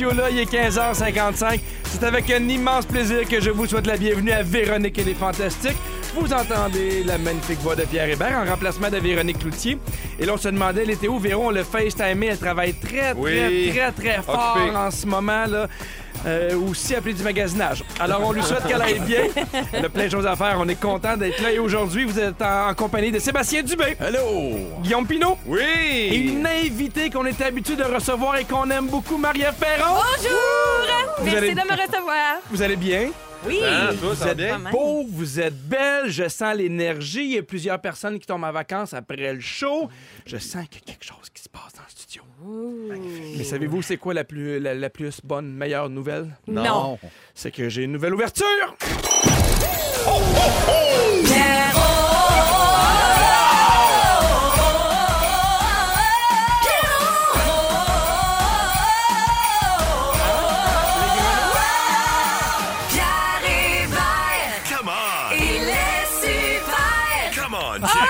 studio-là. 0.00 0.30
Il 0.30 0.38
est 0.38 0.50
15h55. 0.50 1.60
C'est 1.84 2.02
avec 2.04 2.30
un 2.30 2.48
immense 2.48 2.86
plaisir 2.86 3.28
que 3.28 3.38
je 3.40 3.50
vous 3.50 3.66
souhaite 3.66 3.86
la 3.86 3.96
bienvenue 3.98 4.32
à 4.32 4.42
Véronique 4.42 4.98
et 4.98 5.04
les 5.04 5.14
Fantastiques. 5.14 5.76
Vous 6.14 6.32
entendez 6.32 7.04
la 7.04 7.18
magnifique 7.18 7.58
voix 7.60 7.76
de 7.76 7.82
Pierre 7.82 8.08
Hébert 8.08 8.38
en 8.38 8.48
remplacement 8.50 8.88
de 8.90 8.96
Véronique 8.96 9.38
Cloutier. 9.40 9.78
Et 10.18 10.24
là, 10.24 10.32
on 10.34 10.36
se 10.38 10.48
demandait, 10.48 10.82
elle 10.82 10.90
était 10.90 11.06
où? 11.08 11.18
Véron, 11.18 11.48
on 11.48 11.50
le 11.50 11.62
FaceTime. 11.64 12.22
Elle 12.22 12.38
travaille 12.38 12.72
très, 12.74 13.12
très, 13.12 13.14
Oui. 13.14 13.72
très, 13.74 13.92
très 13.92 14.22
fort 14.22 14.56
en 14.74 14.90
ce 14.90 15.06
moment. 15.06 15.44
là. 15.46 15.68
Euh, 16.26 16.54
aussi 16.68 16.94
appelé 16.94 17.14
du 17.14 17.22
magasinage. 17.22 17.82
Alors, 17.98 18.20
on 18.22 18.32
lui 18.32 18.42
souhaite 18.42 18.66
qu'elle 18.66 18.82
aille 18.82 19.00
bien. 19.00 19.22
Elle 19.72 19.84
a 19.86 19.88
plein 19.88 20.04
de 20.04 20.10
choses 20.10 20.26
à 20.26 20.36
faire. 20.36 20.56
On 20.58 20.68
est 20.68 20.78
content 20.80 21.16
d'être 21.16 21.40
là. 21.42 21.50
Et 21.52 21.58
aujourd'hui, 21.58 22.04
vous 22.04 22.18
êtes 22.18 22.42
en, 22.42 22.68
en 22.68 22.74
compagnie 22.74 23.10
de 23.10 23.18
Sébastien 23.18 23.62
Dubé, 23.62 23.96
Hello! 23.98 24.20
Guillaume 24.82 25.06
Pinot, 25.06 25.38
et 25.46 25.50
Oui! 25.50 26.32
une 26.34 26.46
invitée 26.46 27.08
qu'on 27.10 27.24
est 27.24 27.40
habitué 27.40 27.74
de 27.76 27.84
recevoir 27.84 28.36
et 28.36 28.44
qu'on 28.44 28.68
aime 28.70 28.88
beaucoup, 28.88 29.16
Marie-Ève 29.16 29.54
Perron. 29.58 29.94
Bonjour! 29.94 31.22
Merci 31.22 31.36
allez- 31.38 31.50
de 31.54 31.60
me 31.60 31.86
recevoir. 31.86 32.36
Vous 32.50 32.62
allez 32.62 32.76
bien? 32.76 33.08
Oui. 33.46 33.58
Toi, 33.60 33.68
va 33.68 34.14
Vous 34.14 34.28
êtes 34.28 34.36
bien? 34.36 34.58
Beau, 34.70 35.06
vous 35.08 35.40
êtes 35.40 35.56
belle, 35.68 36.08
je 36.10 36.28
sens 36.28 36.54
l'énergie. 36.54 37.24
Il 37.24 37.30
y 37.32 37.38
a 37.38 37.42
plusieurs 37.42 37.80
personnes 37.80 38.18
qui 38.18 38.26
tombent 38.26 38.44
en 38.44 38.52
vacances 38.52 38.92
après 38.92 39.32
le 39.32 39.40
show. 39.40 39.88
Je 40.26 40.36
sens 40.36 40.66
qu'il 40.68 40.82
y 40.86 40.90
a 40.90 40.92
quelque 40.92 41.04
chose 41.06 41.30
qui 41.32 41.42
se 41.42 41.48
passe 41.48 41.72
dans 41.74 41.82
le 41.82 41.90
studio. 41.90 42.22
Mais 42.42 43.44
savez-vous, 43.44 43.82
c'est 43.82 43.96
quoi 43.96 44.14
la 44.14 44.24
plus, 44.24 44.58
la, 44.60 44.74
la 44.74 44.90
plus 44.90 45.20
bonne, 45.24 45.52
meilleure 45.52 45.90
nouvelle? 45.90 46.36
Non. 46.46 46.98
C'est 47.34 47.50
que 47.50 47.68
j'ai 47.68 47.84
une 47.84 47.92
nouvelle 47.92 48.14
ouverture! 48.14 48.76
Pierre 62.88 63.44
Hébert, 63.44 64.62
Come 64.68 64.88
on! 64.88 65.34
il 65.36 65.68
est 65.68 66.06
super. 66.20 67.42
Come 67.42 67.54
on, 67.54 67.86
Jerry 67.86 68.08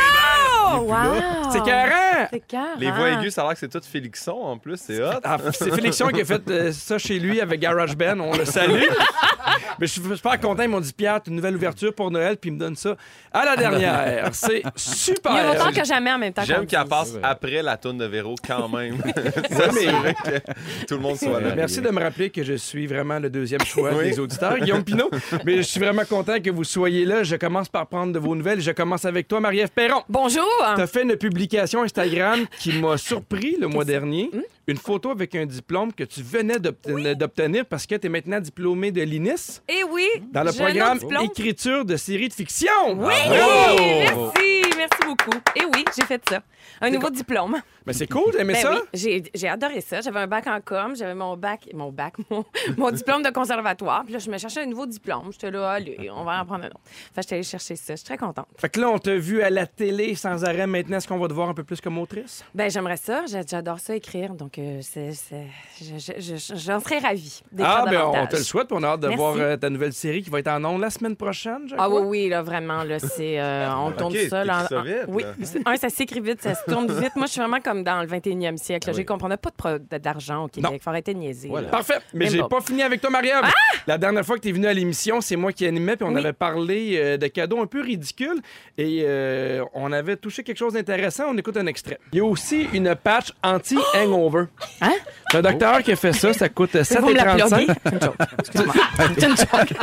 Oh, 0.73 0.79
wow. 0.83 1.51
C'est 1.53 1.63
carré! 1.65 2.10
C'est 2.33 2.41
carré. 2.41 2.71
Les 2.79 2.91
voix 2.91 3.09
aiguës, 3.11 3.33
ça 3.33 3.43
a 3.43 3.45
l'air 3.45 3.55
que 3.55 3.59
c'est 3.61 3.69
tout 3.69 3.81
Félixon 3.83 4.33
en 4.33 4.59
plus, 4.59 4.77
c'est 4.79 5.03
hot. 5.03 5.21
Ah, 5.25 5.39
c'est 5.53 5.73
Félixon 5.75 6.09
qui 6.09 6.21
a 6.21 6.25
fait 6.25 6.49
euh, 6.51 6.73
ça 6.73 6.99
chez 6.99 7.19
lui 7.19 7.41
avec 7.41 7.61
GarageBand. 7.61 8.19
On 8.21 8.37
le 8.37 8.45
salue. 8.45 8.83
Mais 9.79 9.87
je 9.87 9.93
suis 9.93 10.03
super 10.17 10.39
content. 10.41 10.63
Ils 10.63 10.69
m'ont 10.69 10.81
dit 10.81 10.93
Pierre, 10.93 11.21
une 11.27 11.37
nouvelle 11.37 11.57
ouverture 11.57 11.95
pour 11.95 12.11
Noël, 12.11 12.37
puis 12.37 12.51
ils 12.51 12.55
me 12.55 12.59
donnent 12.59 12.77
ça 12.77 12.97
à 13.33 13.45
la 13.45 13.57
dernière. 13.57 14.29
C'est 14.33 14.63
super. 14.77 15.33
Il 15.33 15.37
y 15.37 15.41
a 15.41 15.55
longtemps 15.55 15.73
que 15.73 15.85
jamais 15.85 16.13
en 16.13 16.19
même 16.19 16.33
temps. 16.33 16.43
J'aime 16.45 16.61
le 16.61 16.67
qu'elle 16.67 16.85
passe 16.85 17.15
après 17.23 17.63
la 17.63 17.77
tourne 17.77 17.99
de 17.99 18.05
Véro 18.05 18.35
quand 18.47 18.69
même. 18.69 18.99
S'assurer 19.51 20.15
que 20.15 20.39
tout 20.87 20.95
le 20.95 21.01
monde 21.01 21.17
soit 21.17 21.41
là. 21.41 21.55
Merci 21.55 21.81
de 21.81 21.89
me 21.91 22.01
rappeler 22.01 22.31
que 22.31 22.43
je 22.43 22.55
suis 22.55 22.87
vraiment 22.87 23.19
le 23.19 23.31
deuxième 23.31 23.63
choix 23.65 23.91
Oui. 23.95 24.11
des 24.11 24.21
auditeurs, 24.21 24.59
Guillaume 24.59 24.85
Pinot. 24.85 25.11
Mais 25.45 25.57
je 25.59 25.63
suis 25.63 25.81
vraiment 25.81 26.05
content 26.05 26.41
que 26.41 26.51
vous 26.51 26.65
soyez 26.65 27.05
là. 27.05 27.23
Je 27.23 27.37
commence 27.37 27.69
par 27.69 27.87
prendre 27.87 28.13
de 28.13 28.19
vos 28.19 28.35
nouvelles. 28.35 28.61
Je 28.61 28.73
commence 28.73 29.05
avec 29.05 29.29
toi, 29.29 29.41
Marie-Ève 29.41 29.71
Perron. 29.71 30.03
Bonjour. 30.09 30.45
Tu 30.77 30.83
as 30.83 30.87
fait 30.87 31.03
une 31.03 31.17
publication 31.17 31.83
Instagram 31.83 32.01
qui 32.59 32.73
m'a 32.79 32.97
surpris 32.97 33.57
le 33.61 33.67
mois 33.69 33.85
dernier. 33.85 34.31
Une 34.67 34.77
photo 34.77 35.11
avec 35.11 35.35
un 35.35 35.47
diplôme 35.47 35.93
que 35.93 36.05
tu 36.05 36.23
venais 36.23 36.59
d'obten- 36.59 37.15
d'obtenir 37.15 37.67
parce 37.67 37.87
que 37.87 37.97
tu 37.97 38.07
es 38.07 38.11
maintenant 38.11 38.39
diplômé 38.41 38.93
de 38.93 39.03
l'INIS 39.03 39.61
Eh 39.69 39.83
oui. 39.91 40.07
dans 40.33 40.45
le 40.45 40.53
programme 40.53 40.99
écriture 41.25 41.85
de 41.85 41.97
séries 41.97 42.29
de 42.29 42.35
fiction. 42.35 42.71
Oui, 42.97 43.15
merci, 43.29 44.60
merci 44.81 45.03
beaucoup. 45.07 45.39
Et 45.57 45.65
oui, 45.75 45.85
j'ai 45.97 46.05
fait 46.05 46.23
ça. 46.29 46.41
Un 46.81 46.91
nouveau 46.91 47.11
diplôme. 47.11 47.61
Mais 47.87 47.93
c'est 47.93 48.07
cool, 48.07 48.33
t'aimais 48.33 48.53
Ben 48.55 48.63
ça? 48.63 48.73
oui, 48.73 48.79
j'ai, 48.93 49.23
j'ai 49.35 49.49
adoré 49.49 49.81
ça. 49.81 50.01
J'avais 50.01 50.21
un 50.21 50.27
bac 50.27 50.47
en 50.47 50.61
com, 50.61 50.95
j'avais 50.95 51.15
mon 51.15 51.37
bac, 51.37 51.69
mon 51.73 51.91
bac, 51.91 52.15
mon, 52.31 52.45
mon 52.77 52.91
diplôme 52.91 53.23
de 53.23 53.31
conservatoire. 53.31 54.03
Puis 54.05 54.13
là, 54.13 54.19
je 54.19 54.31
me 54.31 54.37
cherchais 54.39 54.61
un 54.63 54.67
nouveau 54.67 54.87
diplôme. 54.87 55.31
J'étais 55.33 55.51
là, 55.51 55.71
allez, 55.73 56.11
on 56.15 56.25
va 56.25 56.41
en 56.41 56.45
prendre 56.45 56.65
un 56.65 56.69
autre. 56.69 56.81
Fait 56.85 57.17
que 57.17 57.23
j'étais 57.23 57.35
allée 57.37 57.43
chercher 57.45 57.77
ça. 57.77 57.95
Je 57.95 57.99
suis 57.99 58.05
très 58.07 58.19
contente. 58.19 58.47
Fait 58.59 58.69
que 58.69 58.81
là, 58.81 58.89
on 58.91 58.99
t'a 58.99 59.15
vu 59.17 59.43
à 59.43 59.51
la 59.51 59.67
télé 59.67 60.15
sans 60.15 60.45
arrêt. 60.45 60.67
Maintenant, 60.67 60.99
est-ce 60.99 61.09
qu'on 61.09 61.19
va 61.19 61.29
te 61.29 61.33
voir 61.33 61.49
un 61.49 61.55
peu 61.55 61.65
plus 61.65 61.81
comme 61.81 61.99
autrice? 61.99 62.45
Ben, 62.55 62.71
j'aimerais 62.71 62.97
ça. 62.99 63.25
J'a- 63.27 63.41
J'adore 63.47 63.81
ça 63.81 63.95
écrire. 63.97 64.35
Donc, 64.35 64.59
euh, 64.59 64.81
c'est, 64.83 65.13
c'est- 65.13 65.47
je- 65.81 65.99
je- 66.21 66.37
je- 66.37 66.55
j'en 66.57 66.79
serais 66.81 66.99
ravie 66.99 67.43
d'écrire 67.51 67.75
Ah, 67.79 67.85
ben 67.87 67.91
on 68.03 68.13
davantage. 68.13 68.29
te 68.29 68.37
le 68.37 68.43
souhaite. 68.43 68.69
puis 68.69 68.77
On 68.79 68.83
a 68.83 68.89
hâte 68.89 69.01
de 69.01 69.09
Merci. 69.09 69.19
voir 69.19 69.35
euh, 69.39 69.57
ta 69.57 69.71
nouvelle 69.71 69.93
série 69.93 70.23
qui 70.23 70.31
va 70.31 70.39
être 70.39 70.49
en 70.49 70.63
ondes 70.65 70.81
la 70.81 70.91
semaine 70.91 71.17
prochaine, 71.17 71.63
je 71.69 71.75
Ah 71.79 71.87
crois. 71.87 72.01
oui, 72.03 72.07
oui, 72.25 72.29
là, 72.29 72.43
vraiment, 72.43 72.85
là, 72.85 72.99
c'est... 72.99 73.41
euh, 73.41 73.69
on 73.75 73.91
tourne 73.99 74.13
Ok, 74.13 74.21
ça, 74.29 74.45
là. 74.45 74.67
Ça 74.71 74.83
vite, 74.83 74.97
oui, 75.09 75.25
un, 75.67 75.77
ça 75.77 75.89
s'écrit 75.89 76.21
vite, 76.21 76.43
ça 76.43 76.55
se 76.55 76.65
tourne 76.71 76.87
vite. 77.01 77.15
Moi, 77.17 77.27
je 77.27 77.33
suis 77.33 77.41
vraiment 77.41 77.61
comme 77.61 77.83
dans 77.85 78.01
le 78.01 78.07
21e 78.09 78.57
siècle. 78.57 78.89
là. 78.89 78.95
J'ai 78.97 79.05
compris, 79.05 79.27
on 79.27 79.29
n'a 79.29 79.37
pas 79.37 79.51
de 79.89 79.99
d'argent 79.99 80.45
au 80.45 80.49
Québec. 80.49 80.71
Non. 80.71 80.79
Faut 80.83 80.91
arrêter 80.91 81.15
de 81.15 81.19
niaiser. 81.19 81.51
Parfait. 81.71 81.99
Mais 82.15 82.27
j'ai 82.29 82.43
pas. 82.43 82.61
fini 82.61 82.83
avec 82.83 83.01
toi, 83.01 83.11
Marie-Ève. 83.11 83.45
La 83.87 83.99
dernière 83.99 84.25
fois 84.25 84.37
que 84.37 84.43
tu 84.43 84.49
es 84.49 84.53
venue 84.53 84.67
à 84.67 84.73
l'émission, 84.75 85.21
c'est 85.21 85.37
moi 85.37 85.53
qui 85.53 85.67
animais, 85.67 85.97
puis 85.97 86.07
on 86.09 86.13
Oui. 86.15 86.21
avait 86.21 86.33
parlé 86.33 86.95
euh, 86.97 87.17
de 87.17 87.27
cadeaux 87.27 87.61
un 87.61 87.67
peu 87.67 87.81
ridicules 87.81 88.41
et 88.79 89.03
euh, 89.05 89.65
on 89.75 89.93
avait 89.93 90.17
touché 90.17 90.43
quelque 90.43 90.59
chose 90.59 90.75
d'intéressant. 90.75 91.25
On 91.29 91.37
écoute 91.37 91.57
un 91.57 91.67
extrait. 91.67 91.99
Il 92.13 92.19
y 92.19 92.21
a 92.21 92.25
aussi 92.25 92.69
une 92.73 92.95
patch 92.95 93.33
anti-hangover. 93.43 94.45
Hein? 94.83 94.93
C'est 95.31 95.39
un 95.39 95.43
docteur 95.43 95.83
qui 95.83 95.93
a 95.93 95.97
fait 95.97 96.13
ça. 96.13 96.33
Ça 96.33 96.49
coûte 96.49 96.71
Vous 96.75 97.09
me 97.09 97.15
la 97.15 97.37
7,35. 97.37 97.49
pluguez? 97.57 97.73
C'est 97.85 97.93
une 97.93 98.01
joke. 98.01 98.15
Excuse-moi. 98.39 98.75
C'est 99.19 99.27
une 99.27 99.37
joke. 99.37 99.75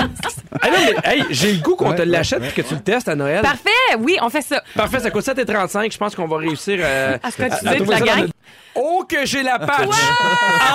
Ah 0.62 0.70
non, 0.70 0.78
mais 1.04 1.12
hey, 1.12 1.24
j'ai 1.30 1.54
le 1.54 1.62
goût 1.62 1.76
qu'on 1.76 1.94
te 1.94 2.02
l'achète 2.02 2.44
et 2.44 2.50
que 2.50 2.62
tu 2.68 2.74
le 2.74 2.82
testes 2.82 3.08
à 3.08 3.16
Noël. 3.16 3.42
Parfait, 3.42 3.70
oui, 4.00 4.18
on 4.22 4.30
fait 4.30 4.42
ça. 4.42 4.62
Parfait, 4.78 5.00
ça 5.00 5.12
coûte 5.12 5.24
7,35. 5.24 5.92
Je 5.92 5.98
pense 5.98 6.16
qu'on 6.16 6.28
va 6.28 6.38
réussir 6.38 6.80
euh, 6.82 7.18
À 7.24 7.28
à 7.28 7.50
dis, 7.50 7.76
trouver 7.78 8.00
la 8.00 8.00
gang? 8.02 8.30
Oh, 8.80 9.04
que 9.08 9.26
j'ai 9.26 9.44
la 9.44 9.60
patch 9.60 9.90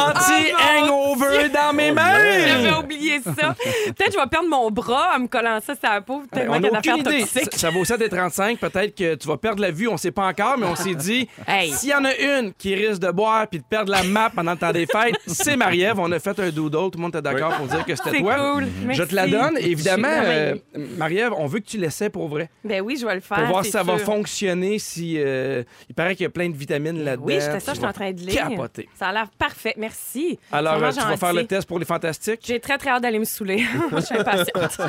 anti-hangover 0.09 1.49
dans 1.49 1.73
mes 1.73 1.95
J'avais 1.95 2.71
mains! 2.71 2.79
oublié 2.81 3.21
ça. 3.23 3.55
Peut-être 3.55 4.07
que 4.07 4.13
je 4.13 4.19
vais 4.19 4.27
perdre 4.31 4.49
mon 4.49 4.71
bras 4.71 5.11
en 5.17 5.21
me 5.21 5.27
collant 5.29 5.59
ça 5.65 5.75
sur 5.75 5.89
la 5.91 6.01
peau, 6.01 6.23
tellement 6.33 6.55
On 6.61 6.65
a 6.65 6.79
aucune 6.79 6.97
idée. 6.99 7.25
Ça, 7.27 7.41
ça 7.53 7.71
vaut 7.71 7.85
7,35. 7.85 8.59
Peut-être 8.59 8.95
que 8.97 9.15
tu 9.15 9.29
vas 9.29 9.37
perdre 9.37 9.61
la 9.63 9.71
vue, 9.71 9.89
on 9.89 9.97
sait 9.97 10.11
pas 10.11 10.27
encore, 10.27 10.57
mais 10.59 10.67
on 10.67 10.77
s'est 10.77 10.95
dit, 10.95 11.29
Hey. 11.47 11.73
s'il 11.73 11.91
y 11.91 11.95
en 11.95 12.05
a 12.05 12.15
une 12.17 12.53
qui 12.55 12.75
risque 12.75 13.01
de 13.01 13.11
boire 13.11 13.47
puis 13.49 13.61
de 13.61 13.65
perdre 13.65 13.91
la 13.91 14.03
map 14.03 14.31
pendant 14.35 14.53
le 14.53 14.59
temps 14.59 14.73
des 14.73 14.87
fêtes, 14.87 15.17
c'est 15.27 15.57
Marie-Ève. 15.57 15.99
On 15.99 16.11
a 16.13 16.19
fait 16.19 16.39
un 16.39 16.51
doodle, 16.51 16.91
tout 16.91 16.99
le 16.99 17.03
monde 17.03 17.15
était 17.15 17.23
d'accord 17.23 17.55
pour 17.57 17.67
dire 17.67 17.85
que 17.85 17.95
c'était 17.95 18.11
C'est 18.11 18.21
toi. 18.21 18.37
cool. 18.55 18.67
Je 18.91 19.03
te 19.03 19.15
la 19.15 19.27
donne. 19.27 19.57
Et 19.59 19.71
évidemment, 19.71 20.09
euh. 20.11 20.55
Marie-Ève, 20.97 21.33
on 21.37 21.47
veut 21.47 21.61
que 21.61 21.67
tu 21.67 21.79
l'essaies 21.79 22.11
pour 22.11 22.29
vrai. 22.29 22.51
Ben 22.65 22.81
oui, 22.81 22.97
je 23.01 23.07
vais 23.07 23.15
le 23.15 23.21
faire. 23.21 23.39
Pour 23.39 23.47
voir 23.47 23.65
si 23.65 23.71
ça 23.71 23.83
va 23.83 23.99
fonctionner, 23.99 24.79
si... 24.79 25.15
euh, 25.19 25.63
il 25.89 25.95
paraît 25.95 26.15
qu'il 26.15 26.25
y 26.25 26.27
a 26.27 26.31
plein 26.31 26.49
de 26.49 26.57
vitamines 26.57 27.03
là-dedans. 27.05 27.27
Oui, 27.27 27.41
ça, 27.41 27.59
je 27.59 27.75
suis 27.79 27.85
en 27.93 28.05
train 28.05 28.13
de 28.13 28.21
lire. 28.21 28.49
Capoter. 28.49 28.89
Ça 28.99 29.09
a 29.09 29.13
l'air 29.13 29.27
parfait. 29.39 29.75
Merci. 29.77 30.39
Alors, 30.51 30.75
euh, 30.83 30.91
tu 30.91 30.99
vas 31.01 31.17
faire 31.17 31.33
le 31.33 31.47
test 31.47 31.67
pour 31.69 31.79
les 31.79 31.85
fantastiques? 31.85 32.41
J'ai 32.45 32.61
très, 32.61 32.79
très 32.79 32.91
hâte 32.91 33.03
d'aller 33.03 33.19
me 33.19 33.25
saouler. 33.25 33.65
je 33.97 34.01
suis 34.01 34.17
impatiente. 34.17 34.71
Ça, 34.73 34.89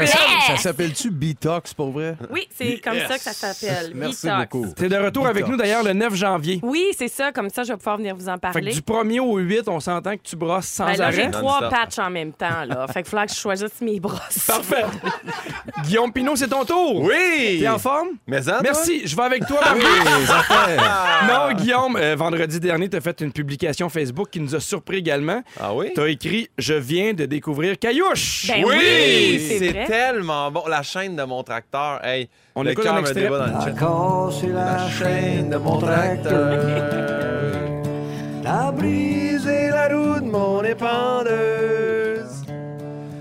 Yes! 0.00 0.10
ça 0.46 0.56
s'appelle-tu 0.56 1.10
Bitox 1.10 1.74
pour 1.74 1.90
vrai? 1.90 2.16
Oui, 2.30 2.48
c'est 2.54 2.78
comme 2.80 2.98
ça 2.98 3.16
que 3.16 3.22
ça 3.22 3.32
s'appelle. 3.32 3.92
Merci 3.94 4.26
Detox. 4.26 4.48
beaucoup. 4.50 4.74
Tu 4.76 4.84
es 4.84 4.88
de 4.88 4.96
retour 4.96 5.26
avec 5.26 5.46
nous 5.46 5.56
d'ailleurs 5.56 5.82
le 5.82 5.92
9 5.92 6.14
janvier. 6.14 6.60
Oui, 6.62 6.86
c'est 6.96 7.08
ça. 7.08 7.32
Comme 7.32 7.50
ça, 7.50 7.62
je 7.62 7.72
vais 7.72 7.76
pouvoir 7.76 7.96
venir 7.98 8.14
vous 8.16 8.28
en 8.28 8.34
Fait 8.34 8.48
que 8.48 8.52
parler. 8.52 8.72
du 8.72 8.80
1er 8.80 9.20
au 9.20 9.38
8, 9.38 9.68
on 9.68 9.80
s'entend 9.80 10.16
que 10.16 10.22
tu 10.22 10.36
brosses 10.36 10.66
sans 10.66 10.86
Ben 10.86 10.96
là, 10.96 11.06
arrêt. 11.06 11.16
j'ai 11.24 11.30
trois 11.30 11.68
patchs 11.68 11.98
en 11.98 12.10
même 12.10 12.32
temps. 12.32 12.64
Là. 12.66 12.86
Fait 12.88 13.02
qu'il 13.02 13.10
faudra 13.10 13.26
que 13.26 13.32
je 13.32 13.38
choisisse 13.38 13.80
mes 13.80 14.00
brosses. 14.00 14.46
Parfait. 14.46 14.84
Guillaume 15.84 16.12
Pinot, 16.12 16.36
c'est 16.36 16.48
ton 16.48 16.64
tour. 16.64 17.02
Oui! 17.02 17.58
T'es 17.60 17.68
en 17.68 17.78
forme? 17.78 18.08
Mais 18.26 18.42
ça, 18.42 18.52
toi? 18.52 18.60
Merci. 18.62 19.06
Je 19.06 19.14
vais 19.16 19.22
avec 19.22 19.46
toi. 19.46 19.60
Marie. 19.64 21.28
Non, 21.28 21.52
Guillaume, 21.54 21.96
euh, 21.96 22.16
vendredi 22.16 22.39
dernier, 22.46 22.88
tu 22.88 22.96
as 22.96 23.00
fait 23.00 23.20
une 23.20 23.32
publication 23.32 23.88
Facebook 23.88 24.28
qui 24.30 24.40
nous 24.40 24.54
a 24.54 24.60
surpris 24.60 24.98
également. 24.98 25.42
Ah 25.60 25.74
oui? 25.74 25.90
Tu 25.94 26.00
as 26.00 26.08
écrit 26.08 26.48
Je 26.58 26.74
viens 26.74 27.12
de 27.12 27.26
découvrir 27.26 27.78
Caillouche. 27.78 28.46
Ben 28.48 28.64
oui, 28.64 29.38
c'est 29.48 29.58
c'est 29.58 29.84
tellement 29.86 30.50
bon. 30.50 30.62
La 30.68 30.82
chaîne 30.82 31.16
de 31.16 31.22
mon 31.22 31.42
tracteur, 31.42 32.04
hey, 32.04 32.28
On 32.54 32.62
le 32.62 32.70
écoute 32.72 32.84
cœur 32.84 32.94
un 32.94 33.00
me 33.00 33.06
extrait. 33.06 33.22
débat 33.22 33.38
dans 33.48 33.58
le 33.58 33.64
chat. 33.64 33.72
cassé 33.72 34.46
la 34.48 34.88
chaîne 34.90 35.50
de 35.50 35.56
mon 35.56 35.78
tracteur. 35.78 36.58
T'as 38.42 38.72
brisé 38.72 39.68
la 39.68 39.88
roue 39.88 40.20
de 40.20 40.26
mon 40.30 40.62
épendeuse. 40.64 42.42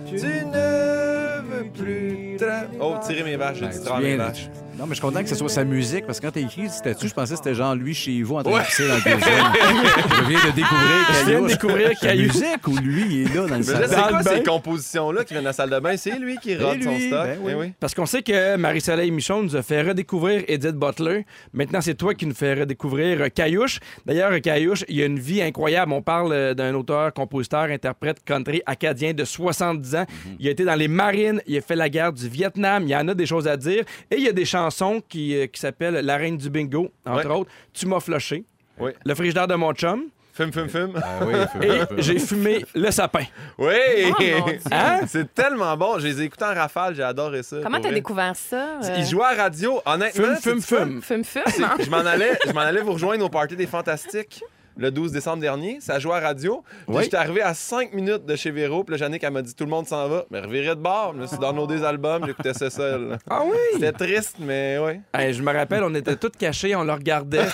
Tu 0.08 0.16
ne 0.16 1.42
veux 1.42 1.70
plus 1.72 2.38
tra- 2.38 2.68
Oh, 2.80 2.96
tirer 3.06 3.24
mes 3.24 3.36
vaches, 3.36 3.58
j'ai 3.60 3.68
dit 3.68 3.78
Tu 3.78 3.84
tirer 3.84 4.00
mes 4.02 4.16
vaches. 4.18 4.50
Non, 4.80 4.86
mais 4.86 4.92
je 4.92 5.02
suis 5.02 5.02
content 5.02 5.22
que 5.22 5.28
ce 5.28 5.36
soit 5.36 5.50
sa 5.50 5.66
musique 5.66 6.06
parce 6.06 6.22
que 6.22 6.26
quand 6.28 6.32
t'as 6.32 6.40
écrit 6.40 6.70
statut, 6.70 7.10
je 7.10 7.14
pensais 7.14 7.34
que 7.34 7.38
c'était 7.44 7.54
genre 7.54 7.76
lui 7.76 7.94
chez 7.94 8.22
vous 8.24 8.36
en 8.38 8.44
train 8.44 8.60
de 8.62 8.66
pisser 8.66 8.88
dans 8.88 8.96
le 8.96 9.02
cuisine. 9.02 9.20
je 10.24 10.30
viens 10.30 10.40
de 10.46 10.56
découvrir 10.56 11.06
Je 11.10 11.12
viens 11.12 11.24
de 11.24 11.26
Caillouche. 11.26 11.52
découvrir 11.52 11.88
La 11.90 11.96
Caillouche. 11.96 12.28
musique 12.36 12.68
ou 12.68 12.78
lui, 12.78 13.04
il 13.10 13.22
est 13.24 13.36
là 13.36 13.42
dans 13.48 13.58
le 13.58 13.64
Mais 13.66 13.74
là, 13.74 13.88
salon. 13.90 13.90
c'est 13.90 13.96
quoi 14.10 14.18
le 14.20 14.24
ces 14.24 14.36
bain. 14.38 14.44
compositions-là 14.52 15.24
qui 15.26 15.34
viennent 15.34 15.44
de 15.44 15.48
la 15.50 15.54
salle 15.54 15.70
de 15.70 15.80
bain? 15.80 15.98
C'est 15.98 16.18
lui 16.18 16.38
qui 16.38 16.56
rôde 16.56 16.82
son 16.82 16.98
stock. 16.98 17.12
ben 17.12 17.38
oui. 17.42 17.52
Eh 17.54 17.56
oui. 17.56 17.74
Parce 17.78 17.94
qu'on 17.94 18.06
sait 18.06 18.22
que 18.22 18.56
Marie-Soleil 18.56 19.12
Michon 19.12 19.44
nous 19.44 19.58
a 19.58 19.62
fait 19.64 19.82
redécouvrir 19.82 20.44
Edith 20.48 20.76
Butler. 20.78 21.26
Maintenant, 21.52 21.82
c'est 21.82 21.96
toi 21.96 22.14
qui 22.14 22.26
nous 22.26 22.34
fais 22.34 22.54
redécouvrir 22.54 23.34
Caillouche. 23.34 23.82
D'ailleurs, 24.06 24.32
Caillouche, 24.40 24.86
il 24.88 25.02
a 25.02 25.06
une 25.08 25.20
vie 25.20 25.42
incroyable. 25.42 25.92
On 25.92 26.02
parle 26.02 26.32
euh, 26.32 26.54
d'un 26.54 26.74
auteur, 26.74 27.12
compositeur, 27.14 27.64
interprète 27.64 28.24
country 28.24 28.62
acadien 28.66 29.12
de 29.12 29.26
70 29.26 29.96
ans. 29.96 30.06
Il 30.40 30.48
a 30.48 30.52
été 30.52 30.64
dans 30.64 30.76
les 30.76 30.88
marines, 30.88 31.42
il 31.48 31.58
a 31.58 31.62
fait 31.62 31.76
la 31.76 31.90
guerre 31.90 32.14
du 32.14 32.30
Vietnam. 32.30 32.84
Il 32.84 32.90
y 32.92 32.96
en 32.96 33.10
a 33.10 33.14
des 33.14 33.26
choses 33.26 33.46
à 33.46 33.58
dire. 33.58 33.84
Et 34.10 34.16
il 34.16 34.24
y 34.24 34.30
a 34.30 34.32
des 34.32 34.46
chansons 34.46 34.69
qui, 35.08 35.36
euh, 35.36 35.48
qui 35.48 35.60
s'appellent 35.60 35.96
La 36.06 36.18
reine 36.18 36.38
du 36.38 36.50
bingo, 36.50 36.92
entre 37.06 37.28
Ouais. 37.28 37.36
autres. 37.36 37.52
Tu 37.74 37.86
m'as 37.86 38.00
flushé. 38.00 38.44
Oui. 38.80 38.92
Le 39.06 39.16
frigidaire 39.16 39.48
de 39.48 39.56
mon 39.56 39.74
chum. 39.74 40.06
Fume, 40.34 40.54
fume, 40.54 40.70
fume. 40.70 40.94
Ah 41.04 41.20
oui, 41.26 41.34
faut- 41.52 41.62
Et 41.98 42.02
j'ai 42.02 42.18
fumé 42.18 42.64
le 42.74 42.90
sapin. 42.92 43.24
Oui! 43.58 43.74
Oh. 44.10 44.50
Hein? 44.72 45.02
C'est 45.06 45.34
tellement 45.34 45.76
bon. 45.76 46.00
Je 46.00 46.08
les 46.08 46.22
ai 46.22 46.26
écoutés 46.26 46.46
en 46.46 46.54
rafale. 46.54 46.96
J'ai 46.96 47.04
adoré 47.04 47.44
ça. 47.44 47.58
Comment 47.62 47.82
t'as 47.82 47.92
découvert 47.92 48.34
ça? 48.38 48.80
euh? 48.82 48.96
Ils 48.98 49.06
jouaient 49.06 49.26
à 49.26 49.34
radio. 49.36 49.82
Honnêtement, 49.86 50.36
Fume, 50.38 50.62
fume, 50.62 50.62
fume. 50.62 51.02
Fume, 51.02 51.24
fume, 51.26 51.42
hein? 51.66 51.76
Je 51.84 51.90
m'en 51.90 51.98
allais, 51.98 52.40
je 52.48 52.54
m'en 52.54 52.62
allais 52.62 52.82
vous 52.82 52.94
rejoindre 52.94 53.26
au 53.26 53.30
Party 53.30 53.58
des 53.58 53.68
Fantastiques 53.68 54.42
le 54.78 54.92
12 54.92 55.12
décembre 55.12 55.40
dernier. 55.42 55.80
Ça 55.82 56.00
jouait 56.00 56.16
à 56.16 56.20
radio. 56.20 56.64
Puis 56.88 56.96
Oui. 56.98 57.04
J'étais 57.04 57.18
arrivé 57.18 57.42
à 57.42 57.54
5 57.54 57.94
minutes 57.94 58.26
de 58.26 58.36
chez 58.36 58.52
Véro. 58.52 58.84
Puis 58.84 58.92
là, 58.94 58.98
Jannick, 58.98 59.24
elle 59.24 59.32
m'a 59.32 59.42
dit 59.42 59.54
tout 59.56 59.64
le 59.66 59.70
monde 59.70 59.88
s'en 59.88 60.08
va. 60.08 60.26
Mais 60.32 60.40
revirais 60.42 60.76
de 60.76 60.82
bord. 60.82 61.14
Je 61.16 61.22
me 61.22 61.28
suis 61.28 61.38
downloadé 61.38 61.78
des 61.78 61.84
albums. 61.84 62.26
J'écoutais 62.26 62.54
ça 62.54 62.70
seul. 62.70 63.18
Ah 63.30 63.42
oui? 63.46 63.58
C'était 63.74 63.92
triste, 63.92 64.38
mais 64.40 64.78
ouais. 64.80 65.02
Hey, 65.14 65.34
je 65.34 65.42
me 65.42 65.52
rappelle, 65.54 65.84
on 65.84 65.94
était 65.96 66.16
tous 66.16 66.32
cachés, 66.38 66.76
on 66.76 66.84
le 66.84 66.94
regardait. 66.94 67.46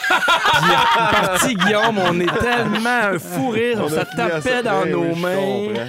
Puis, 0.55 0.71
parti 1.11 1.55
Guillaume, 1.55 1.97
on 1.97 2.19
est 2.19 2.39
tellement 2.39 2.89
un 3.13 3.19
fou 3.19 3.49
rire, 3.49 3.79
On 3.81 3.97
à 3.97 4.05
tapait 4.05 4.63
dans 4.63 4.83
Oui, 4.83 4.91
nos 4.91 5.01
oui, 5.13 5.19
mains. 5.19 5.87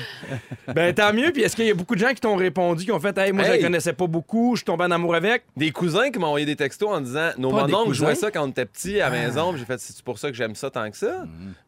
Ben 0.75 0.93
tant 0.93 1.13
mieux. 1.13 1.31
Puis 1.33 1.43
est-ce 1.43 1.55
qu'il 1.55 1.67
y 1.67 1.71
a 1.71 1.75
beaucoup 1.75 1.95
de 1.95 2.01
gens 2.01 2.09
qui 2.09 2.21
t'ont 2.21 2.35
répondu, 2.37 2.85
qui 2.85 2.91
ont 2.93 2.99
fait, 2.99 3.17
hey, 3.19 3.33
moi 3.33 3.45
je 3.45 3.51
la 3.53 3.59
connaissais 3.59 3.93
pas 3.93 4.07
beaucoup, 4.09 4.53
je 4.55 4.59
suis 4.61 4.65
tombé 4.65 4.85
en 4.85 4.91
amour 4.91 5.15
avec? 5.15 5.45
Des 5.57 5.71
cousins 5.71 6.11
qui 6.11 6.19
m'ont 6.19 6.27
envoyé 6.29 6.47
des 6.47 6.57
textos 6.57 6.89
en 6.91 7.01
disant 7.01 7.31
Nos 7.39 7.51
mononcles 7.53 7.89
cousins? 7.89 8.07
jouaient 8.07 8.15
ça 8.17 8.31
quand 8.33 8.43
on 8.45 8.49
était 8.49 8.65
petits 8.65 9.01
à 9.01 9.09
la 9.09 9.19
maison. 9.19 9.51
Puis 9.53 9.61
J'ai 9.61 9.67
fait 9.67 9.79
C'est 9.79 10.03
pour 10.03 10.19
ça 10.19 10.29
que 10.31 10.37
j'aime 10.37 10.55
ça 10.57 10.69
tant 10.71 10.91
que 10.91 10.97
ça? 10.97 11.16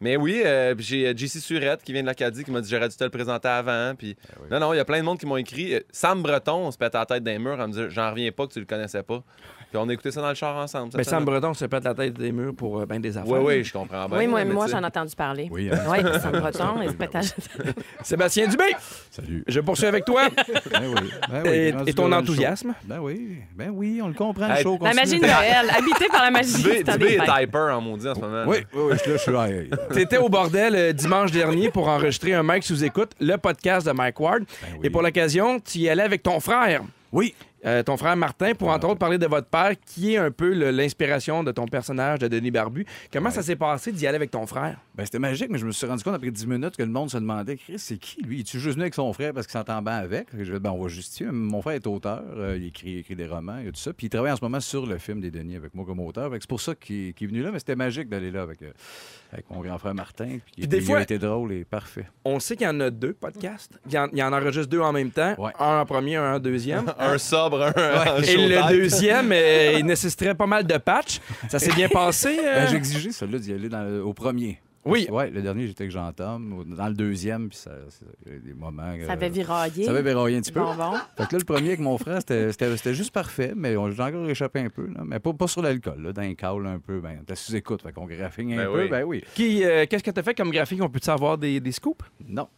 Mais 0.00 0.16
oui, 0.16 0.42
euh, 0.44 0.74
j'ai 0.78 1.08
euh, 1.08 1.14
JC 1.16 1.40
Surette 1.40 1.82
qui 1.82 1.92
vient 1.92 2.02
de 2.02 2.06
l'Acadie 2.06 2.44
qui 2.44 2.50
m'a 2.50 2.60
dit 2.60 2.68
J'aurais 2.70 2.88
dû 2.88 2.96
te 2.96 3.04
le 3.04 3.10
présenter 3.10 3.48
avant. 3.48 3.94
Puis 3.96 4.16
non, 4.50 4.60
non, 4.60 4.72
il 4.72 4.76
y 4.76 4.80
a 4.80 4.84
plein 4.84 4.98
de 4.98 5.04
monde 5.04 5.18
qui 5.18 5.26
m'ont 5.26 5.36
écrit. 5.36 5.74
Euh, 5.74 5.80
Sam 5.90 6.22
Breton, 6.22 6.66
on 6.66 6.70
se 6.70 6.78
pète 6.78 6.94
la 6.94 7.04
tête 7.06 7.24
d'un 7.24 7.38
mur 7.38 7.58
en 7.58 7.68
me 7.68 7.72
disant 7.72 7.88
J'en 7.88 8.10
reviens 8.10 8.30
pas 8.30 8.46
que 8.46 8.52
tu 8.52 8.60
le 8.60 8.66
connaissais 8.66 9.02
pas. 9.02 9.22
Puis 9.70 9.76
on 9.76 9.86
a 9.88 9.92
écouté 9.92 10.10
ça 10.10 10.22
dans 10.22 10.30
le 10.30 10.34
char 10.34 10.56
ensemble. 10.56 10.92
Cette 10.92 11.04
Sam. 11.04 11.24
Breton 11.26 11.52
se 11.52 11.66
pète 11.66 11.84
la 11.84 11.92
tête 11.94 12.14
des 12.14 12.32
murs 12.32 12.54
pour 12.54 12.80
euh, 12.80 12.86
ben 12.86 13.00
des 13.00 13.16
affaires. 13.18 13.30
Oui, 13.32 13.40
oui, 13.44 13.64
je 13.64 13.72
comprends 13.72 14.08
bien. 14.08 14.18
Oui, 14.18 14.26
moi, 14.26 14.42
mais 14.44 14.54
moi 14.54 14.66
j'en 14.66 14.80
ai 14.82 14.86
entendu 14.86 15.14
parler. 15.14 15.48
Oui, 15.50 15.68
hein. 15.70 15.78
Oui, 15.88 15.98
c'est 16.02 16.26
un 16.26 16.30
breton, 16.40 16.80
il 16.82 16.88
se 16.88 16.94
pète 16.94 17.14
à- 17.14 17.20
Sébastien 18.02 18.46
Dubé, 18.48 18.64
Salut. 19.10 19.44
je 19.46 19.60
poursuis 19.60 19.86
avec 19.86 20.04
toi. 20.04 20.22
Ben 20.70 20.82
oui. 20.86 21.10
Ben 21.30 21.42
oui, 21.44 21.88
et, 21.88 21.92
ton 21.92 22.10
enthousiasme? 22.12 22.74
Ben 22.84 22.98
oui. 23.00 23.38
Ben 23.56 23.70
oui, 23.72 24.00
on 24.02 24.08
le 24.08 24.14
comprend, 24.14 24.48
Hey, 24.48 24.56
le 24.58 24.62
show. 24.62 24.78
La 24.80 24.90
continue. 24.90 24.94
magie 24.96 25.20
de 25.20 25.26
Noël, 25.26 25.70
habité 25.76 26.06
par 26.10 26.22
la 26.24 26.30
magie 26.30 26.62
Dubé, 26.62 26.82
Dubé 26.84 26.98
des 26.98 27.14
est 27.16 27.42
hyper 27.42 27.76
en 27.76 27.80
maudit 27.80 28.08
en 28.08 28.14
ce 28.14 28.20
moment. 28.20 28.44
Oui, 28.46 28.58
oui, 28.72 28.82
oui, 28.90 28.96
je 29.06 29.16
suis 29.16 29.32
là, 29.32 29.48
je 29.48 29.54
suis. 29.62 29.70
T'étais 29.94 30.18
au 30.18 30.28
bordel 30.28 30.74
euh, 30.74 30.92
dimanche 30.92 31.30
dernier 31.30 31.70
pour 31.70 31.88
enregistrer 31.88 32.34
un 32.34 32.42
Mike 32.42 32.64
sous 32.64 32.84
écoute, 32.84 33.12
le 33.20 33.36
podcast 33.36 33.86
de 33.86 33.92
Mike 33.92 34.18
Ward. 34.20 34.40
Ben 34.62 34.68
oui. 34.74 34.78
Et 34.86 34.90
pour 34.90 35.02
l'occasion, 35.02 35.58
tu 35.60 35.78
y 35.78 35.88
allais 35.88 36.02
avec 36.04 36.22
ton 36.22 36.40
frère. 36.40 36.82
Oui. 37.12 37.34
Euh, 37.66 37.82
ton 37.82 37.96
frère 37.96 38.16
Martin, 38.16 38.54
pour 38.54 38.68
entre 38.68 38.86
autres 38.88 38.98
parler 38.98 39.18
de 39.18 39.26
votre 39.26 39.48
père, 39.48 39.72
qui 39.84 40.14
est 40.14 40.16
un 40.18 40.30
peu 40.30 40.52
l'inspiration 40.70 41.42
de 41.42 41.50
ton 41.50 41.66
personnage 41.66 42.20
de 42.20 42.28
Denis 42.28 42.50
Barbu. 42.52 42.86
Comment 43.12 43.30
ça 43.30 43.42
s'est 43.42 43.56
passé 43.56 43.90
d'y 43.90 44.06
aller 44.06 44.16
avec 44.16 44.30
ton 44.30 44.46
frère? 44.46 44.78
Ben, 44.94 45.04
c'était 45.04 45.18
magique, 45.18 45.48
mais 45.50 45.58
je 45.58 45.66
me 45.66 45.72
suis 45.72 45.86
rendu 45.86 46.04
compte 46.04 46.14
après 46.14 46.30
10 46.30 46.46
minutes 46.46 46.76
que 46.76 46.82
le 46.82 46.88
monde 46.90 47.10
se 47.10 47.16
demandait 47.18 47.56
Chris, 47.56 47.78
c'est 47.78 47.98
qui 47.98 48.22
lui? 48.22 48.40
Es-tu 48.40 48.60
juste 48.60 48.74
venu 48.74 48.82
avec 48.82 48.94
son 48.94 49.12
frère 49.12 49.32
parce 49.32 49.46
qu'il 49.46 49.52
s'entend 49.54 49.82
bien 49.82 49.94
avec? 49.94 50.28
Je 50.38 50.52
vais 50.52 50.60
ben, 50.60 50.70
on 50.70 50.82
va 50.82 50.88
justifier. 50.88 51.26
Mon 51.32 51.60
frère 51.62 51.74
est 51.74 51.86
auteur, 51.86 52.22
euh, 52.36 52.56
il, 52.56 52.66
écrit, 52.68 52.90
il 52.90 52.98
écrit 52.98 53.16
des 53.16 53.26
romans 53.26 53.58
et 53.58 53.66
tout 53.66 53.80
ça. 53.80 53.92
Puis 53.92 54.06
il 54.06 54.10
travaille 54.10 54.32
en 54.32 54.36
ce 54.36 54.44
moment 54.44 54.60
sur 54.60 54.86
le 54.86 54.98
film 54.98 55.20
des 55.20 55.30
Denis 55.30 55.56
avec 55.56 55.74
moi 55.74 55.84
comme 55.84 56.00
auteur. 56.00 56.30
C'est 56.32 56.46
pour 56.46 56.60
ça 56.60 56.74
qu'il 56.76 57.08
est 57.08 57.26
venu 57.26 57.42
là, 57.42 57.50
mais 57.52 57.58
c'était 57.58 57.76
magique 57.76 58.08
d'aller 58.08 58.30
là 58.30 58.42
avec, 58.42 58.62
euh, 58.62 58.70
avec 59.32 59.50
mon 59.50 59.60
grand 59.60 59.78
frère 59.78 59.94
Martin. 59.94 60.38
Puis, 60.54 60.66
des 60.66 60.76
il 60.76 60.82
fois- 60.84 60.98
a 60.98 61.02
été 61.02 61.18
drôle 61.18 61.52
et 61.52 61.64
parfait. 61.64 62.06
On 62.24 62.38
sait 62.38 62.56
qu'il 62.56 62.66
y 62.66 62.70
en 62.70 62.78
a 62.80 62.90
deux 62.90 63.14
podcasts. 63.14 63.78
Il 63.86 63.92
y 63.92 63.98
en, 63.98 64.08
il 64.12 64.18
y 64.18 64.22
en 64.22 64.32
enregistre 64.32 64.68
deux 64.68 64.80
en 64.80 64.92
même 64.92 65.10
temps. 65.10 65.34
Ouais. 65.38 65.52
Un 65.58 65.80
en 65.80 65.86
premier, 65.86 66.16
un 66.16 66.36
en 66.36 66.38
deuxième. 66.38 66.92
Un 66.98 67.18
sobre, 67.50 67.62
un, 67.62 68.16
un 68.18 68.22
Et 68.22 68.36
le 68.48 68.68
deuxième, 68.70 69.30
euh, 69.32 69.76
il 69.78 69.84
nécessiterait 69.86 70.34
pas 70.34 70.46
mal 70.46 70.66
de 70.66 70.76
patchs. 70.78 71.20
Ça 71.48 71.58
s'est 71.58 71.72
bien 71.72 71.88
passé? 71.92 72.38
euh? 72.44 72.64
Ben, 72.64 72.68
J'ai 72.70 72.76
exigé 72.76 73.12
celui-là 73.12 73.38
d'y 73.38 73.52
aller 73.52 73.68
dans 73.68 73.82
le- 73.82 74.02
au 74.04 74.12
premier. 74.12 74.60
Oui. 74.88 75.06
Ouais, 75.10 75.30
le 75.30 75.42
dernier, 75.42 75.66
j'étais 75.66 75.82
avec 75.84 75.92
Jean-Tom. 75.92 76.64
Dans 76.76 76.88
le 76.88 76.94
deuxième, 76.94 77.48
puis 77.48 77.58
ça, 77.58 77.70
ça- 77.88 78.06
il 78.26 78.32
y 78.32 78.36
a 78.36 78.38
des 78.38 78.54
moments. 78.54 78.92
Ça 79.06 79.12
avait 79.12 79.28
viraillé. 79.28 79.84
Ça 79.84 79.90
avait 79.90 80.02
verrouillé 80.02 80.36
un 80.36 80.40
petit 80.40 80.52
peu. 80.52 80.60
Bon, 80.60 80.74
bon. 80.74 80.92
Fait 81.16 81.26
que 81.26 81.32
là, 81.34 81.38
le 81.38 81.44
premier 81.44 81.68
avec 81.68 81.80
mon 81.80 81.96
frère, 81.98 82.18
c'était- 82.18 82.52
c'était 82.52 82.76
c'était 82.76 82.94
juste 82.94 83.12
parfait, 83.12 83.52
mais 83.56 83.76
on- 83.76 83.90
j'ai 83.90 84.02
encore 84.02 84.28
échappé 84.28 84.60
un 84.60 84.70
peu. 84.70 84.86
Là. 84.86 85.02
Mais 85.04 85.18
pas, 85.18 85.32
pas 85.32 85.46
sur 85.46 85.62
l'alcool, 85.62 86.02
là, 86.02 86.12
dans 86.12 86.22
les 86.22 86.34
caules 86.36 86.66
un 86.66 86.78
peu. 86.78 87.00
Ben, 87.00 87.20
t'as 87.26 87.34
sous-écoute, 87.34 87.82
fait 87.82 87.92
qu'on 87.92 88.06
graphine 88.06 88.52
un 88.52 88.56
Ben 88.56 88.66
peu. 88.66 88.82
oui. 88.82 88.88
Ben 88.88 89.04
oui. 89.04 89.24
Qui, 89.34 89.64
euh, 89.64 89.86
Qu'est-ce 89.88 90.02
que 90.04 90.10
tu 90.10 90.20
as 90.20 90.22
fait 90.22 90.34
comme 90.34 90.50
graphique? 90.50 90.82
On 90.82 90.88
peut-tu 90.88 91.10
avoir 91.10 91.38
des, 91.38 91.60
des 91.60 91.72
scoops? 91.72 92.04
Non. 92.26 92.48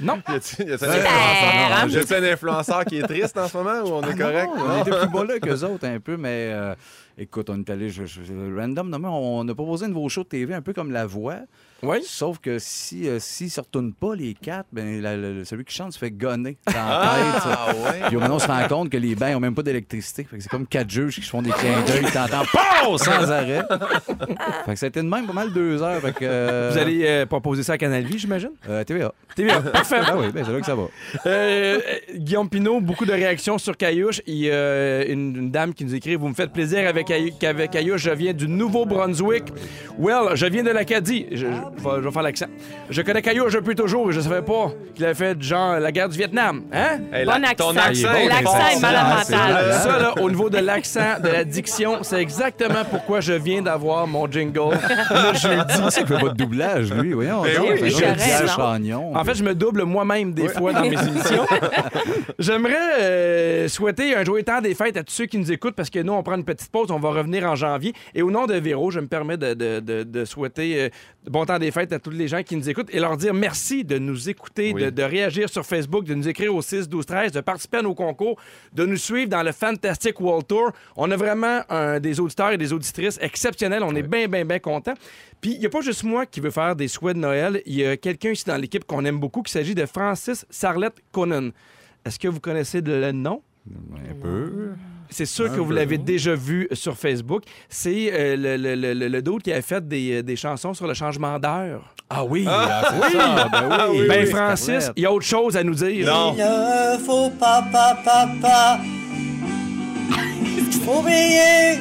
Non? 0.00 0.20
Y 0.28 0.72
a-tu 0.72 2.14
un 2.14 2.22
un 2.22 2.32
influenceur 2.32 2.84
qui 2.84 2.96
est 2.98 3.02
triste 3.02 3.36
en 3.36 3.48
ce 3.48 3.56
moment 3.56 3.80
ou 3.84 3.92
on 3.94 4.02
est 4.02 4.16
correct? 4.16 4.48
Ah 4.54 4.58
Non, 4.58 4.64
on 4.78 4.80
était 4.82 4.90
plus 5.00 5.08
bas 5.08 5.24
là 5.24 5.38
qu'eux 5.38 5.64
autres 5.64 5.86
un 5.86 6.00
peu, 6.00 6.16
mais 6.16 6.50
euh, 6.52 6.74
écoute, 7.20 7.50
on 7.50 7.60
est 7.60 7.70
allé 7.70 7.90
je, 7.90 8.02
random. 8.56 8.88
non, 8.88 8.98
mais 8.98 9.08
on 9.08 9.46
a 9.46 9.54
proposé 9.54 9.84
un 9.84 9.88
nouveau 9.88 10.08
show 10.08 10.24
de 10.24 10.28
TV 10.28 10.54
un 10.54 10.62
peu 10.62 10.72
comme 10.72 10.90
La 10.90 11.06
Voix. 11.06 11.40
Oui. 11.82 11.98
Sauf 12.04 12.38
que 12.38 12.58
si 12.58 13.08
euh, 13.08 13.18
s'ils 13.18 13.46
ne 13.46 13.50
se 13.50 13.60
retournent 13.60 13.92
pas 13.94 14.14
les 14.14 14.34
quatre, 14.34 14.66
ben, 14.72 15.00
la- 15.00 15.16
la- 15.16 15.44
celui 15.44 15.64
qui 15.64 15.74
chante 15.74 15.92
se 15.92 15.98
fait 15.98 16.10
gonner 16.10 16.58
dans 16.66 16.72
la 16.72 17.08
tête. 17.32 17.42
ça. 17.42 17.58
Ah 17.68 17.74
ouais? 17.74 18.00
Puis 18.08 18.16
maintenant, 18.16 18.36
on 18.36 18.38
se 18.38 18.46
rend 18.46 18.68
compte 18.68 18.90
que 18.90 18.96
les 18.98 19.14
bains 19.14 19.32
n'ont 19.32 19.40
même 19.40 19.54
pas 19.54 19.62
d'électricité. 19.62 20.24
Fait 20.24 20.36
que 20.36 20.42
c'est 20.42 20.48
comme 20.50 20.66
quatre 20.66 20.90
juges 20.90 21.14
qui 21.16 21.22
se 21.22 21.30
font 21.30 21.40
des 21.42 21.50
clins 21.50 21.80
d'œil. 21.86 22.04
T'entends 22.12 22.44
POW! 22.84 22.98
sans 22.98 23.30
arrêt. 23.30 23.62
fait 24.66 24.72
que 24.72 24.78
ça 24.78 24.86
a 24.86 24.88
été 24.88 25.00
de 25.02 25.08
même 25.08 25.26
pas 25.26 25.32
mal 25.32 25.52
deux 25.52 25.82
heures. 25.82 26.00
Fait 26.00 26.12
que, 26.12 26.18
euh, 26.22 26.70
Vous 26.72 26.78
allez 26.78 27.02
euh, 27.06 27.26
proposer 27.26 27.62
ça 27.62 27.74
à 27.74 27.78
Canal 27.78 28.04
Vie, 28.04 28.18
j'imagine? 28.18 28.50
euh, 28.68 28.84
TVA. 28.84 29.12
TVA. 29.34 29.60
Parfait. 29.72 30.00
Ah 30.06 30.16
oui, 30.18 30.26
ben, 30.32 30.44
c'est 30.44 30.52
là 30.52 30.60
que 30.60 30.66
ça 30.66 30.74
va. 30.74 30.82
Euh, 30.82 30.88
euh, 31.26 31.80
Guillaume 32.16 32.48
Pinot, 32.48 32.80
beaucoup 32.80 33.06
de 33.06 33.12
réactions 33.12 33.56
sur 33.58 33.76
Caillouche. 33.76 34.20
Il 34.26 34.36
y 34.36 34.50
a 34.50 35.04
une, 35.06 35.36
une 35.36 35.50
dame 35.50 35.72
qui 35.72 35.84
nous 35.84 35.94
écrit 35.94 36.14
Vous 36.16 36.28
me 36.28 36.34
faites 36.34 36.52
plaisir 36.52 36.86
avec, 36.88 37.06
Caillou- 37.06 37.32
qu'avec 37.38 37.70
Caillouche. 37.70 38.02
Je 38.02 38.10
viens 38.10 38.32
du 38.34 38.48
Nouveau-Brunswick. 38.48 39.44
Well, 39.98 40.34
je 40.34 40.46
viens 40.46 40.62
de 40.62 40.70
l'Acadie. 40.70 41.26
Je, 41.30 41.36
je, 41.36 41.46
vais- 41.46 41.52
je 41.78 42.00
vais 42.00 42.10
faire 42.10 42.22
l'accent. 42.22 42.46
Je 42.90 43.02
connais 43.02 43.22
Caillouche 43.22 43.54
depuis 43.54 43.74
toujours 43.74 44.10
et 44.10 44.12
je 44.12 44.20
savais 44.20 44.42
pas 44.42 44.70
qu'il 44.94 45.04
avait 45.04 45.14
fait 45.14 45.40
genre 45.42 45.78
la 45.80 45.90
guerre 45.92 46.08
du 46.08 46.18
Vietnam. 46.18 46.62
Hein? 46.72 46.98
Hey, 47.12 47.24
Bon 47.24 47.32
la- 47.40 47.54
ton 47.54 47.70
accent. 47.70 47.88
accent, 47.88 48.08
bon, 48.12 48.18
est 48.18 48.28
L'accent 48.28 48.66
est 48.76 48.80
malade 48.80 49.06
mental. 49.30 49.52
vrai. 49.64 49.72
Ça, 49.78 49.98
là, 49.98 50.14
au 50.20 50.28
niveau 50.30 50.50
de 50.50 50.58
l'accent, 50.58 51.20
de 51.22 51.28
la 51.28 51.44
diction, 51.44 51.98
c'est 52.02 52.20
exactement 52.20 52.84
pourquoi 52.90 53.20
je 53.20 53.32
viens 53.32 53.62
d'avoir 53.62 54.06
mon 54.06 54.30
jingle 54.30 54.76
le 55.10 55.38
jeudi. 55.38 55.64
C'est 55.68 55.90
ça 55.90 56.00
qu'il 56.02 56.06
fait 56.06 56.20
pas 56.20 56.28
de 56.30 56.36
doublage, 56.36 56.92
lui. 56.92 57.12
Voyons. 57.12 57.42
Ben 57.42 57.56
donc, 57.56 57.66
oui, 57.80 57.92
un 58.04 58.12
raison. 58.12 58.46
chagnon. 58.54 59.16
En 59.16 59.24
fait, 59.24 59.34
je 59.34 59.42
me 59.44 59.54
double 59.54 59.84
moi-même 59.84 60.32
des 60.34 60.48
fois 60.48 60.72
dans 60.72 60.82
mes 60.82 60.88
émissions. 61.08 61.46
J'aimerais 62.38 62.74
euh, 63.00 63.68
souhaiter 63.68 64.14
un 64.16 64.24
joyeux 64.24 64.44
temps 64.44 64.60
des 64.60 64.74
fêtes 64.74 64.96
à 64.96 65.02
tous 65.02 65.12
ceux 65.12 65.26
qui 65.26 65.38
nous 65.38 65.50
écoutent 65.52 65.74
parce 65.74 65.90
que 65.90 66.00
nous, 66.00 66.12
on 66.12 66.22
prend 66.22 66.36
une 66.36 66.44
petite 66.44 66.70
pause. 66.70 66.90
On 66.90 66.98
va 66.98 67.10
revenir 67.10 67.44
en 67.44 67.54
janvier. 67.54 67.92
Et 68.14 68.22
au 68.22 68.30
nom 68.30 68.46
de 68.46 68.54
Véro, 68.54 68.90
je 68.90 69.00
me 69.00 69.06
permets 69.06 69.36
de, 69.36 69.54
de- 69.54 69.80
de- 69.80 70.02
de 70.02 70.24
souhaiter 70.24 70.82
euh, 70.82 70.88
bon 71.30 71.44
temps 71.44 71.58
des 71.60 71.70
fêtes 71.70 71.92
à 71.92 72.00
tous 72.00 72.10
les 72.10 72.26
gens 72.26 72.42
qui 72.42 72.56
nous 72.56 72.68
écoutent 72.68 72.92
et 72.92 72.98
leur 72.98 73.16
dire 73.16 73.32
merci 73.32 73.84
de 73.84 73.98
nous 73.98 74.28
écouter, 74.28 74.72
Oui. 74.74 74.82
de, 74.82 74.90
de 74.90 75.02
réagir 75.04 75.48
sur 75.48 75.64
Facebook, 75.64 76.04
de 76.04 76.14
nous 76.14 76.26
écrire 76.28 76.52
au 76.52 76.60
6, 76.62 76.88
12, 76.88 77.06
13, 77.06 77.30
de 77.32 77.40
participer 77.40 77.76
à 77.78 77.82
nos 77.82 77.94
concours, 77.94 78.36
de 78.72 78.84
nous 78.84 78.96
suivre 78.96 79.28
dans 79.30 79.44
le 79.44 79.52
Fantastic 79.52 80.20
World 80.20 80.46
Tour. 80.48 80.72
On 80.96 81.08
a 81.12 81.16
vraiment 81.16 81.60
un- 81.68 82.00
des 82.00 82.18
auditeurs 82.18 82.50
et 82.50 82.58
des 82.58 82.72
auditrices 82.72 83.18
exceptionnels. 83.22 83.82
On 83.84 83.94
est 83.94 84.02
bien, 84.02 84.26
bien, 84.26 84.44
bien 84.44 84.58
contents. 84.58 84.94
Puis, 85.40 85.52
il 85.52 85.60
n'y 85.60 85.66
a 85.66 85.70
pas 85.70 85.80
juste 85.80 86.02
moi 86.04 86.26
qui 86.26 86.40
veux 86.40 86.50
faire 86.50 86.74
des 86.74 86.88
souhaits 86.88 87.14
de 87.16 87.20
Noël. 87.20 87.62
Il 87.66 87.74
y 87.76 87.86
a 87.86 87.96
quelqu'un 87.96 88.30
ici 88.30 88.44
dans 88.46 88.56
l'équipe 88.56 88.84
qu'on 88.84 89.04
aime 89.04 89.18
beaucoup 89.20 89.42
qui 89.42 89.52
s'agit 89.52 89.74
de 89.76 89.86
Francis 89.86 90.44
Sarlette 90.50 90.96
Conan. 91.12 91.50
Est-ce 92.04 92.18
que 92.18 92.28
vous 92.28 92.40
connaissez 92.40 92.80
le 92.80 93.12
nom? 93.12 93.42
Un 93.70 94.14
peu. 94.20 94.70
C'est 95.10 95.26
sûr 95.26 95.46
Un 95.46 95.56
que 95.56 95.60
vous 95.60 95.72
l'avez 95.72 95.98
déjà 95.98 96.34
vu 96.34 96.68
sur 96.72 96.96
Facebook. 96.96 97.42
C'est 97.68 98.10
euh, 98.12 98.36
le, 98.36 98.56
le, 98.56 98.74
le, 98.74 98.94
le- 98.94 99.08
le 99.08 99.22
dude 99.22 99.42
qui 99.42 99.52
a 99.52 99.60
fait 99.62 99.86
des, 99.86 100.18
euh, 100.18 100.22
des 100.22 100.36
chansons 100.36 100.72
sur 100.72 100.86
le 100.86 100.94
changement 100.94 101.38
d'heure. 101.38 101.82
Ah 102.08 102.24
oui, 102.24 102.44
ah, 102.48 102.82
ça. 103.10 103.48
Ben 103.52 103.68
oui. 103.90 104.06
ben, 104.08 104.24
oui, 104.24 104.30
Francis, 104.30 104.64
Scarlett. 104.66 104.92
il 104.96 105.02
y 105.02 105.06
a 105.06 105.12
autre 105.12 105.26
chose 105.26 105.56
à 105.56 105.62
nous 105.64 105.74
dire. 105.74 106.06
Non. 106.06 106.34
Il 106.36 106.42
ne 106.42 106.98
faut 107.04 107.30
pas, 107.30 107.62
pas, 107.72 107.96
pas, 108.04 108.28
pas 108.40 108.78
oublier, 110.86 111.78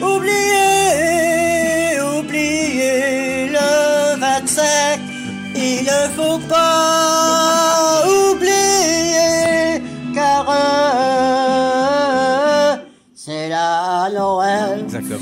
oublier, 0.00 2.00
oublier 2.18 3.48
le 3.48 4.18
25. 4.20 5.00
Il 5.56 5.84
ne 5.84 6.08
faut 6.16 6.38
pas 6.48 8.02
oublier, 8.30 9.80
car 10.14 10.46
euh, 10.50 11.43
c'est 13.24 13.48
la 13.48 14.10
Noël. 14.12 14.80
Exactement. 14.80 15.18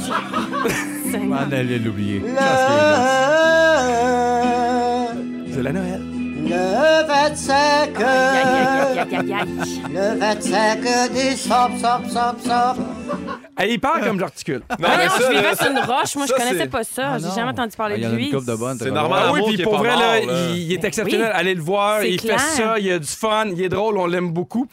On 1.15 1.53
allait 1.53 1.79
l'oublier. 1.79 2.21
C'est 5.53 5.63
la 5.63 5.73
Noël. 5.73 6.12
Le 6.53 7.07
25. 7.07 8.01
Aïe, 8.01 8.05
aïe, 8.05 8.99
aïe, 8.99 8.99
aïe, 8.99 9.17
aïe, 9.17 9.33
aïe. 9.35 9.83
Le 9.93 10.19
25 10.19 11.13
décembre, 11.13 11.79
sop, 11.79 12.11
sop, 12.11 12.41
sop. 12.45 12.85
Hey, 13.59 13.75
il 13.75 13.79
parle 13.81 14.03
comme 14.05 14.19
j'articule. 14.19 14.63
Non, 14.79 14.89
Ah 14.89 14.97
mais 14.99 15.07
non, 15.07 15.11
ça, 15.13 15.19
je 15.31 15.37
vivais 15.37 15.55
sur 15.57 15.67
une 15.71 15.79
roche. 15.79 16.17
Moi, 16.17 16.27
je 16.27 16.33
ça, 16.33 16.39
connaissais 16.39 16.59
c'est- 16.59 16.67
pas 16.69 16.85
ça. 16.85 17.03
Ah 17.15 17.19
J'ai 17.19 17.35
jamais 17.35 17.51
entendu 17.51 17.77
parler 17.77 17.95
Ah, 17.97 17.99
Il 17.99 18.05
y 18.05 18.07
en 18.07 18.11
de 18.11 18.15
a 18.15 18.19
une 18.19 18.25
lui. 18.25 18.31
couple 18.31 18.47
de 18.47 18.55
bonnes. 18.55 18.79
C'est 18.79 18.85
t'as 18.87 18.91
normal. 18.91 19.23
Ah 19.25 19.33
oui, 19.33 19.39
Amour 19.39 19.49
puis 19.53 19.61
est 19.61 19.65
pour 19.65 19.73
pas 19.73 19.79
vrai, 19.79 19.91
mort, 19.91 20.01
là, 20.01 20.21
là. 20.21 20.23
il, 20.51 20.59
il 20.63 20.73
est 20.73 20.85
exceptionnel. 20.85 21.27
Oui. 21.33 21.39
Allez 21.39 21.55
le 21.55 21.63
voir, 21.63 22.01
C'est 22.01 22.11
il 22.11 22.21
clair. 22.21 22.41
fait 22.41 22.63
ça, 22.63 22.79
il 22.79 22.91
a 22.93 22.99
du 22.99 23.07
fun, 23.07 23.45
il 23.55 23.63
est 23.63 23.69
drôle, 23.69 23.99
on 23.99 24.07
l'aime 24.07 24.33
beaucoup. 24.33 24.67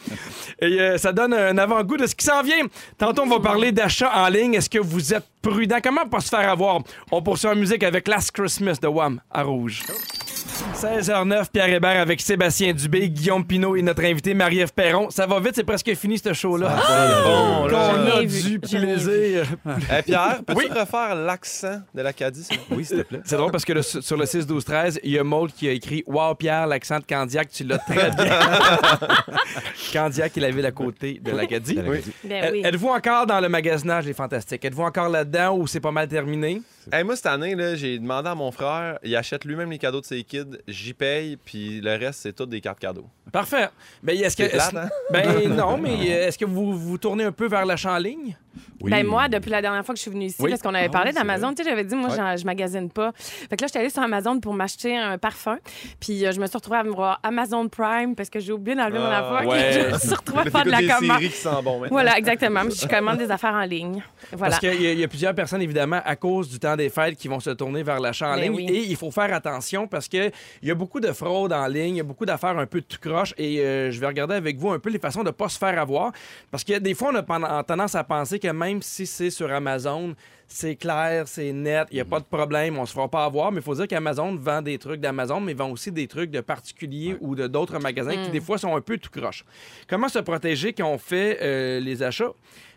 Et 0.61 0.79
euh, 0.79 0.97
ça 0.97 1.11
donne 1.11 1.33
un 1.33 1.57
avant-goût 1.57 1.97
de 1.97 2.07
ce 2.07 2.15
qui 2.15 2.25
s'en 2.25 2.41
vient. 2.41 2.65
Tantôt, 2.97 3.23
on 3.23 3.29
va 3.29 3.39
parler 3.39 3.71
d'achat 3.71 4.11
en 4.15 4.27
ligne. 4.29 4.53
Est-ce 4.55 4.69
que 4.69 4.79
vous 4.79 5.13
êtes 5.13 5.25
prudent? 5.41 5.77
Comment 5.83 6.05
pas 6.07 6.21
se 6.21 6.29
faire 6.29 6.49
avoir? 6.49 6.79
On 7.11 7.21
poursuit 7.21 7.49
en 7.49 7.55
musique 7.55 7.83
avec 7.83 8.07
Last 8.07 8.31
Christmas 8.31 8.77
de 8.81 8.87
Wham 8.87 9.19
à 9.31 9.43
Rouge. 9.43 9.83
16h09, 10.59 11.45
Pierre 11.53 11.69
Hébert 11.69 12.01
avec 12.01 12.19
Sébastien 12.19 12.73
Dubé, 12.73 13.09
Guillaume 13.09 13.45
Pinot 13.45 13.75
et 13.77 13.81
notre 13.81 14.03
invité 14.03 14.33
Marie-Ève 14.33 14.73
Perron. 14.73 15.09
Ça 15.09 15.25
va 15.25 15.39
vite, 15.39 15.53
c'est 15.55 15.63
presque 15.63 15.93
fini 15.95 16.17
ce 16.17 16.33
show-là. 16.33 16.69
Bon, 17.23 17.65
là. 17.67 18.15
a 18.17 18.21
vu, 18.21 18.27
du 18.27 18.59
plaisir. 18.59 19.45
Hey, 19.89 20.03
Pierre, 20.03 20.41
peux-tu 20.45 20.59
Oui. 20.59 20.67
refaire 20.69 21.15
l'accent 21.15 21.79
de 21.93 22.01
l'Acadie? 22.01 22.43
s'il 22.43 22.57
te 22.57 22.63
plaît? 22.65 22.75
Oui, 22.77 22.85
s'il 22.85 22.97
te 22.97 23.03
plaît. 23.03 23.21
C'est 23.23 23.37
drôle 23.37 23.51
parce 23.51 23.63
que 23.65 23.73
le- 23.73 23.81
sur 23.81 24.17
le 24.17 24.25
6-12-13, 24.25 24.99
il 25.03 25.11
y 25.11 25.19
a 25.19 25.23
Maud 25.23 25.51
qui 25.53 25.67
a 25.67 25.71
écrit 25.71 26.03
Wow, 26.07 26.35
Pierre, 26.35 26.67
l'accent 26.67 26.99
de 26.99 27.05
Candiac, 27.05 27.49
tu 27.49 27.63
l'as 27.63 27.77
très 27.77 28.11
bien. 28.11 28.39
Candiac 29.93 30.37
est 30.37 30.41
la 30.41 30.51
ville 30.51 30.65
à 30.65 30.71
côté 30.71 31.19
de 31.23 31.31
l'Acadie. 31.31 31.79
Oui. 31.87 31.99
Ben 32.25 32.49
oui. 32.51 32.61
Êtes-vous 32.65 32.89
encore 32.89 33.25
dans 33.25 33.39
le 33.39 33.47
magasinage 33.49 34.05
Les 34.05 34.13
Fantastiques? 34.13 34.63
Êtes-vous 34.65 34.83
encore 34.83 35.09
là-dedans 35.09 35.55
ou 35.57 35.67
c'est 35.67 35.79
pas 35.79 35.91
mal 35.91 36.07
terminé? 36.07 36.61
Hey, 36.91 37.03
moi, 37.03 37.15
cette 37.15 37.27
année, 37.27 37.53
là, 37.53 37.75
j'ai 37.75 37.99
demandé 37.99 38.29
à 38.29 38.35
mon 38.35 38.51
frère, 38.51 38.97
il 39.03 39.15
achète 39.15 39.45
lui-même 39.45 39.69
les 39.69 39.77
cadeaux 39.77 40.01
de 40.01 40.05
ses 40.05 40.23
kids, 40.23 40.57
j'y 40.67 40.93
paye, 40.93 41.37
puis 41.37 41.81
le 41.81 41.91
reste, 41.91 42.21
c'est 42.21 42.33
tout 42.33 42.47
des 42.47 42.61
cartes 42.61 42.79
cadeaux. 42.79 43.05
Parfait. 43.31 43.69
Ben, 44.01 44.17
est-ce 44.17 44.35
que, 44.35 44.49
plate, 44.49 44.73
hein? 44.75 44.89
ben 45.11 45.49
non, 45.55 45.77
mais 45.77 46.11
euh, 46.11 46.27
est-ce 46.27 46.37
que 46.37 46.45
vous 46.45 46.75
vous 46.75 46.97
tournez 46.97 47.25
un 47.25 47.31
peu 47.31 47.47
vers 47.47 47.65
l'achat 47.65 47.93
en 47.93 47.99
ligne? 47.99 48.35
Oui. 48.81 48.91
Ben 48.91 49.05
moi, 49.05 49.27
depuis 49.27 49.49
la 49.51 49.61
dernière 49.61 49.85
fois 49.85 49.93
que 49.93 49.97
je 49.97 50.03
suis 50.03 50.11
venue 50.11 50.25
ici, 50.25 50.37
Oui. 50.39 50.49
parce 50.49 50.61
qu'on 50.61 50.73
avait 50.73 50.85
Ah 50.87 50.89
parlé 50.89 51.09
oui, 51.11 51.15
d'Amazon, 51.15 51.49
tu 51.53 51.63
sais, 51.63 51.69
j'avais 51.69 51.83
dit, 51.83 51.95
moi, 51.95 52.09
Ouais. 52.09 52.37
je 52.37 52.45
magasine 52.45 52.89
pas. 52.89 53.11
Fait 53.15 53.55
que 53.57 53.61
là, 53.61 53.67
j'étais 53.67 53.79
allée 53.79 53.89
sur 53.89 54.01
Amazon 54.01 54.39
pour 54.39 54.53
m'acheter 54.53 54.97
un 54.97 55.17
parfum. 55.17 55.57
Puis 55.99 56.25
euh, 56.25 56.31
je 56.31 56.39
me 56.39 56.47
suis 56.47 56.55
retrouvée 56.57 56.77
à 56.77 56.83
me 56.83 56.89
voir 56.91 57.19
Amazon 57.23 57.67
Prime 57.67 58.15
parce 58.15 58.29
que 58.29 58.39
j'ai 58.39 58.51
oublié 58.53 58.75
d'enlever 58.77 58.99
mon 58.99 59.05
Ah, 59.05 59.35
affaire. 59.37 59.49
ouais. 59.49 59.71
Je 59.89 59.93
me 59.93 59.99
suis 59.99 60.13
retrouvée 60.15 60.41
à 60.41 60.45
faire 60.49 60.63
de 60.65 60.69
la 60.71 60.81
commande. 60.81 61.19
qui 61.19 61.31
bon. 61.63 61.81
Voilà, 61.89 62.17
exactement. 62.17 62.61
Je 62.69 62.87
commande 62.87 63.17
des 63.17 63.29
affaires 63.31 63.53
en 63.53 63.63
ligne. 63.65 64.01
Voilà. 64.31 64.57
Parce 64.57 64.59
qu'il 64.59 64.81
y, 64.81 64.95
y 64.99 65.03
a 65.03 65.07
plusieurs 65.07 65.35
personnes, 65.35 65.61
évidemment, 65.61 66.01
à 66.03 66.15
cause 66.15 66.49
du 66.49 66.57
temps 66.59 66.75
des 66.75 66.89
fêtes, 66.89 67.17
qui 67.17 67.27
vont 67.27 67.39
se 67.39 67.49
tourner 67.51 67.83
vers 67.83 67.99
l'achat 67.99 68.29
en 68.31 68.35
Ben 68.35 68.43
ligne. 68.43 68.55
oui. 68.55 68.65
Et 68.69 68.83
il 68.85 68.95
faut 68.95 69.11
faire 69.11 69.33
attention 69.33 69.87
parce 69.87 70.07
qu'il 70.07 70.31
y 70.63 70.71
a 70.71 70.75
beaucoup 70.75 70.99
de 71.01 71.11
fraude 71.11 71.51
en 71.53 71.67
ligne, 71.67 71.95
il 71.95 71.97
y 71.97 72.01
a 72.01 72.03
beaucoup 72.03 72.25
d'affaires 72.25 72.57
un 72.57 72.65
peu 72.65 72.81
tout 72.81 72.97
croche. 73.01 73.33
Et 73.37 73.59
euh, 73.59 73.91
je 73.91 73.99
vais 73.99 74.07
regarder 74.07 74.35
avec 74.35 74.57
vous 74.57 74.71
un 74.71 74.79
peu 74.79 74.89
les 74.89 74.99
façons 74.99 75.21
de 75.21 75.27
ne 75.27 75.31
pas 75.31 75.49
se 75.49 75.57
faire 75.57 75.77
avoir. 75.79 76.11
Parce 76.49 76.63
que 76.63 76.77
des 76.79 76.93
fois, 76.95 77.11
on 77.13 77.43
a 77.43 77.63
tendance 77.63 77.93
à 77.95 78.03
penser 78.03 78.38
que 78.39 78.47
même 78.51 78.81
si 78.81 79.05
c'est 79.05 79.29
sur 79.29 79.51
Amazon, 79.51 80.15
c'est 80.47 80.75
clair, 80.75 81.27
c'est 81.27 81.51
net, 81.53 81.87
il 81.91 81.95
n'y 81.95 81.99
a 82.01 82.05
pas 82.05 82.19
de 82.19 82.25
problème, 82.25 82.79
on 82.79 82.85
se 82.87 82.93
fera 82.93 83.07
pas 83.07 83.25
avoir. 83.25 83.51
Mais 83.51 83.59
il 83.59 83.63
faut 83.63 83.75
dire 83.75 83.87
qu'Amazon 83.87 84.35
vend 84.35 84.61
des 84.63 84.79
trucs 84.79 84.99
d'Amazon, 84.99 85.39
mais 85.41 85.53
vend 85.53 85.69
aussi 85.69 85.91
des 85.91 86.07
trucs 86.07 86.31
de 86.31 86.41
particuliers 86.41 87.15
ou 87.21 87.35
de 87.35 87.45
d'autres 87.45 87.77
magasins 87.79 88.23
qui, 88.23 88.31
des 88.31 88.41
fois, 88.41 88.57
sont 88.57 88.75
un 88.75 88.81
peu 88.81 88.97
tout 88.97 89.11
croche. 89.11 89.45
Comment 89.87 90.09
se 90.09 90.17
protéger 90.19 90.73
quand 90.73 90.87
on 90.89 90.97
fait 90.97 91.37
euh, 91.41 91.79
les 91.79 92.01
achats? 92.01 92.31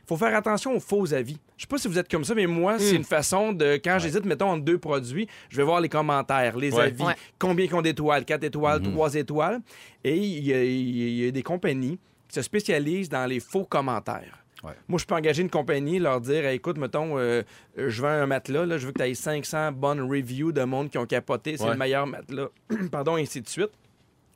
faut 0.05 0.17
faire 0.17 0.35
attention 0.35 0.75
aux 0.75 0.81
faux 0.81 1.15
avis. 1.15 1.39
Je 1.57 1.63
sais 1.63 1.69
pas 1.69 1.79
si 1.79 1.87
vous 1.87 1.97
êtes 1.97 2.11
comme 2.11 2.25
ça, 2.25 2.35
mais 2.35 2.47
moi, 2.49 2.77
c'est 2.79 2.97
une 2.97 3.05
façon 3.05 3.53
de, 3.53 3.77
quand 3.83 3.99
j'hésite, 4.01 4.27
mettons, 4.27 4.51
entre 4.51 4.65
deux 4.65 4.77
produits, 4.77 5.29
je 5.49 5.57
vais 5.57 5.63
voir 5.63 5.81
les 5.81 5.89
commentaires, 5.89 6.57
les 6.59 6.75
Ouais. 6.75 6.83
avis, 6.83 7.03
Ouais. 7.05 7.15
combien 7.39 7.69
qu'on 7.69 7.81
d'étoiles, 7.83 8.25
quatre 8.25 8.43
étoiles, 8.43 8.83
trois 8.83 9.15
étoiles. 9.15 9.61
Et 10.03 10.17
il 10.17 10.45
y, 10.45 10.53
a- 10.53 10.65
il 10.65 11.25
y 11.25 11.29
a 11.29 11.31
des 11.31 11.43
compagnies 11.45 11.99
qui 12.29 12.35
se 12.35 12.43
spécialisent 12.43 13.09
dans 13.09 13.25
les 13.27 13.39
faux 13.39 13.65
commentaires. 13.65 14.42
Ouais. 14.63 14.73
Moi, 14.87 14.99
je 15.01 15.05
peux 15.07 15.15
engager 15.15 15.43
une 15.43 15.51
compagnie, 15.51 15.99
leur 15.99 16.21
dire 16.21 16.45
Hey, 16.47 16.57
écoute, 16.57 16.79
mettons, 16.79 17.19
euh, 17.19 17.43
euh, 17.79 17.91
je 17.91 18.01
vends 18.01 18.09
un 18.09 18.27
matelas, 18.27 18.65
là, 18.65 18.79
je 18.79 18.87
veux 18.87 18.93
que 18.93 19.03
tu 19.03 19.09
aies 19.09 19.15
500 19.15 19.73
bonnes 19.73 20.01
reviews 20.03 20.53
de 20.53 20.63
monde 20.63 20.89
qui 20.89 20.99
ont 20.99 21.07
capoté, 21.07 21.57
c'est 21.57 21.65
Ouais. 21.65 21.73
le 21.73 21.77
meilleur 21.79 22.07
matelas, 22.07 22.47
pardon, 22.93 23.17
et 23.17 23.23
ainsi 23.23 23.41
de 23.41 23.49
suite. 23.49 23.71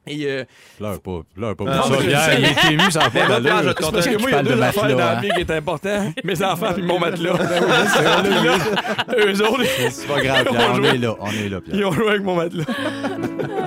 Et 0.09 0.25
euh, 0.27 0.45
Pleure 0.79 1.01
pas, 1.01 1.21
pleure 1.35 1.57
pas. 1.57 1.65
Non, 1.65 1.83
ça, 1.83 1.99
sais. 2.01 2.39
il 2.39 2.45
est 2.45 2.73
ému, 2.73 2.91
ça 2.93 3.01
là, 3.01 3.11
Pierre, 3.11 3.63
je 3.65 3.71
te 3.71 3.91
parce 3.91 4.07
que 4.07 4.17
moi, 4.21 4.31
il 4.31 4.35
y 4.35 4.37
a 4.37 4.43
deux 4.45 4.55
de 4.55 4.61
affaires 4.63 4.83
matelas, 4.85 4.93
dans 4.93 4.99
la 4.99 5.19
hein. 5.19 5.21
vie 5.21 5.29
qui 5.35 5.41
est 5.41 5.51
important. 5.51 6.13
Mes 6.25 6.43
enfants 6.45 6.73
puis 6.75 6.83
mon 6.85 7.01
matelas. 7.01 7.33
Eux 9.19 9.43
autres, 9.43 9.65
C'est 9.91 10.07
pas 10.07 10.21
grave, 10.23 10.45
Pierre, 10.49 10.73
on 10.75 10.83
est 10.85 10.99
là, 10.99 11.17
on 11.19 11.27
est 11.31 11.49
là, 11.49 11.61
ils 11.67 11.73
Pierre. 11.73 11.89
ont 11.89 11.93
joué 11.93 12.09
avec 12.09 12.23
mon 12.23 12.37
matelas. 12.37 12.65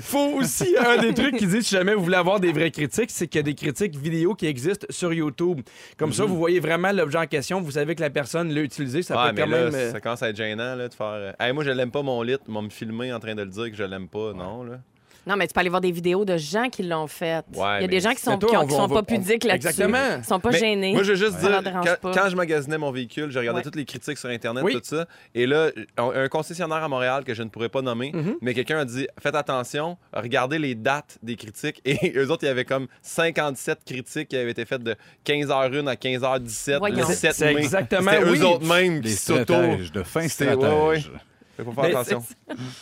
Faut 0.00 0.32
aussi, 0.38 0.74
un 0.78 0.98
des 1.00 1.14
trucs 1.14 1.36
qui 1.36 1.46
dit 1.46 1.62
si 1.62 1.74
jamais 1.74 1.94
vous 1.94 2.04
voulez 2.04 2.16
avoir 2.16 2.40
des 2.40 2.52
vraies 2.52 2.70
critiques, 2.70 3.10
c'est 3.10 3.26
qu'il 3.28 3.38
y 3.38 3.40
a 3.40 3.42
des 3.42 3.54
critiques 3.54 3.96
vidéo 3.96 4.34
qui 4.34 4.46
existent 4.46 4.86
sur 4.90 5.12
YouTube. 5.12 5.60
Comme 5.96 6.12
ça, 6.12 6.24
vous 6.24 6.36
voyez 6.36 6.60
vraiment 6.60 6.92
l'objet 6.92 7.18
en 7.18 7.26
question, 7.26 7.60
vous 7.60 7.72
savez 7.72 7.94
que 7.94 8.00
la 8.00 8.10
personne 8.10 8.52
l'a 8.52 8.60
utilisé, 8.62 9.02
ça 9.02 9.14
Ouais, 9.22 9.30
peut 9.32 9.42
quand 9.42 9.48
là, 9.48 9.64
même. 9.64 9.74
euh, 9.74 9.90
ça 9.92 10.00
commence 10.00 10.22
à 10.22 10.30
être 10.30 10.36
gênant 10.36 10.74
là, 10.74 10.88
de 10.88 10.94
faire. 10.94 11.06
euh, 11.06 11.32
Hey, 11.40 11.52
moi, 11.52 11.64
je 11.64 11.70
l'aime 11.70 11.90
pas 11.90 12.02
mon 12.02 12.22
lit, 12.22 12.36
vont 12.46 12.62
me 12.62 12.70
filmer 12.70 13.12
en 13.12 13.18
train 13.20 13.34
de 13.34 13.42
le 13.42 13.48
dire 13.50 13.70
que 13.70 13.76
je 13.76 13.84
l'aime 13.84 14.08
pas. 14.08 14.32
Non, 14.32 14.64
là. 14.64 14.80
Non, 15.26 15.36
mais 15.36 15.46
tu 15.46 15.54
peux 15.54 15.60
aller 15.60 15.68
voir 15.68 15.80
des 15.80 15.92
vidéos 15.92 16.24
de 16.24 16.36
gens 16.36 16.68
qui 16.68 16.82
l'ont 16.82 17.06
fait. 17.06 17.44
Ouais, 17.54 17.78
Il 17.78 17.82
y 17.82 17.84
a 17.84 17.88
des 17.88 18.00
gens 18.00 18.10
qui 18.12 18.20
sont, 18.22 18.36
toi, 18.38 18.50
qui 18.50 18.56
ont- 18.56 18.68
sont 18.68 18.86
va- 18.88 18.94
pas 18.96 19.02
pudiques 19.04 19.44
là-dessus. 19.44 19.68
Exactement. 19.68 20.16
Ils 20.18 20.24
sont 20.24 20.40
pas 20.40 20.50
Mais 20.50 20.58
gênés. 20.58 20.92
Moi, 20.94 21.02
je 21.04 21.10
veux 21.12 21.16
juste 21.16 21.38
dire, 21.38 21.62
quand, 22.02 22.28
je 22.28 22.34
magasinais 22.36 22.78
mon 22.78 22.90
véhicule, 22.90 23.30
j'ai 23.30 23.38
regardé 23.38 23.58
Ouais. 23.58 23.62
toutes 23.62 23.76
les 23.76 23.84
critiques 23.84 24.18
sur 24.18 24.28
Internet, 24.30 24.64
Oui. 24.64 24.72
tout 24.74 24.80
ça. 24.82 25.06
Et 25.34 25.46
là, 25.46 25.70
un 25.96 26.10
un 26.24 26.28
concessionnaire 26.28 26.82
à 26.82 26.88
Montréal 26.88 27.22
que 27.24 27.34
je 27.34 27.42
ne 27.42 27.48
pourrais 27.48 27.68
pas 27.68 27.82
nommer, 27.82 28.10
Mhm. 28.12 28.36
mais 28.40 28.52
quelqu'un 28.54 28.78
a 28.78 28.84
dit 28.84 29.06
Faites 29.22 29.34
attention, 29.36 29.96
regardez 30.12 30.58
les 30.58 30.74
dates 30.74 31.18
des 31.22 31.36
critiques. 31.36 31.80
Et 31.84 32.12
eux 32.16 32.30
autres, 32.30 32.42
il 32.44 32.46
y 32.46 32.50
avait 32.50 32.64
comme 32.64 32.88
57 33.02 33.78
critiques 33.86 34.28
qui 34.28 34.36
avaient 34.36 34.50
été 34.50 34.64
faites 34.64 34.82
de 34.82 34.96
15h01 35.24 35.86
à 35.86 35.94
15h17 35.96 36.72
le 36.74 36.78
Voyons. 36.78 37.06
7 37.06 37.32
C'est 37.34 37.54
mai. 37.54 37.60
exactement, 37.60 38.10
C'était 38.10 38.24
oui. 38.24 38.38
eux 38.38 38.44
autres 38.46 38.66
mêmes 38.66 38.96
qui 39.00 39.10
Des 39.10 39.16
s'auto. 39.16 39.42
stratèges, 39.54 39.92
de 39.92 40.02
fins 40.02 40.28
C'était-. 40.28 40.56
Il 41.58 41.64
faut 41.64 41.72
faire 41.72 41.84
Mais 41.84 41.90
attention. 41.94 42.22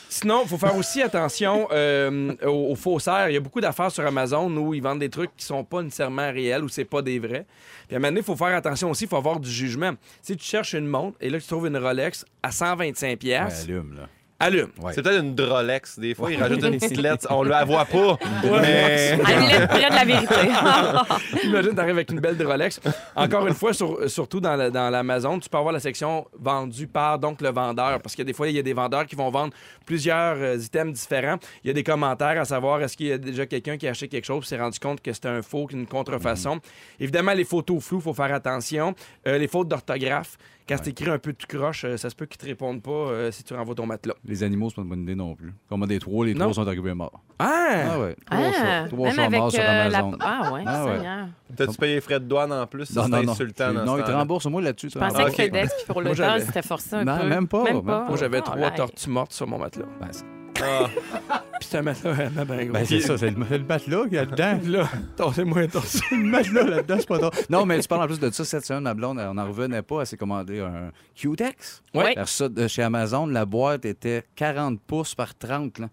Sinon, 0.08 0.42
il 0.44 0.48
faut 0.48 0.58
faire 0.58 0.76
aussi 0.76 1.02
attention 1.02 1.68
euh, 1.72 2.34
aux, 2.44 2.70
aux 2.72 2.74
faussaires. 2.76 3.28
Il 3.28 3.34
y 3.34 3.36
a 3.36 3.40
beaucoup 3.40 3.60
d'affaires 3.60 3.90
sur 3.90 4.06
Amazon 4.06 4.50
où 4.56 4.74
ils 4.74 4.82
vendent 4.82 5.00
des 5.00 5.08
trucs 5.10 5.34
qui 5.36 5.44
sont 5.44 5.64
pas 5.64 5.82
nécessairement 5.82 6.30
réels 6.30 6.62
ou 6.62 6.68
c'est 6.68 6.84
pas 6.84 7.02
des 7.02 7.18
vrais. 7.18 7.46
Puis 7.88 7.96
à 7.96 7.98
un 7.98 8.00
moment 8.00 8.08
donné, 8.10 8.20
il 8.20 8.24
faut 8.24 8.36
faire 8.36 8.54
attention 8.56 8.90
aussi, 8.90 9.04
il 9.04 9.08
faut 9.08 9.16
avoir 9.16 9.40
du 9.40 9.50
jugement. 9.50 9.92
Si 10.22 10.36
tu 10.36 10.44
cherches 10.44 10.74
une 10.74 10.86
montre 10.86 11.16
et 11.20 11.30
là 11.30 11.40
tu 11.40 11.46
trouves 11.46 11.66
une 11.66 11.76
Rolex 11.76 12.24
à 12.42 12.52
125 12.52 13.08
Ouais, 13.08 13.16
pièces, 13.16 13.64
allume, 13.64 13.96
là. 13.96 14.08
Allume. 14.40 14.70
Ouais. 14.82 14.92
C'est 14.94 15.02
peut-être 15.02 15.22
une 15.22 15.34
Drolex. 15.34 15.98
Des 15.98 16.14
fois, 16.14 16.32
ils 16.32 16.40
rajoutent 16.42 16.64
une 16.64 16.78
petite 16.78 16.96
lettre. 16.96 17.26
On 17.30 17.42
la 17.42 17.64
voit 17.64 17.84
pas. 17.84 18.18
Mais. 18.62 19.18
Elle 19.28 19.62
est 19.62 19.66
près 19.68 19.88
de 19.90 19.94
la 19.94 20.04
vérité. 20.04 21.44
Imagine, 21.44 21.74
t'arrives 21.74 21.94
avec 21.96 22.10
une 22.10 22.20
belle 22.20 22.36
Rolex. 22.46 22.80
Encore 23.14 23.46
une 23.46 23.54
fois, 23.54 23.72
sur- 23.72 24.08
surtout 24.10 24.40
dans, 24.40 24.56
la- 24.56 24.70
dans 24.70 24.90
l'Amazon, 24.90 25.38
tu 25.38 25.48
peux 25.48 25.58
avoir 25.58 25.72
la 25.72 25.80
section 25.80 26.26
vendue 26.38 26.86
par 26.86 27.18
donc 27.18 27.40
le 27.40 27.50
vendeur. 27.50 28.00
Parce 28.00 28.16
que 28.16 28.22
des 28.22 28.32
fois, 28.32 28.48
il 28.48 28.56
y 28.56 28.58
a 28.58 28.62
des 28.62 28.72
vendeurs 28.72 29.06
qui 29.06 29.16
vont 29.16 29.30
vendre 29.30 29.52
plusieurs 29.86 30.36
euh, 30.38 30.56
items 30.58 30.98
différents. 30.98 31.36
Il 31.64 31.68
y 31.68 31.70
a 31.70 31.74
des 31.74 31.84
commentaires 31.84 32.40
à 32.40 32.44
savoir 32.44 32.80
est-ce 32.82 32.96
qu'il 32.96 33.06
y 33.06 33.12
a 33.12 33.18
déjà 33.18 33.46
quelqu'un 33.46 33.76
qui 33.76 33.86
a 33.86 33.90
acheté 33.90 34.08
quelque 34.08 34.24
chose 34.24 34.44
et 34.44 34.48
s'est 34.48 34.58
rendu 34.60 34.78
compte 34.78 35.00
que 35.00 35.12
c'était 35.12 35.28
un 35.28 35.42
faux, 35.42 35.68
une 35.70 35.86
contrefaçon. 35.86 36.60
Évidemment, 36.98 37.32
les 37.32 37.44
photos 37.44 37.82
floues, 37.84 37.98
il 37.98 38.02
faut 38.02 38.14
faire 38.14 38.32
attention. 38.34 38.94
Euh, 39.26 39.38
les 39.38 39.48
fautes 39.48 39.68
d'orthographe. 39.68 40.36
Quand 40.70 40.76
c'est 40.82 40.90
écrit 40.90 41.10
un 41.10 41.18
peu 41.18 41.32
tout 41.32 41.46
croche, 41.48 41.84
euh, 41.84 41.96
ça 41.96 42.08
se 42.10 42.14
peut 42.14 42.26
qu'ils 42.26 42.38
te 42.38 42.46
répondent 42.46 42.80
pas 42.80 42.90
euh, 42.90 43.30
si 43.32 43.42
tu 43.44 43.52
renvoies 43.54 43.74
ton 43.74 43.86
matelas. 43.86 44.14
Les 44.24 44.42
animaux, 44.44 44.68
c'est 44.70 44.76
pas 44.76 44.82
une 44.82 44.88
bonne 44.88 45.02
idée 45.02 45.14
non 45.16 45.34
plus. 45.34 45.52
Comme 45.68 45.84
des 45.86 45.98
trois, 45.98 46.24
les 46.24 46.32
Non. 46.34 46.50
trois 46.50 46.54
sont 46.54 46.66
arrivés 46.68 46.94
morts. 46.94 47.20
Ah! 47.38 47.46
Ah 47.92 47.98
ouais. 48.00 48.16
Trois 48.24 48.38
Ah, 48.38 48.52
chats. 48.52 48.88
Trois 48.88 49.06
même 49.08 49.16
chats 49.16 49.24
avec 49.24 49.40
morts 49.40 49.50
sur 49.50 49.60
euh, 49.60 49.64
la... 49.66 49.98
Amazon. 49.98 50.16
Ah 50.20 50.52
ouais, 50.52 50.62
Ah 50.66 50.84
ouais. 50.86 50.96
Seigneur. 50.96 51.26
T'as-tu 51.56 51.76
payé 51.76 51.94
les 51.96 52.00
frais 52.00 52.20
de 52.20 52.24
douane 52.26 52.52
en 52.52 52.66
plus? 52.66 52.94
Non, 52.94 53.08
non, 53.08 53.22
non. 53.22 53.32
insultant. 53.32 53.72
dans 53.72 53.84
Non, 53.84 53.94
ce 53.94 53.98
ils 53.98 54.02
te 54.02 54.06
temps-là. 54.06 54.18
remboursent. 54.20 54.46
Moi, 54.46 54.62
là-dessus, 54.62 54.88
tu 54.88 54.94
Je 54.94 54.98
pensais 55.04 55.24
que. 55.24 55.30
FedEx 55.32 55.74
puis 55.74 55.86
pour 55.86 55.96
Moi, 55.96 56.04
l'auteur, 56.04 56.30
j'avais- 56.30 56.44
c'était 56.44 56.62
forcé 56.62 56.94
un 56.96 57.04
Non, 57.04 57.18
peu. 57.18 57.28
même 57.28 57.48
pas, 57.48 57.64
même 57.64 57.82
pas. 57.82 58.04
Moi, 58.06 58.16
j'avais 58.16 58.38
Oh, 58.38 58.42
trois 58.42 58.70
tortues 58.70 59.10
mortes 59.10 59.32
sur 59.32 59.46
mon 59.46 59.58
matelas. 59.58 59.86
Ben, 60.00 60.08
c'est- 60.12 60.24
Ah. 60.24 60.39
Puis 60.60 61.62
c'était 61.62 61.78
un 61.78 61.82
matelas 61.82 62.12
vraiment 62.12 62.44
bien 62.44 62.64
gros. 62.64 62.72
ben, 62.72 62.84
c'est 62.84 63.00
ça, 63.00 63.18
c'est 63.18 63.30
le, 63.30 63.44
le 63.50 63.64
matelas 63.64 64.04
qu'il 64.04 64.12
y 64.14 64.18
a 64.18 64.26
dedans. 64.26 64.58
Là, 64.66 64.88
torsez-moi 65.16 65.62
le 65.62 66.16
matelas 66.16 66.64
là-dedans, 66.64 66.96
c'est 66.98 67.08
pas 67.08 67.18
drôle. 67.18 67.30
Non, 67.48 67.66
mais 67.66 67.80
tu 67.80 67.88
parles 67.88 68.02
en 68.02 68.06
plus 68.06 68.20
de 68.20 68.30
ça. 68.30 68.44
Cette 68.44 68.64
semaine, 68.64 68.82
ma 68.84 68.94
blonde, 68.94 69.18
on 69.18 69.34
n'en 69.34 69.46
revenait 69.46 69.82
pas. 69.82 70.00
Elle 70.00 70.06
s'est 70.06 70.16
commandé 70.16 70.60
un 70.60 70.90
Q-Tex. 71.14 71.82
Ouais. 71.94 72.12
Elle 72.12 72.18
a 72.18 72.22
reçu 72.22 72.34
ça 72.36 72.48
de 72.48 72.66
chez 72.68 72.82
Amazon. 72.82 73.26
La 73.26 73.44
boîte 73.44 73.84
était 73.84 74.24
40 74.36 74.80
pouces 74.80 75.14
par 75.14 75.36
30. 75.36 75.78
là. 75.80 75.88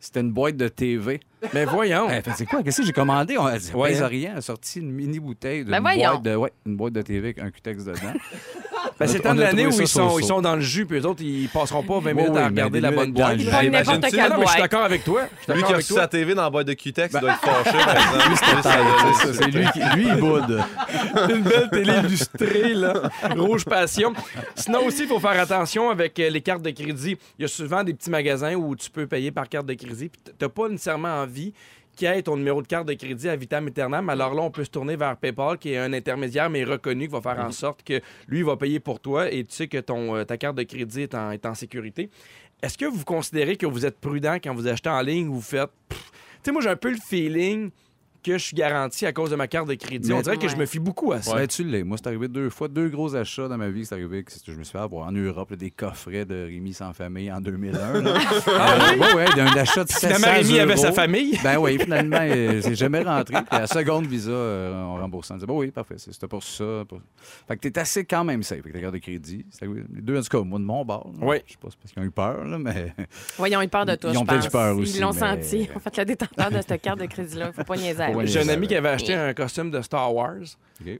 C'était 0.00 0.20
une 0.20 0.32
boîte 0.32 0.56
de 0.56 0.68
TV. 0.68 1.20
Mais 1.52 1.64
voyons. 1.64 2.08
Elle 2.08 2.22
fait, 2.22 2.32
c'est 2.36 2.46
quoi? 2.46 2.62
Qu'est-ce 2.62 2.80
que 2.80 2.86
j'ai 2.86 2.92
commandé? 2.92 3.36
On, 3.38 3.48
elle 3.48 3.58
dit, 3.60 3.72
Ouais, 3.74 3.90
pèse 3.90 4.02
hein. 4.02 4.06
rien. 4.06 4.30
Elle 4.32 4.38
a 4.38 4.42
sorti 4.42 4.80
une 4.80 4.90
mini 4.90 5.18
bouteille 5.18 5.62
d'une 5.62 5.70
Ben 5.70 5.80
voyons. 5.80 6.10
boîte 6.12 6.22
de, 6.22 6.36
ouais, 6.36 6.52
une 6.66 6.76
boîte 6.76 6.92
de 6.92 7.02
TV 7.02 7.18
avec 7.18 7.38
un 7.38 7.50
Q-Tex 7.50 7.84
dedans. 7.84 8.00
Ben, 8.98 9.08
c'est 9.08 9.14
le 9.14 9.20
a 9.20 9.22
temps 9.24 9.34
de 9.34 9.40
l'année 9.40 9.66
où 9.66 9.70
ils 9.70 9.88
sont, 9.88 10.18
ils 10.20 10.24
sont 10.24 10.40
dans 10.40 10.54
le 10.54 10.60
jus, 10.60 10.86
puis 10.86 10.98
eux 10.98 11.06
autres, 11.06 11.22
ils 11.22 11.48
passeront 11.48 11.82
pas 11.82 11.98
20 11.98 12.14
minutes 12.14 12.30
Oui, 12.32 12.38
à 12.38 12.46
regarder 12.46 12.80
la 12.80 12.92
bonne 12.92 13.12
boîte. 13.12 13.38
n'importe 13.38 14.00
quelle 14.10 14.32
je 14.40 14.46
suis 14.50 14.60
d'accord 14.60 14.84
avec 14.84 15.02
toi. 15.04 15.22
Lui 15.48 15.62
qui 15.64 15.72
a 15.72 15.76
reçu 15.76 15.94
sa. 15.94 16.06
TV 16.06 16.34
dans 16.34 16.42
la 16.42 16.50
boîte 16.50 16.66
de 16.68 16.74
Q-Tex, 16.74 17.12
il 17.14 17.20
doit 17.20 17.32
être 17.32 17.40
fâché. 17.40 17.76
Lui. 18.28 18.36
C'est 19.34 19.46
lui 19.46 19.66
qui 19.72 19.80
lui, 19.96 20.06
il 20.08 20.16
boude. 20.16 20.62
Une 21.28 21.42
belle 21.42 21.68
télé 21.70 21.92
illustrée, 21.98 22.74
là. 22.74 22.94
Rouge 23.36 23.64
passion. 23.64 24.12
Sinon 24.54 24.86
aussi, 24.86 25.02
il 25.02 25.08
faut 25.08 25.18
faire 25.18 25.40
attention 25.40 25.90
avec 25.90 26.18
euh, 26.20 26.30
les 26.30 26.40
cartes 26.40 26.62
de 26.62 26.70
crédit. 26.70 27.16
Il 27.38 27.42
y 27.42 27.44
a 27.44 27.48
souvent 27.48 27.82
des 27.82 27.94
petits 27.94 28.10
magasins 28.10 28.54
où 28.54 28.76
tu 28.76 28.90
peux 28.90 29.06
payer 29.06 29.30
par 29.32 29.48
carte 29.48 29.66
de 29.66 29.74
crédit, 29.74 30.08
puis 30.08 30.20
t'as 30.38 30.48
pas 30.48 30.68
nécessairement 30.68 31.22
envie 31.22 31.33
qui 31.96 32.06
ait 32.06 32.22
ton 32.22 32.36
numéro 32.36 32.60
de 32.60 32.66
carte 32.66 32.88
de 32.88 32.94
crédit 32.94 33.28
à 33.28 33.36
vitam 33.36 33.66
aeternam, 33.68 34.08
alors 34.08 34.34
là, 34.34 34.42
on 34.42 34.50
peut 34.50 34.64
se 34.64 34.70
tourner 34.70 34.96
vers 34.96 35.16
PayPal, 35.16 35.58
qui 35.58 35.72
est 35.72 35.78
un 35.78 35.92
intermédiaire, 35.92 36.50
mais 36.50 36.64
reconnu, 36.64 37.06
qui 37.06 37.12
va 37.12 37.20
faire 37.20 37.38
en 37.38 37.52
sorte 37.52 37.82
que 37.84 38.00
lui, 38.26 38.38
il 38.38 38.44
va 38.44 38.56
payer 38.56 38.80
pour 38.80 39.00
toi 39.00 39.30
et 39.30 39.44
tu 39.44 39.54
sais 39.54 39.68
que 39.68 39.78
ton, 39.78 40.16
euh, 40.16 40.24
ta 40.24 40.36
carte 40.36 40.56
de 40.56 40.64
crédit 40.64 41.02
est 41.02 41.14
en, 41.14 41.30
est 41.30 41.46
en 41.46 41.54
sécurité. 41.54 42.10
Est-ce 42.62 42.78
que 42.78 42.86
vous 42.86 43.04
considérez 43.04 43.56
que 43.56 43.66
vous 43.66 43.86
êtes 43.86 44.00
prudent 44.00 44.38
quand 44.42 44.54
vous 44.54 44.66
achetez 44.66 44.88
en 44.88 45.02
ligne 45.02 45.28
ou 45.28 45.34
vous 45.34 45.40
faites. 45.40 45.70
Tu 45.88 45.96
sais, 46.42 46.52
moi, 46.52 46.62
j'ai 46.62 46.70
un 46.70 46.76
peu 46.76 46.90
le 46.90 46.96
feeling 46.96 47.70
que 48.24 48.38
je 48.38 48.44
suis 48.46 48.56
garanti 48.56 49.06
à 49.06 49.12
cause 49.12 49.30
de 49.30 49.36
ma 49.36 49.46
carte 49.46 49.68
de 49.68 49.74
crédit. 49.74 50.08
Mais- 50.08 50.14
On 50.14 50.22
dirait 50.22 50.36
que 50.38 50.48
je 50.48 50.54
Ouais. 50.54 50.60
me 50.60 50.66
fie 50.66 50.78
beaucoup 50.78 51.12
à 51.12 51.20
ça. 51.22 51.34
Ben, 51.36 51.46
tu 51.46 51.62
l'es. 51.62 51.84
Moi, 51.84 51.96
c'est 51.98 52.06
arrivé 52.08 52.26
deux 52.26 52.48
fois, 52.50 52.68
deux 52.68 52.88
gros 52.88 53.14
achats 53.14 53.46
dans 53.48 53.58
ma 53.58 53.68
vie. 53.68 53.84
C'est 53.86 53.94
arrivé 53.94 54.24
que 54.24 54.32
je 54.46 54.52
me 54.52 54.64
suis 54.64 54.72
fait 54.72 54.78
avoir 54.78 55.06
en 55.08 55.12
Europe 55.12 55.50
là, 55.50 55.56
des 55.56 55.70
coffrets 55.70 56.24
de 56.24 56.44
Rémi 56.46 56.72
sans 56.72 56.92
famille 56.92 57.30
en 57.30 57.40
2001. 57.40 58.00
là. 58.02 58.14
Ah 58.48 58.92
Euh, 58.92 58.98
ouais, 58.98 59.14
ouais, 59.14 59.24
d'un 59.36 59.46
achat 59.46 59.84
de 59.84 59.90
700 59.90 60.16
Finalement, 60.16 60.38
Rémi 60.42 60.58
avait 60.60 60.76
sa 60.76 60.92
famille? 60.92 61.38
Ben 61.42 61.58
oui, 61.58 61.78
finalement, 61.78 62.16
euh, 62.20 62.60
c'est 62.62 62.74
jamais 62.74 63.02
rentré. 63.02 63.34
Puis 63.34 63.44
à 63.50 63.60
la 63.60 63.66
seconde 63.66 64.06
visa, 64.06 64.30
euh, 64.30 64.82
on 64.82 64.94
rembourse. 64.96 65.30
On 65.30 65.36
dit, 65.36 65.44
bon, 65.46 65.58
oui, 65.60 65.70
parfait, 65.70 65.94
c'est- 65.98 66.12
c'était 66.12 66.26
pour 66.28 66.42
ça. 66.42 66.64
pour- 66.88 67.00
Fait 67.46 67.56
que 67.56 67.60
t'es 67.68 67.78
assez 67.78 68.04
quand 68.04 68.24
même 68.24 68.42
safe 68.42 68.60
avec 68.60 68.72
ta 68.72 68.80
carte 68.80 68.94
de 68.94 68.98
crédit. 68.98 69.44
Les 69.62 70.00
deux, 70.02 70.18
en 70.18 70.22
tout 70.22 70.28
cas, 70.38 70.42
moi, 70.44 70.58
de 70.58 70.64
mon 70.64 70.84
bord. 70.84 71.10
là. 71.20 71.26
Oui. 71.26 71.36
Je 71.46 71.52
sais 71.52 71.58
pas, 71.60 71.68
c'est 71.70 71.78
parce 71.78 71.92
qu'ils 71.92 72.02
ont 72.02 72.06
eu 72.06 72.10
peur, 72.10 72.44
là, 72.44 72.58
mais. 72.58 72.94
Voyons, 73.36 73.60
ils 73.60 73.68
peur 73.68 73.84
de 73.86 73.94
toi, 73.96 74.10
Ils 74.12 74.18
ont 74.18 74.24
peut-être 74.24 74.50
peur 74.50 74.76
aussi, 74.78 74.96
Ils 74.96 75.00
l'ont 75.02 75.12
mais- 75.12 75.18
senti. 75.20 75.68
En 75.74 75.78
fait, 75.80 75.96
le 75.98 76.04
détenteur 76.04 76.50
de 76.50 76.60
cette 76.66 76.80
carte 76.80 77.00
de 77.00 77.06
crédit-là, 77.06 77.48
il 77.48 77.52
faut 77.52 77.64
pas 77.64 77.76
niaiser. 77.76 78.13
Ouais, 78.14 78.26
J'ai 78.26 78.40
un 78.40 78.48
ami 78.48 78.66
qui 78.68 78.74
avait 78.76 78.88
acheté 78.88 79.14
un 79.14 79.32
costume 79.34 79.70
de 79.70 79.80
Star 79.82 80.14
Wars. 80.14 80.38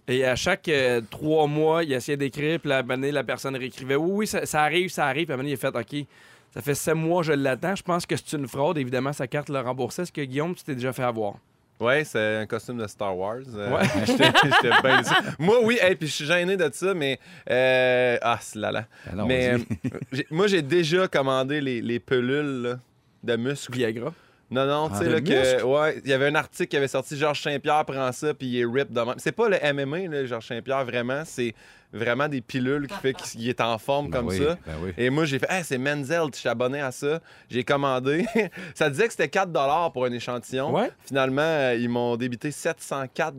Et 0.09 0.25
à 0.25 0.37
chaque 0.37 0.69
euh, 0.69 1.01
trois 1.11 1.47
mois, 1.47 1.83
il 1.85 1.93
essayait 1.93 2.17
d'écrire, 2.17 2.61
puis 2.61 2.69
la, 2.71 2.83
la 2.83 3.25
personne 3.25 3.57
réécrivait 3.57 3.97
Oui, 3.97 4.11
oui, 4.13 4.27
ça, 4.27 4.47
ça 4.47 4.63
arrive, 4.63 4.89
ça 4.91 5.07
arrive. 5.07 5.25
Puis 5.27 5.33
à 5.33 5.35
un 5.35 5.37
moment 5.39 5.49
il 5.49 5.55
a 5.55 5.57
fait 5.57 5.69
OK, 5.77 6.07
ça 6.55 6.61
fait 6.63 6.75
sept 6.75 6.95
mois, 6.95 7.23
je 7.23 7.33
l'attends. 7.33 7.75
Je 7.75 7.83
pense 7.83 8.07
que 8.07 8.15
c'est 8.17 8.37
une 8.37 8.47
fraude. 8.49 8.79
Évidemment, 8.79 9.13
sa 9.13 9.27
carte 9.27 9.49
l'a 9.49 9.63
remboursé. 9.63 10.03
Est-ce 10.03 10.13
que 10.13 10.21
Guillaume, 10.23 10.55
tu 10.55 10.63
t'es 10.65 10.75
déjà 10.75 10.93
fait 10.93 11.03
avoir? 11.03 11.35
Ouais, 11.81 12.05
c'est 12.05 12.37
un 12.37 12.47
costume 12.47 12.79
de 12.79 12.87
Star 12.87 13.19
Wars. 13.19 13.41
Euh, 13.53 13.77
Ouais. 13.77 13.83
J'étais. 14.07 14.31
Moi, 15.41 15.57
oui, 15.65 15.77
et 15.87 15.97
puis 15.97 16.07
je 16.07 16.13
suis 16.13 16.25
gêné 16.25 16.57
de 16.57 16.71
ça, 16.73 16.95
mais. 16.95 17.19
euh, 17.51 18.17
Ah, 18.23 18.39
c'est 18.41 18.61
là 18.61 18.71
là. 18.71 18.85
Ben 19.13 19.25
mais 19.27 19.55
euh, 19.55 19.59
j'ai- 20.13 20.27
moi, 20.31 20.47
j'ai 20.47 20.63
déjà 20.63 21.09
commandé 21.09 21.61
les, 21.61 21.83
les 21.83 21.99
pelules 21.99 22.63
là, 22.63 22.79
de 23.25 23.37
muscles. 23.37 23.73
Viagra 23.75 24.15
Non, 24.55 24.67
non, 24.67 24.89
tu 24.89 24.95
Ah, 24.97 24.99
sais, 25.01 25.09
là, 25.09 25.21
que. 25.21 25.63
Ouais, 25.63 26.01
il 26.05 26.11
y 26.11 26.13
avait 26.13 26.29
un 26.29 26.35
article 26.37 26.69
qui 26.69 26.77
avait 26.77 26.89
sorti 26.89 27.17
Georges 27.17 27.43
Saint-Pierre 27.43 27.85
prend 27.85 28.13
ça, 28.13 28.33
puis 28.35 28.47
il 28.47 28.61
est 28.61 28.65
rip 28.65 28.93
de 28.93 29.01
même. 29.01 29.15
C'est 29.19 29.33
pas 29.33 29.49
le 29.49 29.57
MMA, 29.73 30.09
là, 30.09 30.25
Georges 30.27 30.47
Saint-Pierre, 30.49 30.85
vraiment. 30.85 31.23
C'est 31.25 31.55
vraiment 31.95 32.29
des 32.29 32.41
pilules 32.41 32.87
qui 32.89 32.95
fait 32.97 33.15
qu'il 33.15 33.49
est 33.49 33.61
en 33.61 33.79
forme 33.79 34.11
Ben 34.11 34.19
comme 34.19 34.29
oui, 34.29 34.39
ça. 34.39 34.57
ben 34.67 34.75
oui. 34.83 34.93
Et 34.99 35.11
moi, 35.11 35.25
j'ai 35.25 35.39
fait, 35.39 35.47
hey, 35.51 35.65
c'est 35.65 35.79
Menzel, 35.79 36.27
je 36.33 36.39
suis 36.39 36.49
abonné 36.49 36.81
à 36.81 36.91
ça. 36.93 37.21
J'ai 37.49 37.65
commandé. 37.65 38.27
ça 38.75 38.91
disait 38.91 39.07
que 39.07 39.13
c'était 39.13 39.29
4 39.29 39.93
pour 39.93 40.05
un 40.05 40.13
échantillon. 40.13 40.75
Ouais. 40.75 40.91
Finalement, 41.07 41.43
euh, 41.43 41.77
ils 41.79 41.89
m'ont 41.89 42.17
débité 42.17 42.51
704 42.51 43.37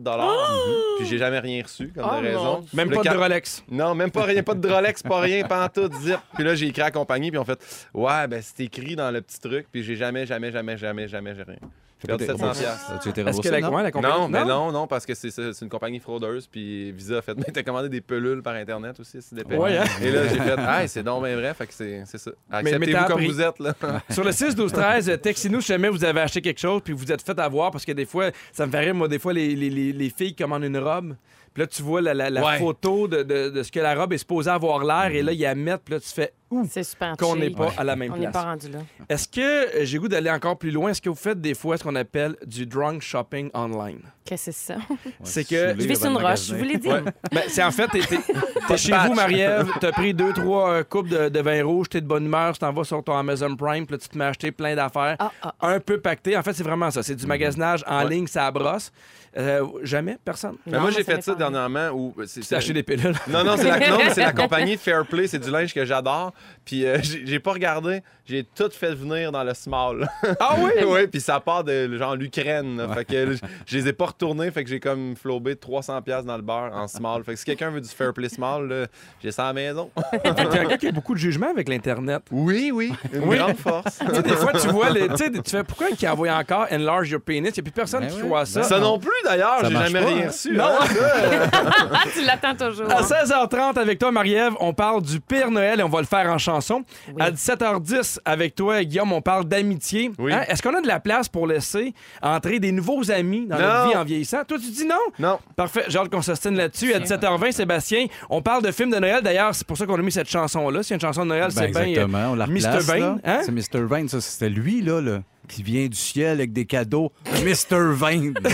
Puis 0.98 1.06
j'ai 1.06 1.18
jamais 1.18 1.38
rien 1.38 1.62
reçu, 1.62 1.92
comme 1.94 2.06
Oh, 2.10 2.20
de 2.20 2.26
raison. 2.26 2.44
mon 2.44 2.64
Même 2.72 2.90
Le 2.90 2.96
pas 2.96 3.02
de 3.02 3.16
Rolex. 3.16 3.64
Non, 3.70 3.94
même 3.94 4.10
pas 4.10 4.22
rien, 4.24 4.42
pas 4.42 4.54
de 4.54 4.68
Rolex, 4.68 5.02
pas 5.02 5.20
rien, 5.20 5.44
pas 5.44 5.64
en 5.64 5.68
tout, 5.68 5.90
zip. 6.00 6.18
Puis 6.34 6.44
là, 6.44 6.54
j'ai 6.54 6.66
écrit 6.68 6.82
à 6.82 6.86
la 6.86 6.90
compagnie, 6.90 7.30
puis 7.30 7.38
on 7.38 7.44
fait, 7.44 7.58
ouais, 7.94 8.26
ben 8.28 8.40
c'est 8.42 8.64
écrit 8.64 8.96
dans 8.96 9.10
le 9.10 9.20
petit 9.20 9.40
truc, 9.40 9.66
puis 9.70 9.82
j'ai 9.82 9.96
jamais, 9.96 10.26
jamais, 10.26 10.50
jamais, 10.50 10.76
jamais, 10.76 11.08
jamais, 11.08 11.34
j'ai 11.34 11.42
rien. 11.42 11.58
J'ai 11.98 12.08
perdu 12.08 12.26
T'es- 12.26 12.32
700 12.32 12.52
piastres. 12.52 12.92
As-tu 12.92 13.08
été 13.08 13.20
Est-ce 13.22 13.26
remboursé, 13.30 13.48
que 13.48 13.54
la, 13.54 13.60
non? 13.62 13.74
ouais, 13.74 13.82
la 13.82 13.90
compagnie- 13.90 14.14
Non, 14.18 14.28
mais 14.28 14.44
non, 14.44 14.70
non, 14.70 14.86
parce 14.86 15.06
que 15.06 15.14
c'est 15.14 15.30
une 15.62 15.68
compagnie 15.70 15.98
fraudeuse, 15.98 16.46
puis 16.46 16.92
Visa 16.92 17.18
a 17.18 17.22
fait, 17.22 17.34
mais 17.36 17.44
t'as 17.54 17.62
commandé 17.62 17.88
des 17.88 18.02
pelules 18.02 18.42
par 18.42 18.54
Internet 18.54 19.00
aussi, 19.00 19.18
c'est 19.22 19.34
des 19.34 19.56
Ouais, 19.56 19.78
hein? 19.78 19.84
Et 20.02 20.10
là, 20.10 20.28
j'ai 20.28 20.38
fait, 20.38 20.54
ah, 20.58 20.86
c'est 20.88 21.02
donc 21.02 21.24
bien 21.24 21.34
vrai, 21.36 21.54
fait 21.54 21.66
que 21.66 21.72
c'est 21.72 22.02
c'est 22.04 22.18
ça. 22.18 22.30
mais 22.50 22.58
Acceptez-vous 22.58 22.92
comme 23.04 23.12
appris. 23.12 23.26
vous 23.28 23.40
êtes, 23.40 23.58
là. 23.60 23.74
Sur 24.10 24.24
le 24.24 24.32
6, 24.32 24.54
12, 24.54 24.72
13, 24.72 25.08
euh, 25.08 25.16
textez-nous 25.16 25.62
si 25.62 25.68
jamais 25.68 25.88
vous 25.88 26.04
avez 26.04 26.20
acheté 26.20 26.42
quelque 26.42 26.60
chose 26.60 26.82
puis 26.84 26.92
vous 26.92 27.10
êtes 27.10 27.22
fait 27.22 27.38
avoir 27.38 27.70
parce 27.70 27.84
que 27.86 27.92
des 27.92 28.04
fois, 28.06 28.30
ça 28.52 28.66
me 28.66 28.70
fait 28.70 28.80
rire, 28.80 28.94
moi, 28.94 29.08
des 29.08 29.18
fois, 29.18 29.32
les, 29.32 29.54
les- 29.56 29.70
les- 29.70 29.92
les 29.92 30.10
filles 30.10 30.34
commandent 30.34 30.64
une 30.64 30.78
robe. 30.78 31.16
Puis 31.54 31.62
là, 31.62 31.66
tu 31.68 31.80
vois 31.82 32.02
la, 32.02 32.12
la- 32.12 32.28
la 32.28 32.44
Ouais. 32.44 32.58
photo 32.58 33.08
de, 33.08 33.22
de- 33.22 33.48
de 33.48 33.62
ce 33.62 33.72
que 33.72 33.80
la 33.80 33.94
robe 33.94 34.12
est 34.12 34.18
supposée 34.18 34.50
avoir 34.50 34.84
l'air 34.84 35.06
et 35.16 35.22
là, 35.22 35.32
ils 35.32 35.40
la 35.40 35.54
mettent. 35.54 35.80
Puis 35.86 35.94
là, 35.94 36.00
tu 36.00 36.10
fais 36.10 36.34
C'est 36.68 36.84
super 36.84 37.16
qu'on 37.16 37.34
n'est 37.36 37.50
pas 37.50 37.72
à 37.76 37.82
la 37.82 37.96
même 37.96 38.12
On 38.12 38.16
n'est 38.16 38.22
place. 38.30 38.32
pas 38.32 38.42
rendu 38.44 38.68
là. 38.70 38.78
Est-ce 39.08 39.26
que 39.26 39.40
euh, 39.40 39.84
j'ai 39.84 39.98
goût 39.98 40.06
d'aller 40.06 40.30
encore 40.30 40.56
plus 40.56 40.70
loin? 40.70 40.90
Est-ce 40.90 41.02
que 41.02 41.08
vous 41.08 41.16
faites 41.16 41.40
des 41.40 41.54
fois 41.54 41.76
ce 41.76 41.82
qu'on 41.82 41.96
appelle 41.96 42.36
du 42.46 42.66
drunk 42.66 43.02
shopping 43.02 43.50
online? 43.52 43.98
Qu'est-ce 44.24 44.46
que 44.46 44.52
c'est 44.52 44.74
ça? 44.74 44.76
c'est 45.24 45.44
que- 45.44 45.74
Je 45.78 45.86
vais 45.88 45.94
sur 45.96 46.06
une 46.10 46.16
roche, 46.18 46.46
je 46.46 46.54
vous 46.54 46.62
l'ai 46.64 46.78
dit. 46.78 46.88
Ben, 46.88 47.42
c'est 47.48 47.62
en 47.64 47.70
fait, 47.72 47.88
t'es, 47.88 48.00
t'es- 48.00 48.18
t'es 48.68 48.76
chez 48.76 48.92
vous, 48.92 49.14
Marie-Ève, 49.14 49.68
t'as 49.80 49.92
pris 49.92 50.14
deux, 50.14 50.32
trois 50.32 50.70
euh, 50.70 50.82
coupes 50.84 51.08
de, 51.08 51.28
de 51.28 51.40
vin 51.40 51.64
rouge, 51.64 51.88
t'es 51.88 52.00
de 52.00 52.06
bonne 52.06 52.26
humeur, 52.26 52.52
tu 52.52 52.60
t'en 52.60 52.72
vas 52.72 52.84
sur 52.84 53.02
ton 53.02 53.16
Amazon 53.16 53.54
Prime, 53.56 53.84
puis 53.86 53.94
là, 53.94 53.98
tu 53.98 54.08
te 54.08 54.16
mets 54.18 54.24
à 54.24 54.28
acheter 54.28 54.52
plein 54.52 54.74
d'affaires. 54.76 55.16
Ah, 55.18 55.32
ah, 55.42 55.54
Un 55.62 55.80
peu 55.80 55.98
pacté. 56.00 56.36
En 56.36 56.42
fait, 56.42 56.52
c'est 56.52 56.64
vraiment 56.64 56.90
ça. 56.92 57.02
C'est 57.02 57.14
du 57.16 57.26
magasinage 57.26 57.84
en 57.88 58.04
Ouais. 58.04 58.10
ligne, 58.10 58.26
ça 58.28 58.50
brosse. 58.50 58.92
Euh, 59.38 59.66
jamais, 59.82 60.16
personne. 60.24 60.56
Mais 60.66 60.72
Non, 60.72 60.80
moi, 60.80 60.90
j'ai 60.90 61.04
fait 61.04 61.22
ça 61.22 61.34
dernièrement 61.34 61.90
où. 61.90 62.14
c'est- 62.26 62.52
acheté 62.54 62.72
des 62.72 62.82
pilules. 62.82 63.14
Non, 63.28 63.44
non, 63.44 63.56
c'est 63.58 63.64
la, 63.68 63.90
non, 63.90 63.98
la 64.16 64.32
compagnie 64.32 64.76
Fairplay, 64.78 65.26
c'est 65.26 65.38
du 65.38 65.50
linge 65.50 65.74
que 65.74 65.84
j'adore. 65.84 66.32
Puis 66.64 66.84
euh, 66.86 66.98
j'ai 67.24 67.38
pas 67.40 67.52
regardé, 67.52 68.02
j'ai 68.24 68.44
tout 68.44 68.70
fait 68.70 68.94
venir 68.94 69.30
dans 69.32 69.44
le 69.44 69.54
small. 69.54 70.08
Ah 70.40 70.54
oui? 70.58 70.70
oui, 70.86 71.06
puis 71.06 71.20
ça 71.20 71.40
part 71.40 71.64
de 71.64 71.96
genre 71.96 72.14
l'Ukraine. 72.16 72.86
Fait 72.94 73.04
que 73.04 73.36
je 73.66 73.76
les 73.76 73.88
ai 73.88 73.92
pas 73.92 74.06
retournés, 74.06 74.50
fait 74.50 74.64
que 74.64 74.70
j'ai 74.70 74.80
comme 74.80 75.16
flobé 75.16 75.56
300 75.56 76.02
pièces 76.02 76.24
dans 76.24 76.36
le 76.36 76.42
beurre 76.42 76.72
en 76.74 76.88
small. 76.88 77.22
Fait 77.24 77.32
que 77.34 77.38
si 77.38 77.44
quelqu'un 77.44 77.70
veut 77.70 77.80
du 77.80 77.88
Fairplay 77.88 78.28
small, 78.28 78.68
là, 78.68 78.86
j'ai 79.22 79.30
ça 79.30 79.44
à 79.44 79.46
la 79.48 79.52
maison. 79.54 79.90
T'es 80.22 80.28
un 80.58 80.64
gars 80.64 80.76
qui 80.76 80.88
a 80.88 80.92
beaucoup 80.92 81.14
de 81.14 81.18
jugement 81.18 81.50
avec 81.50 81.68
l'Internet. 81.68 82.22
Oui, 82.30 82.70
oui, 82.72 82.92
une 83.12 83.24
Oui. 83.24 83.38
grande 83.38 83.56
force. 83.56 83.98
Tu 83.98 84.14
sais, 84.14 84.22
des 84.22 84.36
fois, 84.36 84.52
tu 84.52 84.68
vois, 84.68 84.90
les- 84.90 85.08
tu 85.44 85.50
fais 85.50 85.64
pourquoi 85.64 85.88
qui 85.90 86.06
envoie 86.08 86.32
encore 86.32 86.66
Enlarge 86.70 87.10
Your 87.10 87.20
Penis? 87.20 87.48
Il 87.50 87.52
n'y 87.54 87.60
a 87.60 87.62
plus 87.62 87.72
personne 87.72 88.00
Ben 88.00 88.10
qui 88.10 88.20
croit 88.20 88.44
ça. 88.46 88.62
Ça 88.62 88.78
non 88.78 88.98
plus 88.98 89.10
d'ailleurs, 89.24 89.60
Ça 89.60 89.68
j'ai 89.68 89.74
jamais 89.76 90.00
pas, 90.00 90.06
rien 90.08 90.24
hein? 90.24 90.28
reçu. 90.28 90.52
Non. 90.56 90.64
hein, 90.80 91.98
tu 92.12 92.24
l'attends 92.24 92.54
toujours. 92.54 92.90
À 92.90 93.02
16h30 93.02 93.78
avec 93.78 93.98
toi, 93.98 94.12
Marie-Ève, 94.12 94.54
on 94.60 94.72
parle 94.74 95.02
du 95.02 95.20
Père 95.20 95.50
Noël 95.50 95.80
et 95.80 95.82
on 95.82 95.88
va 95.88 96.00
le 96.00 96.06
faire 96.06 96.25
en 96.28 96.38
chanson. 96.38 96.82
Oui. 97.08 97.14
À 97.20 97.30
17h10 97.30 98.18
avec 98.24 98.54
toi, 98.54 98.82
Guillaume, 98.84 99.12
on 99.12 99.20
parle 99.22 99.44
d'amitié. 99.44 100.10
Oui. 100.18 100.32
Hein? 100.32 100.42
Est-ce 100.48 100.62
qu'on 100.62 100.74
a 100.74 100.80
de 100.80 100.86
la 100.86 101.00
place 101.00 101.28
pour 101.28 101.46
laisser 101.46 101.94
entrer 102.22 102.58
des 102.60 102.72
nouveaux 102.72 103.10
amis 103.10 103.46
dans 103.46 103.56
Non. 103.58 103.62
notre 103.62 103.88
vie 103.90 103.96
en 103.96 104.04
vieillissant? 104.04 104.44
Toi, 104.44 104.58
tu 104.58 104.70
dis 104.70 104.84
non? 104.86 104.94
Non. 105.18 105.38
Parfait. 105.56 105.84
J'ai 105.88 105.98
hâte 105.98 106.08
qu'on 106.10 106.22
s'ostine 106.22 106.54
là-dessus. 106.56 106.92
À 106.94 106.98
17h20, 107.00 107.52
Sébastien, 107.52 108.06
on 108.30 108.42
parle 108.42 108.62
de 108.62 108.70
films 108.72 108.90
de 108.90 108.98
Noël. 108.98 109.22
D'ailleurs, 109.22 109.54
c'est 109.54 109.66
pour 109.66 109.76
ça 109.76 109.86
qu'on 109.86 109.98
a 109.98 110.02
mis 110.02 110.12
cette 110.12 110.28
chanson-là. 110.28 110.82
C'est 110.82 110.94
une 110.94 111.00
chanson 111.00 111.22
de 111.24 111.28
Noël, 111.30 111.48
Ben, 111.48 111.50
c'est 111.54 111.68
bien. 111.70 111.80
euh, 111.80 111.84
exactement, 111.86 112.30
on 112.30 112.34
la 112.34 112.46
Mr. 112.46 112.54
replace, 112.56 112.84
Vane, 112.86 113.20
hein? 113.24 113.40
C'est 113.44 113.52
Mr. 113.52 113.84
Vane, 113.84 114.08
ça, 114.08 114.20
c'était 114.20 114.48
lui, 114.50 114.82
là, 114.82 115.00
là, 115.00 115.20
qui 115.48 115.62
vient 115.62 115.86
du 115.86 115.96
ciel 115.96 116.38
avec 116.38 116.52
des 116.52 116.64
cadeaux. 116.66 117.12
Mr. 117.44 117.92
Vane. 117.92 118.34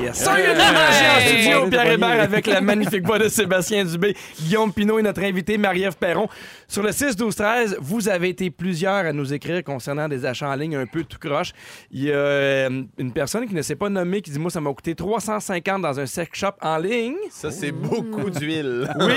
Yes. 0.00 0.16
Ça, 0.16 0.38
il 0.38 0.44
y 0.44 0.46
a 0.46 0.54
de 0.54 0.58
la 0.58 0.72
magie 0.72 1.04
en 1.04 1.18
Hey! 1.18 1.42
studio. 1.42 1.68
Pierre! 1.70 1.90
Hébert 1.92 2.20
avec 2.22 2.46
la 2.46 2.60
magnifique 2.62 3.04
voix 3.04 3.18
de 3.18 3.28
Sébastien 3.28 3.84
Dubé. 3.84 4.14
Guillaume 4.40 4.72
Pinot 4.72 4.98
et 4.98 5.02
notre 5.02 5.22
invité 5.24 5.58
Marie-Ève 5.58 5.96
Perron. 5.96 6.28
Sur 6.68 6.82
le 6.84 6.92
6, 6.92 7.16
12, 7.16 7.34
13, 7.34 7.76
vous 7.80 8.08
avez 8.08 8.28
été 8.28 8.50
plusieurs 8.50 8.94
à 9.06 9.12
nous 9.12 9.32
écrire 9.34 9.64
concernant 9.64 10.08
des 10.08 10.24
achats 10.24 10.48
en 10.48 10.54
ligne 10.54 10.76
un 10.76 10.86
peu 10.86 11.02
tout 11.02 11.18
croche. 11.18 11.52
Il 11.90 12.04
y 12.04 12.12
a 12.12 12.14
euh, 12.14 12.82
une 12.98 13.12
personne 13.12 13.46
qui 13.48 13.54
ne 13.54 13.62
s'est 13.62 13.74
pas 13.76 13.88
nommée 13.88 14.20
qui 14.20 14.30
dit 14.30 14.38
Moi, 14.38 14.50
ça 14.50 14.60
m'a 14.60 14.72
coûté 14.72 14.94
350 14.94 15.82
dans 15.82 15.98
un 15.98 16.06
sex 16.06 16.30
shop 16.38 16.52
en 16.62 16.78
ligne. 16.78 17.16
Ça, 17.30 17.50
c'est 17.50 17.72
beaucoup 17.72 18.30
d'huile. 18.30 18.88
Oui. 19.00 19.14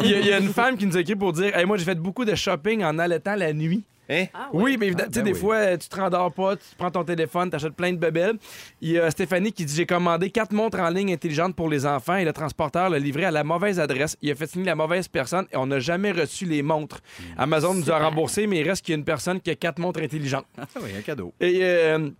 Il 0.04 0.10
y, 0.10 0.14
a- 0.14 0.18
il 0.20 0.26
y 0.26 0.32
a 0.32 0.38
une 0.38 0.52
femme 0.52 0.76
qui 0.76 0.86
nous 0.86 0.96
a 0.96 1.00
écrit 1.00 1.16
pour 1.16 1.32
dire 1.32 1.56
Hey, 1.56 1.64
Moi, 1.66 1.76
j'ai 1.76 1.84
fait 1.84 1.94
beaucoup 1.98 2.24
de 2.24 2.34
shopping 2.34 2.84
en 2.84 2.98
allaitant 2.98 3.34
la 3.34 3.52
nuit. 3.52 3.82
Hein? 4.10 4.26
Oui, 4.52 4.76
mais 4.78 4.86
évidemment, 4.88 5.08
tu 5.08 5.14
sais, 5.14 5.20
ben 5.22 5.26
des 5.26 5.32
oui. 5.34 5.38
fois, 5.40 5.76
tu 5.78 5.88
te 5.88 5.96
rendors 5.96 6.32
pas, 6.32 6.56
tu 6.56 6.64
prends 6.76 6.90
ton 6.90 7.04
téléphone, 7.04 7.48
t'achètes 7.50 7.74
plein 7.74 7.92
de 7.92 7.98
bebelles. 7.98 8.36
Il 8.80 8.90
y 8.90 8.98
a 8.98 9.10
Stéphanie 9.10 9.52
qui 9.52 9.64
dit 9.64 9.74
J'ai 9.74 9.86
commandé 9.86 10.30
quatre 10.30 10.52
montres 10.52 10.80
en 10.80 10.88
ligne 10.90 11.12
intelligentes 11.12 11.54
pour 11.54 11.68
les 11.68 11.86
enfants 11.86 12.16
et 12.16 12.24
le 12.24 12.32
transporteur 12.32 12.90
l'a 12.90 12.98
livré 12.98 13.24
à 13.24 13.30
la 13.30 13.44
mauvaise 13.44 13.78
adresse. 13.78 14.16
Il 14.22 14.30
a 14.30 14.34
fait 14.34 14.46
signer 14.48 14.66
la 14.66 14.74
mauvaise 14.74 15.06
personne 15.08 15.46
et 15.52 15.56
on 15.56 15.66
n'a 15.66 15.78
jamais 15.80 16.10
reçu 16.12 16.44
les 16.44 16.62
montres. 16.62 17.00
Amazon 17.38 17.74
nous 17.74 17.90
a 17.90 17.98
remboursé, 17.98 18.46
mais 18.46 18.58
il 18.60 18.68
reste 18.68 18.84
qu'il 18.84 18.92
y 18.92 18.96
a 18.96 18.98
une 18.98 19.04
personne 19.04 19.40
qui 19.40 19.50
a 19.50 19.54
quatre 19.54 19.78
montres 19.78 20.00
intelligentes. 20.00 20.46
Ah 20.58 20.66
oui, 20.82 20.90
un 20.98 21.02
cadeau. 21.02 21.32
Et. 21.40 21.60
euh, 21.62 22.10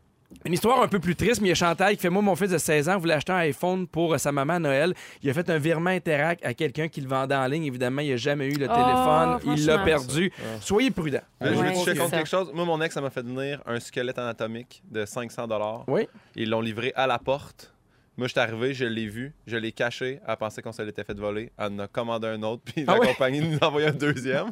une 0.45 0.53
histoire 0.53 0.81
un 0.83 0.89
peu 0.89 0.99
plus 1.01 1.17
triste, 1.17 1.41
mais 1.41 1.49
il 1.49 1.51
y 1.51 1.53
a 1.53 1.57
Chantal 1.57 1.95
qui 1.97 2.01
fait 2.03 2.09
Moi, 2.11 2.23
mon 2.23 2.35
fils 2.37 2.51
de 2.51 2.59
16 2.59 2.89
ans 2.89 2.99
voulait 2.99 3.15
acheter 3.15 3.33
un 3.33 3.37
iPhone 3.37 3.87
pour 3.87 4.15
euh, 4.15 4.19
sa 4.19 4.33
maman 4.33 4.55
à 4.55 4.59
Noël. 4.59 4.95
Il 5.23 5.29
a 5.31 5.35
fait 5.35 5.49
un 5.51 5.59
virement 5.59 5.91
Interact 5.91 6.45
à 6.45 6.55
quelqu'un 6.55 6.89
qui 6.89 7.01
le 7.01 7.09
vendait 7.09 7.35
en 7.35 7.47
ligne. 7.47 7.65
Évidemment, 7.65 8.01
il 8.01 8.11
n'a 8.11 8.17
jamais 8.17 8.47
eu 8.47 8.55
le 8.55 8.67
Oh, 8.71 8.75
téléphone. 8.75 9.57
Il 9.57 9.67
l'a 9.67 9.75
franchement. 9.79 9.85
perdu. 9.85 10.33
Soyez 10.61 10.91
prudents. 10.91 11.19
Mais 11.41 11.49
je 11.49 11.55
Ouais, 11.59 11.63
vais 11.65 11.73
te 11.73 11.79
c'est 11.79 11.97
contre 11.97 12.11
ça. 12.11 12.17
quelque 12.17 12.29
chose. 12.29 12.51
Moi, 12.55 12.65
mon 12.65 12.81
ex, 12.81 12.95
ça 12.95 13.01
m'a 13.01 13.11
fait 13.11 13.23
venir 13.23 13.61
un 13.67 13.81
squelette 13.81 14.19
anatomique 14.19 14.83
de 14.91 15.05
500 15.05 15.47
Oui. 15.89 16.09
Ils 16.37 16.49
l'ont 16.49 16.61
livré 16.61 16.93
à 16.97 17.07
la 17.07 17.19
porte. 17.19 17.73
Moi, 18.21 18.27
je 18.27 18.33
suis 18.33 18.41
arrivé, 18.41 18.75
je 18.75 18.85
l'ai 18.85 19.07
vu, 19.07 19.33
je 19.47 19.57
l'ai 19.57 19.73
caché. 19.73 20.21
Elle 20.29 20.37
pensait 20.37 20.61
qu'on 20.61 20.73
se 20.73 20.83
l'était 20.83 21.05
fait 21.05 21.19
voler. 21.19 21.51
Elle 21.59 21.73
en 21.73 21.79
a 21.79 21.87
commandé 21.87 22.29
un 22.29 22.43
autre, 22.43 22.61
puis 22.67 22.85
Ah 22.87 22.93
la 22.93 22.99
ouais? 23.01 23.07
compagnie 23.07 23.41
nous 23.41 23.57
a 23.63 23.67
envoyé 23.69 23.87
un 23.87 23.93
deuxième. 23.93 24.49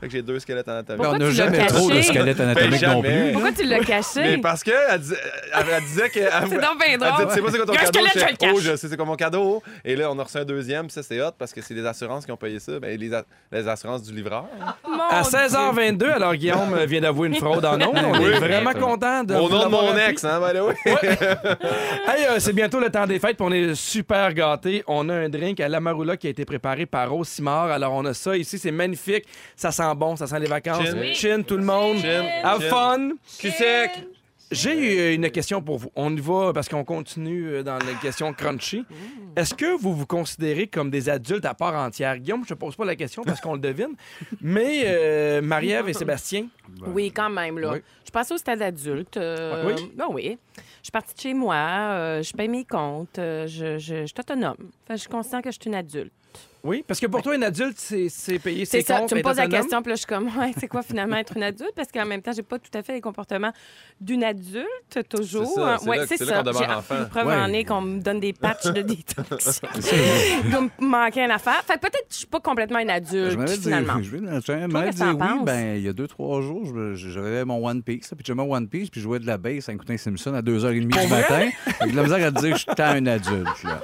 fait 0.00 0.06
que 0.08 0.12
j'ai 0.12 0.22
deux 0.22 0.40
squelettes 0.40 0.66
anatomiques. 0.66 1.00
on 1.06 1.10
Pourquoi 1.10 1.18
n'a 1.20 1.30
tu 1.30 1.36
l'as 1.38 1.44
jamais 1.44 1.66
trop 1.68 1.88
de 1.88 1.94
caché? 1.94 2.02
squelettes 2.02 2.40
anatomiques 2.40 2.80
Ben, 2.80 2.88
non 2.88 3.02
jamais. 3.02 3.22
plus. 3.22 3.32
Pourquoi 3.34 3.52
tu 3.52 3.62
l'as 3.64 3.78
Mais 3.78 3.84
caché? 3.84 4.38
parce 4.38 4.64
qu'elle 4.64 4.74
elle, 4.90 5.00
dis- 5.00 5.14
elle, 5.54 5.82
disait 5.84 6.10
que. 6.10 6.18
Elle, 6.18 6.30
C'est 6.48 6.60
donc 6.60 6.78
bien 6.80 6.86
elle 6.94 6.98
drôle. 6.98 7.12
disait, 7.12 7.26
tu 7.28 7.34
sais 7.34 7.42
pas 7.42 7.50
c'est 7.52 7.56
quoi 7.58 7.66
ton 7.66 7.72
cadeau? 7.74 7.86
squelette, 7.86 8.12
je 8.14 8.30
le 8.32 8.36
cache. 8.36 8.50
oh, 8.56 8.60
je 8.60 8.76
sais 8.76 8.88
c'est 8.88 8.96
quoi 8.96 9.06
mon 9.06 9.14
cadeau. 9.14 9.62
Et 9.84 9.94
là, 9.94 10.10
on 10.10 10.18
a 10.18 10.24
reçu 10.24 10.38
un 10.38 10.44
deuxième, 10.44 10.86
puis 10.86 10.92
ça, 10.94 11.04
c'est 11.04 11.22
hot 11.22 11.30
parce 11.38 11.52
que 11.52 11.62
c'est 11.62 11.74
les 11.74 11.86
assurances 11.86 12.26
qui 12.26 12.32
ont 12.32 12.36
payé 12.36 12.58
ça. 12.58 12.80
Ben, 12.80 12.98
les, 12.98 13.68
assurances 13.68 14.02
du 14.02 14.12
livreur. 14.12 14.46
Mon 14.84 14.98
À 15.00 15.22
Dieu. 15.22 15.30
16h22, 15.38 16.10
alors 16.10 16.34
Guillaume 16.34 16.76
vient 16.86 17.00
d'avouer 17.02 17.28
une 17.28 17.36
fraude 17.36 17.64
en 17.64 17.74
ondes. 17.80 17.94
On 18.04 18.18
Oui. 18.18 18.30
est 18.32 18.38
vraiment 18.40 18.72
content 18.72 19.22
de 19.22 19.36
Au 19.36 19.48
nom 19.48 19.62
de 19.66 19.68
mon 19.70 19.96
ex, 19.96 20.24
hein, 20.24 20.40
by 20.40 20.58
the 20.58 20.62
way. 20.62 20.74
Hey, 22.08 22.26
euh, 22.28 22.40
c'est 22.40 22.52
bientôt 22.52 22.80
le 22.80 22.90
temps 22.90 23.06
des 23.12 23.18
fêtes, 23.18 23.36
puis 23.36 23.46
on 23.48 23.52
est 23.52 23.74
super 23.74 24.32
gâtés. 24.34 24.82
On 24.86 25.08
a 25.08 25.14
un 25.14 25.28
drink 25.28 25.60
à 25.60 25.68
l'Amarula 25.68 26.16
qui 26.16 26.26
a 26.26 26.30
été 26.30 26.44
préparé 26.44 26.86
par 26.86 27.10
Simard. 27.24 27.70
Alors, 27.70 27.92
on 27.92 28.04
a 28.04 28.14
ça 28.14 28.36
ici, 28.36 28.58
c'est 28.58 28.70
magnifique. 28.72 29.24
Ça 29.56 29.70
sent 29.70 29.94
bon, 29.96 30.16
ça 30.16 30.26
sent 30.26 30.40
les 30.40 30.46
vacances. 30.46 30.84
Chin. 30.84 30.96
Oui. 30.98 31.14
Chin, 31.14 31.42
tout 31.42 31.56
le 31.56 31.64
monde. 31.64 31.98
Chin. 31.98 32.24
Have 32.42 32.60
Chin. 32.62 32.68
fun. 32.70 33.08
Cul 33.38 33.50
sec. 33.50 33.90
J'ai 34.50 35.14
une 35.14 35.30
question 35.30 35.62
pour 35.62 35.78
vous. 35.78 35.90
On 35.96 36.14
y 36.14 36.20
va 36.20 36.52
parce 36.52 36.68
qu'on 36.68 36.84
continue 36.84 37.48
euh, 37.48 37.62
dans 37.62 37.78
les 37.78 37.94
questions 38.02 38.34
crunchy. 38.34 38.84
Est-ce 39.34 39.54
que 39.54 39.80
vous 39.80 39.94
vous 39.94 40.04
considérez 40.04 40.66
comme 40.66 40.90
des 40.90 41.08
adultes 41.08 41.46
à 41.46 41.54
part 41.54 41.74
entière? 41.74 42.18
Guillaume, 42.18 42.44
je 42.46 42.52
ne 42.52 42.58
pose 42.58 42.76
pas 42.76 42.84
la 42.84 42.94
question 42.94 43.22
parce 43.24 43.40
qu'on 43.40 43.54
le 43.54 43.60
devine. 43.60 43.94
Mais 44.42 44.82
euh, 44.84 45.40
Marie-Ève 45.40 45.88
et 45.88 45.94
Sébastien, 45.94 46.48
Oui, 46.86 47.10
quand 47.12 47.30
même, 47.30 47.58
là. 47.58 47.70
Oui. 47.72 47.78
Je 48.00 48.04
suis 48.04 48.12
passée 48.12 48.34
au 48.34 48.36
stade 48.36 48.60
adulte. 48.60 49.16
euh, 49.16 49.64
Oui. 49.74 49.90
oui. 50.10 50.38
Je 50.82 50.86
suis 50.86 50.90
partie 50.90 51.14
de 51.14 51.20
chez 51.20 51.32
moi, 51.32 51.54
euh, 51.54 52.22
je 52.24 52.32
paye 52.32 52.48
mes 52.48 52.64
comptes, 52.64 53.16
euh, 53.20 53.46
je, 53.46 53.78
je, 53.78 54.00
je 54.00 54.06
suis 54.06 54.18
autonome. 54.18 54.56
Que 54.84 54.94
je 54.94 54.96
suis 54.96 55.08
consciente 55.08 55.44
que 55.44 55.52
je 55.52 55.58
suis 55.60 55.68
une 55.68 55.76
adulte. 55.76 56.12
Oui, 56.64 56.84
parce 56.86 57.00
que 57.00 57.06
pour 57.06 57.22
toi, 57.22 57.34
un 57.34 57.42
adulte, 57.42 57.76
c'est 57.78 58.38
payer 58.38 58.64
ses 58.64 58.80
C'est 58.80 58.86
ça, 58.86 58.98
comptes, 59.00 59.08
tu 59.08 59.14
me 59.16 59.22
poses 59.22 59.36
la 59.36 59.46
question, 59.48 59.82
puis 59.82 59.90
là, 59.90 59.94
je 59.94 60.00
suis 60.00 60.06
comme, 60.06 60.26
ouais, 60.38 60.52
c'est 60.58 60.68
quoi 60.68 60.82
finalement 60.82 61.16
être 61.16 61.36
une 61.36 61.42
adulte? 61.42 61.72
Parce 61.74 61.88
qu'en 61.92 62.06
même 62.06 62.22
temps, 62.22 62.32
j'ai 62.32 62.42
pas 62.42 62.58
tout 62.58 62.70
à 62.76 62.82
fait 62.82 62.92
les 62.94 63.00
comportements 63.00 63.52
d'une 64.00 64.24
adulte, 64.24 64.66
toujours. 65.08 65.46
C'est 65.46 65.54
ça, 65.60 65.76
c'est 65.80 65.88
Ouais, 65.88 66.06
c'est 66.06 66.16
ça. 66.24 66.36
qu'on 66.38 66.42
demeure 66.42 66.84
J'ai-. 66.88 66.96
Une 66.96 67.08
preuve 67.08 67.26
Ouais. 67.26 67.34
en 67.36 67.52
est 67.52 67.64
qu'on 67.64 67.80
me 67.80 68.00
donne 68.00 68.20
des 68.20 68.32
patchs 68.32 68.66
de 68.72 68.82
détox. 68.82 69.60
Me 70.44 70.68
manquer 70.84 71.24
une 71.24 71.30
affaire. 71.30 71.62
Fait 71.66 71.74
que 71.74 71.80
peut-être 71.80 72.08
que 72.08 72.12
je 72.12 72.16
suis 72.18 72.26
pas 72.26 72.40
complètement 72.40 72.78
une 72.78 72.90
adulte, 72.90 73.32
Je 73.32 73.36
m'avais 73.36 73.56
dit, 73.56 73.62
finalement. 73.62 74.02
je 74.02 74.10
vais 74.10 74.18
je 74.18 74.98
t'en 74.98 75.12
oui, 75.38 75.44
ben, 75.44 75.76
il 75.76 75.82
y 75.82 75.88
a 75.88 75.92
deux, 75.92 76.06
trois 76.08 76.40
jours, 76.42 76.64
je- 76.66 76.94
je- 76.94 77.08
j'avais 77.10 77.44
mon 77.44 77.66
One 77.66 77.82
Piece, 77.82 78.08
puis 78.14 78.24
j'aimais 78.24 78.42
One 78.42 78.68
Piece, 78.68 78.90
puis 78.90 79.00
je 79.00 79.04
jouais 79.04 79.18
de 79.18 79.26
la 79.26 79.38
bass 79.38 79.68
à 79.68 79.72
écouter 79.72 79.96
Simpson 79.98 80.34
à 80.34 80.42
2h30 80.42 80.88
du 80.88 81.08
matin. 81.08 81.48
Avec 81.80 81.92
de 81.92 81.96
la 81.96 82.02
misère 82.02 82.26
à 82.26 82.32
te 82.32 82.40
dire 82.40 82.54
que 82.54 82.58
j'étais 82.60 82.82
un 82.82 83.06
adulte, 83.06 83.62
là. 83.64 83.80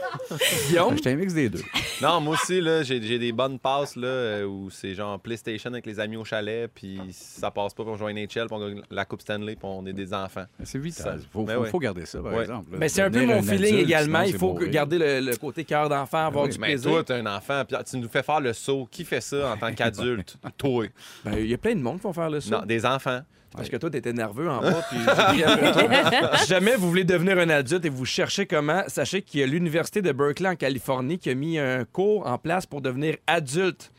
Guillaume, 0.68 0.96
J'étais 0.96 1.10
un 1.12 1.16
mix 1.16 1.34
des 1.34 1.48
deux. 1.48 1.62
Non, 2.02 2.20
moi 2.20 2.34
aussi, 2.34 2.60
là, 2.68 2.82
j'ai, 2.82 3.00
j'ai 3.02 3.18
des 3.18 3.32
bonnes 3.32 3.58
passes 3.58 3.96
là, 3.96 4.06
euh, 4.08 4.44
où 4.44 4.70
c'est 4.70 4.94
genre 4.94 5.18
PlayStation 5.18 5.70
avec 5.72 5.86
les 5.86 5.98
amis 6.00 6.16
au 6.16 6.24
chalet, 6.24 6.70
puis 6.74 7.00
ça 7.12 7.50
passe 7.50 7.74
pas, 7.74 7.82
puis 7.84 7.92
on 7.92 7.96
joue 7.96 8.06
à 8.06 8.12
NHL, 8.12 8.26
puis 8.28 8.46
on 8.52 8.58
gagne 8.58 8.82
la 8.90 9.04
Coupe 9.04 9.22
Stanley, 9.22 9.56
puis 9.56 9.64
on 9.64 9.84
est 9.86 9.92
des 9.92 10.12
enfants. 10.14 10.44
C'est 10.64 10.78
vital. 10.78 11.04
Ça- 11.04 11.14
Il 11.22 11.28
faut, 11.32 11.42
Ben 11.44 11.54
faut- 11.56 11.60
ouais. 11.62 11.68
faut 11.70 11.78
garder 11.78 12.06
ça, 12.06 12.20
par 12.22 12.32
Ouais. 12.32 12.40
exemple. 12.42 12.72
là. 12.72 12.78
Ben, 12.78 12.88
c'est 12.88 13.02
un 13.02 13.10
peu 13.10 13.24
mon 13.26 13.42
feeling 13.42 13.74
adulte, 13.74 13.86
également. 13.88 14.18
sinon, 14.24 14.34
Il 14.34 14.38
faut 14.38 14.52
mourir. 14.52 14.70
garder 14.70 14.98
le, 14.98 15.20
le 15.30 15.36
côté 15.36 15.64
cœur 15.64 15.88
d'enfant, 15.88 16.26
avoir 16.26 16.44
oui. 16.44 16.50
du 16.50 16.58
Mais 16.58 16.66
plaisir. 16.68 16.90
toi, 16.90 17.04
t'es 17.04 17.14
un 17.14 17.26
enfant, 17.26 17.64
puis 17.66 17.76
tu 17.88 17.96
nous 17.98 18.08
fais 18.08 18.22
faire 18.22 18.40
le 18.40 18.52
saut. 18.52 18.86
Qui 18.90 19.04
fait 19.04 19.20
ça 19.20 19.52
en 19.52 19.56
tant 19.56 19.72
qu'adulte? 19.74 20.36
toi. 20.56 20.86
Ben, 21.24 21.34
Il 21.38 21.46
y 21.46 21.54
a 21.54 21.58
plein 21.58 21.74
de 21.74 21.80
monde 21.80 21.96
qui 21.96 22.02
font 22.02 22.12
faire 22.12 22.30
le 22.30 22.40
saut. 22.40 22.50
Non, 22.52 22.62
des 22.66 22.84
enfants. 22.86 23.20
Parce 23.56 23.68
que 23.68 23.76
toi, 23.76 23.90
t'étais 23.90 24.12
nerveux 24.12 24.48
en 24.48 24.60
bas, 24.62 24.84
puis 24.90 24.98
j'ai 24.98 25.24
pris 25.24 25.44
après 25.44 25.72
toi. 25.72 26.36
Si 26.36 26.46
jamais 26.48 26.76
vous 26.76 26.88
voulez 26.88 27.04
devenir 27.04 27.38
un 27.38 27.48
adulte 27.48 27.84
et 27.84 27.88
vous 27.88 28.04
cherchez 28.04 28.46
comment, 28.46 28.82
sachez 28.88 29.22
qu'il 29.22 29.40
y 29.40 29.42
a 29.42 29.46
l'Université 29.46 30.02
de 30.02 30.12
Berkeley 30.12 30.48
en 30.48 30.56
Californie 30.56 31.18
qui 31.18 31.30
a 31.30 31.34
mis 31.34 31.58
un 31.58 31.84
cours 31.84 32.26
en 32.26 32.38
place 32.38 32.66
pour 32.66 32.80
devenir 32.80 33.16
adulte. 33.26 33.90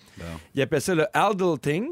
Ils 0.55 0.62
appellent 0.62 0.81
ça 0.81 0.95
le 0.95 1.05
adulting. 1.13 1.88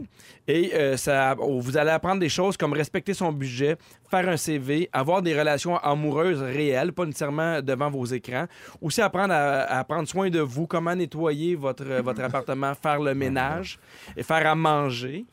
Et 0.47 0.73
euh, 0.73 0.95
ça, 0.97 1.35
oh, 1.39 1.59
vous 1.59 1.77
allez 1.77 1.91
apprendre 1.91 2.19
des 2.19 2.29
choses 2.29 2.55
comme 2.55 2.73
respecter 2.73 3.13
son 3.13 3.31
budget, 3.31 3.77
faire 4.09 4.27
un 4.29 4.37
CV, 4.37 4.89
avoir 4.93 5.21
des 5.21 5.37
relations 5.37 5.77
amoureuses 5.77 6.41
réelles, 6.41 6.93
pas 6.93 7.05
nécessairement 7.05 7.61
devant 7.61 7.89
vos 7.89 8.05
écrans. 8.05 8.45
Aussi 8.81 9.01
apprendre 9.01 9.33
à, 9.33 9.63
à 9.63 9.83
prendre 9.83 10.07
soin 10.07 10.29
de 10.29 10.39
vous, 10.39 10.65
comment 10.67 10.95
nettoyer 10.95 11.55
votre, 11.55 11.85
votre 12.01 12.21
appartement, 12.23 12.73
faire 12.75 13.01
le 13.01 13.13
ménage 13.13 13.79
et 14.15 14.23
faire 14.23 14.47
à 14.47 14.55
manger. 14.55 15.25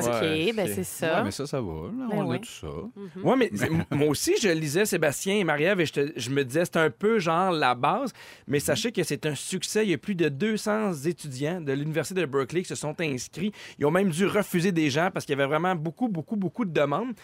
OK, 0.00 0.06
Ouais, 0.22 0.52
ben 0.54 0.66
ok. 0.66 0.72
c'est 0.74 0.84
ça. 0.84 1.18
Ouais, 1.18 1.24
mais 1.24 1.30
ça, 1.30 1.46
ça 1.46 1.60
va. 1.60 1.72
là, 1.72 2.06
Ben 2.10 2.18
on 2.18 2.26
ouais. 2.26 2.36
a 2.36 2.38
tout 2.40 2.46
ça. 2.48 2.66
Oui, 3.22 3.34
mais 3.38 3.50
c'est- 3.54 3.70
moi 3.94 4.08
aussi, 4.08 4.34
je 4.40 4.48
lisais 4.48 4.84
Sébastien 4.86 5.36
et 5.36 5.44
Marie-Ève 5.44 5.80
et 5.80 5.86
je, 5.86 5.92
te- 5.92 6.12
je 6.16 6.30
me 6.30 6.44
disais, 6.44 6.64
c'est 6.64 6.76
un 6.76 6.90
peu 6.90 7.18
genre 7.18 7.50
la 7.52 7.74
base, 7.74 8.12
mais 8.46 8.60
sachez 8.60 8.92
que 8.92 9.02
c'est 9.02 9.26
un 9.26 9.34
succès. 9.34 9.84
Il 9.84 9.90
y 9.90 9.94
a 9.94 9.98
plus 9.98 10.14
de 10.14 10.28
200 10.28 10.92
étudiants 11.06 11.60
de 11.60 11.72
l'Université 11.72 12.20
de 12.20 12.26
Berkeley 12.26 12.62
qui 12.62 12.68
se 12.68 12.74
sont 12.74 12.94
inscrits. 13.00 13.52
Ils 13.78 13.86
ont 13.86 13.90
même 13.90 14.10
dû 14.10 14.26
refuser 14.26 14.72
des 14.72 14.90
gens 14.90 15.10
parce 15.12 15.24
qu'il 15.26 15.36
y 15.36 15.40
avait 15.40 15.48
vraiment 15.48 15.74
beaucoup, 15.74 16.08
beaucoup, 16.08 16.36
beaucoup 16.36 16.64
de 16.64 16.72
demandes. 16.72 17.14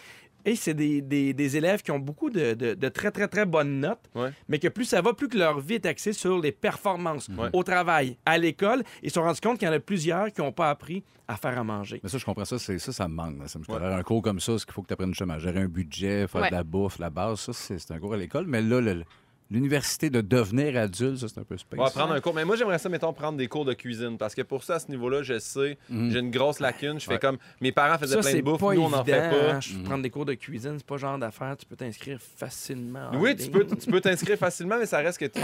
Et 0.45 0.55
c'est 0.55 0.73
des, 0.73 1.01
des- 1.01 1.33
des 1.33 1.57
élèves 1.57 1.81
qui 1.81 1.91
ont 1.91 1.99
beaucoup 1.99 2.29
de, 2.29 2.53
de- 2.53 2.73
de 2.73 2.89
très, 2.89 3.11
très, 3.11 3.27
très 3.27 3.45
bonnes 3.45 3.79
notes, 3.79 4.09
Ouais. 4.15 4.29
mais 4.47 4.59
que 4.59 4.67
plus 4.67 4.85
ça 4.85 5.01
va, 5.01 5.13
plus 5.13 5.27
que 5.27 5.37
leur 5.37 5.59
vie 5.59 5.75
est 5.75 5.85
axée 5.85 6.13
sur 6.13 6.39
les 6.39 6.51
performances 6.51 7.29
Ouais. 7.29 7.49
au 7.53 7.63
travail, 7.63 8.17
à 8.25 8.37
l'école. 8.37 8.83
Ils 9.03 9.09
se 9.09 9.15
sont 9.15 9.23
rendus 9.23 9.41
compte 9.41 9.59
qu'il 9.59 9.67
y 9.67 9.71
en 9.71 9.73
a 9.73 9.79
plusieurs 9.79 10.31
qui 10.31 10.41
n'ont 10.41 10.51
pas 10.51 10.69
appris 10.69 11.03
à 11.27 11.37
faire 11.37 11.57
à 11.57 11.63
manger. 11.63 11.99
Mais 12.03 12.09
ça, 12.09 12.17
je 12.17 12.25
comprends 12.25 12.43
ça. 12.45 12.59
C'est, 12.59 12.77
ça, 12.79 12.91
ça 12.91 13.07
me 13.07 13.13
manque. 13.13 13.39
là. 13.39 13.47
Ça 13.47 13.57
me 13.59 13.63
scolaire. 13.63 13.93
Un 13.93 14.03
cours 14.03 14.21
comme 14.21 14.39
ça, 14.39 14.57
c'est 14.57 14.65
qu'il 14.65 14.73
faut 14.73 14.81
que 14.81 14.87
tu 14.87 14.93
apprennes 14.93 15.09
justement 15.11 15.33
à 15.35 15.39
gérer 15.39 15.61
un 15.61 15.67
budget, 15.67 16.27
faire 16.27 16.41
Ouais. 16.41 16.49
de 16.49 16.55
la 16.55 16.63
bouffe, 16.63 16.99
la 16.99 17.09
base. 17.09 17.39
Ça, 17.39 17.53
c'est, 17.53 17.79
c'est 17.79 17.93
un 17.93 17.99
cours 17.99 18.13
à 18.13 18.17
l'école. 18.17 18.45
Mais 18.47 18.61
là, 18.61 18.81
le- 18.81 19.03
l'université 19.51 20.09
de 20.09 20.21
devenir 20.21 20.77
adulte, 20.77 21.17
ça, 21.17 21.27
c'est 21.27 21.39
un 21.39 21.43
peu 21.43 21.57
space. 21.57 21.79
On 21.79 21.83
va 21.83 21.89
prendre 21.91 22.13
un 22.13 22.19
cours. 22.21 22.33
Mais 22.33 22.45
moi, 22.45 22.55
j'aimerais 22.55 22.79
ça, 22.79 22.89
mettons, 22.89 23.13
prendre 23.13 23.37
des 23.37 23.47
cours 23.47 23.65
de 23.65 23.73
cuisine. 23.73 24.17
Parce 24.17 24.33
que 24.33 24.41
pour 24.41 24.63
ça, 24.63 24.75
à 24.75 24.79
ce 24.79 24.87
niveau-là, 24.89 25.21
je 25.23 25.37
sais, 25.39 25.77
j'ai 25.89 26.19
une 26.19 26.31
grosse 26.31 26.59
lacune. 26.59 26.99
Je 26.99 27.05
fais 27.05 27.11
Ouais. 27.13 27.19
comme 27.19 27.37
mes 27.59 27.71
parents 27.71 27.97
faisaient 27.97 28.15
Ça, 28.21 28.29
plein 28.29 28.39
de 28.39 28.41
bouffe, 28.41 28.61
nous, 28.61 28.81
on 28.81 28.89
n'en 28.89 29.03
fait 29.03 29.29
pas. 29.29 29.53
hein. 29.55 29.59
Prendre 29.85 30.01
des 30.03 30.09
cours 30.09 30.25
de 30.25 30.33
cuisine, 30.33 30.75
c'est 30.77 30.85
pas 30.85 30.95
le 30.95 30.99
genre 31.01 31.17
d'affaire. 31.17 31.55
Tu 31.57 31.65
peux 31.65 31.75
t'inscrire 31.75 32.17
facilement. 32.37 33.09
en 33.13 33.17
Oui, 33.17 33.35
tu 33.35 33.49
peux, 33.51 33.65
tu 33.67 33.91
peux 33.91 33.99
t'inscrire 34.01 34.37
facilement, 34.37 34.77
mais 34.79 34.85
ça 34.85 34.99
reste 34.99 35.17
que. 35.19 35.25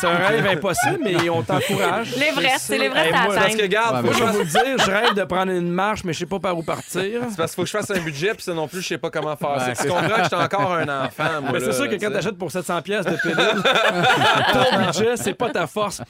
C'est 0.00 0.06
un 0.06 0.16
rêve 0.16 0.46
impossible, 0.46 0.98
mais 1.02 1.28
on 1.30 1.42
t'encourage. 1.42 2.16
L'Everest, 2.16 2.66
c'est 2.66 2.78
l'Everest 2.78 3.06
Hey, 3.06 3.12
à 3.12 3.26
Parce 3.26 3.34
que, 3.34 3.40
atteindre. 3.54 3.66
garde, 3.66 3.94
Ouais, 3.96 4.00
faut 4.00 4.06
Moi, 4.06 4.12
que 4.12 4.18
je 4.18 4.24
vais 4.24 4.32
vous 4.32 4.38
le 4.60 4.74
dire, 4.76 4.84
je 4.86 4.90
rêve 4.90 5.14
de 5.14 5.24
prendre 5.24 5.52
une 5.52 5.70
marche, 5.70 6.04
mais 6.04 6.12
je 6.12 6.18
sais 6.20 6.26
pas 6.26 6.38
par 6.40 6.56
où 6.58 6.62
partir. 6.62 6.90
C'est 7.28 7.36
parce 7.36 7.52
qu'il 7.52 7.56
faut 7.56 7.62
que 7.62 7.68
je 7.68 7.72
fasse 7.72 7.90
un 7.90 8.00
budget, 8.00 8.34
puis 8.34 8.42
ça 8.42 8.54
non 8.54 8.68
plus, 8.68 8.80
je 8.82 8.88
sais 8.88 8.98
pas 8.98 9.10
comment 9.10 9.36
faire. 9.36 9.56
Ouais, 9.56 9.74
tu 9.74 9.86
comprends 9.88 10.08
que 10.16 10.22
j'étais 10.24 10.34
encore 10.36 10.72
un 10.72 11.04
enfant, 11.06 11.40
moi. 11.42 11.50
Mais 11.52 11.60
c'est 11.60 11.72
sûr 11.72 11.88
que 11.88 11.94
quand 11.94 12.10
t'achètes 12.10 12.38
pour 12.38 12.50
700 12.62 12.82
pièces 12.82 13.04
de 13.06 13.16
pilule, 13.16 13.62
ton 14.52 14.84
budget, 14.84 15.16
c'est 15.16 15.34
pas 15.34 15.50
ta 15.50 15.66
force. 15.66 16.02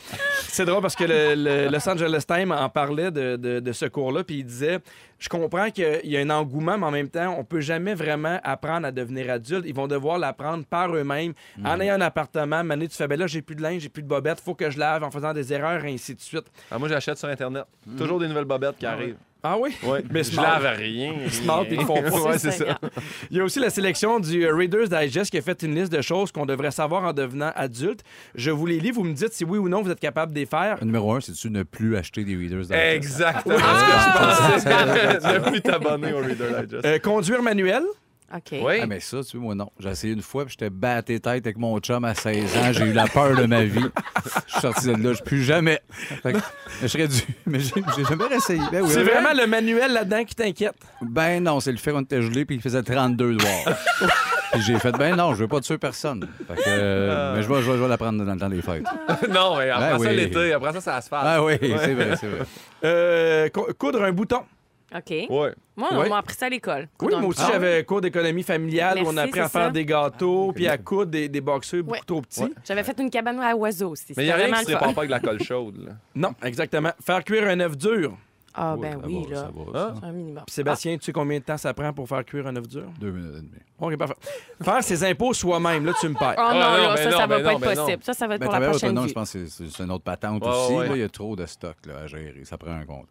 C'est 0.48 0.64
drôle 0.64 0.82
parce 0.82 0.96
que 0.96 1.04
le, 1.04 1.34
le 1.34 1.68
Los 1.70 1.88
Angeles 1.88 2.24
Times 2.26 2.52
en 2.52 2.68
parlait 2.68 3.10
de, 3.10 3.36
de- 3.36 3.60
de 3.60 3.72
ce 3.72 3.86
cours-là, 3.86 4.24
puis 4.24 4.38
il 4.38 4.44
disait 4.44 4.78
Je 5.18 5.28
comprends 5.28 5.70
qu'il 5.70 6.00
y 6.04 6.16
a 6.16 6.20
un 6.20 6.30
engouement, 6.30 6.78
mais 6.78 6.86
en 6.86 6.90
même 6.90 7.08
temps, 7.08 7.34
on 7.38 7.44
peut 7.44 7.60
jamais 7.60 7.94
vraiment 7.94 8.38
apprendre 8.44 8.86
à 8.86 8.92
devenir 8.92 9.30
adulte. 9.30 9.64
Ils 9.66 9.74
vont 9.74 9.86
devoir 9.86 10.18
l'apprendre 10.18 10.64
par 10.64 10.94
eux-mêmes. 10.94 11.32
En 11.64 11.80
ayant 11.80 11.94
un 11.94 12.00
appartement, 12.00 12.62
Mané, 12.64 12.88
tu 12.88 12.96
fais 12.96 13.08
ben 13.08 13.18
là, 13.18 13.26
j'ai 13.26 13.42
plus 13.42 13.56
de 13.56 13.62
linge, 13.62 13.82
j'ai 13.82 13.88
plus 13.88 14.02
de 14.02 14.08
bobettes, 14.08 14.40
faut 14.40 14.54
que 14.54 14.70
je 14.70 14.78
lave 14.78 15.02
en 15.04 15.10
faisant 15.10 15.32
des 15.32 15.52
erreurs, 15.52 15.84
et 15.84 15.92
ainsi 15.94 16.14
de 16.14 16.20
suite. 16.20 16.46
Ah, 16.70 16.78
moi, 16.78 16.88
j'achète 16.88 17.18
sur 17.18 17.28
Internet. 17.28 17.64
Toujours 17.98 18.18
des 18.20 18.28
nouvelles 18.28 18.44
bobettes 18.44 18.78
qui 18.78 18.86
arrivent. 18.86 19.16
Ah 19.48 19.56
oui? 19.60 19.70
Ouais. 19.84 20.02
Mais 20.10 20.24
je 20.24 20.34
lave 20.36 20.66
rien. 20.76 21.12
Smart, 21.30 21.64
ils 21.70 21.80
font 21.84 22.02
pas. 22.02 22.10
Ouais, 22.22 22.38
c'est 22.38 22.50
ça. 22.50 22.78
Il 23.30 23.36
y 23.36 23.40
a 23.40 23.44
aussi 23.44 23.60
la 23.60 23.70
sélection 23.70 24.18
du 24.18 24.44
euh, 24.44 24.54
Reader's 24.54 24.88
Digest 24.88 25.30
qui 25.30 25.38
a 25.38 25.42
fait 25.42 25.62
une 25.62 25.74
liste 25.74 25.92
de 25.92 26.00
choses 26.02 26.32
qu'on 26.32 26.46
devrait 26.46 26.70
savoir 26.72 27.04
en 27.04 27.12
devenant 27.12 27.52
adulte. 27.54 28.00
Je 28.34 28.50
vous 28.50 28.66
les 28.66 28.80
lis, 28.80 28.90
vous 28.90 29.04
me 29.04 29.12
dites 29.12 29.32
si 29.32 29.44
oui 29.44 29.58
ou 29.58 29.68
non 29.68 29.82
vous 29.82 29.90
êtes 29.90 30.00
capable 30.00 30.32
de 30.32 30.40
les 30.40 30.46
faire. 30.46 30.84
Numéro 30.84 31.14
un, 31.14 31.20
c'est-tu 31.20 31.48
ne 31.50 31.62
plus 31.62 31.96
acheter 31.96 32.24
des 32.24 32.34
Readers 32.34 32.62
Digest? 32.62 32.80
Exactement 32.94 33.54
ce 33.56 33.84
que 34.54 34.60
je 34.60 34.64
pensais? 35.20 35.38
ne 35.38 35.50
plus 35.50 35.60
t'abonner 35.60 36.12
au 36.12 36.18
Reader 36.18 36.62
Digest. 36.64 36.84
Euh, 36.84 36.98
conduire 36.98 37.42
manuel. 37.42 37.82
OK. 38.34 38.58
oui. 38.60 38.78
Ah, 38.82 38.86
mais 38.86 38.98
ça, 39.00 39.22
tu 39.22 39.36
vois, 39.36 39.46
moi, 39.46 39.54
non. 39.54 39.70
J'ai 39.78 39.88
essayé 39.88 40.12
une 40.12 40.22
fois, 40.22 40.44
puis 40.44 40.52
j'étais 40.58 40.70
batté 40.70 41.20
tête 41.20 41.46
avec 41.46 41.56
mon 41.56 41.78
chum 41.78 42.04
à 42.04 42.14
16 42.14 42.56
ans. 42.56 42.72
J'ai 42.72 42.86
eu 42.86 42.92
la 42.92 43.06
peur 43.06 43.36
de 43.36 43.44
ma 43.46 43.62
vie. 43.64 43.84
Je 44.46 44.52
suis 44.52 44.60
sorti 44.60 44.86
de 44.88 45.02
là, 45.08 45.12
je 45.12 45.22
plus 45.22 45.44
jamais. 45.44 45.80
Fait 46.22 46.32
que, 46.32 46.38
je 46.82 46.86
serais 46.88 47.06
dû. 47.08 47.20
Mais 47.46 47.60
j'ai 47.60 47.70
j'ai 47.96 48.04
jamais 48.04 48.24
essayé. 48.34 48.60
Ben, 48.72 48.82
oui, 48.82 48.90
C'est 48.90 49.04
vraiment 49.04 49.32
le 49.32 49.46
manuel 49.46 49.92
là-dedans 49.92 50.24
qui 50.24 50.34
t'inquiète? 50.34 50.74
Ben 51.02 51.42
non, 51.42 51.60
c'est 51.60 51.70
le 51.70 51.78
fait 51.78 51.92
qu'on 51.92 52.00
était 52.02 52.20
gelé, 52.22 52.44
puis 52.44 52.56
il 52.56 52.62
faisait 52.62 52.82
32 52.82 53.36
dehors. 53.36 53.76
Puis 54.52 54.62
j'ai 54.62 54.78
fait, 54.78 54.92
ben 54.92 55.14
non, 55.16 55.34
je 55.34 55.40
veux 55.42 55.48
pas 55.48 55.60
tuer 55.60 55.76
personne. 55.78 56.26
Fait 56.48 56.54
que, 56.54 56.60
euh, 56.66 57.34
mais 57.36 57.42
je 57.42 57.48
vais, 57.48 57.62
je 57.62 57.70
vais, 57.70 57.76
je 57.76 57.82
vais 57.82 57.88
la 57.88 57.98
prendre 57.98 58.24
dans 58.24 58.32
le 58.32 58.38
temps 58.40 58.48
des 58.48 58.62
fêtes. 58.62 58.84
non, 59.30 59.56
mais 59.58 59.70
après 59.70 59.90
Ben 59.90 59.98
ça, 59.98 60.10
oui. 60.10 60.16
l'été, 60.16 60.52
après 60.52 60.72
ça, 60.72 60.80
ça 60.80 61.00
se 61.00 61.08
passe. 61.10 61.22
Ah 61.26 61.44
oui, 61.44 61.54
c'est 61.60 61.94
vrai, 61.94 62.16
c'est 62.18 62.26
vrai. 62.28 62.44
Euh, 62.84 63.48
co- 63.50 63.68
coudre 63.78 64.02
un 64.02 64.12
bouton. 64.12 64.42
OK. 64.94 65.10
Ouais. 65.10 65.26
Moi, 65.76 65.88
on 65.90 65.98
Ouais. 65.98 66.08
m'a 66.08 66.18
appris 66.18 66.34
ça 66.36 66.46
à 66.46 66.48
l'école. 66.48 66.88
Oui, 67.02 67.08
moi 67.16 67.26
aussi, 67.26 67.40
bouton. 67.40 67.52
j'avais 67.52 67.84
cours 67.84 68.00
d'économie 68.00 68.42
familiale 68.44 68.98
où 69.02 69.06
on 69.06 69.10
a 69.10 69.12
Merci, 69.12 69.28
appris 69.30 69.40
à 69.40 69.44
c'est 69.48 69.52
faire 69.58 69.66
ça. 69.66 69.70
des 69.72 69.84
gâteaux, 69.84 70.52
puis 70.54 70.68
à 70.68 70.78
coudre 70.78 71.10
des, 71.10 71.28
des 71.28 71.40
boxeurs 71.40 71.82
beaucoup 71.82 71.94
Ouais. 71.94 72.00
trop 72.06 72.22
petits. 72.22 72.42
Ouais. 72.44 72.50
J'avais 72.64 72.84
fait 72.84 72.98
une 73.00 73.10
cabane 73.10 73.40
à 73.40 73.54
oiseaux 73.56 73.90
aussi. 73.90 74.14
Mais 74.16 74.22
il 74.22 74.26
n'y 74.26 74.30
a 74.32 74.34
C'était 74.36 74.44
rien 74.46 74.54
vraiment 74.54 74.60
qui 74.60 74.66
se 74.66 74.70
le 74.72 74.78
fun. 74.78 74.86
répare 74.86 74.94
pas 74.94 75.00
avec 75.00 75.10
la 75.10 75.20
colle 75.20 75.42
chaude. 75.42 75.76
là. 75.86 75.92
Non, 76.14 76.34
exactement. 76.44 76.90
Faire 77.04 77.24
cuire 77.24 77.48
un 77.48 77.60
œuf 77.60 77.76
dur. 77.76 78.16
Ah, 78.58 78.74
Oui, 78.74 78.88
ben 78.88 78.98
oui, 79.04 79.26
va, 79.28 79.34
là. 79.34 79.36
ça 79.42 79.50
va, 79.54 79.62
Ah. 79.74 79.94
ça. 80.00 80.06
Un 80.06 80.12
minimum. 80.12 80.42
Puis 80.46 80.54
Sébastien, 80.54 80.96
tu 80.96 81.04
sais 81.04 81.12
combien 81.12 81.38
de 81.40 81.44
temps 81.44 81.58
ça 81.58 81.74
prend 81.74 81.92
pour 81.92 82.08
faire 82.08 82.24
cuire 82.24 82.46
un 82.46 82.56
œuf 82.56 82.66
dur? 82.66 82.84
Deux 82.98 83.10
minutes 83.10 83.34
et 83.34 83.40
demie. 83.40 83.50
OK, 83.78 83.96
parfait. 83.98 84.14
Faire 84.62 84.82
ses 84.82 85.04
impôts 85.04 85.34
soi-même, 85.34 85.84
là, 85.84 85.92
tu 86.00 86.08
me 86.08 86.14
perds. 86.14 86.36
Oh 86.38 86.40
non, 86.40 86.46
Ah, 86.48 86.54
non, 86.54 86.60
là, 86.88 86.94
ben 86.94 86.96
ça, 86.96 87.10
non, 87.10 87.16
ça 87.18 87.26
va 87.26 87.36
ben 87.36 87.44
pas 87.44 87.50
non, 87.50 87.56
être 87.58 87.60
ben 87.60 87.74
non. 87.74 87.84
possible. 87.84 88.02
Ça, 88.02 88.14
ça 88.14 88.26
va 88.26 88.34
être 88.36 88.40
Ben, 88.40 88.46
pour 88.46 88.52
la 88.54 88.60
travailleur 88.60 88.70
prochaine 88.72 88.88
autonome, 88.92 89.04
vie. 89.04 89.08
je 89.10 89.14
pense 89.14 89.32
que 89.34 89.46
c'est 89.46 89.66
c'est 89.68 89.82
une 89.82 89.90
autre 89.90 90.04
patente 90.04 90.42
Ouais, 90.42 90.48
aussi. 90.48 90.72
ouais. 90.72 90.88
Là, 90.88 90.96
il 90.96 91.00
y 91.00 91.04
a 91.04 91.08
trop 91.10 91.36
de 91.36 91.44
stock 91.44 91.76
là, 91.86 91.98
à 92.04 92.06
gérer. 92.06 92.44
Ça 92.44 92.56
prend 92.56 92.70
un 92.72 92.86
compte. 92.86 93.08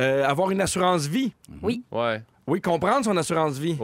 Euh, 0.00 0.24
avoir 0.26 0.50
une 0.50 0.60
assurance 0.60 1.06
vie. 1.06 1.32
Ouais. 1.62 2.22
Oui, 2.46 2.62
comprendre 2.62 3.04
son 3.04 3.14
assurance 3.18 3.58
vie. 3.58 3.76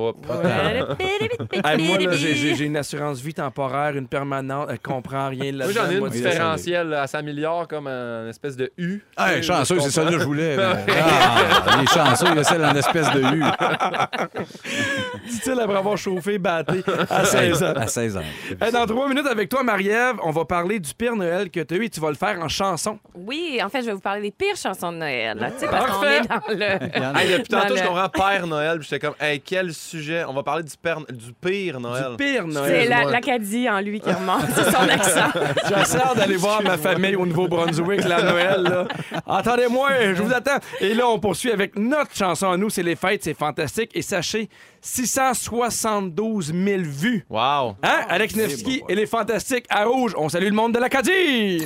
Hey, 1.64 1.87
moi, 1.87 1.98
là, 1.98 2.12
j'ai- 2.12 2.64
une 2.64 2.79
assurance 2.79 3.20
vie 3.20 3.35
temporaire, 3.35 3.94
une 3.94 4.07
permanente. 4.09 4.68
Elle 4.70 4.79
comprend 4.79 5.29
rien 5.29 5.53
là-dedans. 5.53 5.64
Moi, 5.64 5.72
j'en 5.74 5.90
ai 5.90 5.94
une 5.94 5.98
Moi, 6.00 6.09
oui, 6.11 6.16
différentielle 6.16 6.88
là, 6.88 7.03
à 7.03 7.07
100 7.07 7.22
milliards 7.24 7.68
comme 7.68 7.88
une 7.88 8.29
espèce 8.31 8.57
de 8.57 8.72
U. 8.79 9.03
Ah, 9.18 9.33
sais, 9.35 9.42
chanceux, 9.42 9.81
c'est 9.81 9.90
ça 9.90 10.05
que 10.07 10.18
je 10.18 10.24
voulais. 10.24 10.57
mais- 10.57 10.62
Ah, 10.96 11.79
les 11.79 11.87
chanceux, 11.88 12.27
il 12.31 12.37
y 12.37 12.38
a 12.38 12.44
celle 12.44 12.64
en 12.64 12.74
espèce 12.74 13.11
de 13.12 13.20
U. 13.20 13.42
Dit-il 15.29 15.61
après 15.61 15.77
avoir 15.77 15.96
chauffé, 15.98 16.38
batté 16.38 16.83
à 17.11 17.24
16 17.24 17.62
ans. 17.62 17.72
À 17.77 17.87
16 17.87 18.16
ans. 18.16 18.22
Hey, 18.62 18.72
dans 18.72 18.87
trois 18.87 19.09
minutes 19.09 19.27
avec 19.27 19.48
toi, 19.50 19.62
Marie-Ève, 19.62 20.16
on 20.22 20.31
va 20.31 20.44
parler 20.46 20.79
du 20.81 20.92
Père 20.94 21.16
Noël 21.16 21.50
que 21.50 21.61
tu 21.61 21.74
as 21.74 21.77
eu 21.77 21.85
et 21.85 21.90
tu 21.90 22.00
vas 22.00 22.09
le 22.09 22.14
faire 22.16 22.38
en 22.40 22.48
chanson. 22.48 22.98
Oui, 23.14 23.61
en 23.62 23.68
fait, 23.68 23.81
je 23.83 23.87
vais 23.87 23.92
vous 23.92 24.00
parler 24.00 24.22
des 24.22 24.31
pires 24.31 24.57
chansons 24.57 24.92
de 24.92 24.96
Noël. 24.98 25.37
là, 25.38 25.50
tu 25.50 25.59
sais, 25.61 25.66
parce 25.68 25.85
qu'on 26.05 26.27
Parfait. 26.29 26.53
est 26.55 26.59
dans 27.01 27.14
le. 27.14 27.19
Hey, 27.21 27.33
depuis 27.33 27.49
Dans 27.51 27.61
tantôt, 27.61 27.75
le- 27.75 27.81
je 27.81 27.85
comprends 27.87 28.09
Père 28.09 28.47
Noël. 28.47 28.79
puis 28.79 28.88
J'étais 28.90 29.07
comme, 29.07 29.14
hey, 29.21 29.40
quel 29.40 29.73
sujet. 29.73 30.25
On 30.29 30.33
va 30.33 30.43
parler 30.43 30.62
du, 30.62 30.73
père... 30.81 31.01
du 31.09 31.33
pire 31.33 31.81
Noël. 31.81 32.11
Du 32.11 32.17
Pire 32.17 32.45
C'est 32.49 32.55
Noël. 32.55 32.88
la- 32.88 33.05
l'Acadie 33.05 33.69
en 33.69 33.81
lui 33.81 34.01
qui 34.01 34.11
remonte. 34.12 34.45
C'est 34.55 34.71
son 34.71 34.88
accent. 34.88 35.31
J'ai 35.69 35.75
assez 35.75 35.97
hâte 35.99 36.17
d'aller 36.17 36.37
voir 36.37 36.62
ma 36.62 36.77
famille 36.79 37.17
au 37.17 37.27
Nouveau-Brunswick 37.27 38.05
la 38.05 38.23
Noël. 38.23 38.62
Là. 38.62 38.85
Attendez-moi, 39.27 39.90
je 40.14 40.23
vous 40.23 40.33
attends. 40.33 40.59
Et 40.81 40.95
là, 40.95 41.09
on 41.09 41.19
poursuit 41.19 41.51
avec 41.53 41.79
notre 41.79 42.14
chanson 42.14 42.51
à 42.51 42.57
nous. 42.57 42.71
C'est 42.71 42.83
les 42.83 42.97
fêtes, 42.97 43.25
c'est 43.25 43.35
fantastique. 43.35 43.90
Et 43.95 44.03
sachez, 44.03 44.49
672 44.81 46.53
000 46.53 46.83
vues. 46.83 47.25
Wow. 47.31 47.77
Hein? 47.83 48.01
Alex 48.09 48.37
Nevsky 48.37 48.83
et 48.88 48.95
les 48.95 49.07
Fantastiques 49.07 49.67
à 49.71 49.85
Rouge. 49.85 50.12
On 50.17 50.29
salue 50.29 50.47
le 50.47 50.53
monde 50.53 50.73
de 50.75 50.79
l'Acadie! 50.79 51.64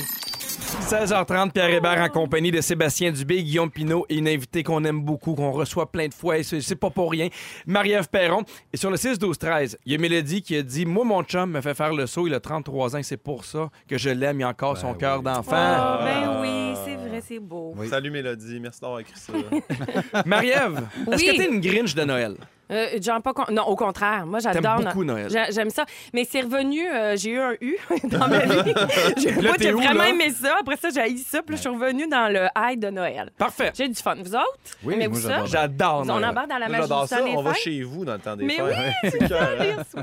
16h30, 0.59 1.53
Pierre 1.53 1.71
Hébert 1.71 2.01
en 2.03 2.09
compagnie 2.09 2.51
de 2.51 2.61
Sébastien 2.61 3.13
Dubé, 3.13 3.43
Guillaume 3.43 3.71
Pinot 3.71 4.05
et 4.09 4.17
une 4.17 4.29
invitée 4.29 4.63
qu'on 4.63 4.85
aime 4.85 5.01
beaucoup, 5.03 5.35
qu'on 5.35 5.53
reçoit 5.53 5.91
plein 5.91 6.09
de 6.09 6.15
fois, 6.15 6.39
et 6.39 6.43
c'est 6.43 6.75
pas 6.77 6.91
pour 6.91 7.11
rien, 7.11 7.29
Marie-Ève 7.67 8.09
Perron. 8.09 8.43
Et 8.73 8.77
sur 8.77 8.91
le 8.91 8.97
6-12-13, 8.97 9.77
il 9.87 9.93
y 9.93 9.95
a 9.95 9.99
Mélodie 9.99 10.43
qui 10.43 10.57
a 10.57 10.63
dit 10.63 10.85
Moi, 10.85 11.05
mon 11.05 11.23
chum 11.23 11.51
me 11.53 11.61
fait 11.61 11.75
faire 11.75 11.93
le 11.95 12.07
saut, 12.07 12.27
il 12.27 12.35
a 12.35 12.41
33 12.41 12.97
ans, 12.97 12.99
et 12.99 13.03
c'est 13.03 13.17
pour 13.17 13.45
ça 13.45 13.71
que 13.89 13.97
je 13.99 14.11
l'aime, 14.11 14.41
il 14.41 14.45
a 14.45 14.49
encore 14.49 14.77
son 14.77 14.95
cœur 14.95 15.23
d'enfant. 15.23 15.99
Oh, 16.01 16.05
ben 16.05 16.41
oui, 16.43 16.77
c'est 16.85 16.97
vrai, 16.97 17.23
c'est 17.27 17.39
beau. 17.39 17.75
Salut 17.89 18.11
Mélodie. 18.11 18.59
Merci 18.61 18.81
d'avoir 18.81 19.01
écrit 19.01 19.19
ça. 19.19 19.33
Marie-Ève, 20.27 20.83
est-ce 21.13 21.17
Oui. 21.23 21.27
que 21.27 21.37
t'es 21.37 21.49
une 21.53 21.61
Grinch 21.61 21.95
de 21.95 22.03
Noël? 22.05 22.35
Euh, 22.71 23.01
genre 23.01 23.23
pas 23.23 23.33
con- 23.33 23.51
Non, 23.51 23.65
au 23.65 23.77
contraire. 23.77 24.27
Moi, 24.27 24.41
j'adore. 24.41 24.81
No- 24.81 24.87
beaucoup 24.87 25.05
Noël. 25.05 25.31
J'a- 25.31 25.51
J'aime 25.51 25.71
ça. 25.71 25.85
Mais 26.13 26.25
c'est 26.29 26.43
revenu, 26.43 26.87
euh, 26.87 27.17
j'ai 27.17 27.31
eu 27.31 27.39
un 27.41 27.55
U 27.61 27.77
dans 28.05 28.29
ma 28.29 28.39
vie. 28.45 28.75
J'ai 29.17 29.31
vraiment 29.73 30.03
là? 30.03 30.09
aimé 30.11 30.31
ça. 30.31 30.57
Après 30.61 30.77
ça, 30.77 30.91
j'ai 30.91 31.01
haï 31.01 31.19
ça. 31.19 31.43
Puis 31.43 31.57
je 31.57 31.61
suis 31.63 31.71
revenue 31.71 32.07
dans 32.09 32.33
le 32.33 32.47
high 32.57 32.79
de 32.79 32.91
Noël. 32.91 33.31
Parfait. 33.39 33.73
J'ai 33.75 33.89
du 33.89 33.95
fun. 33.95 34.17
Vous 34.17 34.35
autres? 34.35 34.59
Oui, 34.85 34.95
Aimez-vous 34.95 35.21
moi, 35.29 35.39
ça? 35.39 35.45
j'adore. 35.47 36.05
On 36.07 36.23
embarque 36.23 36.49
dans 36.49 36.59
la 36.59 36.69
magie 36.69 36.83
J'adore 36.83 37.03
du 37.03 37.09
ça. 37.09 37.23
On 37.25 37.43
va 37.43 37.55
chez 37.55 37.83
vous 37.83 38.05
dans 38.05 38.15
le 38.15 38.19
temps 38.19 38.37
des 38.37 38.45
Mais 38.45 38.57
fêtes. 38.57 39.15
oui. 39.25 40.03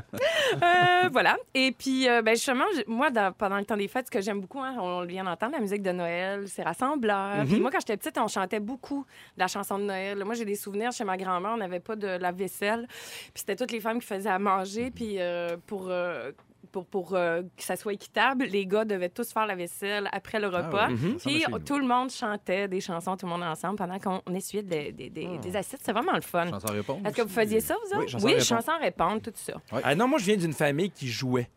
Euh, 0.62 1.08
voilà. 1.12 1.36
Et 1.54 1.72
puis, 1.72 2.08
euh, 2.08 2.22
ben, 2.22 2.34
justement, 2.34 2.64
moi, 2.86 3.10
dans- 3.10 3.32
pendant 3.32 3.58
le 3.58 3.64
temps 3.64 3.76
des 3.76 3.88
fêtes, 3.88 4.06
ce 4.06 4.10
que 4.10 4.20
j'aime 4.20 4.40
beaucoup, 4.40 4.60
hein, 4.60 4.74
on 4.80 5.04
vient 5.04 5.24
d'entendre, 5.24 5.52
la 5.52 5.60
musique 5.60 5.82
de 5.82 5.90
Noël, 5.92 6.44
c'est 6.46 6.62
rassembleur. 6.62 7.38
Mhm. 7.38 7.46
Puis 7.46 7.60
moi, 7.60 7.70
quand 7.70 7.80
j'étais 7.80 7.96
petite, 7.96 8.16
on 8.18 8.28
chantait 8.28 8.60
beaucoup 8.60 9.04
de 9.36 9.40
la 9.42 9.48
chanson 9.48 9.78
de 9.78 9.84
Noël. 9.84 10.22
Moi, 10.24 10.34
j'ai 10.34 10.44
des 10.44 10.54
souvenirs 10.54 10.92
chez 10.92 11.04
ma 11.04 11.16
grand-mère, 11.16 11.52
on 11.54 11.58
n'avait 11.58 11.80
pas 11.80 11.96
de 11.96 12.06
la 12.06 12.32
vaisselle. 12.32 12.55
Puis 12.88 13.30
c'était 13.34 13.56
toutes 13.56 13.72
les 13.72 13.80
femmes 13.80 14.00
qui 14.00 14.06
faisaient 14.06 14.30
à 14.30 14.38
manger. 14.38 14.90
Puis 14.90 15.16
euh, 15.18 15.56
pour... 15.66 15.88
euh, 15.88 16.32
pour, 16.72 16.84
pour 16.84 17.14
euh, 17.14 17.40
que 17.56 17.62
ça 17.62 17.74
soit 17.76 17.94
équitable, 17.94 18.44
les 18.44 18.66
gars 18.66 18.84
devaient 18.84 19.08
tous 19.08 19.32
faire 19.32 19.46
la 19.46 19.54
vaisselle 19.54 20.10
après 20.12 20.38
le 20.38 20.48
repas. 20.48 20.88
ouais. 20.88 20.94
Mhm. 20.94 21.16
Puis 21.24 21.44
tout 21.64 21.78
le 21.78 21.86
monde 21.86 22.10
chantait 22.10 22.68
des 22.68 22.80
chansons, 22.82 23.16
tout 23.16 23.24
le 23.24 23.30
monde 23.32 23.44
ensemble, 23.44 23.76
pendant 23.76 23.98
qu'on 23.98 24.20
essuyait 24.34 24.62
des, 24.64 24.92
des, 24.92 25.08
des, 25.08 25.38
des 25.38 25.56
assiettes. 25.56 25.80
C'est 25.82 25.92
vraiment 25.92 26.12
le 26.12 26.20
fun. 26.20 26.44
Chanson 26.50 26.66
répondre. 26.72 27.06
Est-ce 27.06 27.14
que 27.16 27.22
vous 27.22 27.28
faisiez 27.30 27.60
ça, 27.60 27.76
vous 27.82 27.96
Oui, 27.98 28.02
autres? 28.02 28.10
chanson 28.10 28.26
oui, 28.26 28.32
répondre. 28.32 28.46
chanson 28.46 28.72
répondre, 28.82 29.22
tout 29.22 29.32
ça. 29.36 29.54
Ah 29.84 29.94
non, 29.94 30.06
moi, 30.08 30.18
je 30.18 30.24
viens 30.26 30.36
d'une 30.36 30.52
famille 30.52 30.90
qui 30.90 31.08
jouait. 31.08 31.48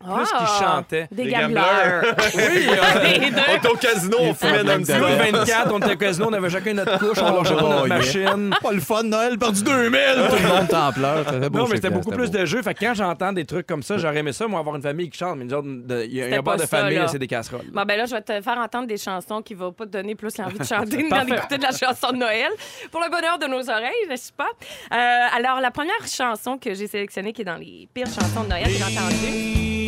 Plus 0.00 0.10
Ah! 0.32 0.38
qu'ils 0.38 0.64
chantaient. 0.66 1.08
Des, 1.10 1.24
Des 1.24 1.30
gamblers. 1.30 2.02
Oui, 2.34 2.68
euh. 2.68 2.76
On 3.48 3.52
est 3.52 3.68
au 3.68 3.74
casino, 3.74 4.16
on 4.20 4.34
fumait 4.34 4.62
dans 4.62 4.78
de 4.78 4.92
le 4.92 4.98
Nous, 4.98 5.04
Ouais. 5.04 5.30
le 5.32 5.38
24, 5.38 5.74
on 5.74 5.78
était 5.80 5.92
au 5.92 5.96
casino, 5.96 6.26
on 6.30 6.32
avait 6.34 6.50
chacun 6.50 6.72
notre 6.74 6.98
couche, 6.98 7.18
on 7.20 7.42
lâchait 7.42 7.54
pas 7.56 7.62
notre 7.62 7.82
Oh, 7.82 7.86
yeah. 7.86 7.96
machine. 7.96 8.54
Pas 8.62 8.72
le 8.72 8.80
fun, 8.80 9.02
Noël, 9.02 9.38
perdu 9.38 9.62
2000. 9.64 9.90
Tout 10.30 10.36
le 10.42 10.48
monde 10.48 10.68
t'en 10.68 10.92
pleure. 10.92 11.50
Non, 11.50 11.66
mais 11.68 11.76
c'était 11.76 11.90
beaucoup 11.90 12.10
plus 12.12 12.30
beau. 12.30 12.38
de 12.38 12.44
jeux. 12.44 12.62
Fait 12.62 12.74
que 12.74 12.84
quand 12.84 12.94
j'entends 12.94 13.32
des 13.32 13.44
trucs 13.44 13.66
comme 13.66 13.82
ça, 13.82 13.98
j'aurais 13.98 14.18
aimé 14.18 14.32
ça, 14.32 14.46
moi, 14.46 14.60
avoir 14.60 14.76
une 14.76 14.82
famille 14.82 15.10
qui 15.10 15.18
chante. 15.18 15.36
Mais 15.38 15.44
nous 15.44 15.54
autres, 15.54 15.66
de- 15.68 16.04
il 16.04 16.14
y 16.14 16.22
a 16.22 16.26
un 16.26 16.30
bar 16.42 16.44
pas 16.44 16.56
de 16.56 16.60
ça, 16.60 16.66
famille, 16.78 17.00
c'est 17.08 17.18
des 17.18 17.26
casseroles. 17.26 17.64
Bon, 17.72 17.82
ben 17.84 17.96
là, 17.98 18.04
je 18.06 18.14
vais 18.14 18.22
te 18.22 18.40
faire 18.40 18.58
entendre 18.58 18.86
des 18.86 18.98
chansons 18.98 19.42
qui 19.42 19.54
vont 19.54 19.72
pas 19.72 19.84
te 19.84 19.90
donner 19.90 20.14
plus 20.14 20.36
l'envie 20.38 20.58
de 20.58 20.64
chanter 20.64 20.96
ni 21.02 21.08
Parfait. 21.08 21.26
d'écouter 21.32 21.58
de 21.58 21.62
la 21.64 21.72
chanson 21.72 22.12
de 22.12 22.18
Noël. 22.18 22.50
Pour 22.92 23.00
le 23.00 23.10
bonheur 23.10 23.38
de 23.40 23.46
nos 23.46 23.68
oreilles, 23.68 24.06
n'est-ce 24.08 24.32
pas? 24.32 24.48
Euh, 24.92 25.36
alors, 25.36 25.60
la 25.60 25.70
première 25.72 26.06
chanson 26.06 26.56
que 26.56 26.72
j'ai 26.74 26.86
sélectionnée, 26.86 27.32
qui 27.32 27.42
est 27.42 27.44
dans 27.44 27.56
les 27.56 27.88
pires 27.92 28.06
chansons 28.06 28.44
de 28.44 28.48
Noël, 28.50 28.66
j'ai 28.68 28.84
entendu. 28.84 29.87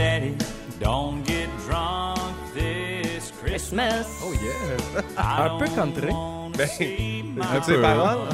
Daddy, 0.00 0.34
don't 0.78 1.22
get 1.24 1.50
drunk 1.66 2.32
this 2.54 3.30
Christmas. 3.32 4.06
Christmas. 4.08 4.08
Oh, 4.22 4.32
yeah. 4.32 5.50
Un 5.52 5.58
peu 5.58 5.68
country. 5.74 6.39
Paroles? 7.80 8.28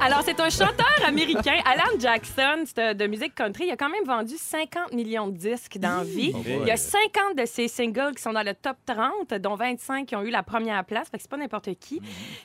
Alors, 0.00 0.22
c'est 0.24 0.40
un 0.40 0.50
chanteur 0.50 0.86
américain, 1.06 1.58
Alan 1.64 1.98
Jackson, 1.98 2.64
c'est, 2.64 2.78
euh, 2.78 2.94
de 2.94 3.06
musique 3.06 3.34
country. 3.34 3.66
Il 3.66 3.70
a 3.70 3.76
quand 3.76 3.88
même 3.88 4.04
vendu 4.04 4.34
50 4.36 4.92
millions 4.92 5.28
de 5.28 5.36
disques 5.36 5.78
dans 5.78 5.98
la 5.98 6.04
vie. 6.04 6.32
Il 6.46 6.66
y 6.66 6.70
a 6.70 6.76
50 6.76 7.36
de 7.36 7.44
ses 7.46 7.68
singles 7.68 8.14
qui 8.16 8.22
sont 8.22 8.32
dans 8.32 8.42
le 8.42 8.54
top 8.54 8.76
30, 8.86 9.34
dont 9.40 9.54
25 9.54 10.06
qui 10.06 10.16
ont 10.16 10.22
eu 10.22 10.30
la 10.30 10.42
première 10.42 10.84
place. 10.84 11.08
Fait 11.10 11.18
que 11.18 11.22
c'est 11.22 11.30
pas 11.30 11.36
n'importe 11.36 11.74
qui. 11.78 12.00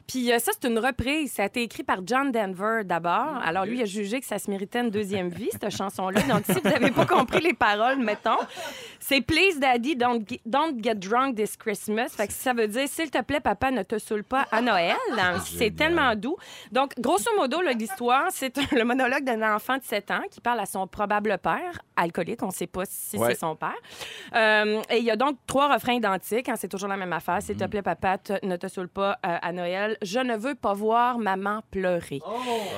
Puis 0.08 0.32
euh, 0.32 0.40
ça, 0.40 0.52
c'est 0.60 0.68
une 0.68 0.80
reprise. 0.80 1.32
Ça 1.34 1.44
a 1.44 1.46
été 1.46 1.64
écrit 1.64 1.84
par 1.84 2.00
John 2.06 2.32
Denver 2.32 2.82
d'abord. 2.84 3.38
Alors, 3.44 3.66
lui, 3.66 3.78
il 3.78 3.82
a 3.84 3.86
jugé 3.86 4.20
que 4.20 4.26
ça 4.26 4.40
se 4.40 4.50
méritait 4.50 4.82
une 4.82 4.92
deuxième 4.92 5.30
vie, 5.30 5.50
cette 5.52 5.76
chanson-là. 5.76 6.22
Donc, 6.24 6.44
si 6.46 6.54
vous 6.54 6.70
n'avez 6.70 6.92
pas 6.92 7.06
compris 7.06 7.40
les 7.40 7.54
paroles, 7.54 7.98
mettons, 7.98 8.38
c'est 9.00 9.22
Please 9.22 9.60
Daddy, 9.60 9.96
don't 9.96 10.28
get, 10.28 10.42
don't 10.46 10.84
get 10.84 10.96
drunk 10.96 11.36
this 11.38 11.56
Christmas. 11.56 12.10
Fait 12.10 12.28
que 12.28 12.34
ça 12.34 12.54
veut 12.54 12.68
dire, 12.68 12.88
s'il 12.88 13.10
te 13.10 13.22
plaît, 13.22 13.40
papa, 13.40 13.72
ne 13.72 13.84
te 13.84 13.98
saoule 13.98 14.24
pas 14.24 14.46
à 14.52 14.62
Noël. 14.62 14.97
C'est 15.46 15.76
tellement 15.76 16.16
doux. 16.16 16.36
Donc, 16.72 16.94
grosso 17.00 17.30
modo, 17.38 17.62
l'histoire, 17.62 18.26
c'est 18.32 18.56
le 18.74 18.84
monologue 18.84 19.24
d'un 19.24 19.56
enfant 19.56 19.78
de 19.78 19.84
7 19.84 20.12
ans 20.12 20.22
qui 20.30 20.42
parle 20.42 20.60
à 20.60 20.66
son 20.66 20.88
probable 20.88 21.38
père, 21.42 21.80
alcoolique, 21.96 22.42
on 22.44 22.48
ne 22.48 22.52
sait 22.52 22.68
pas 22.68 22.84
si 22.86 23.18
Ouais. 23.18 23.30
c'est 23.34 23.40
son 23.40 23.56
père. 23.56 23.74
Euh, 24.36 24.82
et 24.90 24.98
il 24.98 25.04
y 25.04 25.12
a 25.12 25.16
donc 25.16 25.38
trois 25.48 25.74
refrains 25.74 25.94
identiques, 25.94 26.50
hein, 26.50 26.56
c'est 26.58 26.68
toujours 26.68 26.90
la 26.90 26.98
même 26.98 27.14
affaire. 27.14 27.42
S'il 27.42 27.56
te 27.58 27.66
plaît, 27.66 27.82
papa, 27.82 28.18
te- 28.18 28.46
ne 28.46 28.56
te 28.56 28.68
saoule 28.68 28.90
pas 28.90 29.18
euh, 29.26 29.38
à 29.42 29.52
Noël. 29.52 29.98
Je 30.02 30.20
ne 30.20 30.36
veux 30.36 30.56
pas 30.56 30.74
voir 30.74 31.18
maman 31.18 31.62
pleurer. 31.72 32.20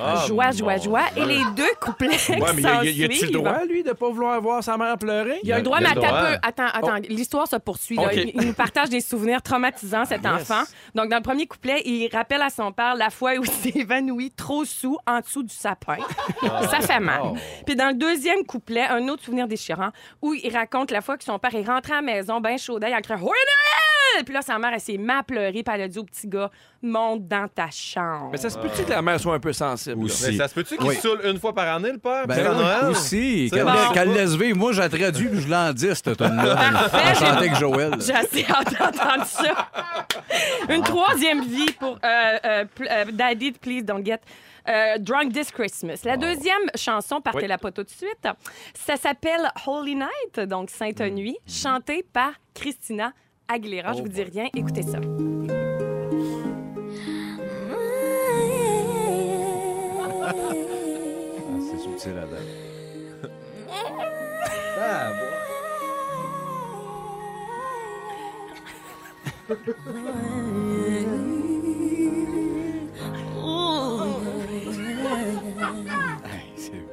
Ah, 0.02 0.24
joie, 0.26 0.50
joie, 0.52 0.76
mon 0.76 0.82
joie. 0.82 1.02
Et 1.16 1.24
les 1.24 1.42
deux 1.56 1.68
couplets 1.80 2.08
Ouais, 2.08 2.38
mais 2.54 2.62
y 2.62 2.64
qui 2.64 2.66
a- 2.66 2.84
y 2.84 2.88
a- 2.88 2.90
y 2.92 3.04
a-tu 3.04 3.26
le 3.26 3.32
droit, 3.32 3.64
lui, 3.64 3.82
de 3.82 3.92
pas 3.92 4.08
vouloir 4.10 4.40
voir 4.40 4.62
sa 4.62 4.76
mère 4.76 4.96
pleurer? 4.98 5.38
il 5.42 5.48
y 5.48 5.52
a 5.52 5.56
le 5.58 5.62
droit, 5.62 5.80
mais 5.80 5.86
a 5.86 5.94
le 5.94 6.00
attends 6.00 6.08
droit. 6.08 6.18
un 6.20 6.32
peu. 6.32 6.38
Attends, 6.42 6.66
attends. 6.72 7.06
L'histoire 7.08 7.46
se 7.48 7.56
poursuit. 7.56 7.96
là. 7.96 8.04
OK. 8.06 8.12
Il, 8.14 8.30
il 8.34 8.46
nous 8.46 8.52
partage 8.54 8.88
des 8.90 9.00
souvenirs 9.00 9.42
traumatisants, 9.42 10.04
cet 10.04 10.24
enfant. 10.26 10.62
Donc, 10.94 11.08
dans 11.08 11.16
le 11.16 11.22
premier 11.22 11.46
couplet, 11.46 11.82
il 11.84 12.08
rappelle 12.12 12.42
à 12.42 12.50
son 12.50 12.72
père 12.72 12.94
la 12.94 13.10
fois 13.10 13.32
où 13.36 13.44
il 13.44 13.50
s'est 13.50 13.72
évanoui 13.74 14.30
trop 14.30 14.64
sous 14.64 14.98
en 15.06 15.20
dessous 15.20 15.42
du 15.42 15.54
sapin. 15.54 15.96
Ça 16.42 16.80
fait 16.80 17.00
mal. 17.00 17.34
Puis 17.66 17.76
dans 17.76 17.88
le 17.88 17.94
deuxième 17.94 18.44
couplet, 18.44 18.82
un 18.82 19.08
autre 19.08 19.24
souvenir 19.24 19.48
déchirant 19.48 19.90
où 20.22 20.34
il 20.34 20.54
raconte 20.54 20.90
la 20.90 21.00
fois 21.00 21.16
que 21.16 21.24
son 21.24 21.38
père 21.38 21.54
est 21.54 21.64
rentré 21.66 21.92
à 21.92 21.96
la 21.96 22.02
maison, 22.02 22.40
ben 22.40 22.58
chaud 22.58 22.78
d'œil, 22.78 22.94
en 22.94 23.00
criant 23.00 23.18
«Joyeux 23.20 23.32
Noël!» 23.32 23.90
Puis 24.24 24.34
là, 24.34 24.42
sa 24.42 24.58
mère, 24.58 24.70
elle 24.74 24.80
s'est 24.80 24.96
mise 24.96 25.10
à 25.10 25.22
pleurer, 25.22 25.62
puis 25.62 25.64
elle 25.74 25.82
a 25.82 25.88
dit 25.88 25.98
au 25.98 26.04
petit 26.04 26.26
gars 26.26 26.50
«Monte 26.82 27.28
dans 27.28 27.46
ta 27.48 27.70
chambre. 27.70 28.30
Mais 28.32 28.38
ça 28.38 28.48
se 28.50 28.58
peut-tu 28.58 28.84
que 28.84 28.90
la 28.90 29.02
mère 29.02 29.20
soit 29.20 29.34
un 29.34 29.40
peu 29.40 29.52
sensible? 29.52 30.04
Aussi. 30.04 30.30
Mais 30.32 30.36
ça 30.38 30.48
se 30.48 30.54
peut-tu 30.54 30.76
qu'il 30.78 30.86
Oui. 30.86 30.94
se 30.96 31.02
saoule 31.02 31.20
une 31.24 31.38
fois 31.38 31.54
par 31.54 31.74
année, 31.74 31.92
le 31.92 31.98
père? 31.98 32.26
Ben 32.26 32.38
oui, 32.38 32.56
Noël? 32.56 32.84
aussi. 32.90 33.50
Qu'elle 33.52 33.64
bon. 33.64 33.92
qu'elle 33.92 34.12
laisse 34.12 34.34
vivre. 34.34 34.56
Moi, 34.58 34.72
j'ai 34.72 34.88
traduit 34.88 35.28
puis 35.28 35.40
je 35.40 35.48
l'en 35.48 35.72
dis, 35.72 35.88
cette 35.94 36.16
tonne-là. 36.16 36.54
Parfait, 36.56 36.98
On 37.02 37.08
j'ai- 37.08 37.14
chantait 37.14 37.36
avec 37.38 37.54
Joël. 37.56 37.94
J'ai 38.00 38.14
assez 38.14 38.44
hâte 38.48 38.72
d'entendre 38.78 39.26
ça. 39.26 39.70
Une 40.70 40.82
troisième 40.82 41.42
vie 41.44 41.70
pour 41.78 41.98
euh, 42.04 42.38
euh, 42.44 42.64
euh, 42.80 43.04
Daddy, 43.12 43.52
Please 43.52 43.82
Don't 43.82 44.04
Get 44.04 44.20
euh, 44.68 44.98
Drunk 44.98 45.32
This 45.32 45.50
Christmas. 45.50 46.00
La 46.04 46.16
deuxième 46.16 46.62
chanson, 46.74 47.20
partez-la 47.20 47.58
pas 47.58 47.72
tout 47.72 47.82
de 47.82 47.88
suite, 47.90 48.28
ça 48.74 48.96
s'appelle 48.96 49.50
Holy 49.66 49.96
Night, 49.96 50.40
donc 50.48 50.70
Sainte 50.70 51.00
Nuit, 51.00 51.36
chantée 51.46 52.04
par 52.12 52.32
Christina 52.54 53.12
Aguilera. 53.52 53.92
Je 53.94 53.98
oh 53.98 54.02
vous 54.02 54.08
dis 54.08 54.22
rien, 54.22 54.46
écoutez 54.54 54.82
ça. 54.82 55.00
Ah, 60.22 60.32
c'est 61.58 61.78
subtil, 61.78 62.14
la 62.14 62.26
dame. 62.26 62.38
ah, 64.78 65.10
bon. 65.18 65.26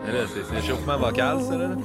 hey, 0.07 0.25
c'est 0.27 0.55
l'échauffement 0.55 0.97
vocal, 0.97 1.39
ça, 1.43 1.55
là. 1.55 1.75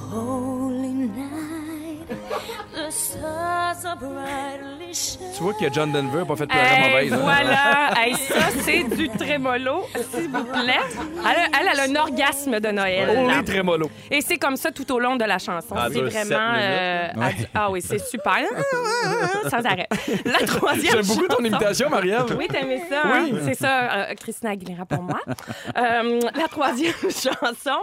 Holy 2.93 3.23
night, 3.23 3.75
the 3.75 3.79
stars 3.79 3.85
are 3.85 3.97
brightly 3.97 4.79
shining. 4.79 4.82
Tu 4.93 5.43
vois 5.43 5.55
que 5.55 5.73
John 5.73 5.91
Denver 5.93 6.19
n'a 6.19 6.25
pas 6.25 6.37
fait 6.37 6.47
pleurer 6.47 6.67
Hey, 6.67 6.91
mauvaise. 6.91 7.13
hein? 7.15 7.19
voilà. 7.23 7.91
Hey, 7.97 8.15
ça, 8.15 8.35
c'est 8.63 8.83
du 8.85 9.09
trémolo, 9.09 9.87
s'il 10.15 10.29
vous 10.29 10.45
plaît. 10.45 10.75
Elle, 11.21 11.27
a- 11.27 11.61
elle, 11.61 11.69
elle 11.73 11.81
a 11.81 11.83
un 12.01 12.03
orgasme 12.03 12.61
de 12.61 12.69
Noël. 12.69 13.09
Oh, 13.19 13.29
les 13.39 13.45
trémolos. 13.45 13.91
Et 14.11 14.21
c'est 14.21 14.37
comme 14.37 14.57
ça 14.57 14.71
tout 14.71 14.91
au 14.93 14.99
long 14.99 15.17
de 15.17 15.25
la 15.25 15.39
chanson. 15.39 15.75
Ah, 15.77 15.89
c'est 15.93 16.01
vraiment. 16.01 16.55
euh, 16.57 17.09
à- 17.21 17.31
Ah 17.55 17.71
oui, 17.71 17.81
c'est 17.83 17.99
super. 17.99 18.37
Sans 19.51 19.65
arrêt. 19.65 19.89
La 20.25 20.47
troisième 20.47 21.03
J'aime 21.03 21.07
beaucoup 21.07 21.29
ton 21.29 21.45
imitation, 21.45 21.89
Marielle. 21.91 22.23
Oui, 22.39 22.49
t'aimais 22.49 22.83
ça. 22.89 23.03
hein? 23.05 23.27
C'est 23.45 23.55
ça, 23.55 23.81
euh, 24.11 24.15
Christina 24.15 24.51
Aguilera 24.53 24.85
pour 24.87 25.03
moi. 25.03 25.21
Euh, 25.77 26.21
la 26.35 26.49
troisième 26.49 26.93
chanson, 27.03 27.79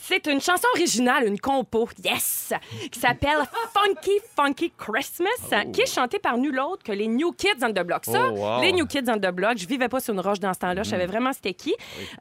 c'est 0.00 0.26
une 0.26 0.40
chanson 0.40 0.66
originale, 0.74 1.26
une 1.26 1.38
compo, 1.40 1.88
yes, 2.04 2.52
qui 2.90 2.98
s'appelle 3.00 3.38
Funky 3.74 4.18
Funky 4.36 4.72
Christmas, 4.76 5.62
qui 5.72 5.82
est 5.82 5.92
chantée 5.92 6.18
par 6.18 6.36
nul 6.52 6.60
autre 6.60 6.82
que 6.84 6.92
les 6.92 7.08
New 7.08 7.32
Kids 7.32 7.62
on 7.62 7.70
the 7.72 7.82
Block. 7.82 8.04
Ça, 8.04 8.28
Oh, 8.30 8.36
wow. 8.36 8.60
les 8.62 8.72
New 8.72 8.86
Kids 8.86 9.08
on 9.08 9.16
the 9.18 9.30
Block, 9.32 9.56
je 9.58 9.66
vivais 9.66 9.88
pas 9.88 10.00
sur 10.00 10.14
une 10.14 10.20
roche 10.20 10.38
dans 10.40 10.52
ce 10.54 10.58
temps-là, 10.60 10.82
je 10.82 10.90
savais 10.90 11.06
vraiment 11.06 11.32
c'était 11.32 11.54
qui. 11.54 11.74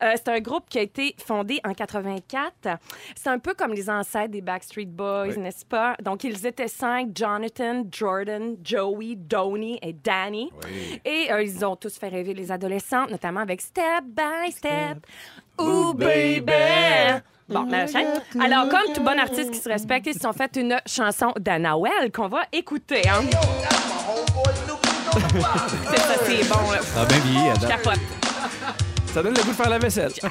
Euh, 0.03 0.11
c'est 0.15 0.29
un 0.29 0.39
groupe 0.39 0.63
qui 0.69 0.79
a 0.79 0.81
été 0.81 1.15
fondé 1.23 1.59
en 1.65 1.73
84. 1.73 2.79
C'est 3.15 3.29
un 3.29 3.39
peu 3.39 3.53
comme 3.53 3.73
les 3.73 3.89
ancêtres 3.89 4.31
des 4.31 4.41
Backstreet 4.41 4.85
Boys, 4.85 5.35
n'est-ce 5.37 5.65
pas? 5.65 5.95
Donc, 6.01 6.23
ils 6.23 6.45
étaient 6.45 6.67
cinq, 6.67 7.09
Jonathan, 7.15 7.83
Jordan, 7.91 8.55
Joey, 8.63 9.15
Donny 9.15 9.79
et 9.81 9.93
Danny. 9.93 10.51
Et 11.05 11.31
euh, 11.31 11.43
ils 11.43 11.63
ont 11.65 11.75
tous 11.75 11.97
fait 11.97 12.07
rêver 12.09 12.33
les 12.33 12.51
adolescentes, 12.51 13.09
notamment 13.11 13.41
avec 13.41 13.61
Step 13.61 14.03
by 14.05 14.51
Step. 14.51 15.05
Ooh, 15.59 15.93
baby! 15.93 17.21
Bon, 17.51 17.63
machin. 17.65 18.05
Alors, 18.39 18.69
comme 18.69 18.93
tout 18.93 19.01
bon 19.03 19.19
artiste 19.19 19.51
qui 19.51 19.59
se 19.59 19.67
respecte, 19.69 20.07
ils 20.07 20.13
se 20.13 20.19
sont 20.21 20.33
fait 20.33 20.55
une 20.55 20.77
chanson 20.85 21.33
d'Anawel 21.39 22.11
qu'on 22.13 22.27
va 22.27 22.43
écouter. 22.51 23.01
Hein? 23.07 23.21
c'est 25.91 25.97
ça, 25.97 26.13
c'est 26.25 26.47
bon. 26.47 26.71
là. 26.71 26.81
Ça 26.81 27.01
a 27.01 27.05
bien 27.05 27.17
vieilli, 27.19 27.45
Je 27.45 27.65
Adam. 27.65 27.67
capote. 27.67 27.99
Ça 29.13 29.21
donne 29.23 29.33
le 29.33 29.43
goût 29.43 29.49
de 29.49 29.55
faire 29.55 29.69
la 29.69 29.79
vaisselle. 29.79 30.11
Ah, 30.23 30.29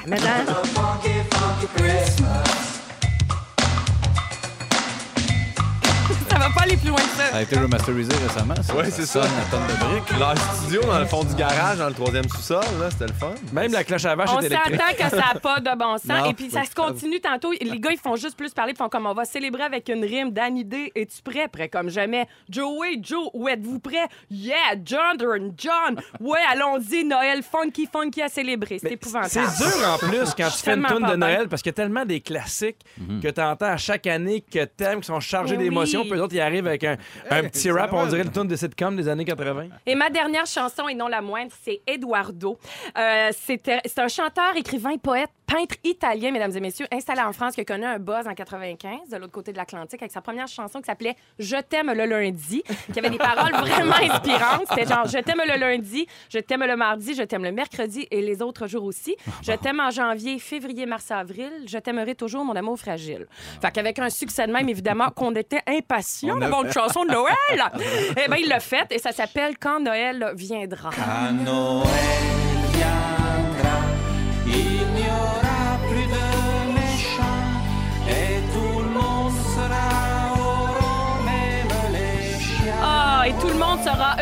va 6.41 6.49
pas 6.55 6.61
aller 6.63 6.77
plus 6.77 6.89
loin 6.89 6.97
que 6.97 7.03
ça. 7.17 7.29
Ça 7.31 7.37
a 7.37 7.41
été 7.43 7.57
remasterisé 7.59 8.11
récemment. 8.27 8.55
Ça, 8.61 8.75
Ouais, 8.75 8.89
c'est 8.89 9.05
ça. 9.05 9.21
à 9.21 9.51
tonne 9.51 9.67
de 9.67 9.73
briques. 9.83 10.19
Leur 10.19 10.37
studio 10.55 10.81
dans 10.81 10.99
le 10.99 11.05
fond 11.05 11.23
du 11.23 11.35
garage, 11.35 11.77
dans 11.77 11.87
le 11.87 11.93
troisième 11.93 12.27
sous-sol, 12.29 12.63
là, 12.79 12.89
c'était 12.89 13.07
le 13.07 13.13
fun. 13.13 13.33
Même 13.53 13.71
la 13.71 13.83
cloche 13.83 14.05
à 14.05 14.15
vache 14.15 14.29
On 14.33 14.41
s'attend 14.41 14.93
que 14.97 15.09
ça 15.09 15.33
n'a 15.33 15.39
pas 15.39 15.59
de 15.59 15.77
bon 15.77 15.97
sens. 15.97 16.05
Non, 16.05 16.25
et 16.25 16.33
puis, 16.33 16.49
ça 16.49 16.61
oui, 16.61 16.67
se 16.67 16.75
continue 16.75 17.19
tantôt. 17.19 17.51
Les 17.59 17.79
gars, 17.79 17.91
ils 17.91 17.97
font 17.99 18.15
juste 18.15 18.35
plus 18.37 18.53
parler. 18.53 18.73
Ils 18.73 18.77
font 18.77 18.89
comme 18.89 19.05
on 19.05 19.13
va 19.13 19.25
célébrer 19.25 19.63
avec 19.63 19.89
une 19.89 20.03
rime. 20.03 20.31
Dan 20.31 20.57
Idée, 20.57 20.91
es-tu 20.95 21.21
prêt? 21.21 21.47
Prêt 21.47 21.69
comme 21.69 21.89
jamais. 21.89 22.27
Joey, 22.49 22.99
Joe, 23.01 23.29
où 23.33 23.47
êtes-vous 23.47 23.79
prêt? 23.79 24.07
Yeah, 24.29 24.55
John, 24.83 25.17
John. 25.57 25.99
Ouais, 26.19 26.39
allons-y. 26.51 27.03
Noël 27.03 27.41
funky, 27.43 27.87
funky 27.91 28.21
à 28.21 28.29
célébrer. 28.29 28.79
C'est 28.81 28.91
épouvantable. 28.93 29.29
C'est 29.29 29.63
dur 29.63 29.87
en 29.87 29.97
plus 29.97 30.33
quand 30.35 30.47
tu 30.49 30.57
fais 30.63 30.73
une 30.75 30.85
tune 30.85 31.07
de. 31.07 31.15
Noël 31.15 31.47
parce 31.49 31.61
qu'il 31.61 31.69
y 31.69 31.75
a 31.75 31.75
tellement 31.75 32.05
des 32.05 32.21
classiques 32.21 32.79
que 33.21 33.27
tu 33.27 33.41
entends 33.41 33.65
à 33.67 33.77
chaque 33.77 34.07
année 34.07 34.41
que 34.41 34.63
t'aimes, 34.65 35.01
qui 35.01 35.07
sont 35.07 35.19
chargés 35.19 35.57
Mais 35.57 35.65
d'émotions. 35.65 36.01
oui. 36.03 36.09
Puis 36.09 36.30
d'autres, 36.31 36.35
ils 36.35 36.41
arrivent 36.41 36.67
avec 36.67 36.83
un, 36.83 36.97
un 37.29 37.43
petit 37.43 37.71
rap, 37.71 37.91
on 37.93 38.05
dirait 38.05 38.23
le 38.23 38.31
tune 38.31 38.47
de 38.47 38.55
sitcom 38.55 38.95
des 38.95 39.07
années 39.07 39.25
80. 39.25 39.65
Et 39.85 39.95
ma 39.95 40.09
dernière 40.09 40.45
chanson, 40.45 40.87
et 40.87 40.95
non 40.95 41.07
la 41.07 41.21
moindre, 41.21 41.51
c'est 41.63 41.81
Eduardo. 41.87 42.57
Euh, 42.97 43.29
c'était- 43.31 43.81
c'est 43.85 43.99
un 43.99 44.07
chanteur, 44.07 44.55
écrivain, 44.55 44.97
poète, 44.97 45.29
peintre 45.47 45.75
italien, 45.83 46.31
mesdames 46.31 46.55
et 46.55 46.59
messieurs, 46.61 46.87
installé 46.93 47.21
en 47.21 47.33
France, 47.33 47.55
qui 47.55 47.61
a 47.61 47.65
connu 47.65 47.83
un 47.85 47.99
buzz 47.99 48.25
en 48.27 48.33
95, 48.33 49.09
de 49.11 49.17
l'autre 49.17 49.31
côté 49.33 49.51
de 49.51 49.57
l'Atlantique, 49.57 50.01
avec 50.01 50.11
sa 50.11 50.21
première 50.21 50.47
chanson 50.47 50.79
qui 50.79 50.85
s'appelait 50.85 51.15
Je 51.39 51.57
t'aime 51.57 51.91
le 51.91 52.05
lundi, 52.05 52.63
qui 52.93 52.99
avait 52.99 53.09
des 53.09 53.17
paroles 53.17 53.51
vraiment 53.59 53.95
inspirantes. 53.95 54.63
C'était 54.69 54.85
genre 54.87 55.05
Je 55.07 55.17
t'aime 55.17 55.41
le 55.45 55.59
lundi, 55.59 56.07
je 56.29 56.39
t'aime 56.39 56.63
le 56.63 56.75
mardi, 56.77 57.13
je 57.15 57.23
t'aime 57.23 57.43
le 57.43 57.51
mercredi 57.51 58.07
et 58.11 58.21
les 58.21 58.41
autres 58.41 58.67
jours 58.67 58.85
aussi. 58.85 59.15
Je 59.43 59.51
t'aime 59.51 59.81
en 59.81 59.89
janvier, 59.91 60.39
février, 60.39 60.85
mars, 60.85 61.11
avril. 61.11 61.51
Je 61.67 61.77
t'aimerai 61.77 62.15
toujours, 62.15 62.45
mon 62.45 62.55
amour 62.55 62.79
fragile. 62.79 63.27
Fait 63.61 63.71
qu'avec 63.71 63.99
un 63.99 64.09
succès 64.09 64.47
de 64.47 64.53
même, 64.53 64.69
évidemment, 64.69 65.09
qu'on 65.09 65.35
était 65.35 65.61
impatients 65.67 66.20
d'avoir 66.27 66.63
une 66.65 66.71
chanson 66.71 67.05
de 67.05 67.11
Noël. 67.11 67.35
eh 68.11 68.27
bien, 68.27 68.37
il 68.37 68.47
l'a 68.47 68.59
fait 68.59 68.91
et 68.91 68.99
ça 68.99 69.11
s'appelle 69.11 69.57
Quand 69.59 69.79
Noël 69.79 70.33
viendra. 70.35 70.89
À 70.89 71.31
Noël 71.31 72.40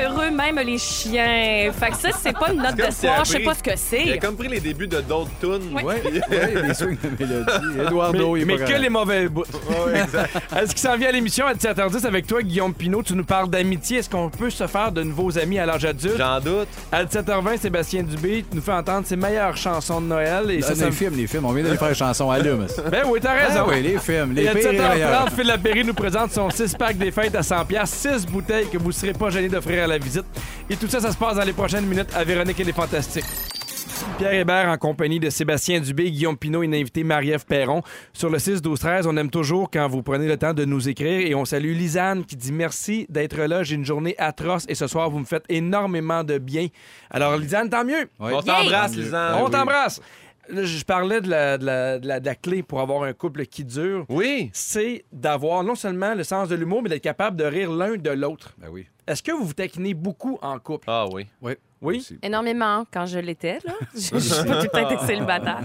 heureux, 0.02 0.32
même 0.32 0.60
les 0.66 0.78
chiens. 0.78 1.72
Fait 1.78 1.90
que 1.92 1.98
ça, 1.98 2.10
c'est 2.22 2.34
pas 2.38 2.52
une 2.52 2.62
note 2.62 2.76
d'espoir, 2.76 3.26
je 3.26 3.32
sais 3.32 3.40
pas 3.40 3.54
ce 3.54 3.64
que 3.64 3.70
Il 3.70 3.74
a 3.74 4.14
c'est. 4.14 4.18
comme 4.20 4.36
pris 4.36 4.48
les 4.48 4.60
débuts 4.60 4.88
de 4.88 5.00
d'autres 5.02 5.32
tunes. 5.40 5.74
Ouais, 5.76 5.84
ouais, 5.84 6.02
des 6.68 6.74
swings 6.74 6.98
de 7.04 7.24
mélodie. 7.26 7.80
Eduardo, 7.88 8.34
Mais, 8.34 8.40
il 8.40 8.42
est 8.42 8.46
mais 8.46 8.58
pas 8.58 8.64
que 8.66 8.70
grave. 8.70 8.82
les 8.82 8.90
mauvais 8.90 9.28
bouts. 9.30 9.44
Est-ce 10.58 10.70
qu'il 10.72 10.80
s'en 10.80 10.98
vient 10.98 11.10
à 11.10 11.12
l'émission 11.12 11.46
à 11.46 11.54
17h10 11.54 12.06
avec 12.06 12.28
toi, 12.28 12.42
Guillaume 12.42 12.74
Pinot? 12.74 13.04
Tu 13.04 13.14
nous 13.14 13.24
parles 13.24 13.50
d'amitié. 13.50 14.00
Est-ce 14.00 14.10
qu'on 14.10 14.30
peut 14.30 14.50
se 14.50 14.68
faire 14.68 14.92
de 14.92 15.04
nouveaux 15.04 15.38
amis 15.38 15.60
à 15.60 15.66
l'âge 15.66 15.86
adulte? 15.86 16.18
J'en 16.18 16.40
doute. 16.40 16.68
À 16.92 17.04
17h20, 17.04 17.58
Sébastien 17.60 18.04
Dubé 18.04 18.46
nous 18.54 18.62
fait 18.62 18.74
entendre 18.74 19.06
ses 19.06 19.16
meilleures 19.16 19.58
chansons 19.58 20.02
de 20.02 20.08
Noël. 20.08 20.52
Et 20.52 20.62
ça, 20.62 20.74
les 20.74 20.92
films, 20.92 21.16
les 21.16 21.28
films. 21.28 21.46
On 21.46 21.52
vient 21.54 21.64
de 21.64 21.76
faire 21.76 21.90
une 21.90 21.96
chanson 21.96 22.30
à 22.32 22.40
l'hume. 22.40 22.66
Ben 22.92 23.04
oui, 23.08 23.20
t'as 23.22 23.34
raison. 23.34 23.60
Ah 23.62 23.66
oui, 23.70 23.82
les 23.82 23.98
films, 24.00 24.34
les 24.34 24.44
Et 24.44 24.50
à 24.50 24.56
pires 24.56 24.70
et 24.70 24.72
les 24.74 24.80
meilleurs. 24.80 25.26
17h30, 25.28 25.36
Phil 25.36 25.48
Lapéry 25.48 25.84
nous 25.84 25.94
présente 25.94 26.32
son 26.32 26.48
6-pack 26.50 26.98
des 26.98 27.12
fêtes 27.12 27.36
à 27.36 27.44
100 27.44 27.56
6 27.86 28.26
bouteilles 28.28 28.68
que 28.70 28.78
vous 28.78 28.88
ne 28.88 28.94
serez 28.94 29.14
pas 29.14 29.30
gênés 29.30 29.50
à 29.78 29.88
la 29.88 29.98
visite. 29.98 30.26
Et 30.70 30.76
tout 30.76 30.88
ça, 30.88 31.00
ça 31.00 31.12
se 31.12 31.18
passe 31.18 31.36
dans 31.36 31.44
les 31.44 31.54
prochaines 31.54 31.86
minutes 31.86 32.10
à 32.16 32.24
Véronique 32.24 32.60
et 32.60 32.64
les 32.64 32.74
Fantastiques. 32.74 33.26
Pierre 34.18 34.34
Hébert 34.34 34.70
en 34.70 34.78
compagnie 34.78 35.20
de 35.20 35.30
Sébastien 35.30 35.80
Dubé, 35.80 36.10
Guillaume 36.10 36.38
Pinot 36.38 36.64
et 36.64 36.68
l'invité 36.68 37.04
Marie-Ève 37.04 37.46
Perron. 37.46 37.82
Sur 38.14 38.30
le 38.30 38.38
6-12-13, 38.38 39.04
on 39.08 39.18
aime 39.18 39.30
toujours 39.30 39.70
quand 39.72 39.88
vous 39.88 40.02
prenez 40.02 40.28
le 40.28 40.38
temps 40.38 40.54
de 40.54 40.64
nous 40.66 40.88
écrire 40.88 41.26
et 41.28 41.36
on 41.36 41.46
salue 41.46 41.74
Lisanne 41.74 42.26
qui 42.26 42.36
dit 42.36 42.52
merci 42.52 43.06
d'être 43.10 43.38
là. 43.42 43.64
J'ai 43.64 43.76
une 43.76 43.86
journée 43.86 44.16
atroce 44.18 44.66
et 44.70 44.76
ce 44.76 44.88
soir, 44.88 45.10
vous 45.10 45.20
me 45.20 45.26
faites 45.26 45.44
énormément 45.50 46.24
de 46.24 46.38
bien. 46.38 46.68
Alors, 47.10 47.38
Lisanne, 47.38 47.70
tant 47.70 47.84
mieux. 47.84 48.10
On 48.20 48.42
t'embrasse, 48.42 48.96
Lisanne. 48.96 49.36
on 49.40 49.46
oui. 49.46 49.52
t'embrasse. 49.52 50.02
Là, 50.50 50.64
je 50.64 50.84
parlais 50.84 51.22
de 51.22 51.30
la, 51.30 51.58
de 51.58 51.66
la- 51.66 52.00
de 52.00 52.08
la- 52.08 52.20
de 52.20 52.26
la 52.26 52.36
clé 52.36 52.64
pour 52.64 52.80
avoir 52.82 53.04
un 53.04 53.14
couple 53.14 53.46
qui 53.46 53.64
dure. 53.64 54.06
Oui. 54.10 54.50
C'est 54.54 55.06
d'avoir 55.12 55.64
non 55.64 55.76
seulement 55.76 56.14
le 56.16 56.24
sens 56.24 56.50
de 56.50 56.56
l'humour, 56.56 56.82
mais 56.84 56.90
d'être 56.90 57.04
capable 57.04 57.38
de 57.38 57.44
rire 57.46 57.72
l'un 57.72 57.96
de 57.98 58.10
l'autre. 58.10 58.54
Ben 58.58 58.70
oui. 58.72 58.88
Est-ce 59.08 59.24
que 59.24 59.32
vous 59.32 59.44
vous 59.46 59.54
taquinez 59.54 59.94
beaucoup 59.96 60.38
en 60.42 60.60
couple? 60.60 60.86
Ah 60.88 61.06
oui. 61.12 61.26
Oui. 61.42 61.54
Oui? 61.82 62.06
Énormément 62.22 62.86
quand 62.92 63.06
je 63.06 63.20
l'étais, 63.20 63.60
là. 63.66 63.74
Je 63.96 64.00
je 64.16 64.20
suis 64.20 64.44
pas 64.44 64.66
tout 64.66 64.92
le 64.92 64.96
temps 64.98 65.08
célibataire. 65.08 65.62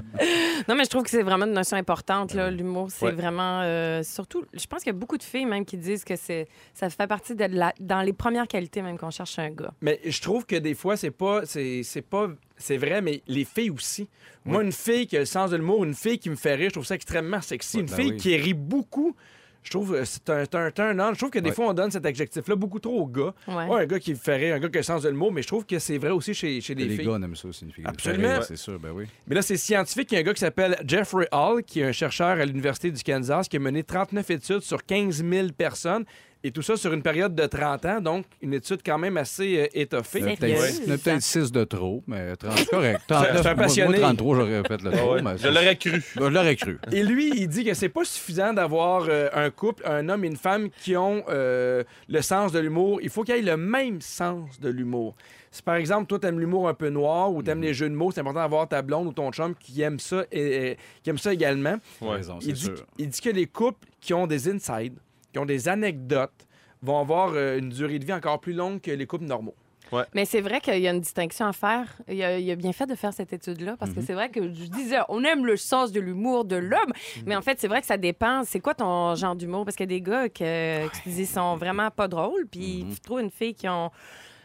Non, 0.68 0.76
mais 0.76 0.84
je 0.84 0.88
trouve 0.90 1.02
que 1.02 1.10
c'est 1.10 1.22
vraiment 1.24 1.44
une 1.44 1.52
notion 1.52 1.76
importante, 1.76 2.34
là. 2.34 2.52
L'humour, 2.52 2.86
c'est 2.90 3.06
Ouais. 3.06 3.10
vraiment. 3.12 3.62
euh, 3.62 4.02
surtout, 4.04 4.44
je 4.54 4.64
pense 4.66 4.84
qu'il 4.84 4.92
y 4.92 4.96
a 4.96 4.98
beaucoup 4.98 5.18
de 5.18 5.24
filles 5.24 5.44
même 5.46 5.64
qui 5.64 5.76
disent 5.76 6.04
que 6.04 6.14
c'est 6.14 6.46
ça 6.72 6.88
fait 6.88 7.08
partie 7.08 7.34
de 7.34 7.44
la, 7.50 7.74
dans 7.80 8.00
les 8.02 8.12
premières 8.12 8.46
qualités 8.46 8.80
même 8.80 8.96
qu'on 8.96 9.10
cherche 9.10 9.40
un 9.40 9.50
gars. 9.50 9.72
Mais 9.80 9.98
je 10.04 10.22
trouve 10.22 10.46
que 10.46 10.54
des 10.56 10.74
fois, 10.74 10.96
c'est 10.96 11.10
pas. 11.10 11.44
C'est 11.46 11.82
c'est 11.82 12.02
pas. 12.02 12.28
C'est 12.56 12.76
vrai, 12.76 13.02
mais 13.02 13.22
les 13.26 13.44
filles 13.44 13.70
aussi. 13.70 14.08
Moi, 14.44 14.62
une 14.62 14.72
fille 14.72 15.06
qui 15.06 15.16
a 15.16 15.20
le 15.20 15.24
sens 15.26 15.50
de 15.50 15.56
l'humour, 15.56 15.84
une 15.84 15.94
fille 15.94 16.18
qui 16.18 16.28
me 16.30 16.36
fait 16.36 16.54
rire, 16.54 16.68
je 16.68 16.74
trouve 16.74 16.84
ça 16.86 16.94
extrêmement 16.94 17.40
sexy. 17.40 17.78
Ouais, 17.78 17.82
Une 17.82 17.88
ben 17.88 17.96
fille 17.96 18.10
oui. 18.12 18.16
qui 18.18 18.36
rit 18.36 18.54
beaucoup. 18.54 19.16
Je 19.62 19.70
trouve 19.70 19.92
que 19.92 20.04
c'est 20.04 20.28
un 20.28 20.44
turn 20.44 20.70
turn 20.72 21.00
on. 21.00 21.14
Je 21.14 21.18
trouve 21.18 21.30
que 21.30 21.38
des 21.38 21.48
Ouais. 21.48 21.54
fois, 21.54 21.68
on 21.68 21.72
donne 21.72 21.90
cet 21.90 22.04
adjectif-là 22.04 22.54
beaucoup 22.54 22.78
trop 22.78 23.00
aux 23.00 23.06
gars. 23.06 23.32
Ouais. 23.48 23.64
Ouais, 23.66 23.82
un 23.82 23.86
gars 23.86 23.98
qui 23.98 24.10
me 24.10 24.18
fait 24.18 24.36
rire, 24.36 24.54
un 24.56 24.58
gars 24.60 24.68
qui 24.68 24.76
a 24.76 24.80
le 24.80 24.84
sens 24.84 25.02
de 25.02 25.08
l'humour, 25.08 25.32
mais 25.32 25.40
je 25.40 25.46
trouve 25.48 25.64
que 25.64 25.78
c'est 25.78 25.96
vrai 25.96 26.10
aussi 26.10 26.34
chez, 26.34 26.60
chez 26.60 26.74
les, 26.74 26.84
Les 26.84 26.96
filles. 26.96 27.06
gars, 27.06 27.12
on 27.12 27.22
aime 27.22 27.34
ça 27.34 27.48
aussi, 27.48 27.64
une 27.64 27.72
fille. 27.72 27.84
Absolument. 27.86 28.36
Ouais, 28.36 28.42
C'est 28.46 28.56
sûr, 28.58 28.78
ben 28.78 28.90
oui. 28.90 29.06
Mais 29.26 29.34
là, 29.34 29.40
c'est 29.40 29.56
scientifique. 29.56 30.12
Il 30.12 30.16
y 30.16 30.18
a 30.18 30.20
un 30.20 30.24
gars 30.24 30.34
qui 30.34 30.40
s'appelle 30.40 30.76
Jeffrey 30.86 31.26
Hall, 31.32 31.62
qui 31.64 31.80
est 31.80 31.84
un 31.84 31.92
chercheur 31.92 32.28
à 32.38 32.44
l'Université 32.44 32.90
du 32.90 33.02
Kansas, 33.02 33.48
qui 33.48 33.56
a 33.56 33.60
mené 33.60 33.82
39 33.82 34.30
études 34.30 34.60
sur 34.60 34.84
15 34.84 35.24
000 35.24 35.48
personnes. 35.56 36.04
Et 36.46 36.50
tout 36.50 36.60
ça 36.60 36.76
sur 36.76 36.92
une 36.92 37.00
période 37.02 37.34
de 37.34 37.46
30 37.46 37.84
ans, 37.86 38.00
donc 38.02 38.26
une 38.42 38.52
étude 38.52 38.80
quand 38.84 38.98
même 38.98 39.16
assez 39.16 39.60
euh, 39.60 39.66
étoffée. 39.72 40.18
Il 40.20 40.24
y 40.26 40.28
en 40.28 40.32
a 40.34 40.36
peut-être 40.36 40.74
il 40.82 40.88
y 40.88 40.92
en 40.92 40.94
a 40.94 40.98
peut-être 40.98 41.22
6 41.22 41.50
de 41.52 41.64
trop, 41.64 42.02
mais 42.06 42.36
30, 42.36 42.52
c'est 42.58 42.68
correct. 42.68 43.00
C'est 43.08 43.14
un 43.14 43.22
39, 43.24 43.44
moi- 43.44 43.54
passionné. 43.54 43.98
Moi, 43.98 43.98
33, 44.08 44.36
j'aurais 44.36 44.62
fait 44.68 44.82
le 44.82 44.90
mais 45.22 45.38
Je 45.38 45.48
l'aurais 45.48 45.76
cru. 45.76 45.90
Ben, 46.16 46.28
je 46.28 46.34
l'aurais 46.34 46.56
cru. 46.56 46.78
Et 46.92 47.02
lui, 47.02 47.32
il 47.34 47.48
dit 47.48 47.64
que 47.64 47.72
c'est 47.72 47.88
pas 47.88 48.04
suffisant 48.04 48.52
d'avoir 48.52 49.06
euh, 49.08 49.28
un 49.32 49.48
couple, 49.48 49.82
un 49.86 50.06
homme 50.10 50.22
et 50.24 50.28
une 50.28 50.36
femme 50.36 50.68
qui 50.82 50.96
ont 50.98 51.24
euh, 51.30 51.82
le 52.08 52.20
sens 52.20 52.52
de 52.52 52.58
l'humour. 52.58 53.00
Il 53.02 53.08
faut 53.08 53.22
qu'ils 53.24 53.36
aient 53.36 53.40
le 53.42 53.56
même 53.56 54.02
sens 54.02 54.60
de 54.60 54.68
l'humour. 54.68 55.14
Si 55.50 55.62
par 55.62 55.76
exemple, 55.76 56.06
toi, 56.08 56.18
t'aimes 56.18 56.40
l'humour 56.40 56.68
un 56.68 56.74
peu 56.74 56.90
noir 56.90 57.32
ou 57.32 57.42
t'aimes 57.42 57.62
les 57.62 57.72
jeux 57.72 57.88
de 57.88 57.94
mots, 57.94 58.10
c'est 58.10 58.20
important 58.20 58.40
d'avoir 58.40 58.68
ta 58.68 58.82
blonde 58.82 59.06
ou 59.06 59.12
ton 59.12 59.30
chum 59.32 59.54
qui 59.54 59.80
aime 59.80 59.98
ça 59.98 60.24
et, 60.30 60.72
et- 60.72 60.78
qui 61.02 61.08
aime 61.08 61.16
ça 61.16 61.32
également. 61.32 61.76
Ouais. 62.02 62.20
c'est 62.22 62.32
Il 62.48 62.52
dit, 62.52 62.60
sûr. 62.64 62.74
il 62.98 63.08
dit 63.08 63.20
que 63.22 63.30
les 63.30 63.46
couples 63.46 63.86
qui 64.00 64.12
ont 64.12 64.26
des 64.26 64.48
insides, 64.50 64.98
qui 65.34 65.38
ont 65.40 65.44
des 65.44 65.68
anecdotes, 65.68 66.46
vont 66.80 67.00
avoir 67.00 67.32
euh, 67.34 67.58
une 67.58 67.68
durée 67.70 67.98
de 67.98 68.04
vie 68.04 68.12
encore 68.12 68.40
plus 68.40 68.52
longue 68.52 68.80
que 68.80 68.92
les 68.92 69.04
couples 69.06 69.24
normaux. 69.24 69.54
Ouais. 69.92 70.04
Mais 70.14 70.24
c'est 70.24 70.40
vrai 70.40 70.60
qu'il 70.60 70.78
y 70.78 70.86
a 70.88 70.92
une 70.92 71.00
distinction 71.00 71.46
à 71.46 71.52
faire. 71.52 71.92
Il 72.08 72.22
a, 72.22 72.38
il 72.38 72.48
a 72.50 72.54
bien 72.54 72.72
fait 72.72 72.86
de 72.86 72.94
faire 72.94 73.12
cette 73.12 73.32
étude-là 73.32 73.76
parce 73.78 73.90
que 73.92 73.98
Mhm. 74.00 74.06
c'est 74.06 74.14
vrai 74.14 74.28
que 74.30 74.42
je 74.42 74.64
disais, 74.66 74.98
on 75.08 75.22
aime 75.24 75.44
le 75.44 75.56
sens 75.56 75.90
de 75.92 76.00
l'humour 76.00 76.44
de 76.44 76.56
l'homme, 76.56 76.92
Mhm. 77.16 77.22
mais 77.26 77.36
en 77.36 77.42
fait, 77.42 77.58
c'est 77.60 77.68
vrai 77.68 77.80
que 77.80 77.86
ça 77.86 77.96
dépend. 77.96 78.44
C'est 78.44 78.60
quoi 78.60 78.74
ton 78.74 79.14
genre 79.16 79.34
d'humour? 79.34 79.64
Parce 79.64 79.76
qu'il 79.76 79.90
y 79.90 79.94
a 79.94 79.98
des 79.98 80.00
gars 80.00 80.28
que, 80.28 80.88
qui 81.02 81.08
disent 81.10 81.32
sont 81.34 81.56
vraiment 81.56 81.90
pas 81.90 82.06
drôles, 82.08 82.46
puis 82.46 82.84
Mhm. 82.84 82.94
tu 82.94 83.00
trouves 83.00 83.20
une 83.20 83.30
fille 83.30 83.54
qui 83.54 83.68
ont 83.68 83.90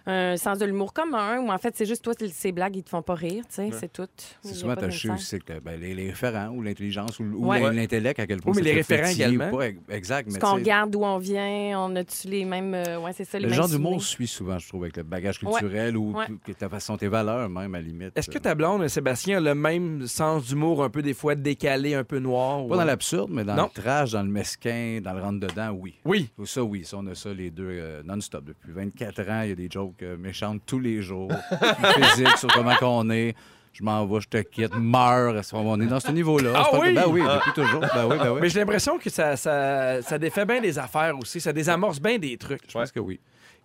un 0.09 0.37
sens 0.37 0.57
de 0.59 0.65
l'humour 0.65 0.93
commun, 0.93 1.39
ou 1.39 1.49
en 1.51 1.57
fait, 1.57 1.75
c'est 1.75 1.85
juste 1.85 2.03
toi, 2.03 2.13
ces 2.31 2.51
blagues, 2.51 2.75
ils 2.75 2.83
te 2.83 2.89
font 2.89 3.01
pas 3.01 3.13
rire, 3.15 3.43
tu 3.47 3.55
sais, 3.55 3.69
c'est 3.79 3.91
tout. 3.91 4.07
C'est 4.43 4.53
souvent 4.53 4.73
attaché 4.73 5.09
aussi 5.09 5.39
que 5.39 5.59
ben, 5.59 5.79
les, 5.79 5.93
les 5.93 6.09
référents 6.09 6.49
ou 6.49 6.61
l'intelligence 6.61 7.19
ou, 7.19 7.23
ou 7.23 7.47
Ouais. 7.49 7.73
l'intellect 7.73 8.19
à 8.19 8.27
quel 8.27 8.39
point 8.41 8.51
Oui, 8.53 8.59
mais 8.61 8.69
les 8.69 8.73
référents 8.75 9.09
également. 9.09 9.51
pas. 9.51 9.67
Exact. 9.89 10.25
Parce 10.25 10.33
mais 10.35 10.39
qu'on 10.39 10.53
regarde 10.55 10.91
d'où 10.91 11.03
on 11.03 11.17
vient, 11.17 11.79
on 11.79 11.95
a-tu 11.95 12.27
les 12.27 12.45
mêmes. 12.45 12.73
euh, 12.73 12.99
ouais, 12.99 13.13
c'est 13.13 13.25
ça, 13.25 13.37
les 13.39 13.43
Le 13.45 13.49
mêmes 13.49 13.57
genre 13.57 13.67
d'humour 13.69 14.01
suit 14.03 14.27
souvent, 14.27 14.57
je 14.59 14.67
trouve, 14.67 14.83
avec 14.83 14.97
le 14.97 15.03
bagage 15.03 15.41
Ouais. 15.43 15.51
culturel 15.51 15.95
ou 15.97 16.15
ta 16.57 16.69
façon, 16.69 16.97
tes 16.97 17.07
valeurs 17.07 17.47
même, 17.49 17.75
à 17.75 17.77
la 17.79 17.83
limite. 17.83 18.11
Est-ce 18.17 18.29
que 18.29 18.37
ta 18.39 18.55
blonde, 18.55 18.87
Sébastien, 18.87 19.37
a 19.37 19.39
le 19.41 19.55
même 19.55 20.07
sens 20.07 20.45
d'humour, 20.47 20.83
un 20.83 20.89
peu 20.89 21.01
des 21.01 21.13
fois 21.13 21.35
décalé, 21.35 21.93
un 21.93 22.03
peu 22.03 22.19
noir? 22.19 22.65
Pas 22.67 22.77
dans 22.77 22.83
l'absurde, 22.85 23.29
mais 23.31 23.43
dans 23.43 23.55
Non. 23.55 23.69
le 23.75 23.81
trash, 23.81 24.11
dans 24.11 24.23
le 24.23 24.29
mesquin, 24.29 24.99
dans 25.03 25.13
le 25.13 25.21
rentre-dedans, 25.21 25.71
oui. 25.71 25.95
Oui. 26.05 26.29
Tout 26.35 26.45
ça, 26.45 26.63
oui. 26.63 26.83
Ça, 26.83 26.97
on 26.97 27.07
a 27.07 27.15
ça 27.15 27.33
les 27.33 27.51
deux 27.51 27.67
euh, 27.69 28.01
non-stop. 28.03 28.43
Depuis 28.45 28.71
24 28.71 29.29
ans, 29.29 29.41
il 29.43 29.49
y 29.49 29.51
a 29.51 29.55
des 29.55 29.69
jokes 29.69 29.98
euh, 30.03 30.17
méchantes 30.17 30.61
tous 30.65 30.79
les 30.79 31.01
jours. 31.01 31.31
Physique 31.95 32.37
sur 32.37 32.49
comment 32.53 32.75
qu'on 32.75 33.09
est. 33.09 33.35
Je 33.73 33.83
m'en 33.83 34.05
vais, 34.05 34.19
je 34.19 34.27
te 34.27 34.37
quitte, 34.39 34.75
meurs. 34.75 35.41
On 35.53 35.79
est 35.79 35.85
dans 35.85 35.99
ce 35.99 36.11
niveau-là. 36.11 36.51
Ah 36.55 36.69
oui? 36.79 36.93
Ben 36.93 37.05
oui, 37.07 37.21
depuis 37.21 37.53
toujours. 37.53 37.79
Ben 37.81 38.07
oui, 38.09 38.17
ben 38.17 38.31
oui. 38.31 38.39
Mais 38.41 38.49
j'ai 38.49 38.59
l'impression 38.59 38.97
que 38.97 39.09
ça, 39.09 39.37
ça, 39.37 40.01
ça 40.01 40.17
défait 40.17 40.45
bien 40.45 40.59
des 40.59 40.77
affaires 40.77 41.17
aussi. 41.17 41.39
Ça 41.39 41.53
désamorce 41.53 41.99
bien 42.01 42.17
des 42.17 42.35
trucs. 42.37 42.61
Je 42.67 42.73
pense 42.73 42.91
que 42.91 42.99
oui. 42.99 43.19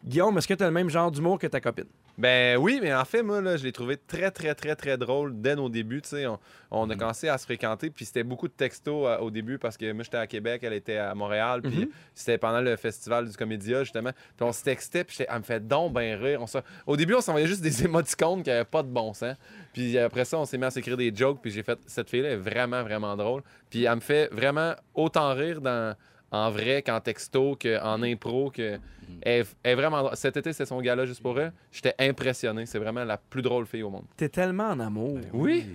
Guillaume, 0.04 0.36
est-ce 0.36 0.46
que 0.46 0.54
tu 0.54 0.62
as 0.62 0.66
le 0.66 0.72
même 0.72 0.90
genre 0.90 1.10
d'humour 1.10 1.38
que 1.38 1.46
ta 1.46 1.60
copine? 1.60 1.86
Ben 2.18 2.58
oui, 2.58 2.78
mais 2.82 2.94
en 2.94 3.04
fait, 3.06 3.22
moi, 3.22 3.40
là, 3.40 3.56
je 3.56 3.64
l'ai 3.64 3.72
trouvé 3.72 3.96
très, 3.96 4.30
très, 4.30 4.54
très, 4.54 4.76
très 4.76 4.98
drôle 4.98 5.40
dès 5.40 5.56
nos 5.56 5.70
débuts. 5.70 6.02
tu 6.02 6.10
sais. 6.10 6.26
On, 6.26 6.38
on 6.70 6.90
a 6.90 6.94
commencé 6.94 7.28
à 7.28 7.38
se 7.38 7.44
fréquenter, 7.44 7.88
puis 7.88 8.04
c'était 8.04 8.22
beaucoup 8.22 8.46
de 8.46 8.52
textos 8.52 9.06
euh, 9.06 9.18
au 9.18 9.30
début 9.30 9.58
parce 9.58 9.78
que 9.78 9.90
moi, 9.92 10.04
j'étais 10.04 10.18
à 10.18 10.26
Québec, 10.26 10.62
elle 10.62 10.74
était 10.74 10.98
à 10.98 11.14
Montréal, 11.14 11.62
puis 11.62 11.90
c'était 12.14 12.36
pendant 12.36 12.60
le 12.60 12.76
festival 12.76 13.28
du 13.28 13.36
Comédia, 13.36 13.82
justement. 13.82 14.10
Puis 14.12 14.46
on 14.46 14.52
se 14.52 14.62
textait, 14.62 15.04
puis 15.04 15.16
elle 15.26 15.38
me 15.38 15.42
fait 15.42 15.66
donc 15.66 15.94
ben 15.94 16.22
rire. 16.22 16.42
On 16.42 16.46
Au 16.86 16.96
début, 16.96 17.14
on 17.14 17.20
s'envoyait 17.22 17.46
juste 17.46 17.62
des 17.62 17.84
émoticônes 17.84 18.42
qui 18.42 18.50
n'avaient 18.50 18.64
pas 18.64 18.82
de 18.82 18.88
bon 18.88 19.14
sens. 19.14 19.36
Puis 19.72 19.98
après 19.98 20.26
ça, 20.26 20.38
on 20.38 20.44
s'est 20.44 20.58
mis 20.58 20.64
à 20.64 20.70
s'écrire 20.70 20.98
des 20.98 21.14
jokes, 21.14 21.38
puis 21.40 21.50
j'ai 21.50 21.62
fait 21.62 21.78
cette 21.86 22.10
fille-là 22.10 22.32
est 22.32 22.36
vraiment, 22.36 22.82
vraiment 22.82 23.16
drôle. 23.16 23.42
Puis 23.70 23.84
elle 23.84 23.96
me 23.96 24.00
fait 24.00 24.28
vraiment 24.30 24.74
autant 24.94 25.32
rire 25.34 25.62
dans, 25.62 25.96
en 26.34 26.50
vrai 26.50 26.82
qu'en 26.82 27.00
texto, 27.00 27.56
qu'en 27.60 28.02
impro, 28.02 28.50
que. 28.50 28.78
Elle, 29.22 29.40
est- 29.42 29.56
elle 29.62 29.72
est 29.72 29.74
vraiment. 29.74 30.10
Cet 30.14 30.36
été, 30.36 30.52
c'était 30.52 30.66
son 30.66 30.80
gala 30.80 31.04
juste 31.06 31.22
pour 31.22 31.38
elle. 31.38 31.52
J'étais 31.70 31.94
impressionné. 31.98 32.66
C'est 32.66 32.78
vraiment 32.78 33.04
la 33.04 33.16
plus 33.18 33.42
drôle 33.42 33.66
fille 33.66 33.82
au 33.82 33.90
monde. 33.90 34.04
T'es 34.16 34.28
tellement 34.28 34.68
en 34.70 34.80
amour. 34.80 35.18
Oui. 35.32 35.66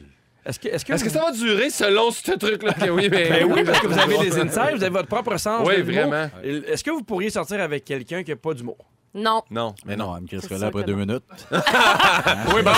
Est-ce 0.45 0.57
que, 0.59 0.67
est-ce 0.69 0.83
que, 0.85 0.93
Est-ce 0.93 1.03
que 1.03 1.09
ça 1.09 1.21
va 1.21 1.31
durer 1.31 1.69
selon 1.69 2.11
ce 2.11 2.31
truc-là? 2.31 2.73
Oui, 2.91 3.07
mais. 3.11 3.29
Ben 3.29 3.45
oui, 3.51 3.63
parce 3.63 3.79
que 3.79 3.87
vous 3.87 3.99
avez 3.99 4.17
des 4.17 4.39
insights, 4.41 4.75
vous 4.77 4.83
avez 4.83 4.89
votre 4.89 5.07
propre 5.07 5.37
sens. 5.37 5.67
Oui, 5.67 5.81
vraiment. 5.81 6.29
Est-ce 6.43 6.83
que 6.83 6.91
vous 6.91 7.03
pourriez 7.03 7.29
sortir 7.29 7.61
avec 7.61 7.85
quelqu'un 7.85 8.23
qui 8.23 8.31
n'a 8.31 8.37
pas 8.37 8.53
d'humour? 8.53 8.77
Non. 9.13 9.41
Non, 9.49 9.73
Mais 9.85 9.95
non, 9.95 10.15
elle 10.15 10.21
me 10.23 10.27
crisserait 10.27 10.55
C'est 10.55 10.61
là 10.61 10.67
après 10.67 10.83
deux 10.83 10.93
non. 10.93 10.99
minutes. 10.99 11.23
Oui, 11.51 12.61
ben, 12.63 12.71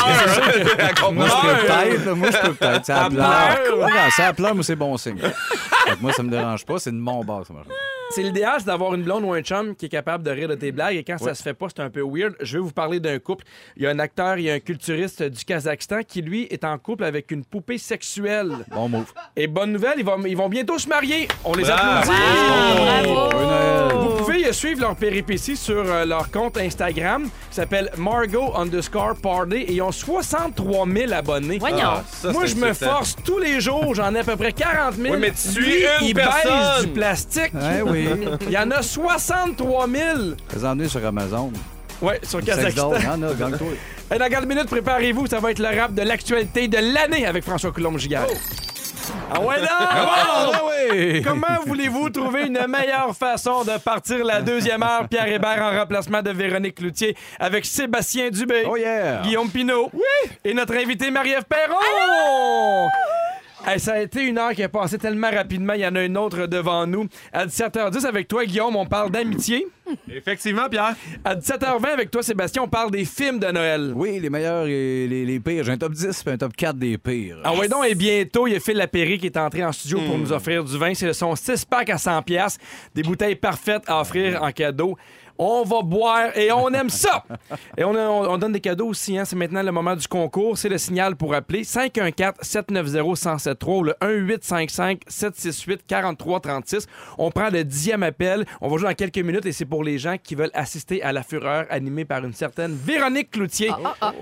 Moi, 1.11 1.25
je 1.27 1.41
peux 1.41 1.67
peut-être. 1.67 2.13
Moi, 2.15 2.29
je 2.31 2.37
peux 2.47 2.53
peut-être. 2.53 2.85
Ça 2.85 3.09
pleure? 3.09 3.89
ça 4.15 4.33
pleure, 4.33 4.55
moi, 4.55 4.63
c'est 4.63 4.75
bon 4.77 4.95
signe. 4.97 5.19
Moi, 5.99 6.13
ça 6.13 6.23
me 6.23 6.29
dérange 6.29 6.65
pas. 6.65 6.79
C'est 6.79 6.91
de 6.91 6.97
mon 6.97 7.23
bord, 7.23 7.45
ça 7.45 7.53
marche. 7.53 7.67
C'est 8.13 8.23
l'idéal, 8.23 8.55
c'est 8.59 8.65
d'avoir 8.65 8.93
une 8.93 9.03
blonde 9.03 9.23
ou 9.23 9.33
un 9.33 9.41
chum 9.41 9.75
qui 9.75 9.85
est 9.85 9.89
capable 9.89 10.23
de 10.23 10.31
rire 10.31 10.47
de 10.49 10.55
tes 10.55 10.71
blagues. 10.71 10.95
Et 10.95 11.03
quand 11.03 11.17
ça 11.17 11.33
se 11.33 11.43
fait 11.43 11.53
pas, 11.53 11.67
c'est 11.73 11.81
un 11.81 11.89
peu 11.89 12.01
weird. 12.01 12.35
Je 12.41 12.57
vais 12.57 12.63
vous 12.63 12.71
parler 12.71 12.99
d'un 12.99 13.19
couple. 13.19 13.45
Il 13.77 13.83
y 13.83 13.87
a 13.87 13.89
un 13.89 13.99
acteur, 13.99 14.35
a 14.37 14.51
un 14.53 14.59
culturiste 14.59 15.23
du 15.23 15.45
Kazakhstan 15.45 16.01
qui, 16.07 16.21
lui, 16.21 16.43
est 16.49 16.63
en 16.63 16.77
couple 16.77 17.03
avec 17.03 17.31
une 17.31 17.45
poupée 17.45 17.77
sexuelle. 17.77 18.51
Bon 18.69 18.89
move. 18.89 19.11
Et 19.35 19.47
bonne 19.47 19.71
nouvelle, 19.71 19.95
ils 19.97 20.05
vont, 20.05 20.23
ils 20.25 20.37
vont 20.37 20.49
bientôt 20.49 20.77
se 20.77 20.87
marier. 20.87 21.27
On 21.45 21.53
les 21.53 21.63
Bravo. 21.63 22.11
applaudit. 22.11 23.13
Bravo! 23.13 23.29
Noël. 23.33 23.91
Vous 24.01 24.17
pouvez 24.17 24.53
suivre 24.53 24.81
leur 24.81 24.95
péripéties 24.95 25.55
sur 25.55 25.83
euh, 25.85 26.05
leur 26.05 26.29
compte 26.31 26.57
Instagram 26.57 27.23
qui 27.49 27.55
s'appelle 27.55 27.89
Margot 27.97 28.53
underscore 28.55 29.15
Party 29.21 29.57
et 29.57 29.73
ils 29.73 29.81
ont 29.81 29.91
63 29.91 30.87
000 30.87 31.13
abonnés. 31.13 31.57
Voyons. 31.59 31.77
Ah, 31.81 32.03
ça, 32.07 32.31
Moi, 32.31 32.45
je 32.45 32.55
me 32.55 32.73
force 32.73 33.15
tous 33.23 33.39
les 33.39 33.59
jours. 33.61 33.93
J'en 33.95 34.13
ai 34.15 34.19
à 34.19 34.23
peu 34.23 34.35
près 34.35 34.51
40 34.53 34.95
000. 34.95 35.13
Oui, 35.13 35.19
mais 35.19 35.31
tu 35.31 35.59
Lui, 35.59 35.71
suis 35.71 35.83
une 36.01 36.07
il 36.07 36.13
baise 36.13 36.81
du 36.81 36.87
plastique. 36.87 37.53
Ouais, 37.53 37.81
oui. 37.85 38.00
Il 38.47 38.51
y 38.51 38.57
en 38.57 38.71
a 38.71 38.81
63 38.81 39.87
000. 39.87 40.17
Les 40.55 40.65
emmener 40.65 40.87
sur 40.87 41.05
Amazon. 41.05 41.51
Ouais, 42.01 42.19
sur 42.23 42.43
Kazakhstan. 42.43 42.93
il 42.97 43.03
y 43.03 43.07
en 43.07 43.21
a, 43.23 43.33
gagne-toi. 43.33 43.67
Dans 44.17 44.27
4 44.29 44.45
minutes, 44.47 44.67
préparez-vous. 44.67 45.27
Ça 45.27 45.39
va 45.39 45.51
être 45.51 45.59
le 45.59 45.79
rap 45.79 45.93
de 45.93 46.01
l'actualité 46.01 46.67
de 46.67 46.77
l'année 46.93 47.25
avec 47.25 47.43
François 47.43 47.71
Coulombe-Gigard. 47.71 48.25
Ah 49.33 49.39
ouais, 49.39 49.59
là! 49.61 49.69
Ah 49.79 50.61
oui! 50.91 51.21
Comment 51.21 51.47
voulez-vous 51.65 52.09
trouver 52.09 52.47
une 52.47 52.65
meilleure 52.67 53.15
façon 53.15 53.63
de 53.63 53.77
partir 53.77 54.23
la 54.25 54.41
deuxième 54.41 54.83
heure? 54.83 55.07
Pierre 55.09 55.27
Hébert 55.27 55.61
en 55.61 55.77
remplacement 55.79 56.21
de 56.21 56.31
Véronique 56.31 56.75
Cloutier 56.75 57.15
avec 57.39 57.65
Sébastien 57.65 58.29
Dubé, 58.29 58.63
Oh 58.69 58.75
yeah! 58.75 59.21
Guillaume 59.23 59.49
Pinault 59.49 59.89
et 60.43 60.53
notre 60.53 60.75
invité 60.75 61.09
Marie-Ève 61.11 61.45
Perron! 61.47 62.89
Hey, 63.63 63.79
ça 63.79 63.93
a 63.93 64.01
été 64.01 64.23
une 64.23 64.39
heure 64.39 64.53
qui 64.53 64.63
est 64.63 64.67
passée 64.67 64.97
tellement 64.97 65.29
rapidement. 65.29 65.73
Il 65.73 65.81
y 65.81 65.85
en 65.85 65.95
a 65.95 66.03
une 66.03 66.17
autre 66.17 66.47
devant 66.47 66.87
nous. 66.87 67.05
À 67.31 67.45
17h10 67.45 68.05
avec 68.07 68.27
toi, 68.27 68.43
Guillaume, 68.43 68.75
on 68.75 68.87
parle 68.87 69.11
d'amitié. 69.11 69.67
Effectivement, 70.09 70.67
Pierre. 70.67 70.95
À 71.23 71.35
17h20 71.35 71.85
avec 71.85 72.09
toi, 72.09 72.23
Sébastien, 72.23 72.63
on 72.63 72.67
parle 72.67 72.89
des 72.89 73.05
films 73.05 73.37
de 73.37 73.47
Noël. 73.47 73.93
Oui, 73.95 74.19
les 74.19 74.31
meilleurs 74.31 74.65
et 74.65 75.07
les, 75.07 75.25
les 75.25 75.39
pires. 75.39 75.63
J'ai 75.63 75.73
un 75.73 75.77
top 75.77 75.93
10 75.93 76.23
et 76.25 76.29
un 76.31 76.37
top 76.37 76.55
4 76.55 76.75
des 76.75 76.97
pires. 76.97 77.37
Ah 77.43 77.53
ouais 77.53 77.67
donc, 77.67 77.85
et 77.87 77.93
bientôt, 77.93 78.47
il 78.47 78.53
y 78.53 78.55
a 78.55 78.59
Phil 78.59 78.77
Lapéry 78.77 79.19
qui 79.19 79.27
est 79.27 79.37
entré 79.37 79.63
en 79.63 79.71
studio 79.71 79.99
pour 80.07 80.17
nous 80.17 80.31
offrir 80.33 80.63
du 80.63 80.77
vin. 80.77 80.93
C'est 80.95 81.13
son 81.13 81.33
6-pack 81.35 81.91
à 81.91 81.97
100 81.99 82.23
pièces, 82.23 82.57
des 82.95 83.03
bouteilles 83.03 83.35
parfaites 83.35 83.83
à 83.85 84.01
offrir 84.01 84.41
en 84.41 84.51
cadeau. 84.51 84.97
On 85.43 85.63
va 85.63 85.81
boire 85.81 86.37
et 86.37 86.51
on 86.51 86.69
aime 86.69 86.91
ça! 86.91 87.23
Et 87.75 87.83
on, 87.83 87.95
a- 87.95 88.07
on- 88.07 88.33
on 88.33 88.37
donne 88.37 88.51
des 88.51 88.59
cadeaux 88.59 88.85
aussi. 88.89 89.17
Hein. 89.17 89.25
C'est 89.25 89.35
maintenant 89.35 89.63
le 89.63 89.71
moment 89.71 89.95
du 89.95 90.07
concours. 90.07 90.55
C'est 90.55 90.69
le 90.69 90.77
signal 90.77 91.15
pour 91.15 91.33
appeler 91.33 91.63
514-790-1073 91.63 93.55
ou 93.67 93.83
le 93.85 93.93
1855-768-4336. 94.01 96.85
On 97.17 97.31
prend 97.31 97.49
le 97.49 97.63
dixième 97.63 98.03
appel. 98.03 98.45
On 98.61 98.69
va 98.69 98.77
jouer 98.77 98.89
dans 98.89 98.93
quelques 98.95 99.17
minutes 99.17 99.45
et 99.47 99.51
c'est 99.51 99.65
pour 99.65 99.83
les 99.83 99.97
gens 99.97 100.15
qui 100.21 100.35
veulent 100.35 100.51
assister 100.53 101.01
à 101.03 101.11
la 101.11 101.23
fureur 101.23 101.65
animée 101.69 102.05
par 102.05 102.23
une 102.23 102.33
certaine 102.33 102.73
Véronique 102.75 103.31
Cloutier. 103.31 103.71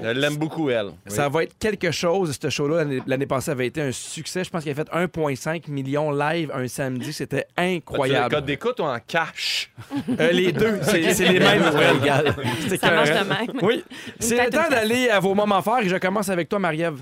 Je 0.01 0.07
l'aime 0.09 0.37
beaucoup, 0.37 0.69
elle. 0.69 0.91
Ça 1.07 1.27
va 1.29 1.43
être 1.43 1.57
quelque 1.59 1.91
chose. 1.91 2.37
Ce 2.41 2.49
show-là, 2.49 2.85
l'année- 3.05 3.25
passée, 3.25 3.51
avait 3.51 3.67
été 3.67 3.81
un 3.81 3.91
succès. 3.91 4.43
Je 4.45 4.49
pense 4.49 4.63
qu'il 4.63 4.71
a 4.71 4.75
fait 4.75 4.89
1,5 4.91 5.67
million 5.67 6.11
live 6.11 6.51
un 6.53 6.67
samedi. 6.67 7.11
C'était 7.13 7.45
le 7.57 7.63
incroyable. 7.75 8.33
code 8.33 8.45
d'écoute 8.45 8.79
ou 8.79 8.83
en 8.83 8.97
cash? 9.05 9.71
Euh, 10.19 10.31
les 10.31 10.51
deux, 10.51 10.79
c'est 10.83 11.08
c'est 11.13 11.27
les 11.27 11.39
mêmes. 11.39 11.61
Noël. 11.61 12.35
C'est 12.67 12.77
Ça 12.79 12.91
marche 12.91 13.09
de 13.09 13.13
même. 13.27 13.59
Oui. 13.61 13.83
C'est 14.19 14.43
le 14.43 14.49
temps 14.49 14.69
d'aller 14.69 15.09
à 15.09 15.19
vos 15.19 15.33
moments 15.35 15.61
forts 15.61 15.79
et 15.79 15.89
je 15.89 15.97
commence 15.97 16.29
avec 16.29 16.49
toi, 16.49 16.59
Marie-Ève. 16.59 16.99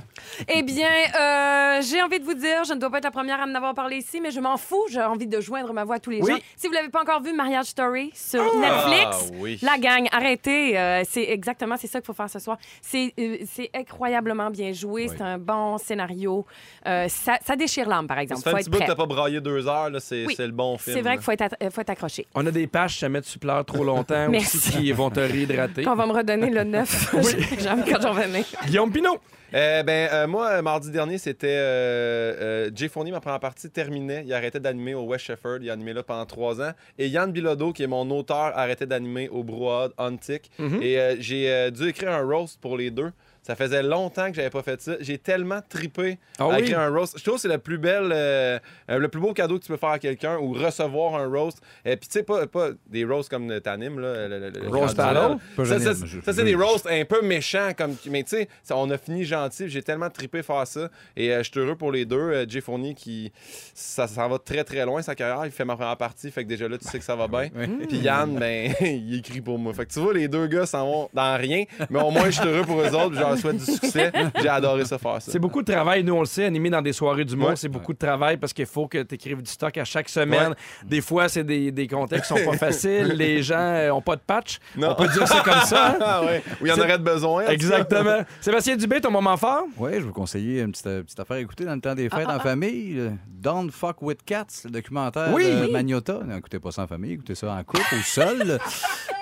Eh 0.48 0.64
bien, 0.64 0.88
euh, 1.20 1.82
j'ai 1.82 2.02
envie 2.02 2.20
de 2.20 2.26
vous 2.26 2.34
dire, 2.34 2.64
je 2.66 2.74
ne 2.74 2.80
dois 2.80 2.90
pas 2.90 2.98
être 3.00 3.04
la 3.06 3.12
première 3.12 3.40
à 3.42 3.46
en 3.46 3.54
avoir 3.56 3.74
parlé 3.74 3.98
ici, 3.98 4.20
mais 4.22 4.32
je 4.32 4.40
m'en 4.40 4.58
fous. 4.58 4.86
J'ai 4.92 5.02
envie 5.02 5.28
de 5.28 5.40
joindre 5.42 5.74
ma 5.74 5.84
voix 5.84 5.96
à 5.96 6.00
tous 6.00 6.10
les 6.12 6.22
Oui. 6.22 6.32
gens. 6.32 6.38
Si 6.56 6.68
vous 6.68 6.74
l'avez 6.74 6.90
pas 6.90 7.02
encore 7.02 7.22
vu, 7.22 7.34
Mariage 7.34 7.68
Story 7.68 8.12
sur 8.14 8.44
Netflix. 8.58 9.30
Ah, 9.32 9.36
oui. 9.40 9.60
La 9.62 9.78
gang, 9.78 10.08
arrêtez. 10.12 10.78
euh, 10.78 11.04
c'est 11.10 11.24
exactement 11.24 11.76
c'est 11.78 11.88
ça 11.88 12.00
qu'il 12.00 12.06
faut 12.08 12.14
faire 12.14 12.30
ce 12.30 12.40
soir. 12.40 12.58
C'est 12.82 13.14
euh, 13.20 13.38
incroyablement 13.76 14.50
bien 14.50 14.74
joué. 14.74 15.08
C'est 15.10 15.22
un 15.22 15.38
bon 15.38 15.78
scénario. 15.78 16.46
Euh, 16.86 17.08
ça, 17.10 17.38
ça 17.46 17.56
déchire 17.56 17.88
l'âme, 17.88 18.08
par 18.08 18.20
exemple. 18.20 18.42
Ça 18.42 18.52
fait 18.52 18.52
faut 18.52 18.58
un 18.58 18.60
petit 18.60 18.70
bout 18.86 18.92
que 18.92 18.98
pas 18.98 19.06
braillé 19.06 19.42
deux 19.42 19.68
heures, 19.68 19.90
c'est 20.00 20.26
le 20.40 20.52
bon 20.52 20.78
film. 20.78 20.96
C'est 20.96 21.02
vrai 21.02 21.14
qu'il 21.14 21.24
faut 21.24 21.32
être, 21.32 21.42
att- 21.44 21.70
faut 21.72 21.82
être 21.82 21.90
accroché. 21.90 22.26
On 22.36 22.46
a 22.46 22.52
des 22.52 22.68
pages, 22.68 22.98
jamais 23.00 23.22
tu 23.22 23.38
pleures 23.40 23.66
trop 23.66 23.84
longtemps 23.88 24.30
Merci. 24.30 24.58
aussi, 24.58 24.72
qui 24.72 24.92
vont 24.92 25.10
te 25.10 25.20
réhydrater. 25.20 25.88
On 25.88 25.96
va 25.96 26.06
me 26.06 26.14
redonner 26.14 26.50
le 26.52 26.64
9 26.64 27.16
janvier 27.64 27.92
quand 27.94 28.02
j'en 28.02 28.14
venais. 28.14 28.44
Guillaume 28.68 28.92
Pinot. 28.92 29.18
Euh, 29.54 29.82
ben, 29.82 30.10
euh, 30.12 30.28
moi, 30.28 30.48
euh, 30.48 30.62
mardi 30.62 30.92
dernier, 30.92 31.18
c'était 31.18 31.48
euh, 31.48 32.34
euh, 32.68 32.72
Jay 32.76 32.90
Fournier, 32.90 33.12
ma 33.14 33.22
première 33.22 33.40
partie, 33.40 33.70
terminait. 33.70 34.24
Il 34.26 34.34
arrêtait 34.34 34.60
d'animer 34.60 34.94
au 34.94 35.04
West 35.04 35.24
Shefford. 35.26 35.60
Il 35.62 35.70
a 35.70 35.74
animé 35.74 35.94
là 35.94 36.04
pendant 36.04 36.26
trois 36.26 36.62
ans. 36.62 36.72
Et 37.00 37.08
Yann 37.08 37.32
Bilodeau, 37.32 37.72
qui 37.72 37.84
est 37.84 37.88
mon 37.88 38.10
auteur, 38.12 38.52
arrêtait 38.58 38.86
d'animer 38.86 39.30
au 39.30 39.44
Brouhaha 39.44 39.88
Antique. 39.98 40.52
Mhm. 40.60 40.80
Et 40.82 41.00
euh, 41.00 41.16
j'ai 41.20 41.50
euh, 41.50 41.72
dû 41.72 41.88
écrire 41.88 42.12
un 42.12 42.24
roast 42.24 42.60
pour 42.60 42.76
les 42.76 42.92
deux. 42.92 43.12
Ça 43.48 43.56
faisait 43.56 43.82
longtemps 43.82 44.30
que 44.30 44.36
j'avais 44.36 44.50
pas 44.50 44.62
fait 44.62 44.82
ça. 44.82 44.96
J'ai 45.00 45.18
tellement 45.18 45.62
tripé 45.70 46.18
Ah 46.38 46.44
à 46.44 46.48
oui? 46.50 46.60
écrire 46.64 46.82
un 46.82 46.90
roast. 46.90 47.18
Je 47.18 47.24
trouve 47.24 47.36
que 47.36 47.42
c'est 47.42 47.48
le 47.48 47.58
plus 47.58 47.78
belle, 47.78 48.12
euh, 48.14 48.60
euh, 48.92 48.98
le 49.00 49.08
plus 49.08 49.22
beau 49.22 49.32
cadeau 49.34 49.58
que 49.58 49.64
tu 49.64 49.70
peux 49.72 49.78
faire 49.78 49.90
à 49.92 50.00
quelqu'un 50.00 50.38
ou 50.38 50.52
recevoir 50.52 51.16
un 51.16 51.28
roast. 51.28 51.62
Et 51.86 51.96
puis, 51.96 52.10
tu 52.10 52.14
sais, 52.20 52.24
pas, 52.24 52.46
pas 52.46 52.72
des 52.88 53.06
roasts 53.06 53.30
comme 53.30 53.60
t'animes, 53.62 54.00
là. 54.02 54.28
Le, 54.28 54.40
le- 54.40 54.50
le- 54.50 54.68
Roast? 54.68 54.98
Pas 54.98 55.66
Ça, 55.66 55.80
ça, 55.80 56.34
c'est 56.34 56.44
des 56.44 56.56
roasts 56.56 56.88
un 56.88 57.06
peu 57.06 57.22
méchants. 57.22 57.70
Comme, 57.78 57.96
mais 58.10 58.24
tu 58.24 58.32
sais, 58.32 58.50
on 58.72 58.90
a 58.92 58.98
fini 58.98 59.24
gentil. 59.24 59.70
J'ai 59.70 59.82
tellement 59.82 60.10
trippé 60.10 60.44
faire 60.44 60.68
ça. 60.68 60.90
Et 61.16 61.32
euh, 61.32 61.42
je 61.42 61.50
suis 61.50 61.60
heureux 61.62 61.76
pour 61.78 61.94
les 61.94 62.04
deux. 62.04 62.18
Euh, 62.18 62.46
Jay 62.50 62.60
Fournier, 62.60 62.96
qui, 62.96 63.32
ça, 63.74 64.08
ça 64.08 64.28
va 64.28 64.40
très 64.40 64.66
très 64.66 64.84
loin 64.86 65.02
sa 65.02 65.16
carrière. 65.16 65.46
Il 65.46 65.52
fait 65.52 65.64
ma 65.64 65.78
première 65.78 65.96
partie. 65.96 66.30
Fait 66.32 66.44
que 66.44 66.50
déjà 66.50 66.68
là, 66.68 66.78
tu 66.78 66.86
sais 66.86 67.00
que 67.00 67.06
ça 67.06 67.16
va 67.16 67.30
bien. 67.30 67.50
Puis 67.88 68.00
Yann, 68.00 68.38
ben, 68.38 68.74
il 68.82 69.20
écrit 69.20 69.40
pour 69.40 69.58
moi. 69.58 69.74
Fait 69.74 69.86
que 69.86 69.94
tu 69.94 70.00
vois, 70.00 70.14
les 70.14 70.28
deux 70.28 70.48
gars 70.48 70.66
s'en 70.66 70.86
vont 70.86 71.10
dans 71.14 71.38
rien. 71.38 71.64
Mais 71.90 72.02
au 72.02 72.12
moins, 72.12 72.26
je 72.30 72.40
suis 72.42 72.46
heureux 72.50 72.66
pour 72.66 72.82
eux 72.82 72.94
autres. 72.94 73.18
leur 73.18 73.37
souhaite 73.38 73.58
du 73.58 73.66
succès. 73.66 74.12
J'ai 74.42 74.50
adoré 74.50 74.86
ça 74.86 74.98
faire 74.98 75.22
ça. 75.22 75.32
C'est 75.32 75.40
beaucoup 75.40 75.62
de 75.62 75.72
travail, 75.72 76.04
nous 76.04 76.14
on 76.14 76.20
le 76.22 76.26
sait, 76.26 76.46
animé 76.46 76.70
dans 76.70 76.82
des 76.82 76.94
soirées 76.94 77.26
du 77.26 77.36
monde, 77.36 77.50
Ouais. 77.50 77.56
c'est 77.56 77.70
beaucoup 77.70 77.94
de 77.94 77.98
travail 77.98 78.38
parce 78.38 78.54
qu'il 78.54 78.66
faut 78.66 78.88
que 78.88 79.02
tu 79.04 79.16
écrives 79.16 79.42
du 79.42 79.50
stock 79.50 79.78
à 79.78 79.86
chaque 79.86 80.10
semaine. 80.10 80.54
Des 80.86 81.02
fois, 81.02 81.30
c'est 81.30 81.44
des, 81.44 81.72
des 81.72 81.88
contextes 81.88 82.34
qui 82.34 82.40
sont 82.44 82.50
pas 82.52 82.58
faciles, 82.58 83.08
les 83.16 83.42
gens 83.44 83.88
n'ont 83.90 84.02
pas 84.02 84.16
de 84.16 84.22
patch. 84.26 84.60
Non. 84.76 84.90
On 84.92 84.96
peut 84.96 85.08
dire 85.10 85.28
ça 85.28 85.42
comme 85.42 85.62
ça. 85.66 85.90
hein? 85.92 85.98
Ah 86.02 86.24
ouais. 86.24 86.42
Il 86.62 86.68
y 86.68 86.72
en 86.72 86.78
aurait 86.78 86.98
de 86.98 87.04
besoin. 87.04 87.48
Exactement. 87.48 88.20
Sébastien 88.42 88.76
Dubé, 88.76 89.02
ton 89.02 89.12
moment 89.12 89.38
fort? 89.38 89.66
Oui, 89.78 89.92
je 89.96 90.00
vous 90.02 90.14
conseiller 90.14 90.62
une 90.62 90.72
petite, 90.72 90.88
euh, 90.88 91.04
petite 91.04 91.20
affaire 91.20 91.38
à 91.38 91.40
écouter 91.40 91.66
dans 91.66 91.76
le 91.76 91.82
temps 91.82 91.96
des 91.96 92.10
fêtes 92.10 92.28
en 92.28 92.40
famille. 92.40 92.96
euh, 93.00 93.10
Don't 93.28 93.70
Fuck 93.72 94.02
With 94.02 94.24
Cats, 94.26 94.46
le 94.66 94.72
documentaire 94.72 95.30
Oui. 95.34 95.46
de 95.46 95.68
Magnota. 95.72 96.20
N'écoutez 96.26 96.60
pas 96.60 96.72
ça 96.72 96.84
en 96.84 96.88
famille, 96.88 97.14
écoutez 97.14 97.36
ça 97.36 97.52
en 97.54 97.64
couple 97.64 97.96
ou 97.96 98.02
seul. 98.04 98.60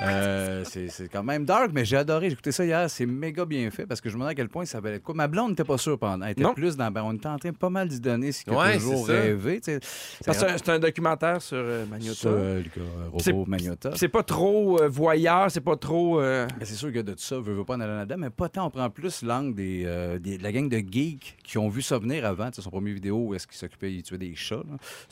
Euh, 0.02 0.64
c'est 0.66 1.08
quand 1.12 1.24
même 1.24 1.46
dark, 1.46 1.72
mais 1.74 1.86
j'ai 1.86 1.98
adoré. 1.98 2.28
J'ai 2.28 2.34
écouté 2.34 2.52
ça 2.52 2.66
hier. 2.66 2.90
C'est 2.90 3.06
méga 3.06 3.46
bien 3.46 3.70
fait 3.72 3.86
parce 3.86 4.02
que 4.02 4.10
je 4.10 4.16
me 4.16 4.20
demandais 4.20 4.34
à 4.34 4.36
quel 4.36 4.50
point 4.50 4.66
ça 4.66 4.80
valait 4.82 5.00
quoi. 5.00 5.16
Ma 5.16 5.28
blonde 5.28 5.52
n'était 5.52 5.64
pas 5.64 5.78
sûre 5.78 5.98
pendant. 5.98 6.26
Elle 6.26 6.34
était 6.34 6.44
Non. 6.44 6.54
plus 6.54 6.76
dans. 6.76 6.92
ben, 6.92 7.04
on 7.06 7.14
était 7.14 7.28
en 7.28 7.38
train 7.38 7.54
pas 7.54 7.70
mal 7.70 7.88
d'y 7.88 8.00
donner 8.00 8.32
ce 8.32 8.44
qu'il 8.44 8.54
a 8.54 8.58
Ouais, 8.58 8.74
toujours 8.78 9.08
rêvé. 9.08 9.62
c'est 9.64 10.70
un- 10.70 10.80
documentaire 10.80 11.42
sur 11.42 11.58
euh, 11.58 11.86
Magnota. 11.86 12.28
Euh, 12.28 12.62
le 12.62 12.82
euh, 12.82 13.10
C'est- 13.20 13.32
robot 13.32 13.46
Magnota. 13.50 13.92
C'est 13.96 14.10
pas 14.10 14.24
trop 14.24 14.82
euh, 14.82 14.88
voyeur, 14.90 15.50
c'est 15.50 15.62
pas 15.62 15.78
trop. 15.78 16.20
euh, 16.20 16.46
Ben, 16.60 16.66
c'est 16.66 16.76
sûr 16.76 16.92
que 16.92 17.00
de 17.00 17.14
tout 17.14 17.20
ça, 17.20 17.40
veut, 17.40 17.54
veut 17.54 17.64
pas 17.64 17.76
en 17.76 17.80
aller 17.80 17.94
là-dedans, 17.94 18.18
mais 18.20 18.30
pas 18.30 18.50
tant. 18.50 18.68
On 18.68 18.70
prend 18.70 18.90
plus 18.90 19.24
l'angle 19.24 19.56
des, 19.56 19.84
euh, 19.86 20.20
des- 20.20 20.38
de 20.38 20.44
la 20.44 20.52
gang 20.52 20.68
de 20.68 20.78
geeks 20.78 21.38
qui 21.44 21.58
ont 21.58 21.70
vu 21.70 21.82
ça 21.82 21.98
venir 21.98 22.26
avant. 22.26 22.50
Son 22.54 22.70
premier 22.70 22.92
vidéo 22.94 23.18
où 23.28 23.34
est-ce 23.36 23.48
qu'il 23.48 23.58
s'occupait, 23.58 23.94
il 23.94 24.04
tuait 24.04 24.18
des 24.18 24.36
chats. 24.36 24.64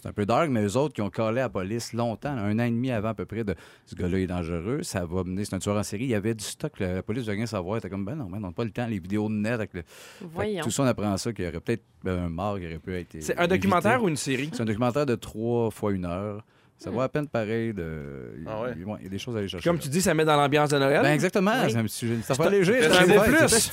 C'est 0.02 0.08
un 0.10 0.14
peu 0.14 0.26
dark, 0.26 0.50
mais 0.50 0.64
eux 0.64 0.76
autres 0.78 0.94
qui 0.94 1.02
ont 1.02 1.10
collé 1.10 1.40
à 1.40 1.44
la 1.44 1.50
police 1.50 1.94
longtemps, 1.94 2.30
un 2.36 2.60
an 2.60 2.64
et 2.64 2.70
demi 2.70 2.92
avant 2.92 3.10
à 3.10 3.14
peu 3.14 3.26
près, 3.26 3.44
de 3.44 3.56
ce 3.86 3.96
gars-là 3.96 4.20
est 4.20 4.28
dangereux, 4.28 4.73
ça 4.82 5.06
va 5.06 5.24
mener, 5.24 5.46
c'est 5.46 5.54
un 5.56 5.60
tueur 5.60 5.78
en 5.78 5.84
série. 5.84 6.04
Il 6.06 6.10
y 6.10 6.16
avait 6.16 6.34
du 6.34 6.44
stock, 6.44 6.80
la, 6.80 6.94
la 6.96 7.04
police 7.04 7.26
veut 7.26 7.34
rien 7.34 7.46
savoir. 7.46 7.80
T'es 7.82 7.90
comme, 7.90 8.06
ben 8.06 8.16
non, 8.16 8.26
ben, 8.26 8.38
on 8.38 8.48
n'a 8.48 8.52
pas 8.52 8.64
le 8.64 8.72
temps, 8.72 8.88
les 8.88 9.00
vidéos 9.00 9.30
de 9.30 9.34
net. 9.36 9.54
Avec 9.54 9.74
le... 9.74 9.84
Voyons. 10.22 10.64
Tout 10.64 10.72
ça, 10.72 10.84
on 10.84 10.88
apprend 10.88 11.16
ça, 11.18 11.32
qu'il 11.34 11.46
y 11.46 11.48
aurait 11.48 11.60
peut-être 11.60 11.84
ben, 12.04 12.18
un 12.18 12.30
mort 12.30 12.58
qui 12.60 12.66
aurait 12.66 12.80
pu 12.80 12.96
être. 12.96 13.16
C'est 13.20 13.38
un 13.38 13.44
évité. 13.44 13.58
documentaire 13.58 14.02
ou 14.04 14.10
une 14.10 14.18
série? 14.18 14.50
C'est 14.54 14.62
un 14.62 14.66
documentaire 14.66 15.06
de 15.06 15.16
trois 15.16 15.70
fois 15.72 15.92
une 15.92 16.06
heure. 16.06 16.44
Ça 16.80 16.90
Hmm. 16.90 16.94
vaut 16.96 17.02
à 17.02 17.08
peine 17.08 17.28
pareil. 17.28 17.72
De... 17.74 18.34
Ah 18.48 18.62
ouais? 18.64 18.72
Il 19.00 19.04
y 19.04 19.06
a 19.06 19.10
des 19.10 19.20
choses 19.20 19.36
à 19.36 19.40
aller 19.40 19.48
chercher. 19.48 19.70
Comme 19.70 19.80
tu 19.80 19.88
dis, 19.88 20.02
ça 20.02 20.14
met 20.14 20.26
dans 20.26 20.36
l'ambiance 20.36 20.70
de 20.72 20.80
Noël? 20.80 21.02
Ben 21.04 21.14
exactement, 21.14 21.52
Oui. 21.64 21.72
c'est 21.72 21.78
un 21.78 21.84
petit 21.84 21.96
sujet. 21.96 22.18
Ça 22.24 22.36
fait 22.36 22.50
léger, 22.50 22.80
plus. 22.80 23.72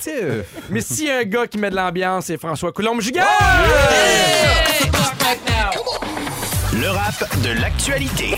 Mais 0.69 0.79
s'il 0.81 1.07
y 1.07 1.09
a 1.09 1.17
un 1.17 1.23
gars 1.23 1.47
qui 1.47 1.57
met 1.57 1.69
de 1.71 1.75
l'ambiance, 1.75 2.25
c'est 2.27 2.37
François 2.37 2.71
Coulombe-Giguère! 2.71 3.25
Le 6.73 6.87
rap 6.89 7.41
de 7.43 7.59
l'actualité. 7.59 8.35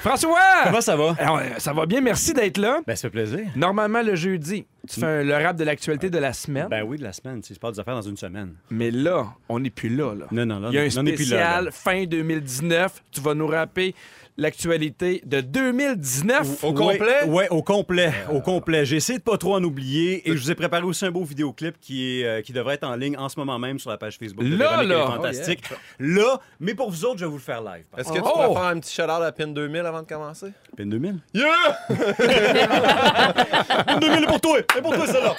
François! 0.00 0.38
Comment 0.64 0.80
ça 0.80 0.96
va? 0.96 1.16
Eh, 1.20 1.60
Ça 1.60 1.72
va 1.72 1.86
bien, 1.86 2.00
merci 2.00 2.32
d'être 2.32 2.58
là. 2.58 2.78
Ben, 2.86 2.94
ça 2.96 3.02
fait 3.02 3.10
plaisir. 3.10 3.40
Normalement, 3.56 4.02
le 4.02 4.14
jeudi, 4.14 4.66
tu 4.88 5.00
fais 5.00 5.24
le 5.24 5.34
rap 5.34 5.56
de 5.56 5.64
l'actualité 5.64 6.10
de 6.10 6.18
la 6.18 6.32
semaine? 6.32 6.68
Ben 6.68 6.82
oui, 6.82 6.98
de 6.98 7.02
la 7.04 7.12
semaine. 7.12 7.40
Tu 7.40 7.48
sais, 7.48 7.54
je 7.54 7.60
parle 7.60 7.74
des 7.74 7.80
affaires 7.80 7.94
dans 7.94 8.02
une 8.02 8.16
semaine. 8.16 8.54
Mais 8.70 8.90
là, 8.90 9.26
on 9.48 9.60
n'est 9.60 9.70
plus 9.70 9.88
là. 9.94 10.14
là. 10.14 10.26
Non, 10.30 10.46
non, 10.46 10.60
là, 10.60 10.68
Il 10.70 10.74
y 10.74 10.78
a 10.78 10.82
un 10.82 10.88
on 10.98 11.02
n'est 11.02 11.12
plus 11.12 11.30
là, 11.30 11.36
spécial 11.36 11.64
là. 11.66 11.70
fin 11.70 12.04
2019. 12.04 13.02
Tu 13.10 13.20
vas 13.20 13.34
nous 13.34 13.46
rapper 13.46 13.94
l'actualité 14.40 15.20
de 15.26 15.40
2019. 15.40 16.62
Au 16.62 16.72
complet? 16.72 17.24
Oui, 17.26 17.44
au 17.50 17.60
complet. 17.62 18.12
Au 18.32 18.40
complet. 18.40 18.84
J'ai 18.84 18.94
essayé 18.96 19.18
de 19.18 19.24
pas 19.24 19.36
trop 19.36 19.56
en 19.56 19.64
oublier 19.64 20.28
et 20.30 20.36
je 20.36 20.40
vous 20.40 20.50
ai 20.52 20.54
préparé 20.54 20.84
aussi 20.84 21.04
un 21.04 21.10
beau 21.10 21.24
vidéoclip 21.24 21.74
qui, 21.80 22.20
est, 22.20 22.24
euh, 22.24 22.40
qui 22.40 22.52
devrait 22.52 22.74
être 22.74 22.84
en 22.86 22.94
ligne 22.94 23.16
en 23.18 23.28
ce 23.28 23.36
moment 23.36 23.58
même 23.58 23.80
sur 23.80 23.90
la 23.90 23.98
page 23.98 24.16
Facebook. 24.16 24.44
de 24.44 24.56
Là, 24.56 24.70
Véronique, 24.82 24.84
elle 24.84 24.92
est 24.92 24.94
là! 25.00 25.06
fantastique. 25.06 25.64
Là, 25.98 26.40
mais 26.60 26.74
pour 26.74 26.88
vous 26.88 27.04
autres, 27.04 27.18
je 27.18 27.24
vais 27.24 27.30
vous 27.30 27.38
le 27.38 27.42
faire 27.42 27.62
live. 27.62 27.84
Est-ce 27.96 28.10
que 28.10 28.14
tu 28.18 28.22
Oh! 28.24 28.30
pourrais 28.32 28.52
faire 28.52 28.62
un 28.64 28.78
petit 28.78 28.94
shout-out 28.94 29.22
à 29.22 29.32
PIN 29.32 29.48
2000 29.48 29.80
avant 29.80 30.02
de 30.02 30.06
commencer? 30.06 30.52
Pin 30.76 30.86
2000. 30.86 31.16
Yeah! 31.34 31.46
Pin 33.86 33.98
2000 33.98 34.22
est 34.22 34.26
pour 34.26 34.40
toi! 34.40 34.58
C'est 34.78 34.82
pour 34.82 34.94
toi, 34.94 35.06
celle-là! 35.08 35.34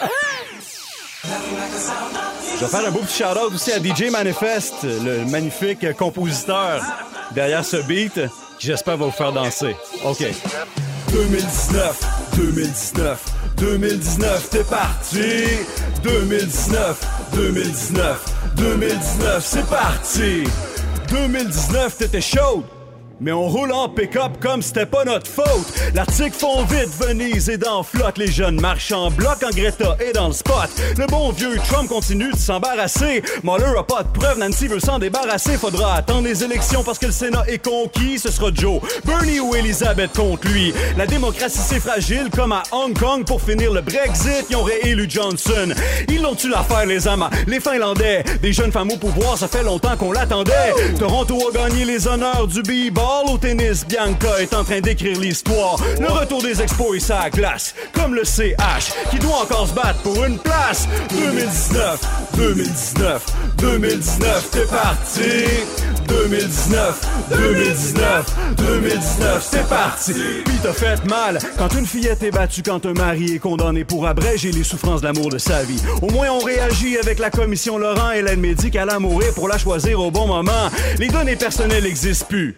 Je 2.56 2.66
vais 2.66 2.68
faire 2.70 2.86
un 2.86 2.92
beau 2.92 3.00
petit 3.00 3.24
shout-out 3.24 3.54
aussi 3.54 3.72
à 3.72 3.78
DJ 3.78 4.12
Manifest, 4.12 4.84
le 4.84 5.24
magnifique 5.24 5.96
compositeur 5.96 6.84
derrière 7.32 7.64
ce 7.64 7.78
beat, 7.78 8.20
qui 8.58 8.68
j'espère 8.68 8.98
va 8.98 9.06
vous 9.06 9.12
faire 9.12 9.32
danser. 9.32 9.78
OK. 10.04 10.26
2019, 11.14 12.00
2019, 12.36 13.26
2019, 13.56 14.50
t'es 14.50 14.64
parti. 14.66 15.46
2019, 16.04 17.00
2019, 17.32 18.26
2019, 18.58 19.46
c'est 19.46 19.70
parti. 19.70 20.44
2019, 21.10 21.98
t'étais 21.98 22.20
chaude. 22.20 22.66
Mais 23.22 23.34
on 23.34 23.50
roule 23.50 23.74
en 23.74 23.90
pick-up 23.90 24.40
comme 24.40 24.62
c'était 24.62 24.86
pas 24.86 25.04
notre 25.04 25.28
faute. 25.28 25.74
L'article 25.94 26.32
fond 26.32 26.64
vite, 26.64 26.90
Venise 27.02 27.50
est 27.50 27.58
dans 27.58 27.84
flotte. 27.84 28.18
Les 28.18 28.32
jeunes 28.32 28.62
marchent 28.62 28.94
en 28.94 29.12
bloc 29.12 29.44
en 29.44 29.50
Greta 29.50 29.98
est 30.00 30.14
dans 30.14 30.28
le 30.28 30.34
spot. 30.34 30.70
Le 30.98 31.06
bon 31.08 31.32
vieux 31.32 31.58
Trump 31.70 31.90
continue 31.90 32.32
de 32.32 32.38
s'embarrasser. 32.38 33.22
Mueller 33.44 33.78
a 33.78 33.84
pas 33.84 34.04
de 34.04 34.08
preuves, 34.18 34.40
Nancy 34.40 34.68
veut 34.68 34.80
s'en 34.80 35.00
débarrasser. 35.00 35.58
Faudra 35.58 35.96
attendre 35.96 36.24
les 36.24 36.46
élections 36.46 36.82
parce 36.82 36.98
que 36.98 37.08
le 37.08 37.12
Sénat 37.12 37.44
est 37.48 37.58
conquis. 37.58 38.20
Ce 38.20 38.32
sera 38.32 38.52
Joe, 38.54 38.80
Bernie 39.04 39.42
ou 39.42 39.54
Elizabeth 39.54 40.16
contre 40.16 40.48
lui. 40.48 40.74
La 40.98 41.06
démocratie 41.06 41.60
c'est 41.60 41.82
fragile 41.82 42.30
comme 42.34 42.54
à 42.54 42.64
Hong 42.72 42.98
Kong. 42.98 43.26
Pour 43.26 43.42
finir 43.42 43.74
le 43.74 43.82
Brexit, 43.82 44.46
ils 44.50 44.56
ont 44.56 44.64
réélu 44.64 45.08
Johnson. 45.10 45.74
Ils 46.08 46.22
l'ont 46.22 46.36
tu 46.36 46.48
l'affaire 46.48 46.86
les 46.86 47.06
Amas, 47.06 47.30
les 47.48 47.60
Finlandais. 47.60 48.24
Des 48.42 48.54
jeunes 48.54 48.72
femmes 48.72 48.92
au 48.92 48.98
pouvoir, 48.98 49.38
ça 49.38 49.50
fait 49.50 49.64
longtemps 49.64 49.98
qu'on 49.98 50.14
l'attendait. 50.14 50.74
Toronto 50.98 51.38
a 51.50 51.68
gagné 51.68 51.84
les 51.84 52.08
honneurs 52.08 52.48
du 52.48 52.62
b-ball 52.62 53.09
au 53.28 53.38
tennis. 53.38 53.86
Bianca 53.86 54.40
est 54.40 54.54
en 54.54 54.64
train 54.64 54.82
d'écrire 54.82 55.20
l'histoire. 55.20 55.78
Le 56.00 56.08
retour 56.08 56.42
des 56.42 56.62
expos 56.62 56.96
et 56.96 57.00
sa 57.00 57.30
glace, 57.30 57.76
comme 57.94 58.14
le 58.14 58.24
CH 58.24 58.94
qui 59.10 59.20
doit 59.20 59.44
encore 59.44 59.68
se 59.68 59.74
battre 59.74 60.00
pour 60.02 60.24
une 60.24 60.38
place. 60.38 60.88
2019, 61.10 62.00
2019, 62.40 63.26
2019, 63.58 64.50
t'es 64.52 64.66
parti. 64.66 65.90
2019, 66.08 67.02
2019, 67.30 68.36
2019, 68.58 69.48
c'est 69.52 69.68
parti. 69.68 70.14
Puis 70.46 70.56
t'as 70.64 70.74
fait 70.74 71.06
mal 71.06 71.38
quand 71.58 71.74
une 71.76 71.86
fillette 71.86 72.24
est 72.24 72.32
battue, 72.32 72.64
quand 72.64 72.86
un 72.86 72.94
mari 72.94 73.36
est 73.36 73.40
condamné 73.40 73.84
pour 73.84 74.08
abréger 74.08 74.52
les 74.52 74.64
souffrances 74.64 75.02
d'amour 75.02 75.30
de 75.30 75.38
sa 75.38 75.64
vie. 75.64 75.82
Au 76.02 76.10
moins 76.10 76.30
on 76.32 76.40
réagit 76.40 76.98
avec 76.98 77.20
la 77.20 77.30
commission 77.30 77.78
Laurent 77.78 78.12
et 78.12 78.22
l'aide 78.22 78.40
médicale 78.40 78.90
à 78.90 79.00
mourir 79.00 79.34
pour 79.36 79.48
la 79.48 79.58
choisir 79.58 80.00
au 80.00 80.10
bon 80.10 80.26
moment. 80.26 80.70
Les 80.98 81.10
données 81.10 81.36
personnelles 81.36 81.84
n'existent 81.84 82.26
plus. 82.28 82.56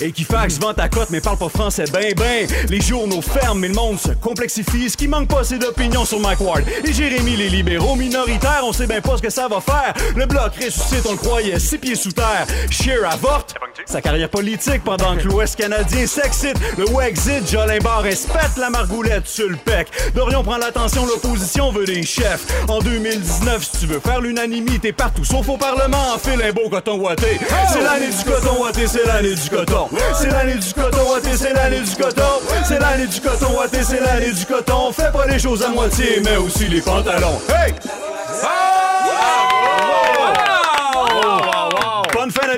Equifax 0.00 0.58
vend 0.58 0.72
ta 0.72 0.88
cote 0.88 1.10
mais 1.10 1.20
parle 1.20 1.36
pas 1.36 1.48
français 1.48 1.84
ben 1.92 2.14
ben. 2.16 2.46
Les 2.70 2.80
journaux 2.80 3.20
ferment 3.20 3.60
mais 3.60 3.68
le 3.68 3.74
monde 3.74 3.98
se 3.98 4.12
complexifie. 4.12 4.88
Ce 4.88 4.96
qui 4.96 5.08
manque 5.08 5.28
pas 5.28 5.44
c'est 5.44 5.58
d'opinion 5.58 6.04
sur 6.04 6.20
Mike 6.20 6.40
Ward. 6.40 6.62
Et 6.84 6.92
Jérémy 6.92 7.36
les 7.36 7.50
libéraux 7.50 7.96
minoritaires, 7.96 8.62
on 8.64 8.72
sait 8.72 8.86
bien 8.86 8.99
pas 9.00 9.16
ce 9.16 9.22
que 9.22 9.30
ça 9.30 9.48
va 9.48 9.60
faire. 9.60 9.94
Le 10.16 10.26
bloc 10.26 10.54
ressuscite, 10.56 11.04
on 11.06 11.12
le 11.12 11.18
croyait, 11.18 11.58
six 11.58 11.78
pieds 11.78 11.94
sous 11.94 12.12
terre. 12.12 12.46
Scheer 12.70 13.04
avorte 13.10 13.54
sa 13.86 14.00
carrière 14.00 14.28
politique 14.28 14.82
pendant 14.84 15.16
que 15.16 15.26
l'Ouest 15.26 15.56
canadien 15.56 16.06
s'excite. 16.06 16.56
Le 16.78 16.84
Wexit, 16.90 17.50
Jolin 17.50 17.78
Barr 17.78 18.06
espète 18.06 18.56
la 18.56 18.70
margoulette 18.70 19.26
sur 19.26 19.48
le 19.48 19.56
pec. 19.56 19.88
Dorion 20.14 20.42
prend 20.42 20.58
l'attention, 20.58 21.06
l'opposition 21.06 21.72
veut 21.72 21.86
des 21.86 22.02
chefs. 22.02 22.46
En 22.68 22.78
2019, 22.80 23.64
si 23.64 23.78
tu 23.80 23.86
veux 23.86 24.00
faire 24.00 24.20
l'unanimité 24.20 24.92
partout, 24.92 25.24
sauf 25.24 25.48
au 25.48 25.56
Parlement, 25.56 26.14
enfile 26.14 26.42
un 26.42 26.52
beau 26.52 26.68
coton 26.68 26.98
ouaté. 26.98 27.38
C'est 27.72 27.82
l'année 27.82 28.08
du 28.08 28.24
coton 28.24 28.62
ouaté, 28.62 28.86
c'est 28.86 29.06
l'année 29.06 29.34
du 29.34 29.50
coton. 29.50 29.88
C'est 30.14 30.30
l'année 30.30 30.54
du 30.54 30.72
coton 30.72 31.10
ouaté, 31.10 31.36
c'est 31.36 31.52
l'année 31.52 31.80
du 31.80 31.96
coton. 31.96 32.22
C'est 32.64 32.78
l'année 32.78 33.06
du 33.06 33.20
coton 33.20 33.56
ouaté, 33.56 33.82
c'est 33.82 34.00
l'année 34.00 34.32
du 34.32 34.46
coton. 34.46 34.88
On 34.88 34.92
fait 34.92 35.12
pas 35.12 35.26
les 35.26 35.38
choses 35.38 35.62
à 35.62 35.68
moitié, 35.68 36.20
mais 36.24 36.36
aussi 36.36 36.66
les 36.66 36.80
pantalons. 36.80 37.40
Hey! 37.48 37.74
Bonne 37.74 38.89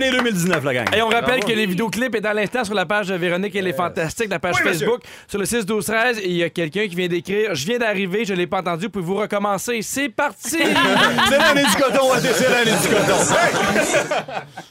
fin 0.04 0.10
d'année 0.10 0.30
2019, 0.30 0.64
la 0.64 0.74
gang. 0.74 0.86
Et 0.96 1.02
on 1.02 1.08
rappelle 1.08 1.40
que 1.44 1.52
les 1.52 1.66
vidéoclips 1.66 2.14
est 2.14 2.26
à 2.26 2.34
l'instant 2.34 2.64
sur 2.64 2.74
la 2.74 2.86
page 2.86 3.08
de 3.08 3.14
Véronique 3.14 3.54
Elle 3.54 3.68
est 3.68 3.72
fantastique, 3.72 4.28
la 4.30 4.38
page 4.38 4.56
Oui, 4.56 4.68
monsieur. 4.70 4.86
Facebook, 4.86 5.02
sur 5.28 5.38
le 5.38 5.44
6 5.44 5.66
12 5.66 5.84
13 5.84 6.18
et 6.18 6.28
il 6.28 6.36
y 6.36 6.42
a 6.42 6.50
quelqu'un 6.50 6.86
qui 6.88 6.94
vient 6.94 7.08
d'écrire 7.08 7.54
Je 7.54 7.66
viens 7.66 7.78
d'arriver, 7.78 8.24
je 8.24 8.34
l'ai 8.34 8.46
pas 8.46 8.60
entendu, 8.60 8.88
pouvez-vous 8.88 9.16
recommencer? 9.16 9.80
C'est 9.82 10.08
parti 10.08 10.50
C'est 11.28 11.38
l'année 11.38 11.64
du 11.64 11.82
coton 11.82 12.00
c'est 12.22 12.48
l'année 12.50 12.70
du 12.70 12.88
coton. 12.88 13.34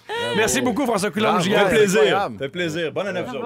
Hey! 0.10 0.36
Merci 0.36 0.62
beaucoup 0.62 0.86
François 0.86 1.12
Coulombe 1.12 1.38
Fait 1.38 1.44
Giguère. 1.44 1.70
plaisir. 1.70 2.30
Fait 2.38 2.50
plaisir. 2.50 2.92
Bonne 2.92 3.08
année 3.08 3.20
à 3.20 3.24
vous. 3.24 3.38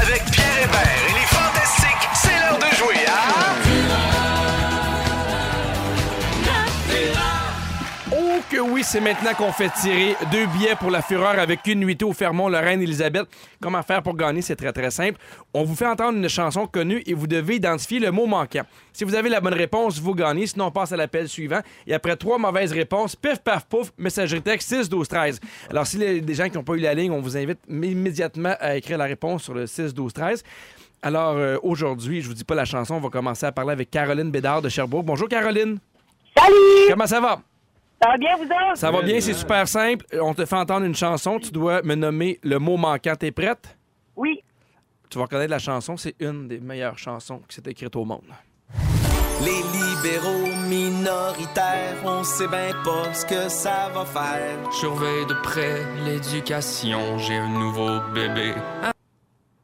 Avec 0.00 0.24
Pierre 0.30 0.46
Hébert 0.64 0.98
et 1.08 1.12
les 1.12 1.26
Fantastiques, 1.26 2.08
c'est 2.14 2.28
l'heure 2.30 2.58
de 2.58 2.76
jouer 2.76 3.06
à... 3.06 3.67
c'est 8.82 9.00
maintenant 9.00 9.34
qu'on 9.34 9.52
fait 9.52 9.70
tirer 9.80 10.16
deux 10.32 10.46
billets 10.46 10.74
pour 10.74 10.90
la 10.90 11.00
Fureur 11.00 11.38
avec 11.38 11.60
une 11.66 11.78
nuitée 11.80 12.04
au 12.04 12.12
Fermont, 12.12 12.48
Lorraine, 12.48 12.82
Elisabeth. 12.82 13.26
Comment 13.60 13.82
faire 13.82 14.02
pour 14.02 14.16
gagner? 14.16 14.42
C'est 14.42 14.56
très, 14.56 14.72
très 14.72 14.90
simple. 14.90 15.18
On 15.54 15.62
vous 15.62 15.76
fait 15.76 15.86
entendre 15.86 16.18
une 16.18 16.28
chanson 16.28 16.66
connue 16.66 17.02
et 17.06 17.14
vous 17.14 17.28
devez 17.28 17.56
identifier 17.56 18.00
le 18.00 18.10
mot 18.10 18.26
manquant. 18.26 18.62
Si 18.92 19.04
vous 19.04 19.14
avez 19.14 19.28
la 19.28 19.40
bonne 19.40 19.54
réponse, 19.54 20.00
vous 20.00 20.14
gagnez. 20.14 20.46
Sinon, 20.48 20.66
on 20.66 20.70
passe 20.72 20.90
à 20.90 20.96
l'appel 20.96 21.28
suivant. 21.28 21.60
Et 21.86 21.94
après 21.94 22.16
trois 22.16 22.38
mauvaises 22.38 22.72
réponses, 22.72 23.14
pif, 23.14 23.38
paf, 23.38 23.64
pouf, 23.66 23.92
messagerie 23.96 24.42
texte 24.42 24.68
6, 24.70 24.88
12, 24.88 25.06
13. 25.06 25.40
Alors, 25.70 25.86
si 25.86 25.98
les, 25.98 26.20
des 26.20 26.34
gens 26.34 26.48
qui 26.48 26.56
n'ont 26.56 26.64
pas 26.64 26.74
eu 26.74 26.80
la 26.80 26.94
ligne, 26.94 27.12
on 27.12 27.20
vous 27.20 27.36
invite 27.36 27.60
immédiatement 27.68 28.54
à 28.58 28.76
écrire 28.76 28.98
la 28.98 29.04
réponse 29.04 29.44
sur 29.44 29.54
le 29.54 29.66
6, 29.66 29.94
12, 29.94 30.12
13. 30.12 30.42
Alors, 31.02 31.36
euh, 31.36 31.58
aujourd'hui, 31.62 32.22
je 32.22 32.28
vous 32.28 32.34
dis 32.34 32.44
pas 32.44 32.56
la 32.56 32.64
chanson, 32.64 32.94
on 32.94 33.00
va 33.00 33.08
commencer 33.08 33.46
à 33.46 33.52
parler 33.52 33.70
avec 33.70 33.90
Caroline 33.90 34.32
Bédard 34.32 34.62
de 34.62 34.68
Sherbrooke. 34.68 35.04
Bonjour, 35.06 35.28
Caroline. 35.28 35.78
Salut! 36.36 36.88
Comment 36.88 37.06
ça 37.06 37.20
va? 37.20 37.40
Ça 38.00 38.10
va 38.10 38.16
bien, 38.16 38.36
vous 38.36 38.44
autres? 38.44 38.76
Ça 38.76 38.90
va 38.90 39.02
bien, 39.02 39.20
c'est 39.20 39.34
super 39.34 39.66
simple. 39.66 40.04
On 40.20 40.32
te 40.32 40.44
fait 40.44 40.56
entendre 40.56 40.86
une 40.86 40.94
chanson. 40.94 41.38
Tu 41.40 41.50
dois 41.50 41.82
me 41.82 41.94
nommer 41.94 42.38
le 42.42 42.58
mot 42.58 42.76
manquant. 42.76 43.14
T'es 43.18 43.32
prête? 43.32 43.76
Oui. 44.14 44.40
Tu 45.10 45.18
vas 45.18 45.24
reconnaître 45.24 45.50
la 45.50 45.58
chanson. 45.58 45.96
C'est 45.96 46.14
une 46.20 46.46
des 46.46 46.60
meilleures 46.60 46.98
chansons 46.98 47.40
qui 47.48 47.56
s'est 47.56 47.70
écrite 47.70 47.96
au 47.96 48.04
monde. 48.04 48.22
Les 49.40 49.62
libéraux 49.72 50.46
minoritaires, 50.68 51.96
on 52.04 52.24
sait 52.24 52.48
bien 52.48 52.70
pas 52.84 53.12
ce 53.14 53.24
que 53.24 53.48
ça 53.48 53.88
va 53.94 54.04
faire. 54.04 54.58
Je 54.72 54.76
surveille 54.76 55.26
de 55.26 55.34
près 55.42 55.84
l'éducation, 56.04 57.18
j'ai 57.18 57.36
un 57.36 57.48
nouveau 57.48 58.00
bébé. 58.12 58.54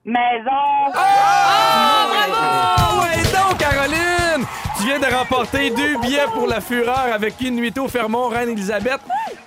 Maison. 0.05 0.93
Ah, 0.95 2.07
Caroline! 2.12 2.74
Tu 2.74 2.74
viens 4.85 4.99
de 4.99 5.12
remporter 5.14 5.70
deux 5.70 5.99
billets 6.01 6.26
pour 6.32 6.47
la 6.47 6.61
Fureur 6.61 7.07
avec 7.12 7.35
une 7.41 7.57
nuitée 7.57 7.80
au 7.80 7.89
Fermont, 7.89 8.28
Reine-Élisabeth. 8.28 9.01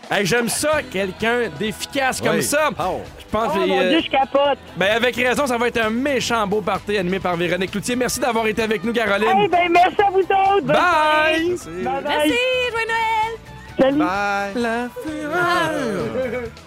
Hey, 0.09 0.25
J'aime 0.25 0.47
ça, 0.47 0.81
quelqu'un 0.91 1.49
d'efficace 1.59 2.21
comme 2.21 2.37
Oui. 2.37 2.43
ça. 2.43 2.69
Pow. 2.75 3.01
Je 3.19 3.25
pense 3.31 3.51
Oh 3.53 3.59
que, 3.59 3.67
mon 3.67 3.79
euh, 3.81 3.89
Dieu, 3.89 4.01
je 4.05 4.09
capote. 4.09 4.57
ben, 4.77 4.95
avec 4.95 5.15
raison, 5.17 5.45
ça 5.47 5.57
va 5.57 5.67
être 5.67 5.81
un 5.83 5.89
méchant 5.89 6.47
beau 6.47 6.61
party 6.61 6.97
animé 6.97 7.19
par 7.19 7.35
Véronique 7.35 7.71
Cloutier. 7.71 7.95
Merci 7.97 8.19
d'avoir 8.21 8.47
été 8.47 8.61
avec 8.61 8.83
nous, 8.85 8.93
Caroline. 8.93 9.27
Eh 9.43 9.47
ben, 9.49 9.69
merci 9.69 10.01
à 10.01 10.09
vous 10.09 10.19
autres. 10.19 10.61
Bonne 10.63 10.75
Bye! 10.75 11.57
soirée. 11.57 11.83
Bye 11.83 11.83
bye. 11.83 12.03
Merci, 12.03 12.33
joyeux 12.71 12.87
Noël! 12.87 13.37
Salut. 13.79 13.99
Bye. 13.99 14.61
La 14.63 14.87
Fureur. 15.03 16.41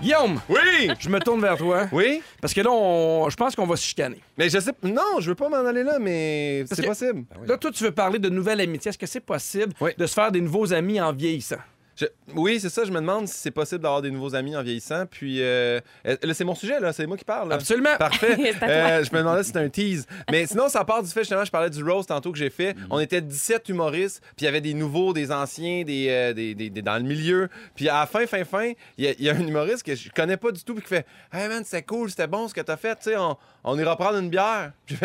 Guillaume, 0.00 0.40
Oui! 0.48 0.90
je 0.98 1.08
me 1.10 1.18
tourne 1.20 1.40
vers 1.42 1.56
toi. 1.58 1.86
Oui? 1.92 2.22
Parce 2.40 2.54
que 2.54 2.60
là, 2.62 2.70
on- 2.70 3.28
je 3.28 3.36
pense 3.36 3.54
qu'on 3.54 3.66
va 3.66 3.76
se 3.76 3.84
chicaner. 3.84 4.18
Mais 4.38 4.48
je 4.48 4.58
sais. 4.58 4.72
Non, 4.82 5.20
je 5.20 5.28
veux 5.30 5.34
pas 5.34 5.48
m'en 5.48 5.58
aller 5.66 5.82
là, 5.82 5.98
mais 5.98 6.64
c'est 6.66 6.80
que- 6.82 6.86
possible. 6.86 7.24
Là, 7.46 7.58
toi, 7.58 7.70
tu 7.70 7.84
veux 7.84 7.90
parler 7.92 8.18
de 8.18 8.28
nouvelles 8.30 8.60
amitiés. 8.60 8.88
Est-ce 8.88 8.98
que 8.98 9.06
c'est 9.06 9.20
possible 9.20 9.72
Oui. 9.80 9.90
de 9.98 10.06
se 10.06 10.14
faire 10.14 10.32
des 10.32 10.40
nouveaux 10.40 10.72
amis 10.72 11.00
en 11.00 11.12
vieillissant? 11.12 11.56
Je- 12.00 12.06
Oui, 12.34 12.58
c'est 12.60 12.68
ça. 12.70 12.84
Je 12.84 12.90
me 12.90 12.96
demande 13.00 13.28
si 13.28 13.34
c'est 13.36 13.50
possible 13.50 13.82
d'avoir 13.82 14.00
des 14.00 14.10
nouveaux 14.10 14.34
amis 14.34 14.56
en 14.56 14.62
vieillissant. 14.62 15.04
Puis, 15.06 15.42
euh, 15.42 15.80
euh, 16.06 16.16
là, 16.22 16.32
c'est 16.34 16.44
mon 16.44 16.54
sujet, 16.54 16.80
là. 16.80 16.92
C'est 16.92 17.06
moi 17.06 17.16
qui 17.16 17.24
parle. 17.24 17.48
là. 17.50 17.56
Absolument. 17.56 17.96
Parfait. 17.98 18.36
Euh, 18.62 19.04
je 19.04 19.12
me 19.12 19.18
demandais 19.18 19.42
si 19.42 19.48
c'était 19.48 19.58
un 19.60 19.68
tease. 19.68 20.06
Mais 20.30 20.46
sinon, 20.46 20.68
ça 20.68 20.84
part 20.84 21.02
du 21.02 21.10
fait, 21.10 21.20
justement, 21.20 21.44
je 21.44 21.50
parlais 21.50 21.70
du 21.70 21.82
roast 21.82 22.08
tantôt 22.08 22.30
que 22.32 22.38
j'ai 22.38 22.50
fait. 22.50 22.74
On 22.90 23.00
était 23.00 23.20
17 23.20 23.68
humoristes, 23.68 24.22
puis 24.36 24.40
il 24.40 24.44
y 24.44 24.48
avait 24.48 24.60
des 24.60 24.74
nouveaux, 24.74 25.12
des 25.12 25.30
anciens, 25.32 25.82
des, 25.84 26.06
euh, 26.08 26.32
des- 26.32 26.54
des- 26.54 26.70
des- 26.70 26.82
dans 26.82 26.96
le 26.96 27.02
milieu. 27.02 27.48
Puis 27.74 27.88
à 27.88 28.00
la 28.00 28.06
fin, 28.06 28.26
fin, 28.26 28.44
fin, 28.44 28.72
il 28.96 29.04
y, 29.04 29.08
a- 29.08 29.12
il 29.18 29.24
y 29.24 29.28
a 29.30 29.34
un 29.34 29.40
humoriste 29.46 29.82
que 29.82 29.94
je 29.94 30.08
connais 30.10 30.36
pas 30.36 30.52
du 30.52 30.62
tout, 30.62 30.74
puis 30.74 30.82
qui 30.82 30.88
fait 30.88 31.06
Hey 31.32 31.48
man, 31.48 31.62
c'était 31.64 31.82
cool, 31.82 32.08
c'était 32.10 32.26
bon 32.26 32.48
ce 32.48 32.54
que 32.54 32.60
t'as 32.60 32.76
fait, 32.76 32.94
tu 32.96 33.02
sais, 33.10 33.16
on, 33.16 33.36
on 33.64 33.78
ira 33.78 33.96
prendre 33.96 34.18
une 34.18 34.30
bière. 34.30 34.72
Puis 34.86 34.96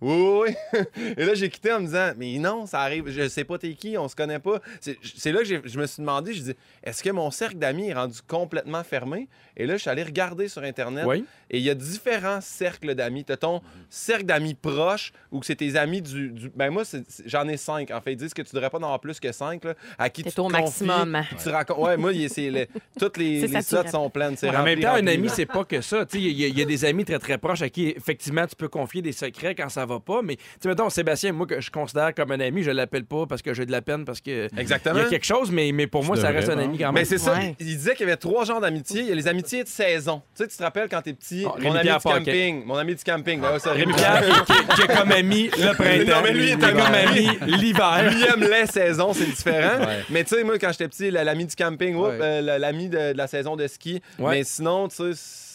Oui, 0.00 0.54
oui. 0.72 0.80
Et 1.16 1.24
là, 1.24 1.34
j'ai 1.34 1.48
quitté 1.48 1.72
en 1.72 1.80
me 1.80 1.86
disant, 1.86 2.10
mais 2.16 2.36
non, 2.38 2.66
ça 2.66 2.80
arrive, 2.80 3.08
je 3.08 3.26
sais 3.28 3.44
pas 3.44 3.56
t'es 3.58 3.72
qui, 3.74 3.96
on 3.96 4.08
se 4.08 4.16
connaît 4.16 4.38
pas. 4.38 4.60
C'est 4.80 4.98
c'est 5.02 5.32
là 5.32 5.40
que 5.42 5.66
je 5.66 5.78
me 5.78 5.86
suis 5.86 6.00
demandé, 6.02 6.34
je 6.34 6.42
dis, 6.42 6.54
est-ce 6.82 7.02
que 7.02 7.10
mon 7.10 7.30
cercle 7.30 7.56
d'amis 7.56 7.88
est 7.88 7.94
rendu 7.94 8.18
complètement 8.26 8.82
fermé? 8.84 9.28
Et 9.56 9.66
là, 9.66 9.74
je 9.76 9.82
suis 9.82 9.90
allé 9.90 10.02
regarder 10.02 10.48
sur 10.48 10.62
Internet. 10.62 11.04
Oui. 11.06 11.24
Et 11.48 11.58
il 11.58 11.64
y 11.64 11.70
a 11.70 11.74
différents 11.74 12.40
cercles 12.40 12.94
d'amis. 12.94 13.24
T'as 13.24 13.36
ton 13.36 13.62
cercle 13.88 14.24
d'amis 14.26 14.54
proches 14.54 15.12
ou 15.30 15.38
que 15.40 15.46
c'est 15.46 15.54
tes 15.56 15.76
amis 15.76 16.02
du. 16.02 16.30
du- 16.32 16.50
Ben 16.54 16.70
moi, 16.70 16.82
j'en 17.24 17.46
ai 17.48 17.56
cinq. 17.56 17.90
En 17.92 18.00
fait, 18.00 18.12
ils 18.12 18.16
disent 18.16 18.34
que 18.34 18.42
tu 18.42 18.54
devrais 18.54 18.70
pas 18.70 18.78
en 18.78 18.82
avoir 18.82 19.00
plus 19.00 19.20
que 19.20 19.30
cinq. 19.32 19.64
Là, 19.64 19.74
à 19.96 20.10
qui 20.10 20.24
tu 20.24 20.32
te 20.32 20.40
au 20.40 20.48
confies, 20.48 20.84
maximum. 20.84 21.22
Tu 21.42 21.48
racontes. 21.50 21.78
Ouais, 21.78 21.96
moi, 21.96 22.12
il- 22.12 22.28
c'est 22.28 22.50
le- 22.50 22.66
toutes 22.98 23.16
les, 23.16 23.42
C'est 23.42 23.46
les 23.46 23.62
slots 23.62 23.86
sont 23.86 24.10
pleines. 24.10 24.34
en 24.42 24.50
rempli, 24.50 24.64
même 24.64 24.80
temps, 24.80 24.94
un 24.94 25.06
ami, 25.06 25.28
c'est 25.30 25.46
pas 25.46 25.64
que 25.64 25.80
ça. 25.80 26.04
Tu 26.04 26.18
sais, 26.18 26.24
Il 26.24 26.32
y, 26.40 26.58
y 26.58 26.62
a 26.62 26.64
des 26.64 26.84
amis 26.84 27.04
très, 27.04 27.18
très 27.20 27.38
proches 27.38 27.62
à 27.62 27.68
qui, 27.70 27.88
effectivement, 27.90 28.46
tu 28.46 28.56
peux 28.56 28.68
confier 28.68 29.00
des 29.00 29.12
secrets 29.12 29.54
quand 29.54 29.68
ça 29.68 29.83
va 29.84 30.00
pas. 30.00 30.20
Mais, 30.22 30.36
tu 30.36 30.42
sais, 30.60 30.68
mettons, 30.68 30.88
Sébastien, 30.90 31.32
moi, 31.32 31.46
que 31.46 31.60
je 31.60 31.70
considère 31.70 32.14
comme 32.14 32.30
un 32.32 32.40
ami, 32.40 32.62
je 32.62 32.70
l'appelle 32.70 33.04
pas 33.04 33.26
parce 33.26 33.42
que 33.42 33.54
j'ai 33.54 33.66
de 33.66 33.72
la 33.72 33.82
peine, 33.82 34.04
parce 34.04 34.20
que. 34.20 34.48
Exactement. 34.58 34.96
Il 34.96 35.02
y 35.02 35.06
a 35.06 35.08
quelque 35.10 35.24
chose, 35.26 35.50
mais, 35.50 35.72
mais 35.72 35.86
pour 35.86 36.04
moi, 36.04 36.16
ça 36.16 36.28
reste 36.30 36.48
un 36.48 36.58
ami 36.58 36.78
quand 36.78 36.86
même. 36.86 36.94
Mais 36.94 37.04
c'est 37.04 37.18
ça, 37.18 37.32
Ouais. 37.34 37.54
il 37.58 37.66
disait 37.66 37.92
qu'il 37.94 38.06
y 38.06 38.08
avait 38.10 38.16
trois 38.16 38.44
genres 38.44 38.60
d'amitié. 38.60 39.00
Il 39.02 39.08
y 39.08 39.12
a 39.12 39.14
les 39.14 39.28
amitiés 39.28 39.64
de 39.64 39.68
saison. 39.68 40.22
Tu 40.36 40.42
sais, 40.42 40.48
tu 40.48 40.56
te 40.56 40.62
rappelles 40.62 40.88
quand 40.88 41.02
t'es 41.02 41.12
petit, 41.12 41.44
Oh, 41.46 41.48
mon 41.48 41.54
Rémi 41.54 41.68
ami 41.76 41.80
Pierre 41.82 41.98
du 41.98 42.02
Paquet. 42.04 42.24
camping. 42.24 42.64
Mon 42.66 42.76
ami 42.76 42.94
du 42.94 43.04
camping. 43.04 43.40
Ça, 43.58 43.72
Rémi 43.72 43.92
Pierre, 43.94 44.44
qui, 44.46 44.82
est 44.82 44.96
comme 44.96 45.12
ami 45.12 45.50
le 45.58 45.74
printemps. 45.74 46.16
Non, 46.16 46.22
mais 46.22 46.32
lui, 46.32 46.44
il 46.44 46.52
est 46.52 46.56
qui 46.56 46.62
est 46.62 46.64
un 46.64 46.70
comme 46.72 46.94
ami. 46.94 47.28
ami 47.40 47.52
l'hiver. 47.58 48.10
Lui 48.10 48.20
il 48.20 48.24
aime 48.42 48.50
les 48.50 48.66
saisons, 48.66 49.12
c'est 49.12 49.26
différent. 49.26 49.80
Ouais. 49.84 50.04
Mais 50.10 50.24
tu 50.24 50.34
sais, 50.34 50.44
moi, 50.44 50.58
quand 50.58 50.70
j'étais 50.72 50.88
petit, 50.88 51.10
la- 51.10 51.24
l'ami 51.24 51.46
du 51.46 51.54
camping, 51.56 51.94
Ouais. 51.96 52.18
euh, 52.20 52.40
la- 52.40 52.58
l'ami 52.58 52.88
de, 52.88 53.12
de 53.12 53.16
la 53.16 53.26
saison 53.26 53.56
de 53.56 53.66
ski. 53.66 54.00
Ouais. 54.18 54.30
Mais 54.38 54.44
sinon, 54.44 54.88
tu 54.88 54.96
sais, 54.96 55.10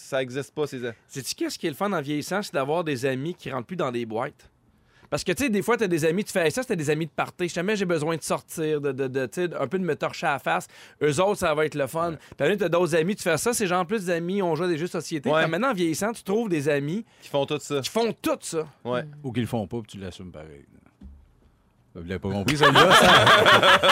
ça 0.09 0.21
existe 0.21 0.53
pas, 0.53 0.65
ces. 0.65 0.79
Sais-tu 1.07 1.35
qu'est-ce 1.35 1.59
qui 1.59 1.67
est 1.67 1.69
le 1.69 1.75
fun 1.75 1.91
en 1.91 2.01
vieillissant? 2.01 2.41
C'est 2.41 2.53
d'avoir 2.53 2.83
des 2.83 3.05
amis 3.05 3.35
qui 3.35 3.51
rentrent 3.51 3.67
plus 3.67 3.75
dans 3.75 3.91
des 3.91 4.05
boîtes? 4.05 4.49
Parce 5.09 5.23
que, 5.23 5.31
tu 5.31 5.43
sais, 5.43 5.49
des 5.49 5.61
fois, 5.61 5.75
tu 5.75 5.83
as 5.83 5.87
des 5.87 6.05
amis, 6.05 6.23
tu 6.23 6.31
fais 6.31 6.45
Hey, 6.45 6.51
ça, 6.51 6.61
c'était 6.61 6.75
des 6.75 6.89
amis 6.89 7.07
de 7.07 7.11
party. 7.11 7.49
Si 7.49 7.55
jamais 7.55 7.75
j'ai 7.75 7.85
besoin 7.85 8.15
de 8.15 8.21
sortir, 8.21 8.79
de, 8.79 8.91
de, 8.91 9.07
de, 9.07 9.25
tu 9.25 9.47
sais, 9.47 9.55
un 9.55 9.67
peu 9.67 9.79
de 9.79 9.83
me 9.83 9.95
torcher 9.95 10.27
à 10.27 10.33
la 10.33 10.39
face, 10.39 10.67
eux 11.01 11.19
autres, 11.19 11.39
ça 11.39 11.53
va 11.55 11.65
être 11.65 11.75
le 11.75 11.87
fun. 11.87 12.15
Puis 12.15 12.27
après, 12.39 12.57
tu 12.57 12.63
as 12.63 12.69
d'autres 12.69 12.95
amis, 12.95 13.15
tu 13.15 13.23
fais 13.23 13.37
ça, 13.37 13.53
c'est 13.53 13.65
genre 13.65 13.85
plus 13.85 14.05
d'amis, 14.05 14.41
on 14.41 14.55
joue 14.55 14.63
à 14.63 14.67
des 14.67 14.77
jeux 14.77 14.85
de 14.85 14.91
société. 14.91 15.29
Ouais. 15.31 15.47
Maintenant, 15.47 15.71
en 15.71 15.73
vieillissant, 15.73 16.11
tu 16.11 16.23
trouves 16.23 16.49
des 16.49 16.69
amis 16.69 17.05
qui 17.21 17.29
font 17.29 17.45
tout 17.45 17.59
ça. 17.59 17.81
qui 17.81 17.89
font 17.89 18.13
tout 18.13 18.37
ça. 18.41 18.67
Ouais. 18.85 19.03
Ou 19.23 19.31
qu'ils 19.31 19.43
le 19.43 19.47
font 19.47 19.67
pas, 19.67 19.77
puis 19.81 19.91
tu 19.93 19.97
l'assumes 19.99 20.31
pareil. 20.31 20.65
Vous 22.01 22.07
l'avez 22.07 22.19
pas 22.19 22.29
compris, 22.29 22.57
celle-là? 22.57 22.91
ça? 22.91 23.07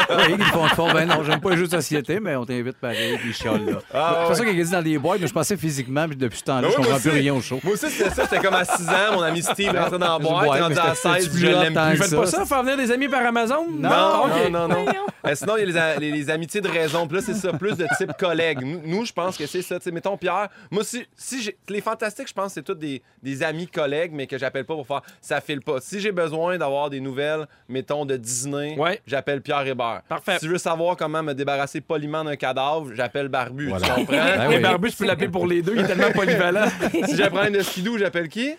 oui, 0.17 0.23
qu'ils 0.27 0.37
le 0.37 0.43
font, 0.45 0.65
ils 0.65 0.75
font, 0.75 0.93
ben 0.93 1.05
non, 1.05 1.23
j'aime 1.23 1.39
pas 1.39 1.49
les 1.51 1.57
jeux 1.57 1.65
de 1.67 1.71
société, 1.71 2.19
mais 2.19 2.35
on 2.35 2.45
t'invite 2.45 2.77
pareil, 2.77 3.17
puis 3.17 3.29
ils 3.29 3.35
chialent 3.35 3.65
là. 3.65 3.79
Ah, 3.93 4.19
c'est 4.23 4.29
ouais. 4.29 4.35
ça 4.35 4.45
qu'il 4.45 4.59
a 4.59 4.63
dit 4.63 4.71
dans 4.71 4.81
les 4.81 4.97
boîtes, 4.97 5.19
mais 5.21 5.27
je 5.27 5.33
pensais 5.33 5.57
physiquement, 5.57 6.07
puis 6.07 6.15
depuis 6.17 6.39
ce 6.39 6.43
temps-là, 6.45 6.67
Ben 6.67 6.71
je 6.71 6.75
comprends 6.77 6.99
plus 6.99 7.09
rien 7.11 7.33
au 7.33 7.41
show. 7.41 7.59
Moi 7.63 7.73
aussi, 7.73 7.89
c'était 7.89 8.09
ça. 8.09 8.23
J'étais 8.23 8.39
comme 8.39 8.53
à 8.55 8.65
6 8.65 8.87
ans, 8.89 9.13
mon 9.15 9.21
ami 9.21 9.41
Steve 9.41 9.75
rentrait 9.75 9.99
dans 9.99 10.17
la 10.17 10.19
boîte, 10.19 10.61
rendu 10.61 10.77
à 10.79 10.95
c'était- 10.95 11.19
16, 11.19 11.23
c'était 11.33 11.37
je 11.37 11.45
l'aime 11.47 11.73
plus. 11.73 11.97
Vous 11.97 12.03
faites 12.03 12.15
pas 12.19 12.25
ça, 12.25 12.37
ça, 12.39 12.45
faire 12.45 12.63
venir 12.63 12.77
des 12.77 12.91
amis 12.91 13.07
par 13.07 13.25
Amazon? 13.25 13.67
Non, 13.69 13.89
non, 13.89 14.49
non, 14.51 14.67
non. 14.67 14.85
Euh, 15.25 15.35
sinon, 15.35 15.57
il 15.57 15.59
y 15.59 15.63
a 15.63 15.65
les, 15.65 15.77
a- 15.77 15.99
les- 15.99 16.11
les 16.11 16.29
amitiés 16.29 16.61
de 16.61 16.69
raison. 16.69 17.07
Puis 17.07 17.17
là, 17.17 17.23
c'est 17.25 17.33
ça, 17.33 17.51
plus 17.53 17.75
de 17.75 17.85
type 17.97 18.13
collègue. 18.17 18.59
Nous, 18.63 18.81
nous, 18.85 19.05
je 19.05 19.11
pense 19.11 19.35
que 19.37 19.45
c'est 19.45 19.61
ça. 19.61 19.77
Tu 19.77 19.83
sais, 19.85 19.91
mettons, 19.91 20.15
Pierre, 20.15 20.47
moi, 20.71 20.83
si, 20.83 21.05
si 21.15 21.41
j'ai. 21.41 21.57
Les 21.67 21.81
fantastiques, 21.81 22.27
je 22.29 22.33
pense 22.33 22.47
que 22.47 22.51
c'est 22.53 22.63
tous 22.63 22.75
des, 22.75 23.01
des 23.21 23.43
amis 23.43 23.67
collègues, 23.67 24.11
mais 24.13 24.27
que 24.27 24.37
j'appelle 24.37 24.63
pas 24.65 24.75
pour 24.75 24.87
faire 24.87 25.01
ça 25.21 25.41
file 25.41 25.61
pas. 25.61 25.79
Si 25.81 25.99
j'ai 25.99 26.11
besoin 26.11 26.57
d'avoir 26.57 26.89
des 26.89 26.99
nouvelles, 27.01 27.45
mettons, 27.67 27.96
de 28.05 28.17
Disney, 28.17 28.75
Ouais. 28.77 29.01
j'appelle 29.05 29.41
Pierre 29.41 29.65
Hébert. 29.65 30.01
Parfait. 30.07 30.37
Si 30.39 30.45
je 30.45 30.51
veux 30.51 30.57
savoir 30.57 30.95
comment 30.97 31.23
me 31.23 31.33
débarrasser 31.33 31.81
poliment 31.81 32.23
d'un 32.23 32.35
cadavre, 32.35 32.91
j'appelle 32.93 33.27
Barbu. 33.27 33.69
Voilà. 33.69 33.87
Tu 33.87 33.93
comprends? 33.93 34.15
Ben 34.15 34.47
oui. 34.49 34.59
barbus, 34.59 34.91
tu 34.91 34.97
peux 34.97 35.05
l'appeler 35.05 35.29
pour 35.29 35.47
les 35.47 35.61
deux, 35.61 35.73
il 35.75 35.81
est 35.81 35.87
tellement 35.87 36.11
polyvalent. 36.11 36.67
si 37.05 37.21
problème 37.23 37.53
de 37.53 37.61
skidoo, 37.61 37.97
j'appelle 37.97 38.29
qui? 38.29 38.55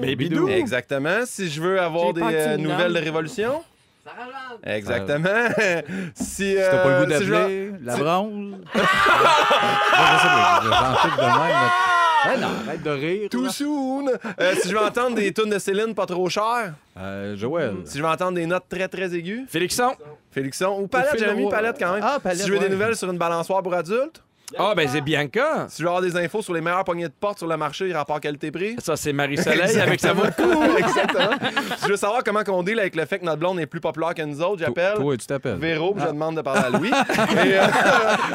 Mais 0.00 0.14
bidou. 0.14 0.48
Exactement. 0.48 1.20
Si 1.24 1.48
je 1.48 1.60
veux 1.60 1.80
avoir 1.80 2.08
J'ai 2.08 2.12
des 2.14 2.20
tu 2.20 2.26
euh, 2.26 2.56
nouvelles 2.58 2.92
de. 2.92 2.98
Révolution. 2.98 3.62
Exactement. 4.62 5.28
si, 6.14 6.24
Si 6.24 6.56
t'as 6.56 6.82
pas 6.82 7.00
le 7.00 7.06
goût 7.06 7.12
euh, 7.12 7.18
si 7.18 7.24
je 7.24 7.32
d'appeler, 7.32 7.72
la 7.82 7.96
bronze. 7.96 8.54
mais- 12.26 12.34
Eh 12.36 12.40
non, 12.40 12.48
arrête 12.66 12.82
de 12.82 12.90
rire. 12.90 13.28
Too 13.30 13.42
là. 13.44 13.50
soon. 13.50 14.06
Euh, 14.40 14.54
si 14.60 14.68
je 14.68 14.74
veux 14.74 14.80
entendre 14.82 15.16
des 15.16 15.32
tunes 15.32 15.50
de 15.50 15.58
Céline 15.58 15.94
pas 15.94 16.06
trop 16.06 16.28
chères. 16.28 16.74
Euh, 16.96 17.36
Joël. 17.36 17.74
Si 17.84 17.98
je 17.98 18.02
veux 18.02 18.08
entendre 18.08 18.32
des 18.32 18.46
notes 18.46 18.64
très 18.68 18.88
très 18.88 19.14
aiguës. 19.14 19.44
Félixon. 19.48 19.92
Félixon. 20.30 20.80
Ou 20.80 20.86
Palette, 20.88 21.18
j'ai 21.18 21.34
mis. 21.34 21.48
Palette 21.48 21.76
quand 21.78 21.92
même. 21.94 22.02
Ah, 22.04 22.18
Palette, 22.22 22.40
si 22.42 22.46
je 22.48 22.52
veux 22.52 22.58
des 22.58 22.68
nouvelles 22.68 22.96
sur 22.96 23.10
une 23.10 23.18
balançoire 23.18 23.62
pour 23.62 23.74
adultes. 23.74 24.22
Ah, 24.58 24.74
ben 24.76 24.86
c'est 24.88 25.00
Bianca. 25.00 25.66
Si 25.68 25.78
je 25.78 25.82
veux 25.82 25.88
avoir 25.88 26.02
des 26.02 26.16
infos 26.16 26.42
sur 26.42 26.52
les 26.54 26.60
meilleures 26.60 26.84
poignées 26.84 27.08
de 27.08 27.12
porte 27.18 27.38
sur 27.38 27.46
le 27.48 27.56
marché, 27.56 27.92
rapport 27.92 28.20
qualité-prix. 28.20 28.76
Ça, 28.78 28.94
c'est 28.94 29.12
Marie-Soleil 29.12 29.80
avec 29.80 29.98
sa 30.00 30.12
voix. 30.12 30.26
Exactement. 30.78 31.30
si 31.78 31.84
je 31.86 31.88
veux 31.90 31.96
savoir 31.96 32.22
comment 32.22 32.42
on 32.48 32.62
deal 32.62 32.78
avec 32.78 32.94
le 32.94 33.04
fait 33.06 33.18
que 33.18 33.24
notre 33.24 33.38
blonde 33.38 33.58
est 33.58 33.66
plus 33.66 33.80
populaire 33.80 34.14
que 34.14 34.22
nous 34.22 34.40
autres, 34.42 34.58
j'appelle. 34.58 34.94
Toi, 34.96 35.16
tu 35.16 35.26
t'appelles. 35.26 35.56
Véro, 35.56 35.94
puis 35.94 36.04
je 36.04 36.08
demande 36.10 36.36
de 36.36 36.42
parler 36.42 36.60
à 36.66 36.70
Louis. 36.70 36.90
Et, 37.44 37.58
euh, 37.58 37.66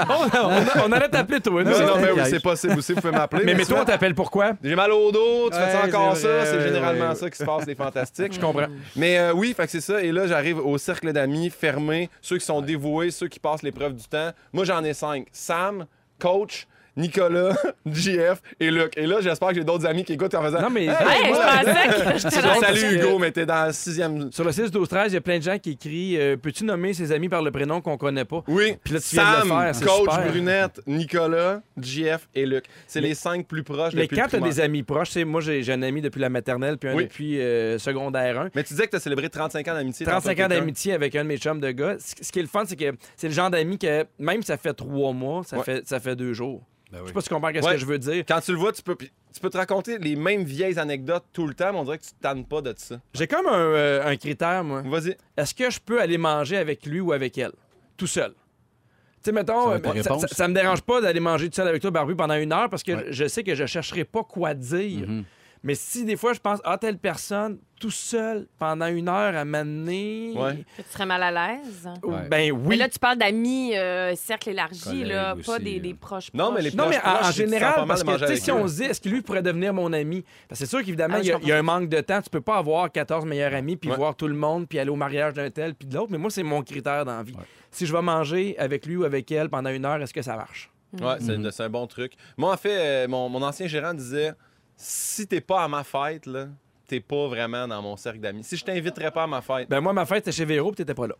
on, 0.09 0.81
on- 0.83 0.87
on 0.87 0.91
allait 0.91 1.09
t'appeler, 1.09 1.39
toi. 1.39 1.63
nous. 1.63 1.71
non, 1.71 1.79
non, 1.79 1.93
c'est 1.95 2.01
mais 2.01 2.11
oui, 2.11 2.21
c'est 2.29 2.41
possible 2.43 2.77
aussi, 2.79 2.93
vous 2.93 3.01
pouvez 3.01 3.13
m'appeler. 3.13 3.45
Mais, 3.45 3.63
toi, 3.65 3.79
on 3.81 3.85
t'appelle 3.85 4.15
pourquoi? 4.15 4.53
J'ai 4.63 4.75
mal 4.75 4.91
au 4.91 5.11
dos, 5.11 5.49
tu 5.51 5.57
fais 5.57 5.71
ça 5.71 5.81
Ouais, 5.83 5.87
encore 5.95 6.15
c'est 6.17 6.23
ça, 6.23 6.27
vrai, 6.29 6.45
c'est 6.45 6.57
ouais, 6.57 6.63
généralement 6.63 7.09
ouais. 7.09 7.15
ça 7.15 7.29
qui 7.29 7.37
se 7.37 7.43
passe, 7.45 7.65
les 7.65 7.75
fantastiques. 7.75 8.33
Je 8.33 8.39
comprends. 8.39 8.67
Mais 8.95 9.17
euh, 9.19 9.31
oui, 9.33 9.53
fait 9.55 9.65
que 9.65 9.71
c'est 9.71 9.81
ça. 9.81 10.01
Et 10.01 10.11
là, 10.11 10.27
j'arrive 10.27 10.57
au 10.59 10.77
cercle 10.77 11.13
d'amis 11.13 11.49
fermé, 11.49 12.09
ceux 12.21 12.37
qui 12.37 12.45
sont 12.45 12.61
dévoués, 12.61 13.11
ceux 13.11 13.27
qui 13.27 13.39
passent 13.39 13.63
l'épreuve 13.63 13.93
du 13.93 14.03
temps. 14.05 14.31
Moi, 14.53 14.65
j'en 14.65 14.83
ai 14.83 14.93
cinq. 14.93 15.27
Sam, 15.31 15.85
coach, 16.19 16.67
Nicolas, 16.99 17.55
JF 17.85 18.41
et 18.59 18.69
Luc. 18.71 18.93
Et 18.97 19.07
là, 19.07 19.17
j'espère 19.21 19.49
que 19.49 19.55
j'ai 19.55 19.63
d'autres 19.63 19.85
amis 19.85 20.03
qui 20.03 20.13
écoutent 20.13 20.35
en 20.35 20.43
faisant. 20.43 20.61
Non, 20.61 20.69
mais- 20.69 20.85
Hey, 20.85 20.95
Hey, 21.25 21.31
moi, 21.31 21.41
je 21.63 22.23
pensais 22.23 22.29
que 22.29 22.59
Salut 22.65 22.95
Hugo, 22.97 23.17
mais 23.19 23.31
t'es 23.31 23.45
dans 23.45 23.67
le 23.67 23.73
sixième. 23.73 24.31
Sur 24.31 24.43
le 24.43 24.51
6 24.51 24.69
12 24.71 24.87
13 24.87 25.11
il 25.11 25.15
y 25.15 25.17
a 25.17 25.21
plein 25.21 25.37
de 25.37 25.43
gens 25.43 25.57
qui 25.57 25.71
écrivent 25.71 26.19
euh, 26.19 26.37
Peux-tu 26.37 26.63
nommer 26.65 26.93
ses 26.93 27.11
amis 27.11 27.29
par 27.29 27.41
le 27.41 27.51
prénom 27.51 27.81
qu'on 27.81 27.97
connaît 27.97 28.25
pas? 28.25 28.43
Oui, 28.47 28.75
Puis 28.83 28.93
là, 28.93 28.99
tu 28.99 29.15
viens 29.15 29.23
de 29.23 29.37
Sam, 29.37 29.47
le 29.49 29.53
faire, 29.63 29.75
c'est 29.75 29.85
Coach 29.85 29.99
super. 30.11 30.27
Brunette, 30.31 30.81
Nicolas, 30.87 31.61
JF 31.81 32.27
et 32.35 32.45
Luc. 32.45 32.65
C'est 32.87 33.01
les 33.01 33.15
cinq 33.15 33.47
plus 33.47 33.63
proches 33.63 33.93
Mais 33.93 34.03
depuis 34.03 34.17
quand 34.17 34.23
le 34.25 34.29
tu 34.29 34.35
as 34.35 34.39
primaire. 34.39 34.55
des 34.55 34.61
amis 34.61 34.83
proches, 34.83 35.07
tu 35.09 35.13
sais, 35.13 35.23
moi 35.25 35.41
j'ai 35.41 35.71
un 35.71 35.81
ami 35.81 36.01
depuis 36.01 36.19
la 36.19 36.29
maternelle 36.29 36.77
puis 36.77 36.89
un 36.89 36.95
Oui. 36.95 37.03
depuis 37.05 37.39
euh, 37.41 37.77
secondaire 37.79 38.39
1. 38.39 38.49
Mais 38.55 38.63
tu 38.63 38.73
disais 38.73 38.85
que 38.85 38.91
tu 38.91 38.97
as 38.97 38.99
célébré 38.99 39.29
35 39.29 39.67
ans 39.67 39.73
d'amitié. 39.73 40.05
35 40.05 40.35
tantôt, 40.35 40.43
ans 40.45 40.47
d'amitié 40.49 40.93
avec 40.93 41.15
un 41.15 41.23
de 41.23 41.27
mes 41.29 41.37
chums 41.37 41.59
de 41.59 41.71
gars. 41.71 41.95
Ce 41.99 42.31
qui 42.31 42.39
est 42.39 42.43
le 42.43 42.47
fun, 42.47 42.63
c'est 42.67 42.75
que 42.75 42.91
c'est 43.15 43.27
le 43.27 43.33
genre 43.33 43.49
d'ami 43.49 43.77
que 43.77 44.05
même 44.19 44.41
si 44.41 44.47
ça 44.47 44.57
fait 44.57 44.73
trois 44.73 45.13
mois, 45.13 45.43
ça, 45.45 45.57
Ouais. 45.57 45.63
fait, 45.63 45.87
ça 45.87 45.99
fait 45.99 46.15
deux 46.15 46.33
jours. 46.33 46.63
Ben 46.91 46.99
Je 47.03 47.07
sais 47.07 47.13
pas 47.13 47.21
si 47.21 47.27
tu 47.27 47.33
comprends 47.35 47.49
ce 47.53 47.65
Ouais. 47.65 47.73
que 47.73 47.77
je 47.77 47.85
veux 47.85 47.99
dire. 47.99 48.23
Quand 48.27 48.41
tu 48.41 48.51
le 48.51 48.57
vois, 48.57 48.71
tu 48.71 48.81
peux, 48.81 48.95
tu 48.97 49.39
peux 49.41 49.49
te 49.49 49.57
raconter 49.57 49.99
les 49.99 50.15
mêmes 50.15 50.43
vieilles 50.43 50.79
anecdotes 50.79 51.25
tout 51.31 51.45
le 51.45 51.53
temps, 51.53 51.71
mais 51.71 51.77
on 51.79 51.83
dirait 51.83 51.99
que 51.99 52.03
tu 52.03 52.09
te 52.11 52.19
tannes 52.21 52.45
pas 52.45 52.61
de 52.61 52.73
ça. 52.77 52.99
J'ai 53.13 53.27
comme 53.27 53.45
un, 53.47 53.59
euh, 53.59 54.05
un 54.07 54.15
critère, 54.15 54.63
moi. 54.63 54.81
Vas-y. 54.83 55.15
Est-ce 55.37 55.53
que 55.53 55.69
je 55.69 55.79
peux 55.79 56.01
aller 56.01 56.17
manger 56.17 56.57
avec 56.57 56.85
lui 56.87 56.99
ou 56.99 57.11
avec 57.11 57.37
elle? 57.37 57.51
Tout 57.95 58.07
seul. 58.07 58.31
Tu 58.31 59.25
sais, 59.25 59.31
mettons, 59.33 59.65
Ça 59.65 59.69
euh, 59.75 59.79
ça, 59.83 59.91
réponse? 59.91 60.21
ça- 60.21 60.27
ça 60.29 60.47
me 60.47 60.53
dérange 60.53 60.81
pas 60.81 61.01
d'aller 61.01 61.19
manger 61.19 61.49
tout 61.49 61.55
seul 61.55 61.67
avec 61.67 61.81
toi, 61.81 61.91
Barbu, 61.91 62.15
pendant 62.15 62.35
une 62.35 62.51
heure 62.53 62.69
parce 62.69 62.83
que 62.83 62.93
Ouais. 62.93 63.05
je 63.09 63.27
sais 63.27 63.43
que 63.43 63.53
je 63.53 63.65
chercherai 63.65 64.05
pas 64.05 64.23
quoi 64.23 64.53
dire. 64.53 65.07
Mhm. 65.07 65.25
Mais 65.63 65.75
si 65.75 66.05
des 66.05 66.15
fois 66.15 66.33
je 66.33 66.39
pense, 66.39 66.59
ah, 66.63 66.77
telle 66.77 66.97
personne, 66.97 67.59
tout 67.81 67.91
seul, 67.91 68.47
pendant 68.57 68.87
une 68.87 69.07
heure 69.09 69.35
à 69.35 69.43
m'amener. 69.45 70.31
Ouais. 70.35 70.63
Tu 70.77 70.83
serais 70.89 71.05
mal 71.05 71.21
à 71.23 71.31
l'aise? 71.31 71.89
Ouais. 72.03 72.27
Ben 72.29 72.29
Mais 72.29 72.51
oui. 72.51 72.75
là, 72.77 72.89
tu 72.89 72.99
parles 72.99 73.17
d'amis, 73.17 73.75
euh, 73.77 74.15
cercle 74.15 74.49
élargi, 74.49 75.03
là, 75.05 75.35
pas 75.45 75.59
des, 75.59 75.77
euh. 75.77 75.81
des 75.81 75.93
proches. 75.93 76.27
Non, 76.33 76.51
mais 76.51 76.61
les 76.61 76.71
proches. 76.71 76.81
Non, 76.85 76.89
mais 76.89 76.99
proches, 76.99 77.27
en, 77.27 77.31
général, 77.31 77.85
parce 77.87 78.03
que 78.03 78.35
si 78.35 78.51
on 78.51 78.67
se 78.67 78.75
dit, 78.75 78.83
est-ce 78.83 78.99
que 79.01 79.09
lui 79.09 79.21
pourrait 79.21 79.41
devenir 79.41 79.73
mon 79.73 79.91
ami? 79.93 80.23
C'est 80.51 80.65
sûr 80.65 80.79
qu'évidemment, 80.79 81.15
Ah, 81.17 81.21
il 81.21 81.27
y, 81.27 81.31
a- 81.31 81.37
je 81.37 81.43
il 81.43 81.47
y 81.49 81.51
a 81.51 81.57
un 81.57 81.61
manque 81.61 81.89
de 81.89 82.01
temps. 82.01 82.21
Tu 82.21 82.29
peux 82.29 82.41
pas 82.41 82.57
avoir 82.57 82.91
14 82.91 83.25
meilleurs 83.25 83.53
amis 83.53 83.75
puis 83.77 83.89
Ouais. 83.89 83.95
voir 83.97 84.15
tout 84.15 84.27
le 84.27 84.35
monde 84.35 84.67
puis 84.67 84.77
aller 84.79 84.89
au 84.89 84.95
mariage 84.97 85.33
d'un 85.33 85.49
tel 85.49 85.73
puis 85.75 85.87
de 85.87 85.95
l'autre. 85.95 86.11
Mais 86.11 86.17
moi, 86.17 86.29
c'est 86.31 86.43
mon 86.43 86.61
critère 86.63 87.05
dans 87.05 87.15
la 87.17 87.23
vie. 87.23 87.33
Ouais. 87.33 87.43
Si 87.71 87.85
je 87.85 87.93
vais 87.93 88.01
manger 88.01 88.57
avec 88.59 88.85
lui 88.85 88.95
ou 88.97 89.03
avec 89.05 89.31
elle 89.31 89.49
pendant 89.49 89.69
une 89.69 89.85
heure, 89.85 90.01
est-ce 90.01 90.13
que 90.13 90.21
ça 90.21 90.35
marche? 90.35 90.69
Ouais, 91.01 91.15
c'est 91.19 91.37
Mhm. 91.37 91.51
c'est 91.51 91.63
un 91.63 91.69
bon 91.69 91.85
truc. 91.87 92.13
Moi, 92.35 92.51
en 92.51 92.57
fait, 92.57 92.77
euh, 92.77 93.07
mon, 93.07 93.29
mon 93.29 93.41
ancien 93.43 93.67
gérant 93.67 93.93
disait 93.93 94.33
si 94.81 95.27
t'es 95.27 95.41
pas 95.41 95.63
à 95.63 95.67
ma 95.67 95.83
fête, 95.83 96.25
là, 96.25 96.47
t'es 96.87 97.01
pas 97.01 97.27
vraiment 97.27 97.67
dans 97.67 97.81
mon 97.81 97.97
cercle 97.97 98.19
d'amis. 98.19 98.45
Si 98.45 98.55
je 98.55 98.63
t'inviterais 98.63 99.11
pas 99.11 99.23
à 99.23 99.27
ma 99.27 99.41
fête. 99.41 99.69
Ben 99.69 99.81
moi, 99.81 99.91
ma 99.91 100.05
fête, 100.05 100.25
c'était 100.25 100.31
chez 100.31 100.45
Véro 100.45 100.71
puis 100.71 100.77
t'étais 100.77 100.93
pas 100.93 101.05
là. 101.05 101.15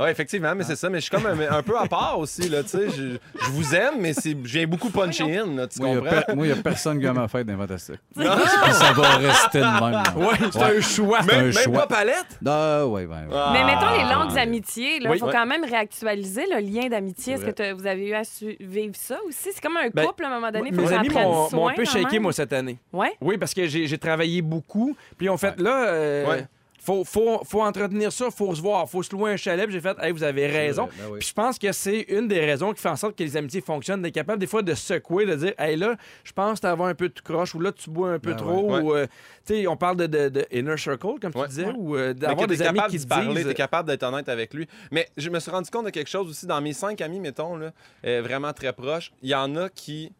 Ouais, 0.00 0.10
effectivement, 0.10 0.54
mais 0.54 0.64
c'est 0.64 0.74
ça. 0.76 0.88
Mais 0.88 1.00
je 1.00 1.02
suis 1.02 1.10
comme 1.10 1.26
un, 1.26 1.38
un 1.58 1.62
peu 1.62 1.76
à 1.78 1.86
part 1.86 2.18
aussi, 2.18 2.48
là, 2.48 2.62
tu 2.62 2.70
sais. 2.70 2.88
Je, 2.88 3.18
je 3.44 3.50
vous 3.50 3.74
aime, 3.74 3.96
mais 4.00 4.14
c'est- 4.14 4.30
je 4.42 4.58
viens 4.58 4.66
beaucoup 4.66 4.88
puncher 4.88 5.38
in, 5.38 5.54
là, 5.54 5.66
tu 5.66 5.80
Moi, 5.80 5.90
il 5.90 5.98
comprends? 5.98 6.34
n'y 6.42 6.50
a, 6.50 6.56
personne 6.56 6.98
qui 6.98 7.06
a 7.06 7.12
ma 7.12 7.28
fête 7.28 7.46
dans 7.46 7.58
Fantastique. 7.58 8.00
Non. 8.16 8.24
Ça 8.72 8.92
va 8.94 9.16
rester 9.16 9.58
de 9.60 9.64
même. 9.64 10.02
Ouais, 10.26 10.36
c'est 10.50 10.62
un 10.62 10.80
choix. 10.80 11.18
C'est 11.22 11.32
un 11.34 11.36
Même, 11.36 11.44
même 11.44 11.52
choix. 11.52 11.80
pas 11.86 11.96
palette? 11.96 12.38
Ah, 12.46 12.86
ouais, 12.86 13.04
ben, 13.06 13.26
ouais. 13.28 13.52
Mais 13.52 13.64
mettons 13.64 13.90
les 13.92 14.04
Ah. 14.10 14.14
longues 14.24 14.38
amitiés, 14.38 14.96
il 15.00 15.08
Oui. 15.10 15.18
faut 15.18 15.26
Ouais. 15.26 15.32
quand 15.32 15.46
même 15.46 15.64
réactualiser 15.64 16.46
le 16.50 16.60
lien 16.60 16.88
d'amitié. 16.88 17.34
Est-ce 17.34 17.44
que 17.50 17.72
vous 17.74 17.86
avez 17.86 18.08
eu 18.08 18.14
à 18.14 18.24
su- 18.24 18.56
vivre 18.60 18.94
ça 18.96 19.18
aussi? 19.28 19.50
C'est 19.52 19.60
comme 19.60 19.76
un 19.76 19.88
Ben, 19.92 20.06
couple 20.06 20.24
à 20.24 20.28
un 20.28 20.34
moment 20.36 20.50
donné. 20.50 20.70
Mes 20.70 20.92
amis 20.92 21.10
m'ont 21.10 21.68
un 21.68 21.74
peu 21.74 21.84
shaké, 21.84 22.18
moi, 22.18 22.32
cette 22.32 22.52
année. 22.54 22.78
Ouais? 22.94 23.12
Oui, 23.20 23.36
parce 23.36 23.52
que 23.52 23.66
j'ai 23.66 23.86
j'ai 23.86 23.98
travaillé 23.98 24.40
beaucoup. 24.40 24.96
Puis 25.18 25.28
en 25.28 25.36
fait, 25.36 25.60
là, 25.60 25.84
euh, 25.88 26.26
Ouais. 26.26 26.46
Faut, 26.84 27.04
faut, 27.04 27.40
faut 27.44 27.62
entretenir 27.62 28.10
ça, 28.12 28.30
faut 28.30 28.54
se 28.54 28.60
voir, 28.60 28.88
faut 28.90 29.02
se 29.02 29.14
louer 29.14 29.32
un 29.32 29.36
chalet. 29.36 29.70
J'ai 29.70 29.80
fait, 29.80 29.96
hey, 30.00 30.10
vous 30.12 30.22
avez 30.22 30.46
raison. 30.48 30.88
ben 30.98 31.04
oui. 31.12 31.20
Je 31.20 31.32
pense 31.32 31.58
que 31.58 31.70
c'est 31.72 32.00
une 32.08 32.26
des 32.28 32.40
raisons 32.40 32.72
qui 32.72 32.80
fait 32.82 32.88
en 32.88 32.96
sorte 32.96 33.16
que 33.16 33.22
les 33.22 33.36
amitiés 33.36 33.60
fonctionnent, 33.60 34.02
d'être 34.02 34.14
capable 34.14 34.38
des 34.40 34.46
fois 34.46 34.62
de 34.62 34.74
secouer, 34.74 35.24
de 35.26 35.34
dire, 35.36 35.52
hey 35.58 35.76
là, 35.76 35.96
je 36.24 36.32
pense 36.32 36.60
t'as 36.60 36.72
un 36.76 36.94
peu 36.94 37.08
de 37.08 37.20
croche, 37.20 37.54
ou 37.54 37.60
là, 37.60 37.70
tu 37.72 37.88
bois 37.90 38.10
un 38.12 38.18
peu 38.18 38.30
Ben 38.30 38.36
trop, 38.36 38.72
ouais. 38.74 38.80
ou, 38.80 38.94
euh, 38.94 39.06
tu 39.46 39.54
sais, 39.54 39.66
on 39.66 39.76
parle 39.76 39.96
de, 39.96 40.06
de- 40.06 40.28
de 40.28 40.46
inner 40.50 40.76
circle, 40.76 41.18
comme 41.20 41.32
Ouais. 41.34 41.42
tu 41.44 41.48
disais, 41.48 41.66
Ouais. 41.66 41.74
ou 41.76 41.96
euh, 41.96 42.12
d'avoir 42.14 42.46
des 42.48 42.60
amis 42.62 42.80
qui 42.88 42.98
te 42.98 43.06
parler, 43.06 43.44
t'es 43.44 43.54
capable 43.54 43.88
d'être 43.88 44.02
honnête 44.02 44.28
avec 44.28 44.52
lui. 44.52 44.66
Mais 44.90 45.08
je 45.16 45.30
me 45.30 45.38
suis 45.38 45.50
rendu 45.50 45.70
compte 45.70 45.84
de 45.86 45.90
quelque 45.90 46.10
chose 46.10 46.28
aussi 46.28 46.46
dans 46.46 46.60
mes 46.60 46.72
cinq 46.72 47.00
amis, 47.00 47.20
mettons, 47.20 47.56
là, 47.56 47.70
euh, 48.06 48.20
vraiment 48.22 48.52
très 48.52 48.72
proches. 48.72 49.12
Il 49.22 49.28
y 49.30 49.34
en 49.34 49.54
a 49.56 49.68
qui 49.68 50.12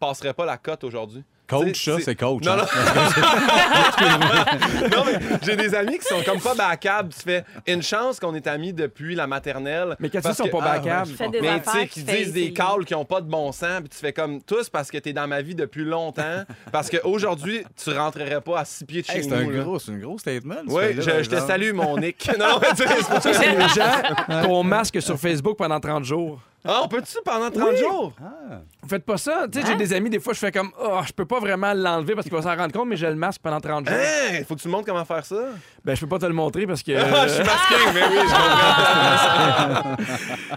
passeraient 0.00 0.32
pas 0.34 0.46
la 0.46 0.56
cote 0.56 0.84
aujourd'hui. 0.84 1.22
Coach, 1.48 1.84
C'est- 1.84 1.90
ça, 1.92 1.98
c'est 2.04 2.14
coach. 2.14 2.44
Non, 2.44 2.52
hein. 2.52 2.66
non, 4.92 5.04
mais 5.06 5.18
j'ai 5.42 5.56
des 5.56 5.74
amis 5.74 5.98
qui 5.98 6.04
sont 6.04 6.22
comme 6.24 6.40
pas 6.40 6.54
bacables. 6.54 7.10
Tu 7.14 7.20
fais 7.20 7.44
une 7.66 7.82
chance 7.82 8.20
qu'on 8.20 8.34
est 8.34 8.46
amis 8.46 8.72
depuis 8.72 9.14
la 9.14 9.26
maternelle. 9.26 9.96
Mais 9.98 10.10
qu'est-ce 10.10 10.26
qu'ils 10.28 10.36
sont 10.36 10.48
pas 10.48 10.58
Ah, 10.62 10.80
ouais, 11.04 11.12
Fais 11.16 11.28
des 11.28 11.40
mais 11.40 11.60
tu 11.62 11.70
sais, 11.70 11.86
qui 11.86 12.02
disent 12.02 12.32
des 12.32 12.52
calls 12.52 12.84
qui 12.84 12.94
ont 12.94 13.04
pas 13.04 13.20
de 13.22 13.28
bon 13.30 13.50
sens, 13.52 13.80
puis 13.80 13.88
tu 13.88 13.98
fais 13.98 14.12
comme 14.12 14.42
tous 14.42 14.68
parce 14.68 14.90
que 14.90 14.98
t'es 14.98 15.12
dans 15.12 15.26
ma 15.26 15.40
vie 15.40 15.54
depuis 15.54 15.84
longtemps. 15.84 16.44
parce 16.72 16.90
qu'aujourd'hui, 16.90 17.64
tu 17.82 17.90
rentrerais 17.96 18.40
pas 18.40 18.60
à 18.60 18.64
six 18.64 18.84
pieds 18.84 19.02
de 19.02 19.06
chez 19.06 19.18
Hey, 19.18 19.24
c'est 19.24 19.32
un 19.32 19.42
nous. 19.44 19.50
là. 19.50 19.62
gros, 19.62 19.78
c'est 19.78 19.92
un 19.92 19.98
gros 19.98 20.18
statement. 20.18 20.56
Oui, 20.66 20.82
je, 20.98 21.28
te 21.28 21.40
salue, 21.40 21.72
mon 21.72 21.96
Nick. 21.96 22.28
non, 22.38 22.58
mais 22.60 22.68
tu 22.70 22.76
sais, 22.86 22.94
c'est 22.98 23.08
pour 23.08 23.22
ça 23.22 23.32
que 23.32 23.38
les 23.38 23.68
gens 23.68 24.42
qu'on 24.46 24.62
masque 24.62 25.00
sur 25.00 25.18
Facebook 25.18 25.56
pendant 25.56 25.80
30 25.80 26.04
jours. 26.04 26.40
Ah, 26.64 26.80
on 26.84 26.88
peut-tu 26.88 27.16
pendant 27.24 27.50
30 27.50 27.76
jours? 27.76 28.12
Ah. 28.20 28.60
Vous 28.82 28.88
faites 28.88 29.04
pas 29.04 29.16
ça? 29.16 29.46
Tu 29.50 29.60
sais, 29.60 29.66
j'ai 29.66 29.72
Hein? 29.74 29.76
des 29.76 29.92
amis, 29.92 30.10
des 30.10 30.18
fois, 30.18 30.32
je 30.34 30.40
fais 30.40 30.50
comme, 30.52 30.70
oh, 30.82 31.00
je 31.06 31.12
peux 31.12 31.24
pas 31.24 31.38
vraiment 31.38 31.72
l'enlever 31.72 32.14
parce 32.14 32.26
qu'il 32.26 32.36
va 32.36 32.42
s'en 32.42 32.56
rendre 32.56 32.72
compte, 32.72 32.88
mais 32.88 32.96
je 32.96 33.06
le 33.06 33.14
masque 33.14 33.40
pendant 33.42 33.60
30 33.60 33.88
jours. 33.88 33.96
Hein? 33.96 34.42
Faut 34.46 34.56
que 34.56 34.60
tu 34.60 34.66
me 34.68 34.72
montres 34.72 34.86
comment 34.86 35.04
faire 35.04 35.24
ça? 35.24 35.36
Ben, 35.84 35.94
je 35.94 36.00
peux 36.00 36.08
pas 36.08 36.18
te 36.18 36.26
le 36.26 36.32
montrer 36.34 36.66
parce 36.66 36.82
que. 36.82 36.92
Ah, 36.98 37.26
je 37.28 37.34
suis 37.34 37.44
masqué, 37.44 37.74
mais 37.94 38.02
oui, 38.10 38.18
je 38.28 38.34
comprends. 39.74 39.96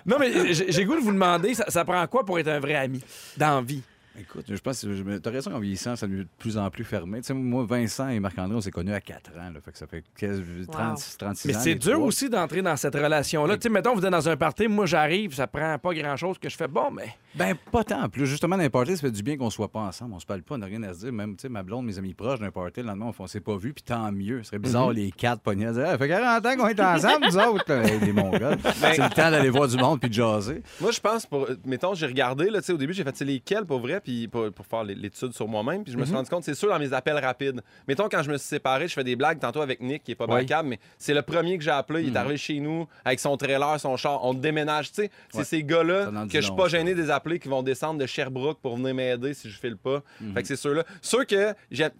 non, 0.05 0.17
mais 0.19 0.53
j'ai 0.53 0.85
goût 0.85 0.95
de 0.95 1.01
vous 1.01 1.11
demander, 1.13 1.53
ça, 1.53 1.65
ça 1.69 1.85
prend 1.85 2.05
quoi 2.07 2.25
pour 2.25 2.39
être 2.39 2.47
un 2.49 2.59
vrai 2.59 2.75
ami 2.75 3.01
dans 3.37 3.55
la 3.55 3.61
vie? 3.61 3.81
Écoute, 4.19 4.45
je 4.49 4.57
pense 4.59 4.81
que 4.81 5.17
t'as 5.19 5.29
raison, 5.29 5.53
en 5.53 5.59
vieillissant, 5.59 5.95
ça 5.95 6.05
devient 6.05 6.23
de 6.23 6.27
plus 6.37 6.57
en 6.57 6.69
plus 6.69 6.83
fermé. 6.83 7.19
Tu 7.21 7.27
sais, 7.27 7.33
moi, 7.33 7.65
Vincent 7.65 8.09
et 8.09 8.19
Marc-André, 8.19 8.57
on 8.57 8.61
s'est 8.61 8.69
connus 8.71 8.93
à 8.93 8.99
4 8.99 9.31
ans. 9.31 9.51
Là, 9.53 9.61
fait 9.63 9.71
que 9.71 9.77
ça 9.77 9.87
fait 9.87 10.03
15, 10.17 10.41
30, 10.69 11.15
36 11.17 11.47
Mais 11.47 11.55
ans. 11.55 11.59
c'est 11.61 11.69
les 11.69 11.75
dur 11.75 11.93
trois. 11.93 12.05
aussi 12.07 12.29
d'entrer 12.29 12.61
dans 12.61 12.75
cette 12.75 12.93
relation-là. 12.95 13.55
Tu 13.55 13.63
sais, 13.63 13.69
mettons, 13.69 13.95
vous 13.95 14.05
êtes 14.05 14.11
dans 14.11 14.27
un 14.27 14.35
party, 14.35 14.67
moi 14.67 14.85
j'arrive, 14.85 15.33
ça 15.33 15.47
prend 15.47 15.77
pas 15.79 15.93
grand-chose 15.93 16.37
que 16.39 16.49
je 16.49 16.57
fais. 16.57 16.67
Bon, 16.67 16.91
mais. 16.91 17.15
Ben, 17.35 17.55
pas 17.71 17.85
tant. 17.85 18.09
Plus 18.09 18.27
justement, 18.27 18.57
dans 18.57 18.63
les 18.63 18.69
parties, 18.69 18.95
ça 18.97 19.01
fait 19.01 19.11
du 19.11 19.23
bien 19.23 19.37
qu'on 19.37 19.49
soit 19.49 19.69
pas 19.71 19.79
ensemble. 19.79 20.13
On 20.15 20.19
se 20.19 20.25
parle 20.25 20.41
pas, 20.41 20.55
on 20.55 20.57
n'a 20.57 20.65
rien 20.65 20.83
à 20.83 20.93
se 20.93 20.99
dire. 20.99 21.13
Même, 21.13 21.37
tu 21.37 21.43
sais, 21.43 21.49
ma 21.49 21.63
blonde, 21.63 21.85
mes 21.85 21.97
amis 21.97 22.13
proches 22.13 22.39
d'un 22.41 22.51
party, 22.51 22.81
le 22.81 22.87
lendemain, 22.87 23.11
on, 23.17 23.27
s'est 23.27 23.39
pas 23.39 23.55
vu, 23.55 23.71
puis 23.73 23.83
tant 23.83 24.11
mieux. 24.11 24.39
Ce 24.43 24.49
serait 24.49 24.59
bizarre, 24.59 24.87
Mhm. 24.89 24.95
les 24.95 25.11
quatre 25.11 25.41
pognés 25.41 25.67
Ah, 25.67 25.97
fait 25.97 26.09
40 26.09 26.45
ans 26.45 26.57
qu'on 26.57 26.67
est 26.67 26.79
ensemble, 26.81 27.25
nous 27.27 27.37
autres, 27.37 27.63
là. 27.69 27.83
Hey, 27.87 27.99
les 28.01 28.11
mongols. 28.11 28.57
Ben- 28.81 28.93
C'est 28.93 28.97
le 29.03 29.09
temps 29.09 29.31
d'aller 29.31 29.49
voir 29.49 29.69
du 29.69 29.77
monde 29.77 30.01
puis 30.01 30.09
de 30.09 30.13
jaser. 30.15 30.61
Moi, 30.81 30.91
je 30.91 30.99
pense, 30.99 31.25
pour, 31.25 31.47
mettons, 31.65 31.93
j'ai 31.93 32.07
regardé, 32.07 32.49
là, 32.49 32.59
tu 32.59 32.65
sais, 32.65 32.73
au 32.73 32.77
début, 32.77 32.93
j'ai 32.93 33.03
fait, 33.05 33.15
c'est 33.15 33.23
lesquels 33.23 33.65
pour 33.65 33.79
vrai, 33.79 34.00
puis 34.03 34.27
pour, 34.27 34.51
pour 34.51 34.65
faire 34.65 34.83
l'étude 34.83 35.33
sur 35.33 35.47
moi-même, 35.47 35.83
puis 35.83 35.93
je 35.93 35.97
me 35.97 36.03
suis 36.03 36.11
Mhm. 36.11 36.17
rendu 36.17 36.29
compte, 36.29 36.43
c'est 36.43 36.53
sûr, 36.53 36.69
dans 36.69 36.79
mes 36.79 36.93
appels 36.93 37.17
rapides. 37.17 37.61
Mettons, 37.87 38.09
quand 38.09 38.21
je 38.23 38.31
me 38.31 38.37
suis 38.37 38.47
séparé, 38.47 38.87
je 38.87 38.93
fais 38.93 39.03
des 39.03 39.15
blagues 39.15 39.39
tantôt 39.39 39.61
avec 39.61 39.81
Nick, 39.81 40.03
qui 40.03 40.11
est 40.11 40.15
pas 40.15 40.27
bancable, 40.27 40.69
mais 40.69 40.79
c'est 40.97 41.13
le 41.13 41.21
premier 41.21 41.57
que 41.57 41.63
j'ai 41.63 41.71
appelé. 41.71 42.01
Il 42.01 42.07
est 42.07 42.11
Mhm. 42.11 42.17
arrivé 42.17 42.37
chez 42.37 42.59
nous 42.59 42.87
avec 43.05 43.19
son 43.19 43.37
trailer, 43.37 43.79
son 43.79 43.95
char. 43.97 44.23
On 44.23 44.33
déménage, 44.33 44.89
tu 44.91 45.03
sais. 45.03 45.11
C'est 45.31 45.37
Ouais. 45.39 45.43
ces 45.43 45.63
gars-là 45.63 46.11
que 46.31 46.39
je 46.39 46.45
suis 46.45 46.55
pas 46.55 46.67
gêné 46.67 46.93
des 46.95 47.09
appeler 47.09 47.39
qui 47.39 47.47
vont 47.47 47.63
descendre 47.63 47.99
de 47.99 48.05
Sherbrooke 48.05 48.59
pour 48.61 48.75
venir 48.77 48.93
m'aider 48.95 49.33
si 49.33 49.49
je 49.49 49.57
file 49.59 49.77
pas. 49.77 50.01
Mhm. 50.19 50.33
Fait 50.33 50.41
que 50.41 50.47
c'est 50.47 50.55
ceux-là. 50.55 50.83
Ceux 51.01 51.23
que, 51.25 51.53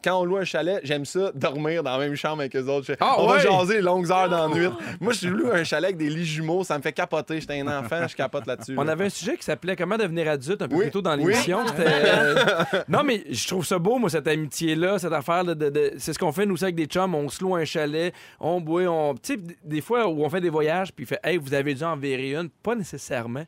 quand 0.03 0.19
on 0.21 0.25
loue 0.25 0.37
un 0.37 0.43
chalet, 0.45 0.79
j'aime 0.83 1.05
ça, 1.05 1.31
dormir 1.35 1.83
dans 1.83 1.97
la 1.97 2.05
même 2.05 2.15
chambre 2.15 2.41
avec 2.41 2.55
eux 2.55 2.65
autres. 2.67 2.87
Je 2.87 2.93
Ah, 2.99 3.15
on 3.19 3.27
va 3.27 3.39
jaser 3.39 3.75
les 3.75 3.81
longues 3.81 4.09
heures 4.11 4.29
dans 4.29 4.47
la 4.47 4.55
nuit. 4.55 4.67
Moi, 4.99 5.13
je 5.13 5.27
loue 5.27 5.51
un 5.51 5.63
chalet 5.63 5.85
avec 5.89 5.97
des 5.97 6.09
lits 6.09 6.25
jumeaux, 6.25 6.63
ça 6.63 6.77
me 6.77 6.83
fait 6.83 6.93
capoter. 6.93 7.39
J'étais 7.41 7.59
un 7.61 7.67
enfant, 7.79 8.07
je 8.07 8.15
capote 8.15 8.45
là-dessus. 8.47 8.75
On 8.77 8.83
là. 8.83 8.91
avait 8.93 9.05
un 9.05 9.09
sujet 9.09 9.37
qui 9.37 9.43
s'appelait 9.43 9.75
Comment 9.75 9.97
devenir 9.97 10.29
adulte 10.29 10.61
un 10.61 10.67
peu 10.67 10.75
Oui, 10.75 10.81
plus 10.83 10.91
tôt 10.91 11.01
dans 11.01 11.15
oui. 11.17 11.25
l'émission. 11.31 11.59
Euh, 11.91 12.55
non, 12.87 13.03
mais 13.03 13.23
je 13.29 13.47
trouve 13.47 13.65
ça 13.65 13.77
beau, 13.79 13.97
moi, 13.97 14.09
cette 14.09 14.27
amitié-là, 14.27 14.99
cette 14.99 15.13
affaire. 15.13 15.43
De, 15.45 15.53
de- 15.53 15.69
de- 15.69 15.93
C'est 15.97 16.13
ce 16.13 16.19
qu'on 16.19 16.31
fait, 16.31 16.45
nous, 16.45 16.61
avec 16.63 16.75
des 16.75 16.85
chums. 16.85 17.13
On 17.15 17.27
se 17.29 17.43
loue 17.43 17.55
un 17.55 17.65
chalet, 17.65 18.13
on 18.39 18.61
boit, 18.61 18.83
on. 18.83 19.13
Tu 19.15 19.33
sais, 19.35 19.39
des 19.63 19.81
fois 19.81 20.07
où 20.07 20.23
on 20.23 20.29
fait 20.29 20.41
des 20.41 20.49
voyages, 20.49 20.91
puis 20.93 21.03
il 21.03 21.07
fait 21.07 21.19
Hey, 21.23 21.37
vous 21.37 21.53
avez 21.53 21.73
dû 21.73 21.83
en 21.83 21.97
verrer 21.97 22.35
une. 22.35 22.49
Pas 22.49 22.75
nécessairement. 22.75 23.43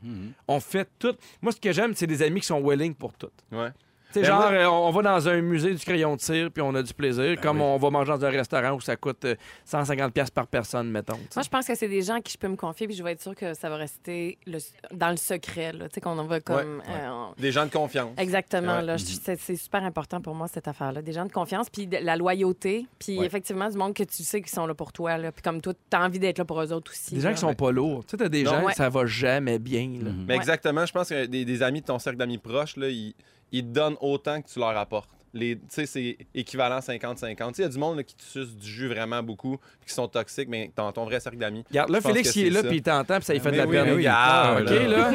On 0.48 0.60
fait 0.60 0.88
tout. 1.00 1.16
Moi, 1.41 1.52
ce 1.52 1.60
que 1.60 1.72
j'aime, 1.72 1.94
c'est 1.96 2.08
des 2.08 2.22
amis 2.22 2.41
qui 2.41 2.48
sont 2.48 2.62
willing 2.62 2.94
pour 2.94 3.14
tout. 3.14 3.30
Ouais. 3.52 3.70
Sais, 4.14 4.22
Ben, 4.22 4.28
genre, 4.28 4.39
moi- 4.41 4.51
euh, 4.51 4.66
on 4.70 4.91
va 4.91 5.01
dans 5.01 5.28
un 5.28 5.41
musée 5.41 5.74
du 5.74 5.84
crayon 5.84 6.16
de 6.16 6.22
cire, 6.22 6.51
puis 6.51 6.61
on 6.61 6.74
a 6.76 6.84
du 6.84 6.93
plaisir, 6.93 7.39
comme 7.41 7.57
oui. 7.57 7.64
on 7.66 7.78
va 7.78 7.89
manger 7.89 8.11
dans 8.11 8.24
un 8.26 8.30
restaurant 8.30 8.72
où 8.74 8.82
ça 8.82 8.95
coûte 8.95 9.26
euh, 9.26 9.36
150$ 9.66 10.11
piastres 10.11 10.34
par 10.34 10.47
personne, 10.47 10.89
mettons. 10.91 11.18
Moi, 11.36 11.43
je 11.43 11.49
pense 11.49 11.66
que 11.66 11.74
c'est 11.76 11.88
des 11.88 12.01
gens 12.03 12.16
à 12.16 12.22
qui 12.22 12.34
je 12.34 12.38
peux 12.38 12.47
me 12.47 12.55
confier, 12.55 12.88
puis 12.88 12.95
je 12.95 13.03
vais 13.03 13.14
être 13.14 13.22
sûre 13.22 13.36
que 13.36 13.53
ça 13.53 13.70
va 13.70 13.78
rester 13.78 14.38
le- 14.45 14.59
dans 14.93 15.09
le 15.09 15.18
secret. 15.18 15.74
Là. 15.74 15.88
Tu 15.89 15.95
sais, 15.95 16.01
qu'on 16.01 16.18
en 16.18 16.26
va 16.26 16.39
comme. 16.41 16.82
euh, 16.88 17.09
on- 17.09 17.34
Des 17.41 17.51
gens 17.51 17.66
de 17.66 17.72
confiance. 17.72 18.11
Exactement. 18.18 18.78
Ouais. 18.78 18.82
là. 18.84 18.97
C'est, 18.97 19.39
c'est 19.39 19.55
super 19.55 19.84
important 19.84 20.22
pour 20.22 20.36
moi, 20.36 20.47
cette 20.47 20.68
affaire-là. 20.68 21.01
Des 21.01 21.14
gens 21.14 21.26
de 21.26 21.32
confiance, 21.32 21.70
puis 21.70 21.88
de- 21.88 21.97
la 22.01 22.16
loyauté, 22.16 22.86
puis 22.99 23.18
Ouais. 23.20 23.26
effectivement, 23.26 23.70
du 23.70 23.78
monde 23.78 23.93
que 23.93 24.03
tu 24.03 24.24
sais 24.24 24.41
qui 24.41 24.49
sont 24.51 24.68
là 24.68 24.74
pour 24.76 24.93
toi. 24.93 25.18
Là. 25.18 25.32
Puis 25.32 25.41
comme 25.41 25.59
toi, 25.61 25.74
tu 25.74 25.97
as 25.97 26.01
envie 26.03 26.20
d'être 26.20 26.38
là 26.38 26.45
pour 26.45 26.61
eux 26.61 26.72
autres 26.72 26.91
aussi. 26.91 27.16
Des 27.16 27.22
gens 27.22 27.32
qui 27.32 27.38
sont 27.39 27.53
pas 27.55 27.72
lourds. 27.72 28.03
Tu 28.05 28.11
sais, 28.11 28.18
t'as 28.18 28.30
des 28.30 28.43
Non. 28.43 28.51
gens 28.51 28.64
Ouais. 28.64 28.72
que 28.74 28.78
ça 28.78 28.89
va 28.89 29.05
jamais 29.05 29.57
bien. 29.59 29.89
là. 30.03 30.11
Mais 30.28 30.34
Ouais. 30.34 30.38
exactement, 30.39 30.86
je 30.86 30.91
pense 30.93 31.09
que 31.09 31.26
des, 31.26 31.45
des 31.45 31.64
amis 31.64 31.82
de 31.82 31.86
ton 31.86 31.97
cercle 31.99 32.18
d'amis 32.20 32.38
proches, 32.38 32.78
là, 32.78 32.89
ils, 32.89 33.16
ils 33.54 33.64
te 33.64 33.70
donnent 33.70 33.95
autant 34.01 34.41
que 34.41 34.47
tu 34.49 34.60
leur 34.60 34.76
apportes. 34.78 35.10
les, 35.36 35.56
tu 35.56 35.64
sais, 35.70 35.86
c'est 35.88 36.16
équivalent 36.36 36.78
50-50. 36.78 37.16
Tu 37.16 37.20
sais, 37.20 37.34
Il 37.58 37.62
y 37.62 37.64
a 37.66 37.70
du 37.70 37.80
monde 37.80 37.97
là, 37.97 38.04
qui 38.04 38.14
suce 38.20 38.56
du 38.56 38.70
jus 38.70 38.88
vraiment 38.88 39.24
beaucoup, 39.24 39.58
puis 39.80 39.88
qui 39.88 39.93
sont 39.95 40.08
toxiques, 40.08 40.47
mais 40.47 40.72
dans 40.76 40.91
ton 40.91 41.06
vrai 41.06 41.20
cercle 41.20 41.39
d'amis. 41.39 41.64
Regarde, 41.72 41.89
là, 41.89 42.01
Félix, 42.01 42.36
il 42.36 42.47
est 42.47 42.49
là, 42.51 42.62
puis 42.62 42.76
il 42.78 42.84
t'entend, 42.84 43.16
puis 43.16 43.24
ça 43.26 43.34
lui 43.34 43.39
fait 43.39 43.51
de 43.51 43.58
la 43.58 43.66
oui, 43.66 43.72
peine. 43.76 43.86
mais 43.86 43.91
regarde, 43.93 44.62
OK, 44.62 44.70
là. 44.70 45.12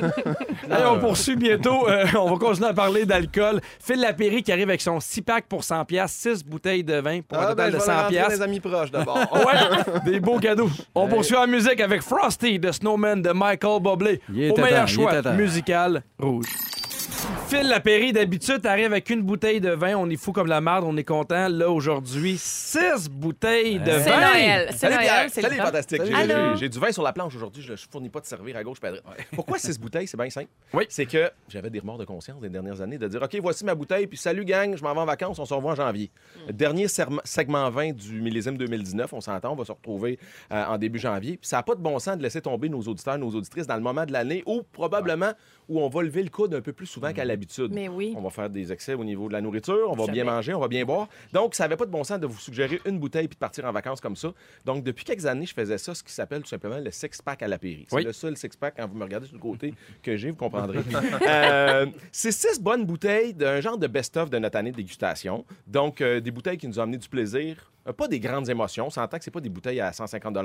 Hey, 0.76 0.84
on 0.86 0.98
poursuit 0.98 1.36
bientôt. 1.36 1.88
Euh, 1.88 2.04
on 2.18 2.28
va 2.30 2.36
continuer 2.36 2.68
à 2.68 2.74
parler 2.74 3.06
d'alcool. 3.06 3.60
Phil 3.80 4.00
Lapéry 4.00 4.42
qui 4.42 4.50
arrive 4.52 4.68
avec 4.68 4.80
son 4.82 4.98
6 5.00 5.22
pack 5.22 5.46
pour 5.46 5.62
100 5.64 5.84
pièces, 5.86 6.12
6 6.12 6.44
bouteilles 6.44 6.84
de 6.84 6.96
vin 6.96 7.20
pour 7.22 7.38
un 7.38 7.42
Ah, 7.42 7.46
total 7.50 7.56
ben, 7.56 7.66
de 7.66 7.70
vais 7.72 7.78
le 7.78 7.84
100 7.84 7.96
rentrer 7.96 8.08
pièces. 8.10 8.28
des 8.38 8.42
amis 8.42 8.60
proches 8.60 8.90
d'abord. 8.90 9.18
Ouais, 9.32 10.02
des 10.04 10.20
beaux 10.20 10.38
cadeaux. 10.40 10.68
On 10.94 11.06
poursuit 11.08 11.36
en 11.36 11.46
musique 11.46 11.80
avec 11.80 12.02
Frosty 12.02 12.58
de 12.58 12.70
Snowman 12.72 13.22
de 13.22 13.30
Michael 13.30 13.80
Bublé. 13.80 14.20
Il 14.34 14.42
est 14.42 14.50
Au 14.50 14.56
meilleur 14.56 14.84
il 14.88 14.92
choix 14.92 15.22
musical 15.32 16.02
rouge. 16.18 16.46
Phil 17.48 17.66
Lapéry, 17.68 18.12
d'habitude, 18.12 18.64
arrive 18.66 18.86
avec 18.86 19.08
une 19.10 19.22
bouteille 19.22 19.60
de 19.60 19.70
vin. 19.70 19.94
On 19.96 20.08
est 20.10 20.16
fou 20.16 20.32
comme 20.32 20.46
la 20.46 20.60
marde, 20.60 20.84
on 20.86 20.96
est 20.96 21.04
content. 21.04 21.48
Là, 21.48 21.70
aujourd'hui, 21.70 22.36
six 22.38 23.08
bouteilles 23.10 23.80
de 23.80 23.86
C'est 23.90 24.10
vin. 24.10 24.20
Noël. 24.20 24.68
C'est 24.70 24.76
Salut, 24.78 24.94
Noël, 24.94 25.30
c'est 25.30 25.40
Salut, 25.40 25.54
le 25.54 25.58
temps. 25.60 25.66
fantastique. 25.66 26.02
J'ai- 26.58 26.68
du 26.68 26.78
vin 26.78 26.92
sur 26.92 27.02
la 27.02 27.12
planche 27.12 27.34
aujourd'hui. 27.34 27.62
Je 27.62 27.72
ne 27.72 27.76
fournis 27.76 28.10
pas 28.10 28.20
de 28.20 28.26
servir 28.26 28.56
à 28.56 28.62
gauche 28.62 28.78
et 28.82 28.86
à 28.86 28.90
droite. 28.92 29.18
Pourquoi 29.34 29.58
six 29.58 29.78
bouteilles? 29.78 30.06
C'est 30.06 30.16
bien 30.18 30.28
simple. 30.30 30.48
Oui. 30.74 30.84
C'est 30.90 31.06
que 31.06 31.30
j'avais 31.48 31.70
des 31.70 31.78
remords 31.80 31.98
de 31.98 32.04
conscience 32.04 32.40
des 32.40 32.50
dernières 32.50 32.80
années 32.82 32.98
de 32.98 33.08
dire 33.08 33.22
OK, 33.22 33.36
voici 33.40 33.64
ma 33.64 33.74
bouteille, 33.74 34.06
puis 34.06 34.18
salut, 34.18 34.44
gang, 34.44 34.76
je 34.76 34.82
m'en 34.82 34.92
vais 34.94 35.00
en 35.00 35.06
vacances, 35.06 35.38
on 35.38 35.44
se 35.46 35.54
revoit 35.54 35.72
en 35.72 35.76
janvier. 35.76 36.10
Dernier 36.52 36.86
serme- 36.86 37.20
segment 37.24 37.68
20 37.70 37.92
du 37.94 38.20
millésime 38.20 38.56
2019, 38.58 39.12
on 39.14 39.20
s'entend, 39.20 39.52
on 39.52 39.56
va 39.56 39.64
se 39.64 39.72
retrouver 39.72 40.18
euh, 40.52 40.64
en 40.66 40.76
début 40.78 40.98
janvier. 40.98 41.38
Puis 41.38 41.48
ça 41.48 41.56
n'a 41.56 41.62
pas 41.62 41.74
de 41.74 41.80
bon 41.80 41.98
sens 41.98 42.16
de 42.18 42.22
laisser 42.22 42.42
tomber 42.42 42.68
nos 42.68 42.82
auditeurs, 42.82 43.18
nos 43.18 43.30
auditrices 43.30 43.66
dans 43.66 43.76
le 43.76 43.80
moment 43.82 44.04
de 44.04 44.12
l'année 44.12 44.42
où 44.46 44.62
probablement 44.72 45.32
où 45.68 45.80
on 45.80 45.88
va 45.88 46.02
lever 46.02 46.22
le 46.22 46.30
coude 46.30 46.54
un 46.54 46.60
peu 46.62 46.72
plus 46.72 46.86
souvent 46.86 47.07
qu'à 47.12 47.24
l'habitude. 47.24 47.72
Mais 47.72 47.88
oui. 47.88 48.14
On 48.16 48.20
va 48.22 48.30
faire 48.30 48.50
des 48.50 48.72
excès 48.72 48.94
au 48.94 49.04
niveau 49.04 49.28
de 49.28 49.32
la 49.32 49.40
nourriture, 49.40 49.88
on 49.90 49.94
va 49.94 50.04
Jamais. 50.04 50.12
bien 50.12 50.24
manger, 50.24 50.54
on 50.54 50.60
va 50.60 50.68
bien 50.68 50.84
boire. 50.84 51.08
Donc, 51.32 51.54
ça 51.54 51.64
n'avait 51.64 51.76
pas 51.76 51.86
de 51.86 51.90
bon 51.90 52.04
sens 52.04 52.18
de 52.20 52.26
vous 52.26 52.38
suggérer 52.38 52.80
une 52.86 52.98
bouteille 52.98 53.28
puis 53.28 53.36
de 53.36 53.40
partir 53.40 53.64
en 53.64 53.72
vacances 53.72 54.00
comme 54.00 54.16
ça. 54.16 54.32
Donc, 54.64 54.82
depuis 54.84 55.04
quelques 55.04 55.26
années, 55.26 55.46
je 55.46 55.54
faisais 55.54 55.78
ça, 55.78 55.94
ce 55.94 56.02
qui 56.02 56.12
s'appelle 56.12 56.42
tout 56.42 56.48
simplement 56.48 56.78
le 56.78 56.90
six-pack 56.90 57.42
à 57.42 57.48
la 57.48 57.58
péri. 57.58 57.86
C'est 57.88 57.96
Oui. 57.96 58.04
le 58.04 58.12
seul 58.12 58.36
six-pack, 58.36 58.74
quand 58.76 58.86
vous 58.88 58.96
me 58.96 59.04
regardez 59.04 59.26
sur 59.26 59.36
le 59.36 59.42
côté, 59.42 59.74
que 60.02 60.16
j'ai, 60.16 60.30
vous 60.30 60.36
comprendrez. 60.36 60.78
Euh, 61.26 61.86
c'est 62.12 62.32
six 62.32 62.60
bonnes 62.60 62.84
bouteilles 62.84 63.34
d'un 63.34 63.60
genre 63.60 63.78
de 63.78 63.86
best-of 63.86 64.30
de 64.30 64.38
notre 64.38 64.56
année 64.58 64.70
de 64.72 64.76
dégustation. 64.76 65.44
Donc, 65.66 66.00
euh, 66.00 66.20
des 66.20 66.30
bouteilles 66.30 66.58
qui 66.58 66.68
nous 66.68 66.78
ont 66.78 66.82
amené 66.82 66.98
du 66.98 67.08
plaisir, 67.08 67.70
euh, 67.86 67.92
pas 67.92 68.08
des 68.08 68.20
grandes 68.20 68.48
émotions. 68.48 68.86
On 68.86 68.90
s'entend 68.90 69.18
que 69.18 69.24
c'est 69.24 69.30
pas 69.30 69.40
des 69.40 69.48
bouteilles 69.48 69.80
à 69.80 69.92
150 69.92 70.36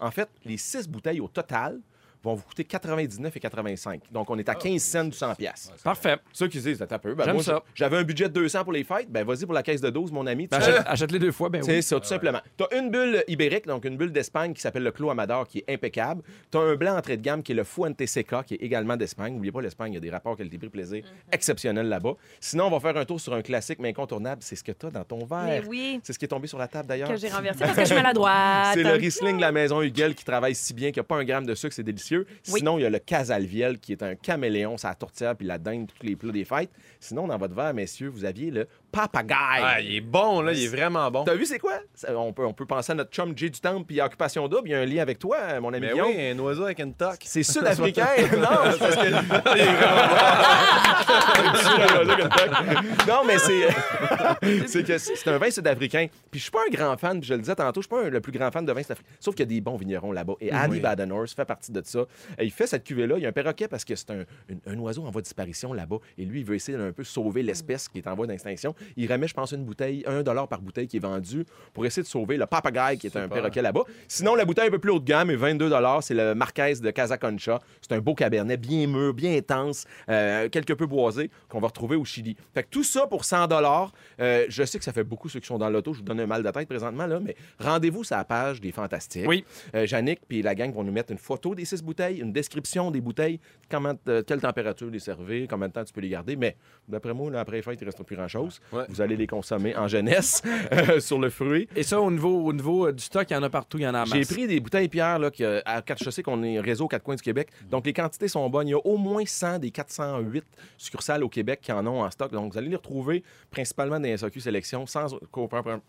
En 0.00 0.10
fait, 0.10 0.28
les 0.44 0.56
six 0.56 0.88
bouteilles 0.88 1.20
au 1.20 1.28
total 1.28 1.80
vont 2.22 2.34
vous 2.34 2.42
coûter 2.44 2.64
99 2.64 3.36
et 3.36 3.40
85. 3.40 4.02
Donc, 4.12 4.28
on 4.30 4.38
est 4.38 4.48
à 4.48 4.54
15 4.54 4.82
cents 4.82 5.04
du 5.04 5.12
100 5.12 5.34
pièces. 5.36 5.72
Parfait. 5.82 6.16
Ceux 6.32 6.48
qui 6.48 6.58
disent, 6.60 6.82
un 6.82 6.98
peu. 6.98 7.14
Ben, 7.14 7.24
J'aime 7.24 7.34
moi, 7.34 7.42
ça. 7.42 7.62
J'avais 7.74 7.96
un 7.98 8.02
budget 8.02 8.28
de 8.28 8.34
200 8.34 8.64
pour 8.64 8.72
les 8.72 8.84
fêtes. 8.84 9.10
Ben, 9.10 9.24
vas-y 9.24 9.44
pour 9.44 9.54
la 9.54 9.62
caisse 9.62 9.80
de 9.80 9.90
12, 9.90 10.12
mon 10.12 10.26
ami. 10.26 10.46
Ben, 10.46 10.58
achète- 10.58 10.82
Achète-les 10.86 11.18
deux 11.18 11.32
fois, 11.32 11.48
ben 11.48 11.62
c'est 11.62 11.76
oui. 11.76 11.82
ça, 11.82 11.98
tout 12.00 12.06
simplement. 12.06 12.40
Tu 12.58 12.64
as 12.64 12.78
une 12.78 12.90
bulle 12.90 13.24
ibérique, 13.28 13.66
donc 13.66 13.84
une 13.84 13.96
bulle 13.96 14.12
d'Espagne 14.12 14.52
qui 14.54 14.60
s'appelle 14.60 14.82
le 14.82 14.90
Clos 14.92 15.10
Amador, 15.10 15.46
qui 15.46 15.58
est 15.66 15.72
impeccable. 15.72 16.22
Tu 16.50 16.58
as 16.58 16.60
un 16.60 16.74
blanc 16.74 16.96
entrée 16.96 17.16
de 17.16 17.22
gamme 17.22 17.42
qui 17.42 17.52
est 17.52 17.54
le 17.54 17.64
Fuente 17.64 18.04
Seca, 18.06 18.42
qui 18.42 18.54
est 18.54 18.62
également 18.62 18.96
d'Espagne. 18.96 19.34
N'oubliez 19.34 19.52
pas, 19.52 19.60
l'Espagne, 19.62 19.92
il 19.92 19.94
y 19.94 19.98
a 19.98 20.00
des 20.00 20.10
rapports 20.10 20.36
qualité-prix 20.36 20.68
plaisir 20.68 21.04
exceptionnels 21.32 21.88
là-bas. 21.88 22.14
Sinon, 22.40 22.66
on 22.66 22.70
va 22.70 22.80
faire 22.80 22.96
un 23.00 23.04
tour 23.04 23.20
sur 23.20 23.32
un 23.34 23.42
classique 23.42 23.78
mais 23.80 23.88
incontournable. 23.90 24.42
C'est 24.42 24.56
ce 24.56 24.64
que 24.64 24.72
tu 24.72 24.86
as 24.86 24.90
dans 24.90 25.04
ton 25.04 25.26
Mais 25.30 25.60
verre. 25.60 25.68
oui, 25.68 26.00
C'est 26.02 26.12
ce 26.12 26.18
qui 26.18 26.24
est 26.24 26.28
tombé 26.28 26.46
sur 26.48 26.58
la 26.58 26.68
table 26.68 26.88
d'ailleurs. 26.88 27.08
que 27.08 27.16
j'ai 27.16 27.28
renversé 27.28 27.58
parce 27.60 27.74
que 27.74 27.80
je 27.82 27.86
suis 27.86 27.94
maladroite. 27.94 28.70
C'est 28.74 28.82
le 28.82 28.92
Riesling 28.92 29.36
de 29.36 29.40
la 29.40 29.52
maison 29.52 29.80
Hugel 29.82 30.14
qui 30.14 30.24
travaille 30.24 30.54
si 30.54 30.74
bien 30.74 30.88
qu'il 30.90 31.00
n'y 31.00 31.04
a 31.04 31.04
pas 31.04 31.16
un 31.16 31.24
gramme 31.24 31.46
de 31.46 31.54
sucre, 31.54 31.74
c'est 31.74 31.82
délicieux. 31.82 32.09
Oui. 32.18 32.58
Sinon, 32.58 32.78
il 32.78 32.82
y 32.82 32.86
a 32.86 32.90
le 32.90 32.98
Casalviel 32.98 33.78
qui 33.78 33.92
est 33.92 34.02
un 34.02 34.14
caméléon, 34.14 34.76
ça 34.76 34.88
la 34.88 34.94
tourtière 34.94 35.36
puis 35.36 35.46
la 35.46 35.58
dinde, 35.58 35.90
tous 35.98 36.06
les 36.06 36.16
plats 36.16 36.32
des 36.32 36.44
fêtes. 36.44 36.70
Sinon, 37.00 37.26
dans 37.28 37.38
votre 37.38 37.54
verre, 37.54 37.74
messieurs, 37.74 38.08
vous 38.08 38.24
aviez 38.24 38.50
le 38.50 38.66
Papagaï. 38.92 39.60
Ah, 39.62 39.80
il 39.80 39.96
est 39.96 40.00
bon, 40.00 40.40
là, 40.42 40.52
il 40.52 40.64
est 40.64 40.68
vraiment 40.68 41.10
bon. 41.10 41.24
T'as 41.24 41.34
vu, 41.34 41.46
c'est 41.46 41.58
quoi? 41.58 41.78
Ça, 41.94 42.16
On 42.18 42.32
peut, 42.32 42.44
on 42.44 42.52
peut 42.52 42.66
penser 42.66 42.92
à 42.92 42.94
notre 42.96 43.10
chum 43.10 43.32
Jay 43.36 43.48
du 43.50 43.60
Temple 43.60 43.84
puis 43.86 44.00
Occupation 44.00 44.48
Double. 44.48 44.68
Il 44.68 44.72
y 44.72 44.74
a 44.74 44.80
un 44.80 44.84
lien 44.86 45.02
avec 45.02 45.18
toi, 45.18 45.60
mon 45.60 45.72
ami 45.72 45.86
Mais 45.86 45.92
Guillaume. 45.92 46.08
oui, 46.08 46.30
un 46.30 46.38
oiseau 46.40 46.64
avec 46.64 46.80
une 46.80 46.94
toque. 46.94 47.20
C'est 47.24 47.42
sud-africain. 47.44 48.08
non, 48.36 48.72
c'est 48.72 48.78
parce 48.78 48.96
que... 48.96 49.10
non, 53.08 53.22
mais 53.26 53.38
c'est... 53.38 53.60
c'est 54.66 54.84
que 54.84 54.98
c'est 54.98 55.16
c'est 55.16 55.30
un 55.30 55.38
vin 55.38 55.50
sud-africain. 55.50 56.06
Puis 56.30 56.38
je 56.40 56.44
suis 56.44 56.50
pas 56.50 56.60
un 56.68 56.72
grand 56.72 56.96
fan, 56.96 57.20
puis 57.20 57.28
je 57.28 57.34
le 57.34 57.40
disais 57.40 57.54
tantôt, 57.54 57.80
je 57.82 57.86
suis 57.86 57.90
pas 57.96 58.04
un- 58.06 58.10
le 58.10 58.20
plus 58.20 58.32
grand 58.32 58.50
fan 58.50 58.64
de 58.64 58.72
vin 58.72 58.82
sud-africain. 58.82 59.08
Sauf 59.20 59.34
qu'il 59.34 59.44
y 59.44 59.48
a 59.48 59.54
des 59.54 59.60
bons 59.60 59.76
vignerons 59.76 60.12
là-bas. 60.12 60.34
Et 60.40 60.50
Annie 60.52 60.80
Badenhorst 60.80 61.36
fait 61.36 61.44
partie 61.44 61.72
de 61.72 61.82
ça. 61.84 61.99
Il 62.40 62.50
fait 62.50 62.66
cette 62.66 62.84
cuvée-là. 62.84 63.16
Il 63.18 63.22
y 63.22 63.26
a 63.26 63.28
un 63.28 63.32
perroquet 63.32 63.68
parce 63.68 63.84
que 63.84 63.94
c'est 63.94 64.10
un, 64.10 64.20
un- 64.20 64.72
un 64.74 64.78
oiseau 64.78 65.04
en 65.04 65.10
voie 65.10 65.20
de 65.20 65.24
disparition 65.24 65.72
là-bas. 65.72 65.98
Et 66.18 66.24
lui, 66.24 66.40
il 66.40 66.44
veut 66.46 66.54
essayer 66.54 66.76
d'un 66.78 66.92
peu 66.92 67.04
sauver 67.04 67.42
l'espèce 67.42 67.88
qui 67.88 67.98
est 67.98 68.06
en 68.08 68.14
voie 68.14 68.26
d'extinction. 68.26 68.74
Il 68.96 69.10
remet, 69.10 69.28
je 69.28 69.34
pense, 69.34 69.52
une 69.52 69.64
bouteille, 69.64 70.02
un 70.06 70.22
dollar 70.22 70.48
par 70.48 70.60
bouteille 70.60 70.86
qui 70.88 70.96
est 70.96 71.00
vendue 71.00 71.44
pour 71.72 71.86
essayer 71.86 72.02
de 72.02 72.08
sauver 72.08 72.36
le 72.36 72.46
papagaï 72.46 72.98
qui 72.98 73.06
est 73.06 73.16
un 73.16 73.28
perroquet 73.28 73.62
là-bas. 73.62 73.82
Sinon, 74.08 74.34
la 74.34 74.44
bouteille 74.44 74.68
un 74.68 74.70
peu 74.70 74.78
plus 74.78 74.90
haut 74.90 74.98
de 75.00 75.04
gamme 75.04 75.30
est 75.30 75.36
22 75.36 75.68
dollars. 75.68 76.02
C'est 76.02 76.14
le 76.14 76.34
Marquez 76.34 76.74
de 76.82 76.90
Casaconcha. 76.90 77.60
C'est 77.80 77.92
un 77.94 78.00
beau 78.00 78.14
cabernet 78.14 78.56
bien 78.60 78.86
mûr, 78.86 79.14
bien 79.14 79.36
intense, 79.36 79.84
euh, 80.08 80.48
quelque 80.48 80.72
peu 80.72 80.86
boisé 80.86 81.30
qu'on 81.48 81.60
va 81.60 81.68
retrouver 81.68 81.96
au 81.96 82.04
Chili. 82.04 82.36
Fait 82.54 82.62
que 82.62 82.68
tout 82.70 82.84
ça 82.84 83.06
pour 83.06 83.24
100 83.24 83.46
dollars. 83.48 83.92
je 84.18 84.62
sais 84.66 84.78
que 84.78 84.84
ça 84.84 84.92
fait 84.92 85.04
beaucoup 85.04 85.28
ceux 85.28 85.40
qui 85.40 85.46
sont 85.46 85.58
dans 85.58 85.70
l'auto. 85.70 85.92
Je 85.92 85.98
vous 85.98 86.04
donne 86.04 86.20
un 86.20 86.26
mal 86.26 86.42
de 86.42 86.50
tête 86.50 86.68
présentement 86.68 87.06
là, 87.06 87.20
mais 87.20 87.36
rendez-vous 87.58 88.04
sur 88.04 88.16
la 88.16 88.24
page 88.24 88.60
des 88.60 88.72
Fantastiques. 88.72 89.26
Oui. 89.26 89.44
Euh, 89.74 89.86
Yannick 89.86 90.20
puis 90.28 90.42
la 90.42 90.54
gang 90.54 90.72
vont 90.72 90.84
nous 90.84 90.92
mettre 90.92 91.10
une 91.12 91.18
photo 91.18 91.54
des 91.54 91.64
six 91.64 91.82
bouteilles, 91.82 91.89
une 91.98 92.32
description 92.32 92.90
des 92.90 93.00
bouteilles, 93.00 93.40
comment, 93.70 93.94
euh, 94.08 94.22
quelle 94.26 94.40
température 94.40 94.88
les 94.90 94.98
servir, 94.98 95.46
combien 95.48 95.68
de 95.68 95.72
temps 95.72 95.84
tu 95.84 95.92
peux 95.92 96.00
les 96.00 96.08
garder. 96.08 96.36
Mais 96.36 96.56
d'après 96.88 97.14
moi, 97.14 97.30
là, 97.30 97.40
après 97.40 97.56
les 97.56 97.62
fêtes, 97.62 97.78
il 97.80 97.84
ne 97.84 97.90
reste 97.90 98.02
plus 98.04 98.16
grand-chose. 98.16 98.60
Ouais. 98.72 98.84
Vous 98.88 99.00
allez 99.00 99.16
les 99.16 99.26
consommer 99.26 99.76
en 99.76 99.88
jeunesse 99.88 100.42
euh, 100.72 101.00
sur 101.00 101.18
le 101.18 101.30
fruit. 101.30 101.68
Et 101.76 101.82
ça, 101.82 102.00
au 102.00 102.10
niveau, 102.10 102.44
au 102.44 102.52
niveau 102.52 102.86
euh, 102.86 102.92
du 102.92 103.02
stock, 103.02 103.26
il 103.30 103.34
y 103.34 103.36
en 103.36 103.42
a 103.42 103.50
partout, 103.50 103.78
il 103.78 103.82
y 103.84 103.88
en 103.88 103.94
a 103.94 104.04
J'ai 104.04 104.24
pris 104.24 104.46
des 104.46 104.60
bouteilles 104.60 104.88
Pierre 104.88 105.18
là, 105.18 105.30
que, 105.30 105.62
à 105.64 105.82
quatre 105.82 106.02
je 106.04 106.10
sais 106.10 106.22
qu'on 106.22 106.42
est 106.42 106.60
réseau 106.60 106.88
quatre 106.88 107.02
coins 107.02 107.14
du 107.16 107.22
Québec. 107.22 107.48
Donc 107.70 107.86
les 107.86 107.92
quantités 107.92 108.28
sont 108.28 108.48
bonnes. 108.50 108.68
Il 108.68 108.72
y 108.72 108.74
a 108.74 108.78
au 108.86 108.96
moins 108.96 109.24
100 109.26 109.58
des 109.60 109.70
408 109.70 110.44
succursales 110.76 111.22
au 111.24 111.28
Québec 111.28 111.60
qui 111.62 111.72
en 111.72 111.86
ont 111.86 112.02
en 112.02 112.10
stock. 112.10 112.32
Donc 112.32 112.52
vous 112.52 112.58
allez 112.58 112.68
les 112.68 112.76
retrouver 112.76 113.22
principalement 113.50 113.96
dans 114.00 114.04
les 114.04 114.16
SAQ 114.16 114.40
Sélection 114.40 114.86
sans 114.86 115.14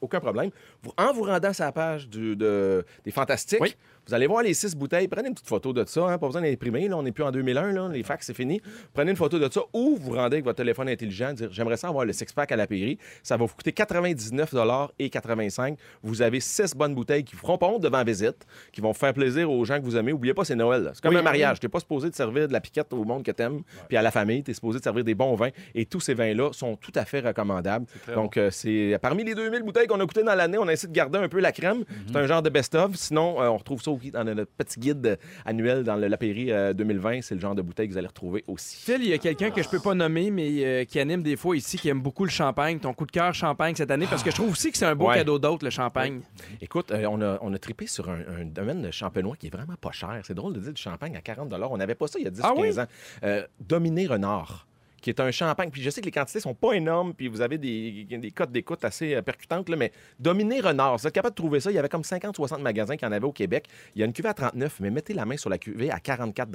aucun 0.01 0.19
problème. 0.19 0.51
En 0.97 1.13
vous 1.13 1.23
rendant 1.23 1.53
sur 1.53 1.65
la 1.65 1.71
page 1.71 2.07
du- 2.09 2.35
de- 2.35 2.85
des 3.05 3.11
Fantastiques, 3.11 3.59
Oui. 3.61 3.75
Vous 4.11 4.15
allez 4.15 4.27
voir 4.27 4.43
les 4.43 4.53
six 4.53 4.75
bouteilles. 4.75 5.07
Prenez 5.07 5.29
une 5.29 5.33
petite 5.33 5.47
photo 5.47 5.71
de 5.71 5.85
ça. 5.87 6.01
hein, 6.01 6.17
pas 6.17 6.27
besoin 6.27 6.41
d'imprimer. 6.41 6.89
Là, 6.89 6.97
on 6.97 7.03
n'est 7.03 7.13
plus 7.13 7.23
en 7.23 7.31
2001. 7.31 7.71
Là, 7.71 7.87
les 7.93 8.03
fax, 8.03 8.25
c'est 8.27 8.33
fini. 8.33 8.61
Prenez 8.93 9.11
une 9.11 9.15
photo 9.17 9.39
de 9.39 9.49
ça 9.49 9.61
ou 9.71 9.95
vous 9.97 10.11
rendez 10.11 10.35
avec 10.35 10.43
votre 10.43 10.57
téléphone 10.57 10.89
intelligent. 10.89 11.31
Dire 11.31 11.47
j'aimerais 11.53 11.77
ça 11.77 11.87
avoir 11.87 12.03
le 12.03 12.11
six-pack 12.11 12.51
à 12.51 12.57
la 12.57 12.67
pairie. 12.67 12.97
Ça 13.23 13.37
va 13.37 13.45
vous 13.45 13.55
coûter 13.55 13.71
99 13.71 14.53
et 14.99 15.09
85 15.09 15.77
Vous 16.03 16.21
avez 16.21 16.41
six 16.41 16.75
bonnes 16.75 16.93
bouteilles 16.93 17.23
qui 17.23 17.35
vous 17.35 17.41
feront 17.41 17.57
pas 17.57 17.67
honte 17.67 17.81
devant 17.83 17.99
la 17.99 18.03
visite, 18.03 18.45
qui 18.73 18.81
vont 18.81 18.93
faire 18.93 19.13
plaisir 19.13 19.49
aux 19.49 19.63
gens 19.63 19.79
que 19.79 19.85
vous 19.85 19.95
aimez. 19.95 20.11
Oubliez 20.11 20.33
pas, 20.33 20.43
c'est 20.43 20.55
Noël. 20.55 20.91
C'est 20.93 21.01
comme 21.01 21.13
Oui. 21.13 21.19
un 21.19 21.23
mariage. 21.23 21.61
Tu 21.61 21.65
n'es 21.65 21.69
pas 21.69 21.79
supposé 21.79 22.09
de 22.09 22.15
servir 22.15 22.49
de 22.49 22.53
la 22.53 22.59
piquette 22.59 22.91
au 22.91 23.05
monde 23.05 23.23
que 23.23 23.31
tu 23.31 23.41
aimes, 23.41 23.61
puis 23.87 23.95
à 23.95 24.01
la 24.01 24.11
famille. 24.11 24.43
Tu 24.43 24.51
es 24.51 24.53
supposé 24.53 24.79
de 24.79 24.83
servir 24.83 25.05
des 25.05 25.15
bons 25.15 25.35
vins. 25.35 25.51
Et 25.73 25.85
tous 25.85 26.01
ces 26.01 26.13
vins-là 26.15 26.49
sont 26.51 26.75
tout 26.75 26.91
à 26.95 27.05
fait 27.05 27.21
recommandables. 27.21 27.85
Donc, 28.13 28.35
euh, 28.35 28.51
c'est 28.51 28.97
parmi 29.01 29.23
les 29.23 29.35
2000 29.35 29.63
bouteilles 29.63 29.87
qu'on 29.87 29.99
a 30.01 30.05
coûtées 30.05 30.23
dans 30.23 30.35
l'année, 30.35 30.57
on 30.57 30.67
a 30.67 30.73
essayé 30.73 30.89
de 30.89 30.93
garder 30.93 31.17
un 31.17 31.29
peu 31.29 31.39
la 31.39 31.53
crème. 31.53 31.85
C'est 32.07 32.17
un 32.17 32.27
genre 32.27 32.41
de 32.41 32.49
best-of. 32.49 32.95
Sinon, 32.95 33.41
euh, 33.41 33.47
on 33.47 33.57
retrouve 33.57 33.81
ça 33.81 33.91
aussi 34.01 34.11
dans 34.11 34.23
notre 34.23 34.51
petit 34.51 34.79
guide 34.79 35.05
euh, 35.05 35.15
annuel 35.45 35.83
dans 35.83 35.95
le 35.95 36.07
Lapéry 36.07 36.51
euh, 36.51 36.73
2020. 36.73 37.21
C'est 37.21 37.35
le 37.35 37.41
genre 37.41 37.55
de 37.55 37.61
bouteille 37.61 37.87
que 37.87 37.93
vous 37.93 37.97
allez 37.97 38.07
retrouver 38.07 38.43
aussi. 38.47 38.77
Phil, 38.77 39.01
il 39.03 39.09
y 39.09 39.13
a 39.13 39.17
quelqu'un 39.17 39.51
que 39.51 39.61
je 39.61 39.69
peux 39.69 39.79
pas 39.79 39.93
nommer, 39.93 40.31
mais 40.31 40.49
euh, 40.65 40.83
qui 40.85 40.99
anime 40.99 41.23
des 41.23 41.35
fois 41.35 41.55
ici, 41.55 41.77
qui 41.77 41.89
aime 41.89 42.01
beaucoup 42.01 42.23
le 42.25 42.29
champagne. 42.31 42.79
Ton 42.79 42.93
coup 42.93 43.05
de 43.05 43.11
cœur 43.11 43.33
champagne 43.33 43.75
cette 43.75 43.91
année, 43.91 44.07
parce 44.09 44.23
que 44.23 44.31
je 44.31 44.35
trouve 44.35 44.51
aussi 44.51 44.71
que 44.71 44.77
c'est 44.77 44.85
un 44.85 44.95
beau 44.95 45.07
Ouais. 45.07 45.15
cadeau 45.15 45.39
d'autre, 45.39 45.65
le 45.65 45.71
champagne. 45.71 46.21
Écoute, 46.61 46.91
euh, 46.91 47.05
on, 47.09 47.21
a, 47.21 47.37
on 47.41 47.53
a 47.53 47.57
trippé 47.59 47.87
sur 47.87 48.09
un, 48.09 48.19
un 48.39 48.45
domaine 48.45 48.81
de 48.81 48.91
champenois 48.91 49.35
qui 49.35 49.47
est 49.47 49.53
vraiment 49.53 49.75
pas 49.79 49.91
cher. 49.91 50.19
C'est 50.23 50.33
drôle 50.33 50.53
de 50.53 50.59
dire 50.59 50.73
du 50.73 50.81
champagne 50.81 51.15
à 51.15 51.21
40 51.21 51.51
On 51.53 51.77
n'avait 51.77 51.95
pas 51.95 52.07
ça 52.07 52.19
il 52.19 52.25
y 52.25 52.27
a 52.27 52.31
10 52.31 52.41
Ah 52.43 52.53
15 52.55 52.57
oui? 52.77 52.79
ans. 52.81 52.85
Euh, 53.23 53.45
Dominé 53.59 54.07
Renard 54.07 54.67
qui 55.01 55.09
est 55.09 55.19
un 55.19 55.31
champagne. 55.31 55.69
Puis 55.69 55.81
je 55.81 55.89
sais 55.89 56.01
que 56.01 56.05
les 56.05 56.11
quantités 56.11 56.39
sont 56.39 56.53
pas 56.53 56.73
énormes, 56.73 57.13
puis 57.13 57.27
vous 57.27 57.41
avez 57.41 57.57
des, 57.57 58.05
des 58.05 58.31
cotes 58.31 58.51
d'écoute 58.51 58.83
assez 58.85 59.15
euh, 59.15 59.21
percutantes, 59.21 59.69
là, 59.69 59.75
mais 59.75 59.91
Dominé 60.19 60.61
Renard, 60.61 60.97
vous 60.97 61.07
êtes 61.07 61.13
capable 61.13 61.35
de 61.35 61.41
trouver 61.41 61.59
ça? 61.59 61.71
Il 61.71 61.75
y 61.75 61.79
avait 61.79 61.89
comme 61.89 62.01
50-60 62.01 62.61
magasins 62.61 62.95
qui 62.95 63.05
en 63.05 63.11
avaient 63.11 63.25
au 63.25 63.31
Québec. 63.31 63.67
Il 63.95 63.99
y 63.99 64.03
a 64.03 64.05
une 64.05 64.13
cuvée 64.13 64.29
à 64.29 64.33
39, 64.33 64.79
mais 64.79 64.89
mettez 64.89 65.13
la 65.13 65.25
main 65.25 65.37
sur 65.37 65.49
la 65.49 65.57
cuvée 65.57 65.91
à 65.91 65.99
44 65.99 66.49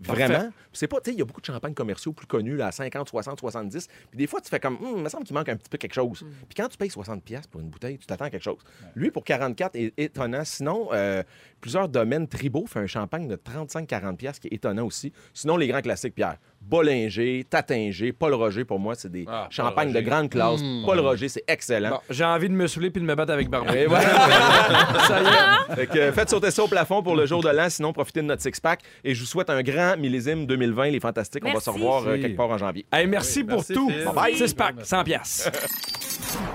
Vraiment? 0.00 0.50
C'est 0.72 0.88
pas, 0.88 1.00
tu 1.00 1.10
sais, 1.10 1.14
il 1.14 1.18
y 1.18 1.22
a 1.22 1.24
beaucoup 1.24 1.40
de 1.40 1.46
champagnes 1.46 1.74
commerciaux 1.74 2.12
plus 2.12 2.26
connus 2.26 2.56
là, 2.56 2.68
à 2.68 2.72
50, 2.72 3.08
60, 3.08 3.38
70. 3.38 3.86
Puis 3.86 4.18
des 4.18 4.26
fois, 4.26 4.40
tu 4.40 4.48
fais 4.48 4.58
comme, 4.58 4.76
Hum, 4.76 4.94
il 4.96 5.02
me 5.02 5.08
semble 5.08 5.24
qu'il 5.24 5.34
manque 5.34 5.48
un 5.48 5.56
petit 5.56 5.68
peu 5.68 5.78
quelque 5.78 5.94
chose. 5.94 6.24
Puis 6.48 6.54
quand 6.56 6.68
tu 6.68 6.76
payes 6.76 6.90
60 6.90 7.22
pièces 7.22 7.46
pour 7.46 7.60
une 7.60 7.68
bouteille, 7.68 7.98
tu 7.98 8.06
t'attends 8.06 8.24
à 8.24 8.30
quelque 8.30 8.42
chose. 8.42 8.58
Lui, 8.94 9.10
pour 9.10 9.24
44, 9.24 9.76
est 9.76 9.92
étonnant. 9.98 10.44
Sinon, 10.44 10.88
euh, 10.92 11.22
plusieurs 11.62 11.88
domaines 11.88 12.28
tribaux 12.28 12.66
fait 12.66 12.80
un 12.80 12.86
champagne 12.86 13.28
de 13.28 13.36
35-40 13.36 14.16
pièces 14.16 14.38
qui 14.38 14.48
est 14.48 14.54
étonnant 14.54 14.84
aussi. 14.84 15.12
Sinon, 15.32 15.56
les 15.56 15.68
grands 15.68 15.80
classiques, 15.80 16.14
Pierre. 16.14 16.36
Bollinger, 16.60 17.44
Tattinger, 17.48 18.12
Paul 18.12 18.34
Roger, 18.34 18.64
pour 18.64 18.78
moi, 18.78 18.94
c'est 18.94 19.10
des 19.10 19.24
Ah, 19.28 19.46
champagnes 19.50 19.92
de 19.92 20.00
grande 20.00 20.28
classe. 20.28 20.60
Mm. 20.60 20.82
Paul 20.84 21.00
Roger, 21.00 21.28
c'est 21.28 21.44
excellent. 21.48 21.90
Bon, 21.90 22.00
J'ai 22.10 22.24
envie 22.24 22.48
de 22.48 22.54
me 22.54 22.66
saouler 22.66 22.90
puis 22.90 23.00
de 23.00 23.06
me 23.06 23.14
battre 23.14 23.32
avec 23.32 23.48
Barbara. 23.48 23.72
Ça 25.08 25.20
y 25.22 25.24
est. 25.72 25.74
Fait 25.74 25.86
que, 25.86 26.12
faites 26.12 26.30
sauter 26.30 26.50
ça 26.50 26.64
au 26.64 26.68
plafond 26.68 27.02
pour 27.02 27.16
le 27.16 27.26
jour 27.26 27.42
de 27.42 27.48
l'an, 27.48 27.68
sinon 27.70 27.92
profitez 27.92 28.20
de 28.22 28.26
notre 28.26 28.42
six-pack. 28.42 28.80
Et 29.04 29.14
je 29.14 29.20
vous 29.20 29.26
souhaite 29.26 29.50
un 29.50 29.62
grand 29.62 29.96
millésime 29.96 30.46
2020, 30.46 30.90
les 30.90 31.00
fantastiques. 31.00 31.44
On 31.46 31.52
va 31.54 31.60
se 31.60 31.70
revoir 31.70 32.06
euh, 32.06 32.18
quelque 32.18 32.36
part 32.36 32.50
en 32.50 32.58
janvier. 32.58 32.84
Hey, 32.92 33.06
merci 33.06 33.44
pour 33.44 33.58
merci, 33.58 33.72
tout. 33.74 33.88
Bye 33.88 34.14
bye. 34.14 34.36
6 34.36 34.54
pack, 34.54 34.74
100 34.82 35.04
pièces. 35.04 35.50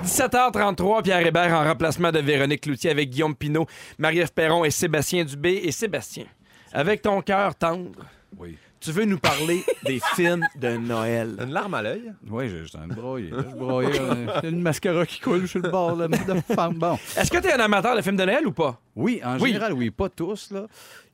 17h33, 0.03 1.03
Pierre 1.03 1.26
Hébert 1.26 1.53
en 1.53 1.64
remplacement 1.64 2.12
de 2.12 2.20
Véronique 2.20 2.62
Cloutier 2.62 2.89
avec 2.89 3.10
Guillaume 3.10 3.36
Pinault, 3.36 3.68
Marie-Ève 3.97 4.32
Perron 4.34 4.64
et 4.64 4.72
Sébastien 4.72 4.97
Dubé. 5.26 5.62
Et 5.64 5.72
Sébastien, 5.72 6.26
avec 6.74 7.02
ton 7.02 7.22
cœur 7.22 7.56
tendre, 7.56 7.91
tu 8.80 8.91
veux 8.91 9.06
nous 9.06 9.18
parler 9.20 9.64
des 9.86 10.00
films 10.16 10.45
de 10.56 10.78
Noël. 10.78 11.36
Une 11.41 11.52
larme 11.52 11.74
à 11.74 11.82
l'œil? 11.82 12.14
Oui, 12.30 12.50
j'ai 12.50 12.60
juste 12.60 12.78
broyer. 12.89 13.30
là, 13.30 13.38
Je 13.50 13.56
broyais. 13.56 14.00
euh, 14.00 14.26
Il 14.41 14.43
y 14.43 14.45
a 14.48 14.50
une 14.50 14.62
mascara 14.62 15.06
qui 15.06 15.20
coule 15.20 15.48
sur 15.48 15.62
le 15.62 15.70
bord 15.70 15.95
là, 15.95 16.08
de 16.08 16.54
femme. 16.54 16.76
Bon. 16.76 16.98
Est-ce 17.18 17.32
que 17.32 17.38
tu 17.39 17.48
es 17.48 17.54
un 17.54 17.60
amateur 17.60 17.95
de 17.95 18.02
films 18.02 18.18
de 18.18 18.26
Noël 18.26 18.45
ou 18.45 18.52
pas? 18.52 18.80
Oui, 18.98 19.22
en 19.24 19.39
Oui. 19.39 19.50
général, 19.50 19.74
oui. 19.74 19.91
Pas 19.91 20.10
tous, 20.10 20.50
là. 20.52 20.66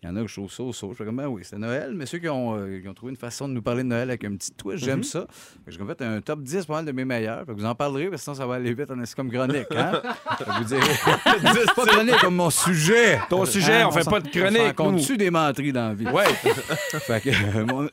Il 0.01 0.07
y 0.07 0.09
en 0.09 0.15
a 0.15 0.21
que 0.21 0.27
je 0.27 0.33
trouve 0.35 0.51
ça 0.51 0.63
au 0.63 0.73
saut. 0.73 0.89
Je 0.91 0.97
fais 0.97 1.05
comme, 1.05 1.17
ben 1.17 1.27
oui, 1.27 1.41
c'est 1.45 1.57
Noël. 1.57 1.91
Mais 1.95 2.05
ceux 2.05 2.17
qui 2.17 2.27
ont, 2.29 2.57
euh, 2.57 2.79
qui 2.81 2.87
ont 2.87 2.93
trouvé 2.93 3.11
une 3.11 3.17
façon 3.17 3.47
de 3.47 3.53
nous 3.53 3.61
parler 3.61 3.83
de 3.83 3.87
Noël 3.89 4.09
avec 4.09 4.23
un 4.25 4.35
petit 4.35 4.51
twist, 4.51 4.83
j'aime 4.83 4.97
Mhm. 4.99 5.03
ça. 5.03 5.27
Fait 5.65 5.71
J'ai 5.71 5.77
fait 5.85 6.01
un 6.01 6.19
top 6.21 6.41
10 6.43 6.65
pas 6.65 6.73
mal 6.75 6.85
de 6.85 6.91
mes 6.93 7.05
meilleurs. 7.05 7.39
Fait 7.45 7.53
que 7.53 7.57
vous 7.57 7.65
en 7.65 7.75
parlerez, 7.75 8.07
parce 8.09 8.21
que 8.21 8.23
sinon, 8.23 8.35
ça 8.35 8.45
va 8.47 8.55
aller 8.55 8.73
vite. 8.73 8.87
On 8.89 8.99
est 9.01 9.15
comme 9.15 9.29
chronique, 9.31 9.67
hein? 9.75 10.01
Fait 10.37 10.45
vous 10.57 10.63
direz, 10.63 10.81
c'est 11.25 11.75
pas 11.75 11.85
chronique 11.85 12.17
comme 12.21 12.35
mon 12.35 12.49
sujet. 12.49 13.19
Ton 13.29 13.45
sujet, 13.45 13.83
on 13.83 13.91
fait 13.91 14.03
s'en- 14.03 14.11
pas 14.11 14.19
de 14.21 14.29
chronique, 14.29 14.79
On 14.79 14.91
dessus 14.93 15.17
des 15.17 15.29
menteries 15.29 15.73
dans 15.73 15.89
la 15.89 15.93
vie. 15.93 16.07
Ouais. 16.07 16.25
fait 16.33 17.21
que, 17.21 17.29
euh, 17.57 17.65
mon- 17.65 17.89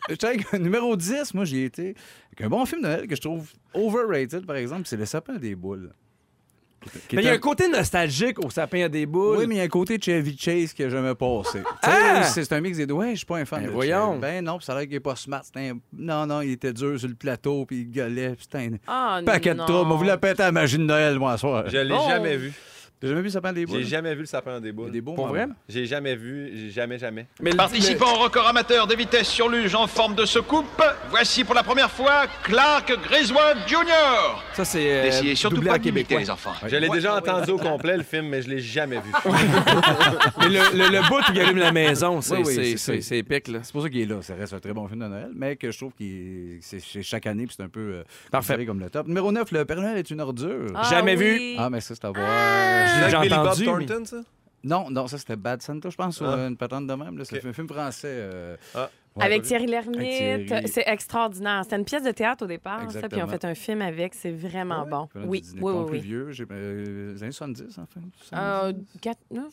numéro 0.62 0.96
10, 0.96 1.34
moi, 1.34 1.44
j'y 1.44 1.58
ai 1.58 1.64
été. 1.64 1.94
Avec 2.32 2.42
un 2.42 2.48
bon 2.48 2.64
film 2.64 2.82
de 2.82 2.86
Noël 2.86 3.06
que 3.08 3.16
je 3.16 3.20
trouve 3.20 3.48
overrated, 3.74 4.46
par 4.46 4.56
exemple, 4.56 4.82
c'est 4.86 4.96
Le 4.96 5.04
sapin 5.06 5.34
des 5.36 5.54
boules. 5.56 5.90
Mais 7.12 7.22
il 7.22 7.26
y 7.26 7.28
a 7.28 7.32
un- 7.32 7.38
côté 7.38 7.68
nostalgique 7.68 8.42
au 8.44 8.48
sapin 8.50 8.84
à 8.84 8.88
des 8.88 9.04
boules. 9.06 9.36
oui, 9.38 9.46
mais 9.46 9.56
il 9.56 9.58
y 9.58 9.60
a 9.60 9.64
un 9.64 9.68
côté 9.68 9.98
Chevy 10.00 10.36
Chase 10.38 10.72
que 10.72 10.88
jamais 10.88 11.14
passé. 11.14 11.58
Tu 11.58 11.90
sais, 11.90 11.96
Ah! 11.96 12.22
C'est 12.22 12.52
un 12.52 12.60
mix 12.60 12.78
des 12.78 12.86
deux. 12.86 12.94
Ouais, 12.94 13.10
je 13.12 13.16
suis 13.18 13.26
pas 13.26 13.36
un 13.38 13.44
fan 13.44 13.60
Ben 13.60 13.66
de 13.68 13.72
voyons. 13.72 14.10
Chevy. 14.12 14.20
Ben 14.20 14.44
non, 14.44 14.56
puis 14.56 14.64
ça 14.64 14.72
a 14.72 14.76
l'air 14.78 14.86
qu'il 14.86 14.94
est 14.96 15.00
pas 15.00 15.16
smart. 15.16 15.42
C'était 15.44 15.68
un- 15.70 15.78
Non, 15.92 16.26
non, 16.26 16.40
il 16.40 16.52
était 16.52 16.72
dur 16.72 16.98
sur 16.98 17.08
le 17.08 17.14
plateau, 17.14 17.66
puis 17.66 17.80
il 17.80 17.90
gueulait. 17.90 18.30
puis 18.30 18.44
C'était 18.50 18.58
un 18.66 18.78
Ah, 18.86 19.20
paquet 19.26 19.54
non. 19.54 19.64
de 19.66 19.70
troubles. 19.72 19.92
On 19.92 19.96
voulait 19.96 20.16
péter 20.16 20.42
la 20.42 20.52
magie 20.52 20.78
de 20.78 20.84
Noël, 20.84 21.18
moi, 21.18 21.32
ce 21.34 21.40
soir. 21.40 21.64
Je 21.68 21.76
l'ai 21.78 21.94
jamais 22.08 22.36
vu. 22.36 22.52
T'as 23.00 23.08
jamais 23.08 23.20
vu 23.20 23.28
le 23.28 23.30
sapin 23.30 23.52
des 23.54 23.64
boules? 23.64 23.78
J'ai 23.78 23.86
jamais 23.86 24.14
vu 24.14 24.20
le 24.20 24.26
sapin 24.26 24.60
des 24.60 24.72
boules. 24.72 24.90
Des 24.90 25.00
beaux 25.00 25.14
Pour 25.14 25.26
moments. 25.28 25.38
vrai? 25.38 25.48
J'ai 25.68 25.86
jamais 25.86 26.14
vu, 26.16 26.50
j'ai 26.54 26.70
jamais, 26.70 26.98
jamais. 26.98 27.26
Mais 27.40 27.50
le- 27.52 27.56
Participant 27.56 28.14
au 28.14 28.18
record 28.24 28.46
amateur 28.46 28.86
de 28.86 28.94
vitesse 28.94 29.26
sur 29.28 29.48
luge 29.48 29.74
en 29.74 29.86
forme 29.86 30.14
de 30.14 30.26
secoupe, 30.26 30.66
voici 31.08 31.42
pour 31.44 31.54
la 31.54 31.62
première 31.62 31.90
fois 31.90 32.26
Clark 32.42 32.92
Griswold 33.04 33.56
Jr. 33.66 34.42
Ça, 34.52 34.66
c'est 34.66 34.92
euh, 34.92 35.02
N'essayez 35.04 35.34
surtout 35.34 35.56
doublé 35.56 35.70
pas 35.70 35.78
d'imiter 35.78 36.02
québécois. 36.02 36.20
les 36.20 36.30
enfants. 36.30 36.52
Je 36.66 36.76
l'ai 36.76 36.88
déjà 36.90 37.16
entendu 37.16 37.52
au 37.52 37.56
complet, 37.58 37.96
le 37.96 38.02
film, 38.02 38.26
mais 38.28 38.42
je 38.42 38.50
l'ai 38.50 38.60
jamais 38.60 38.96
vu. 39.00 39.10
Mais 40.40 40.48
le, 40.48 40.76
le, 40.76 40.90
le 40.90 41.08
bout 41.08 41.20
où 41.20 41.32
il 41.34 41.40
allume 41.40 41.58
la 41.58 41.72
maison, 41.72 42.20
c'est 42.20 42.36
Oui, 42.36 42.42
oui, 42.88 43.18
épique. 43.18 43.48
Là. 43.48 43.60
C'est 43.62 43.72
pour 43.72 43.82
ça 43.82 43.88
qu'il 43.88 44.00
est 44.00 44.06
là. 44.06 44.20
Ça 44.22 44.34
reste 44.34 44.52
un 44.52 44.58
très 44.60 44.72
bon 44.72 44.86
film 44.88 45.00
de 45.00 45.06
Noël, 45.06 45.30
mais 45.34 45.56
que 45.56 45.70
je 45.70 45.78
trouve 45.78 45.92
que 45.98 46.04
c'est 46.60 47.02
chaque 47.02 47.26
année, 47.26 47.46
puis 47.46 47.54
c'est 47.56 47.62
un 47.62 47.68
peu 47.68 47.80
euh, 47.80 48.02
Parfait. 48.30 48.64
comme 48.66 48.80
le 48.80 48.90
top. 48.90 49.06
Numéro 49.06 49.32
9, 49.32 49.50
Le 49.52 49.64
Père 49.64 49.80
Noël 49.80 49.96
est 49.96 50.10
une 50.10 50.20
ordure. 50.20 50.66
Ah, 50.74 50.82
Jamais 50.90 51.14
vu. 51.16 51.32
oui. 51.38 51.56
Ah, 51.58 51.70
mais 51.70 51.80
ça, 51.80 51.94
c'est 51.94 52.04
à 52.04 52.10
voir. 52.10 52.28
J'ai 53.10 53.28
Bob 53.28 53.38
entendu. 53.38 53.66
mais- 53.66 53.86
Thornton, 53.86 54.04
ça? 54.04 54.16
Non, 54.62 54.90
non, 54.90 55.06
ça, 55.06 55.16
c'était 55.16 55.36
Bad 55.36 55.62
Santa, 55.62 55.88
je 55.88 55.96
pense, 55.96 56.20
ou 56.20 56.24
Ah. 56.26 56.34
euh, 56.34 56.48
une 56.48 56.56
patente 56.56 56.86
de 56.86 56.92
même. 56.94 57.18
C'est 57.24 57.44
un 57.46 57.52
film 57.52 57.68
français. 57.68 58.08
euh, 58.10 58.56
Ah. 58.74 58.90
Ouais, 59.16 59.24
Avec. 59.24 59.42
Thierry 59.42 59.66
Lhermitte. 59.66 60.46
Thierry. 60.46 60.68
C'est 60.68 60.84
extraordinaire. 60.86 61.62
C'était 61.64 61.76
une 61.76 61.84
pièce 61.84 62.02
de 62.02 62.10
théâtre 62.10 62.44
au 62.44 62.46
départ, 62.46 62.90
ça, 62.90 63.08
puis 63.08 63.22
on 63.22 63.26
fait 63.26 63.44
un 63.44 63.54
film 63.54 63.82
avec. 63.82 64.14
C'est 64.14 64.30
vraiment 64.30 64.86
bon. 64.86 65.08
Oui, 65.14 65.42
oui, 65.60 65.72
oui. 65.72 65.84
plus 65.86 65.92
oui. 65.92 66.00
vieux, 66.00 66.30
j'ai 66.30 66.46
euh, 66.50 67.12
les 67.14 67.22
années 67.22 67.32
70, 67.32 67.78
en 67.78 67.86
fait. 67.86 68.00
Euh, 68.36 68.72
non, 69.30 69.48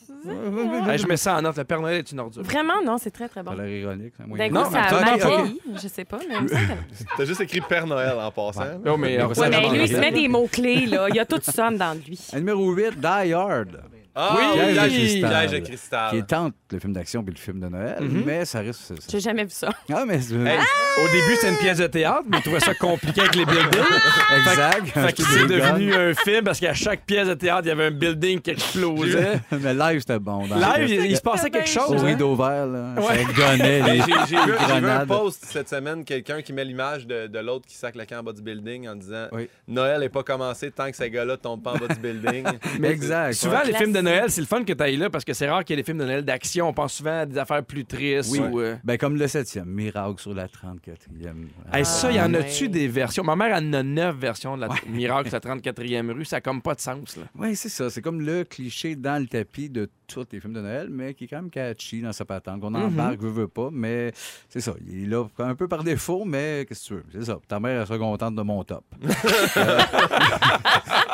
je 0.96 1.06
mets 1.06 1.16
ça 1.16 1.36
en 1.36 1.42
note. 1.42 1.56
Le 1.56 1.64
Père 1.64 1.80
Noël 1.80 1.98
est 1.98 2.12
une 2.12 2.20
ordure. 2.20 2.42
Vraiment, 2.42 2.82
non, 2.84 2.98
c'est 2.98 3.10
très, 3.10 3.28
très 3.28 3.42
bon. 3.42 3.52
Ça 3.52 3.62
a 3.62 3.64
l'air 3.64 3.80
ironique. 3.80 4.14
c'est 4.16 4.22
un 4.22 4.26
D'un 4.36 4.48
coup, 4.48 4.54
Non, 4.54 4.70
ça 4.70 4.82
a 4.82 5.04
mal 5.04 5.18
vieilli. 5.18 5.60
Je 5.74 5.88
sais 5.88 6.04
pas, 6.04 6.18
mais 6.28 6.34
T'as 7.16 7.24
juste 7.24 7.40
écrit 7.40 7.60
Père 7.60 7.86
Noël 7.86 8.18
en 8.18 8.30
passant. 8.30 8.62
Ouais. 8.62 8.78
Oh, 8.86 8.96
mais, 8.96 9.18
Mais 9.18 9.70
lui, 9.70 9.82
il 9.82 9.88
se 9.88 9.96
met 9.96 10.12
des 10.12 10.28
mots-clés, 10.28 10.86
là. 10.86 11.08
Il 11.08 11.16
y 11.16 11.20
a 11.20 11.26
tout 11.26 11.40
sonne 11.42 11.76
dans 11.76 11.94
lui. 11.94 12.18
Numéro 12.34 12.70
8, 12.72 12.98
Die 12.98 13.32
Hard. 13.32 13.80
Ah 14.14 14.36
Oui, 14.36 14.44
oui, 14.54 14.58
Piège 14.72 14.74
de 14.82 14.88
cristal. 14.88 15.30
Piège 15.30 15.50
de 15.52 15.58
cristal. 15.66 16.10
Qui 16.10 16.16
est 16.16 16.32
entre 16.32 16.56
le 16.72 16.78
film 16.80 16.92
d'action 16.92 17.22
et 17.26 17.30
le 17.30 17.36
film 17.36 17.60
de 17.60 17.68
Noël, 17.68 17.96
Mhm. 18.00 18.22
mais 18.26 18.44
ça 18.44 18.60
risque. 18.60 18.80
ça- 18.80 18.94
J'ai 19.08 19.20
jamais 19.20 19.44
vu 19.44 19.50
ça. 19.50 19.68
Ah, 19.92 20.04
mais. 20.06 20.20
c'est- 20.20 20.34
Hey, 20.34 20.58
Au 21.00 21.06
début, 21.12 21.36
c'était 21.36 21.50
une 21.50 21.58
pièce 21.58 21.78
de 21.78 21.86
théâtre, 21.86 22.24
mais 22.28 22.38
il 22.38 22.42
trouvait 22.42 22.58
ça 22.58 22.74
compliqué 22.74 23.20
avec 23.20 23.36
les 23.36 23.44
buildings. 23.44 23.68
Exact. 24.36 24.86
Fait 24.88 25.12
que 25.12 25.22
c'est 25.22 25.46
devenu 25.46 25.94
un 25.94 26.12
film 26.14 26.44
parce 26.44 26.58
qu'à 26.58 26.74
chaque 26.74 27.04
pièce 27.06 27.28
de 27.28 27.34
théâtre, 27.34 27.62
il 27.64 27.68
y 27.68 27.70
avait 27.70 27.86
un 27.86 27.90
building 27.92 28.40
qui 28.40 28.50
explosait. 28.50 29.40
mais 29.52 29.74
live, 29.74 30.00
c'était 30.00 30.18
bon. 30.18 30.46
dans 30.48 30.56
Live, 30.56 30.88
il, 30.90 31.06
il 31.12 31.16
se 31.16 31.20
passait 31.22 31.50
quelque 31.50 31.68
chose. 31.68 31.88
Au 31.90 31.98
hein? 31.98 32.04
rideau 32.06 32.34
vert, 32.34 32.66
là. 32.66 32.94
Ouais. 32.96 33.24
Ça 33.24 33.32
gonnait 33.32 33.82
les 33.82 33.98
J'ai 34.00 34.02
j'ai 34.02 34.12
vu, 34.12 34.12
j'ai 34.28 34.36
vu 34.36 34.52
un 34.58 34.80
grenades. 34.80 35.08
post 35.08 35.44
cette 35.46 35.68
semaine, 35.68 36.04
quelqu'un 36.04 36.42
qui 36.42 36.52
met 36.52 36.64
l'image 36.64 37.06
de, 37.06 37.28
de 37.28 37.38
l'autre 37.38 37.66
qui 37.66 37.76
sac 37.76 37.94
le 37.94 38.04
camp 38.04 38.18
en 38.18 38.22
bas 38.24 38.32
du 38.32 38.42
building 38.42 38.88
en 38.88 38.96
disant 38.96 39.28
Oui. 39.32 39.48
Noël 39.68 40.00
n'est 40.00 40.08
pas 40.08 40.22
commencé 40.24 40.70
tant 40.72 40.90
que 40.90 40.96
ces 40.96 41.10
gars-là 41.10 41.36
tombent 41.36 41.62
pas 41.62 41.72
en 41.74 41.78
bas 41.78 41.88
du 41.94 42.00
building. 42.00 42.44
Mais 42.80 42.88
Exact. 42.98 43.34
Souvent, 43.34 43.58
ouais. 43.58 43.66
les 43.66 43.74
films 43.74 43.92
de. 43.98 44.04
Noël, 44.04 44.30
c'est 44.30 44.40
le 44.40 44.46
fun 44.46 44.64
que 44.64 44.72
tu 44.72 44.82
ailles 44.82 44.96
là 44.96 45.10
parce 45.10 45.24
que 45.24 45.32
c'est 45.32 45.48
rare 45.48 45.64
qu'il 45.64 45.74
y 45.76 45.78
ait 45.78 45.82
des 45.82 45.86
films 45.86 45.98
de 45.98 46.04
Noël 46.04 46.24
d'action. 46.24 46.68
On 46.68 46.72
pense 46.72 46.94
souvent 46.94 47.20
à 47.20 47.26
des 47.26 47.38
affaires 47.38 47.64
plus 47.64 47.84
tristes. 47.84 48.30
Oui. 48.32 48.38
ou, 48.40 48.60
euh, 48.60 48.76
Ben, 48.84 48.96
comme 48.98 49.16
le 49.16 49.26
7e, 49.26 49.64
Miracle 49.64 50.20
sur 50.20 50.34
la 50.34 50.46
34e. 50.46 51.46
Hey, 51.72 51.84
ça, 51.84 52.10
il 52.10 52.16
y 52.16 52.20
en 52.20 52.32
Ah, 52.34 52.38
a-tu 52.38 52.64
ouais. 52.64 52.68
des 52.68 52.88
versions? 52.88 53.22
Ma 53.24 53.36
mère 53.36 53.54
en 53.56 53.72
a 53.72 53.82
neuf 53.82 54.16
versions 54.16 54.56
de 54.56 54.62
la 54.62 54.68
Miracle, 54.88 55.28
la 55.32 55.40
34e 55.40 56.10
rue. 56.12 56.24
Ça 56.24 56.36
n'a 56.36 56.40
comme 56.40 56.62
pas 56.62 56.74
de 56.74 56.80
sens. 56.80 57.16
Là. 57.16 57.24
Oui, 57.36 57.54
c'est 57.56 57.68
ça. 57.68 57.90
C'est 57.90 58.02
comme 58.02 58.20
le 58.20 58.44
cliché 58.44 58.96
dans 58.96 59.20
le 59.20 59.26
tapis 59.28 59.68
de 59.70 59.88
tous 60.06 60.24
les 60.32 60.40
films 60.40 60.54
de 60.54 60.60
Noël, 60.62 60.88
mais 60.90 61.12
qui 61.14 61.24
est 61.24 61.26
quand 61.28 61.36
même 61.42 61.50
catchy 61.50 62.00
dans 62.00 62.12
sa 62.12 62.24
patente. 62.24 62.62
Mhm. 62.62 62.64
On 62.64 62.74
embarque, 62.74 63.20
veut, 63.20 63.30
veut 63.30 63.48
pas, 63.48 63.68
mais 63.70 64.12
c'est 64.48 64.60
ça. 64.60 64.74
Il 64.86 65.04
est 65.04 65.06
là 65.06 65.26
un 65.38 65.54
peu 65.54 65.68
par 65.68 65.84
défaut, 65.84 66.24
mais 66.24 66.64
qu'est-ce 66.66 66.82
que 66.82 66.86
tu 66.88 66.94
veux? 66.94 67.04
C'est 67.12 67.24
ça. 67.26 67.38
Ta 67.46 67.60
mère, 67.60 67.80
elle 67.82 67.86
sera 67.86 67.98
contente 67.98 68.34
de 68.34 68.42
mon 68.42 68.62
top. 68.64 68.84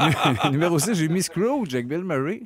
Euh, 0.00 0.50
Numéro 0.50 0.78
6, 0.78 0.94
j'ai 0.94 1.08
mis 1.08 1.22
Scrooge 1.22 1.72
avec 1.74 1.86
Bill 1.88 2.02
Murray. 2.04 2.42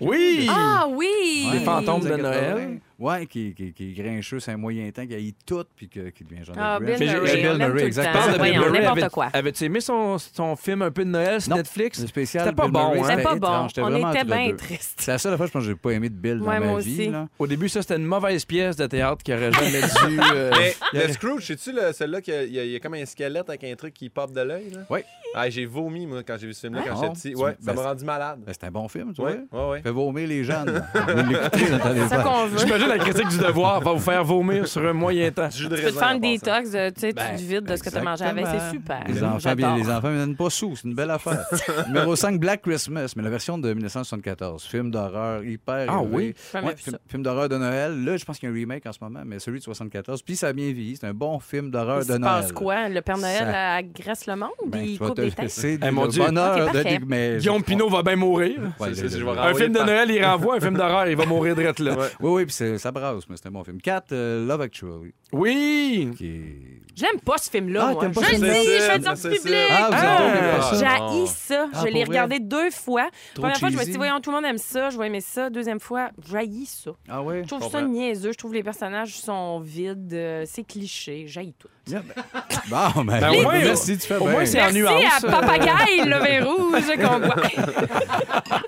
Oui! 0.00 0.46
Ah 0.48 0.86
oui! 0.88 1.48
Les 1.52 1.60
fantômes 1.60 2.02
de 2.02 2.16
Noël. 2.16 2.80
80. 3.00 3.18
Ouais, 3.20 3.26
qui, 3.26 3.54
qui, 3.54 3.72
qui 3.72 3.90
est 3.90 3.92
grincheux, 4.02 4.40
c'est 4.40 4.52
un 4.52 4.56
moyen 4.56 4.90
temps, 4.90 5.06
qui 5.06 5.14
haït 5.14 5.34
tout, 5.46 5.64
puis 5.74 5.88
que- 5.88 6.10
qui 6.10 6.22
devient 6.24 6.44
genre 6.44 6.54
Ah, 6.58 6.78
Bill. 6.78 6.96
Murray, 6.98 7.36
Bill 7.36 7.56
Murray, 7.56 7.68
tout 7.68 7.74
le 7.76 7.80
exactement. 7.84 8.12
Parle 8.24 8.32
de 8.38 8.42
Bill 8.42 8.58
Murray. 8.60 8.82
n'importe 8.82 9.08
quoi. 9.12 9.28
Avais-tu 9.32 9.64
aimé 9.64 9.80
son, 9.80 10.18
son 10.18 10.56
film 10.56 10.82
un 10.82 10.90
peu 10.90 11.04
de 11.04 11.10
Noël 11.10 11.40
sur 11.40 11.50
Non. 11.50 11.56
Netflix? 11.56 12.00
Le 12.00 12.06
spécial 12.08 12.44
C'était 12.44 12.56
pas 12.56 12.64
Bill 12.64 12.72
bon, 12.72 13.02
hein? 13.02 13.06
C'était 13.08 13.22
pas 13.22 13.34
bon. 13.36 13.68
On 13.78 14.10
était 14.10 14.24
bien 14.24 14.54
tristes. 14.56 14.94
C'est 15.00 15.10
la 15.12 15.18
seule 15.18 15.36
fois, 15.36 15.46
je 15.46 15.50
pense, 15.52 15.62
que 15.62 15.68
j'ai 15.70 15.74
pas 15.76 15.90
aimé 15.92 16.08
de 16.08 16.14
Bill 16.14 16.40
Ouais, 16.42 16.58
dans 16.60 16.66
moi 16.66 16.74
ma 16.74 16.78
vie. 16.80 17.10
Au 17.38 17.46
début, 17.46 17.68
ça, 17.68 17.82
c'était 17.82 17.96
une 17.96 18.04
mauvaise 18.04 18.44
pièce 18.44 18.76
de 18.76 18.86
théâtre 18.86 19.22
qui 19.22 19.32
aurait 19.32 19.50
jamais 19.52 19.80
dû. 19.80 20.20
euh, 20.34 20.50
le 20.92 21.08
Scrooge, 21.12 21.46
sais-tu 21.46 21.72
le- 21.72 21.92
celui-là 21.92 22.20
qu'il 22.20 22.34
y 22.34 22.36
a- 22.36 22.44
il 22.44 22.70
y, 22.70 22.74
a- 22.74 22.76
a 22.76 22.80
comme 22.80 22.94
un 22.94 23.06
squelette 23.06 23.48
avec 23.48 23.64
un 23.64 23.74
truc 23.76 23.94
qui 23.94 24.08
pop 24.10 24.32
de 24.32 24.40
l'œil? 24.42 24.70
là? 24.70 24.80
Oui. 24.90 25.00
Ah, 25.34 25.48
j'ai 25.48 25.64
vomi, 25.64 26.06
moi, 26.06 26.22
quand 26.26 26.36
j'ai 26.40 26.48
vu 26.48 26.54
ce 26.54 26.60
film-là, 26.62 26.82
quand 26.86 26.94
Ah, 27.00 27.12
j'étais 27.14 27.30
petit. 27.30 27.40
Ouais, 27.40 27.56
ben, 27.62 27.66
ça 27.66 27.80
m'a 27.80 27.88
rendu 27.88 28.04
malade. 28.04 28.40
Ben, 28.44 28.52
c'est 28.52 28.66
un 28.66 28.70
bon 28.70 28.88
film, 28.88 29.14
tu 29.14 29.22
vois. 29.22 29.30
ouais, 29.30 29.70
ouais. 29.70 29.80
Fait 29.82 29.90
vomir 29.90 30.26
les 30.28 30.42
jeunes. 30.44 30.84
C'est 31.54 32.08
ça 32.08 32.22
qu'on 32.22 32.46
veut. 32.46 32.58
La 32.90 32.98
critique 32.98 33.28
du 33.28 33.38
devoir 33.38 33.80
va 33.80 33.92
vous 33.92 33.98
faire 34.00 34.24
vomir 34.24 34.66
sur 34.66 34.84
un 34.84 34.92
moyen 34.92 35.30
temps. 35.30 35.48
Tu 35.48 35.68
peux 35.68 35.76
te 35.76 35.90
faire 35.92 36.10
une 36.12 36.20
détox, 36.20 36.70
de- 36.70 36.90
tu 36.90 37.00
sais, 37.00 37.12
tu 37.12 37.14
te 37.14 37.40
vides 37.42 37.64
de 37.64 37.76
ce 37.76 37.82
que 37.82 37.90
tu 37.90 37.96
as 37.96 38.02
mangé 38.02 38.24
avec. 38.24 38.46
C'est 38.46 38.70
super. 38.76 39.04
Les 39.08 39.22
enfants, 39.22 39.54
bien, 39.54 39.76
les 39.76 39.88
enfants 39.88 40.10
ne 40.10 40.18
donnent 40.18 40.36
pas 40.36 40.50
sous. 40.50 40.74
C'est 40.76 40.88
une 40.88 40.94
belle 40.94 41.10
affaire. 41.10 41.44
Numéro 41.86 42.16
5, 42.16 42.38
Black 42.40 42.62
Christmas, 42.62 43.12
mais 43.16 43.22
la 43.22 43.30
version 43.30 43.58
de 43.58 43.72
1974. 43.72 44.64
Film 44.64 44.90
d'horreur 44.90 45.44
hyper. 45.44 45.86
Ah 45.88 46.00
élevé. 46.02 46.08
oui? 46.16 46.34
Ouais, 46.54 46.76
film, 46.76 46.96
ça. 46.96 46.98
film 47.08 47.22
d'horreur 47.22 47.48
de 47.48 47.56
Noël. 47.56 48.04
Là, 48.04 48.16
je 48.16 48.24
pense 48.24 48.38
qu'il 48.38 48.48
y 48.48 48.52
a 48.52 48.54
un 48.54 48.58
remake 48.58 48.84
en 48.86 48.92
ce 48.92 48.98
moment, 49.00 49.20
mais 49.24 49.38
celui 49.38 49.58
de 49.60 49.64
74. 49.64 50.22
Puis 50.22 50.36
ça 50.36 50.48
a 50.48 50.52
bien 50.52 50.72
vieilli. 50.72 50.96
C'est 51.00 51.06
un 51.06 51.14
bon 51.14 51.38
film 51.38 51.70
d'horreur 51.70 52.00
Il 52.02 52.08
de 52.08 52.12
se 52.14 52.18
Noël. 52.18 52.32
passe 52.42 52.52
quoi? 52.52 52.88
Le 52.88 53.00
Père 53.02 53.18
Noël 53.18 53.38
Ça- 53.50 53.74
agresse 53.74 54.26
le 54.26 54.36
monde? 54.36 54.50
Ben, 54.66 54.80
il 54.82 54.98
coupe 54.98 55.16
des 55.16 55.30
têtes? 55.30 55.50
C'est 55.50 55.78
Eh, 55.82 55.90
mon 55.90 56.04
le 56.04 56.08
Dieu. 56.10 56.24
bonheur 56.24 56.56
de... 56.68 56.72
parfait. 56.72 56.98
mais- 57.06 57.36
Guillaume 57.38 57.62
Pinot 57.62 57.88
va 57.88 58.02
bien 58.02 58.16
mourir. 58.16 58.58
Ouais, 58.78 58.88
Un 58.88 59.54
film 59.54 59.72
de 59.72 59.78
Noël, 59.80 60.10
il 60.10 60.24
renvoie. 60.24 60.56
Un 60.56 60.60
film 60.60 60.76
d'horreur, 60.76 61.06
il 61.08 61.16
va 61.16 61.26
mourir 61.26 61.54
direct 61.54 61.78
là. 61.80 61.92
Ouais. 61.96 62.06
Oui, 62.20 62.30
oui, 62.32 62.44
puis 62.46 62.54
c'est- 62.54 62.78
ça 62.80 62.90
brasse, 62.90 63.28
mais 63.28 63.36
c'est 63.36 63.46
un 63.46 63.50
bon 63.52 63.62
film. 63.64 63.80
4, 63.80 64.12
Love 64.46 64.60
Actually. 64.62 65.12
Oui! 65.32 66.10
Qui 66.16 66.26
est... 66.26 66.82
J'aime 66.96 67.20
pas 67.24 67.38
ce 67.38 67.48
film-là, 67.50 67.86
Ah, 67.88 67.92
moi. 67.92 68.00
t'aimes 68.02 68.12
pas 68.12 68.20
je 68.22 68.26
ce 68.26 68.30
le 68.32 68.36
film-là? 68.38 68.54
dis, 68.60 68.66
je 68.66 68.80
fais 68.80 69.00
sortie 69.02 69.20
ça. 69.22 69.28
publique. 69.30 69.54
Ah, 69.70 69.86
vous 69.88 69.96
Ah! 69.96 70.16
avez 70.16 70.76
ça? 70.76 71.08
J'ai 71.20 71.26
ça. 71.26 71.68
Ah, 71.72 71.78
je 71.80 71.84
l'ai 71.86 71.92
vrai? 72.00 72.04
regardé 72.04 72.40
deux 72.40 72.70
fois. 72.70 73.08
Trop 73.34 73.42
Première 73.42 73.58
fois, 73.58 73.68
je 73.68 73.74
me 73.74 73.78
suis 73.78 73.86
cheesy? 73.86 73.92
dit, 73.92 73.96
voyons, 73.98 74.20
tout 74.20 74.30
le 74.30 74.36
monde 74.36 74.44
aime 74.46 74.58
ça, 74.58 74.90
je 74.90 74.98
vais 74.98 75.06
aimer 75.06 75.20
ça. 75.20 75.50
Deuxième 75.50 75.80
fois, 75.80 76.10
j'haïs 76.28 76.66
ça. 76.66 76.90
Ah 77.08 77.22
ouais? 77.22 77.42
Je 77.44 77.48
trouve 77.48 77.60
ça 77.70 77.78
comprends. 77.80 77.82
niaiseux. 77.92 78.32
Je 78.32 78.38
trouve 78.38 78.54
les 78.54 78.62
personnages 78.64 79.18
sont 79.20 79.60
vides. 79.60 80.12
euh, 80.12 80.44
c'est 80.46 80.64
cliché. 80.64 81.24
J'haïs 81.26 81.54
tout. 81.58 81.68
Bon, 82.68 83.02
ben, 83.04 83.20
Ben, 83.20 83.30
au 83.30 83.42
moins, 83.42 83.58
merci, 83.58 83.98
tu 83.98 84.06
fais 84.06 84.16
au 84.16 84.24
bien. 84.24 84.30
moins, 84.32 84.46
c'est 84.46 84.60
en 84.60 84.64
Merci 84.72 84.78
nuance. 84.78 85.24
à 85.24 85.30
Papagaille, 85.30 86.04
le 86.04 86.18
vin 86.18 86.44
rouge 86.44 86.96
qu'on 86.96 87.18
voit. 87.18 87.36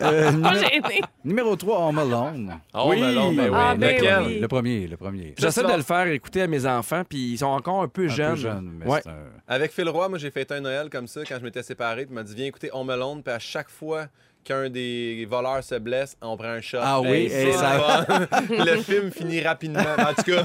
Euh, 0.03 0.31
Oh, 0.33 0.33
numéro, 0.33 0.55
gêné. 0.57 1.01
numéro 1.25 1.57
3, 1.57 1.79
Home 1.89 1.99
Alone. 1.99 2.59
Oh, 2.75 2.87
Oui. 2.89 3.01
ben 3.01 3.15
ben 3.15 3.29
oui. 3.29 3.51
Ah, 3.55 3.75
ben 3.77 3.95
Lequel? 3.97 4.23
oui. 4.27 4.39
Le 4.41 4.49
premier, 4.49 4.87
le 4.89 4.97
premier. 4.97 5.35
J'essaie 5.39 5.63
de 5.63 5.73
le 5.77 5.83
faire 5.83 6.07
écouter 6.09 6.43
à 6.43 6.47
mes 6.49 6.67
enfants, 6.67 7.03
puis 7.09 7.33
ils 7.33 7.39
sont 7.39 7.47
encore 7.47 7.83
un 7.83 7.89
peu 7.89 8.05
Un 8.07 8.09
jeunes. 8.09 8.31
peu 8.35 8.41
jeune, 8.41 8.73
mais 8.79 8.87
Ouais. 8.87 9.01
c'est 9.05 9.11
un... 9.11 9.15
Avec 9.47 9.73
Phil 9.73 9.89
Roy, 9.89 10.09
moi, 10.09 10.19
j'ai 10.19 10.31
fait 10.33 10.51
un 10.51 10.61
Noël 10.61 10.89
comme 10.91 11.07
ça 11.07 11.21
quand 11.29 11.37
je 11.39 11.45
m'étais 11.45 11.63
séparé. 11.63 12.03
Puis 12.07 12.11
il 12.11 12.15
m'a 12.15 12.23
dit, 12.25 12.35
viens 12.35 12.47
écouter 12.47 12.71
Home 12.73 12.91
Alone. 12.91 13.23
Puis 13.23 13.33
à 13.33 13.39
chaque 13.39 13.69
fois 13.71 14.07
qu'un 14.45 14.69
des 14.71 15.27
voleurs 15.31 15.63
se 15.63 15.77
blesse, 15.77 16.17
on 16.21 16.37
prend 16.37 16.49
un 16.49 16.61
shot. 16.61 16.79
Ah 16.81 17.01
oui, 17.01 17.31
et 17.33 17.53
ça- 17.53 18.05
le 18.51 18.77
film 18.83 19.11
finit 19.11 19.41
rapidement. 19.41 19.81
En 19.99 20.15
tout 20.15 20.31
cas, 20.31 20.45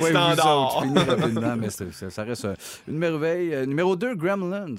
Oui, 0.00 0.10
standard. 0.10 0.76
autres, 0.76 0.82
finis 0.82 0.98
rapidement, 0.98 1.56
mais 1.56 1.70
ça, 1.70 1.84
ça 2.10 2.22
reste 2.22 2.44
euh, 2.44 2.54
une 2.88 2.98
merveille. 2.98 3.54
Euh, 3.54 3.66
numéro 3.66 3.96
2, 3.96 4.14
Gremlins. 4.14 4.74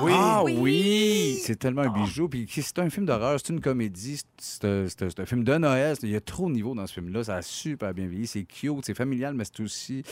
Oui. 0.00 0.12
Ah 0.14 0.42
oui. 0.44 1.38
C'est 1.42 1.56
tellement 1.58 1.82
un 1.82 1.88
bijou. 1.90 2.28
Puis 2.28 2.46
c'est 2.50 2.78
un 2.78 2.88
film 2.88 3.04
d'horreur, 3.04 3.38
c'est 3.42 3.52
une 3.52 3.60
comédie, 3.60 4.20
c'est- 4.38 4.64
un 4.64 5.26
film 5.26 5.42
de 5.42 5.56
Noël. 5.56 5.96
Il 6.02 6.10
y 6.10 6.16
a 6.16 6.20
trop 6.20 6.48
de 6.48 6.52
niveaux 6.54 6.74
dans 6.74 6.86
ce 6.86 6.94
film-là. 6.94 7.24
Ça 7.24 7.36
a 7.36 7.42
super 7.42 7.92
bien 7.92 8.06
vieilli. 8.06 8.26
C'est 8.28 8.44
cute, 8.44 8.84
c'est 8.84 8.94
familial, 8.94 9.34
mais 9.34 9.44
c'est 9.44 9.60
aussi. 9.62 10.02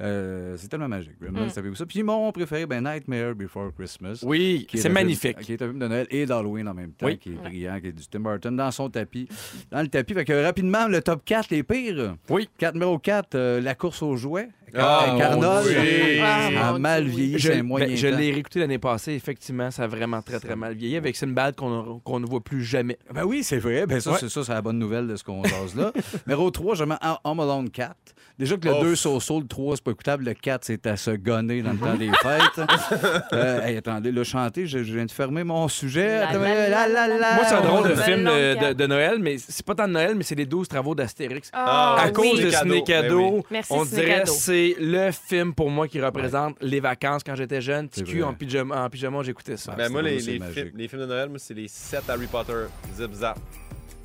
euh, 0.00 0.56
c'est 0.58 0.68
tellement 0.68 0.88
magique. 0.88 1.20
Gremlins, 1.20 1.46
Mm. 1.46 1.50
savez-vous 1.50 1.74
ça? 1.74 1.84
Puis 1.86 2.02
mon 2.02 2.30
préféré, 2.32 2.64
ben, 2.66 2.82
Nightmare 2.82 3.34
Before 3.34 3.70
Christmas. 3.76 4.20
Oui, 4.22 4.66
c'est 4.70 4.78
un 4.78 4.82
film- 4.82 4.94
magnifique. 4.94 5.38
qui 5.40 5.52
est 5.52 5.62
un 5.62 5.66
film 5.66 5.78
de 5.78 5.88
Noël 5.88 6.06
et 6.10 6.24
d'Halloween 6.24 6.66
en 6.68 6.74
même 6.74 6.92
temps, 6.92 7.06
Oui. 7.06 7.18
qui 7.18 7.30
est 7.30 7.32
brillant, 7.32 7.78
qui 7.80 7.88
est 7.88 7.92
du 7.92 8.06
Tim 8.06 8.20
Burton 8.20 8.56
dans 8.56 8.70
son 8.70 8.88
tapis. 8.88 9.28
Dans 9.70 9.82
le 9.82 9.88
tapis. 9.88 10.14
Fait 10.14 10.24
que 10.24 10.42
rapidement, 10.44 10.86
le 10.88 11.02
top 11.02 11.22
4, 11.24 11.50
les 11.50 11.62
pires. 11.62 12.16
Oui. 12.30 12.48
4, 12.58 12.74
numéro 12.74 12.98
4, 12.98 13.36
la 13.60 13.74
course 13.74 14.02
aux 14.02 14.16
jouets. 14.16 14.48
Ah, 14.74 15.14
Carnol. 15.18 15.64
oui. 15.66 16.18
a 16.20 16.78
mal 16.78 17.04
vieilli, 17.06 17.38
Je, 17.38 17.48
c'est 17.48 17.58
un 17.60 17.62
moyen. 17.62 17.86
ben, 17.86 17.96
je 17.96 18.06
l'ai 18.06 18.30
réécouté 18.32 18.60
l'année 18.60 18.78
passée. 18.78 19.17
Effectivement, 19.18 19.70
ça 19.70 19.82
a 19.82 19.86
vraiment 19.88 20.22
très, 20.22 20.38
très 20.40 20.54
mal 20.56 20.74
vieilli 20.74 20.96
avec 20.96 21.16
Sinbad 21.16 21.56
qu'on 21.56 22.00
qu'on 22.04 22.20
ne 22.20 22.26
voit 22.26 22.40
plus 22.40 22.62
jamais. 22.64 22.96
Ben 23.12 23.24
oui, 23.24 23.42
c'est 23.42 23.58
vrai. 23.58 23.84
Ben 23.86 24.00
ça, 24.00 24.12
Ouais. 24.12 24.16
c'est 24.20 24.28
ça, 24.28 24.44
c'est 24.44 24.52
la 24.52 24.62
bonne 24.62 24.78
nouvelle 24.78 25.06
de 25.08 25.16
ce 25.16 25.24
qu'on 25.24 25.42
jase 25.44 25.74
là. 25.74 25.92
Numéro 26.26 26.50
3, 26.50 26.74
je 26.76 26.84
mets 26.84 26.94
Home 27.24 27.40
Alone 27.40 27.68
4. 27.70 27.94
Déjà 28.38 28.56
que 28.56 28.68
le 28.68 28.74
Ouf. 28.74 28.82
2 28.82 28.94
so-so, 28.94 29.40
le 29.40 29.48
3, 29.48 29.76
c'est 29.76 29.84
pas 29.84 29.90
écoutable. 29.90 30.24
Le 30.24 30.32
4, 30.34 30.64
c'est 30.64 30.86
à 30.86 30.96
se 30.96 31.10
gonner 31.10 31.60
dans 31.60 31.72
le 31.72 31.78
temps 31.78 31.96
des 31.96 32.10
fêtes. 32.22 32.66
Euh, 33.32 33.60
hey, 33.62 33.76
attendez, 33.76 34.10
le 34.12 34.24
chanter, 34.24 34.66
je, 34.66 34.82
je 34.82 34.94
viens 34.94 35.04
de 35.04 35.10
fermer 35.10 35.44
mon 35.44 35.68
sujet. 35.68 36.18
La, 36.20 36.28
Attends, 36.30 36.40
la, 36.40 36.68
la, 36.68 36.88
la, 36.88 37.18
la. 37.18 37.34
Moi, 37.34 37.44
c'est 37.46 37.54
un 37.54 37.60
drôle 37.60 37.88
de 37.88 37.94
Ben 37.94 38.02
film 38.02 38.24
de, 38.24 38.54
Kat. 38.54 38.68
de- 38.68 38.72
de 38.74 38.86
Noël, 38.86 39.18
mais 39.20 39.36
c'est 39.38 39.64
pas 39.64 39.74
tant 39.74 39.86
de 39.88 39.92
Noël, 39.92 40.14
mais 40.14 40.22
c'est 40.22 40.34
les 40.34 40.46
12 40.46 40.68
travaux 40.68 40.94
d'Astérix. 40.94 41.50
Ah, 41.52 41.96
à 41.98 42.06
oui. 42.06 42.12
cause 42.12 42.40
de 42.40 42.50
Ciné 42.50 42.60
Ciné 42.60 42.84
Cadeau. 42.84 43.44
Ben 43.50 43.58
oui. 43.60 43.66
On 43.70 43.84
dirait 43.84 44.22
c'est 44.26 44.76
le 44.78 45.10
film 45.10 45.52
pour 45.54 45.70
moi 45.70 45.88
qui 45.88 46.00
représente 46.00 46.56
les 46.60 46.80
vacances 46.80 47.22
quand 47.24 47.34
j'étais 47.34 47.60
jeune. 47.60 47.88
Petit 47.88 48.00
C'est 48.00 48.06
cul 48.06 48.20
vrai. 48.20 48.28
en 48.30 48.34
pyjama, 48.34 48.84
en 48.84 48.88
pyjama 48.90 49.07
j'écoutais 49.22 49.56
ça. 49.56 49.72
Ben, 49.72 49.90
moi, 49.90 50.02
les, 50.02 50.20
films, 50.20 50.44
les 50.74 50.88
films 50.88 51.02
de 51.02 51.06
Noël, 51.06 51.28
moi, 51.28 51.38
c'est 51.38 51.54
les 51.54 51.68
7 51.68 52.08
Harry 52.08 52.26
Potter. 52.26 52.66
Zip 52.94 53.12
Zap. 53.12 53.38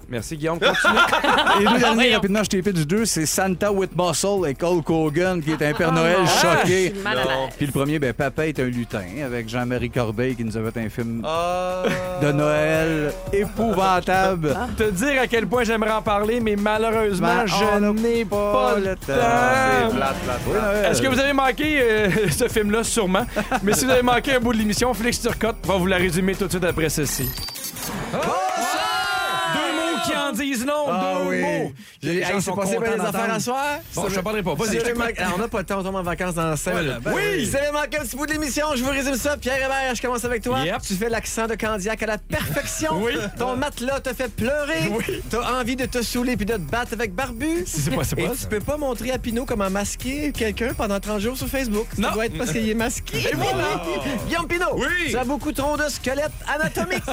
Merci 0.09 0.37
Guillaume, 0.37 0.59
continue. 0.59 0.93
Et 1.59 1.63
le 1.63 1.79
dernier, 1.79 1.93
Voyons. 1.95 2.13
rapidement, 2.15 2.43
je 2.43 2.49
t'ai 2.49 2.61
du 2.61 2.85
2, 2.85 3.05
c'est 3.05 3.25
Santa 3.25 3.71
with 3.71 3.91
Muscle 3.95 4.47
et 4.47 4.53
Cole 4.53 4.81
Hogan, 4.87 5.41
qui 5.41 5.51
est 5.51 5.61
un 5.61 5.73
Père 5.73 5.91
Noël 5.91 6.17
non. 6.19 6.25
choqué. 6.27 6.93
Puis 7.57 7.65
le 7.65 7.71
premier, 7.71 7.99
ben, 7.99 8.13
Papa 8.13 8.47
est 8.47 8.59
un 8.59 8.65
lutin, 8.65 9.03
avec 9.25 9.49
Jean-Marie 9.49 9.89
Corbeil, 9.89 10.35
qui 10.35 10.43
nous 10.43 10.57
a 10.57 10.71
fait 10.71 10.79
un 10.85 10.89
film 10.89 11.21
Ah. 11.25 11.83
de 12.21 12.31
Noël 12.31 13.13
épouvantable. 13.31 14.55
Te 14.77 14.89
dire 14.91 15.21
à 15.21 15.27
quel 15.27 15.47
point 15.47 15.63
j'aimerais 15.63 15.91
en 15.91 16.01
parler, 16.01 16.39
mais 16.39 16.55
malheureusement, 16.55 17.27
Ben, 17.27 17.45
je 17.47 17.89
n'ai 17.89 18.25
pas 18.25 18.75
le 18.77 18.95
temps. 18.95 18.99
C'est 19.07 19.95
plate, 19.95 20.15
plate, 20.23 20.39
Oui, 20.45 20.51
plate. 20.53 20.63
Noël. 20.73 20.91
Est-ce 20.91 21.01
que 21.01 21.07
vous 21.07 21.19
avez 21.19 21.33
manqué 21.33 21.79
euh, 21.81 22.09
ce 22.31 22.47
film-là? 22.47 22.83
Sûrement. 22.83 23.25
Mais 23.63 23.73
si 23.73 23.85
vous 23.85 23.91
avez 23.91 24.01
manqué 24.03 24.35
un 24.35 24.39
bout 24.39 24.53
de 24.53 24.57
l'émission, 24.57 24.93
Félix 24.93 25.21
Turcotte 25.21 25.57
va 25.65 25.75
vous 25.75 25.87
la 25.87 25.97
résumer 25.97 26.35
tout 26.35 26.45
de 26.45 26.49
suite 26.51 26.63
après 26.63 26.89
ceci. 26.89 27.29
Deux 28.11 28.19
en 28.19 28.52
disent 30.33 30.65
non. 30.65 30.85
Ah 30.89 31.15
deux 31.23 31.29
oui. 31.29 31.41
mots. 31.41 31.71
J'ai- 32.01 32.13
Les 32.13 32.17
hey, 32.19 32.23
gens 32.25 32.33
c'est 32.35 32.41
sont 32.41 32.55
passé 32.55 32.77
bien 32.79 32.95
les 32.95 33.01
affaires 33.01 33.33
à 33.33 33.39
soir. 33.39 33.65
Bon, 33.95 34.09
je 34.09 34.15
te 34.15 34.19
parlerai 34.21 34.43
pas. 34.43 34.53
Vas-y, 34.55 34.79
on 35.33 35.37
n'a 35.37 35.47
pas 35.47 35.59
le 35.59 35.65
temps, 35.65 35.79
on 35.79 35.83
tombe 35.83 35.95
en 35.95 36.03
vacances 36.03 36.35
dans 36.35 36.55
5 36.55 36.73
minutes. 36.75 36.93
Oui. 37.07 37.21
Si 37.45 37.45
vous 37.51 37.55
avez 37.57 37.71
manqué 37.71 37.97
un 37.97 38.01
petit 38.03 38.15
bout 38.15 38.25
de 38.25 38.31
l'émission, 38.33 38.65
je 38.75 38.83
vous 38.83 38.89
résume 38.91 39.15
ça. 39.15 39.37
Pierre 39.37 39.57
Hébert, 39.57 39.95
je 39.95 40.01
commence 40.01 40.23
avec 40.25 40.43
toi. 40.43 40.59
Yep. 40.63 40.81
Tu 40.81 40.93
fais 40.95 41.09
l'accent 41.09 41.47
de 41.47 41.55
Candiac 41.55 42.01
à 42.03 42.05
la 42.05 42.17
perfection. 42.17 43.01
Oui. 43.03 43.13
Ton 43.37 43.55
matelas 43.55 43.99
te 43.99 44.13
fait 44.13 44.29
pleurer. 44.29 44.91
Oui. 44.91 45.21
T'as 45.29 45.59
envie 45.59 45.75
de 45.75 45.85
te 45.85 46.01
saouler 46.01 46.35
puis 46.37 46.45
de 46.45 46.53
te 46.53 46.59
battre 46.59 46.93
avec 46.93 47.13
Barbu. 47.13 47.63
Si 47.65 47.81
c'est 47.81 47.91
possible. 47.91 48.21
Et 48.21 48.29
tu 48.39 48.47
peux 48.47 48.59
pas 48.59 48.77
montrer 48.77 49.11
à 49.11 49.17
Pinot 49.17 49.45
comment 49.45 49.69
masquer 49.69 50.31
quelqu'un 50.31 50.73
pendant 50.75 50.99
30 50.99 51.19
jours 51.19 51.37
sur 51.37 51.47
Facebook. 51.47 51.87
Ça 51.95 52.01
Non. 52.01 52.11
doit 52.13 52.25
être 52.25 52.37
parce 52.37 52.51
qu'il 52.51 52.67
est 52.69 52.73
masqué. 52.73 53.17
Et 53.17 53.35
voilà. 53.35 53.83
Guillaume 54.27 54.47
Pinot. 54.47 54.75
Oui. 54.75 55.09
Tu 55.09 55.17
as 55.17 55.23
beaucoup 55.23 55.51
trop 55.51 55.77
de 55.77 55.87
squelettes 55.89 56.31
anatomiques. 56.47 57.03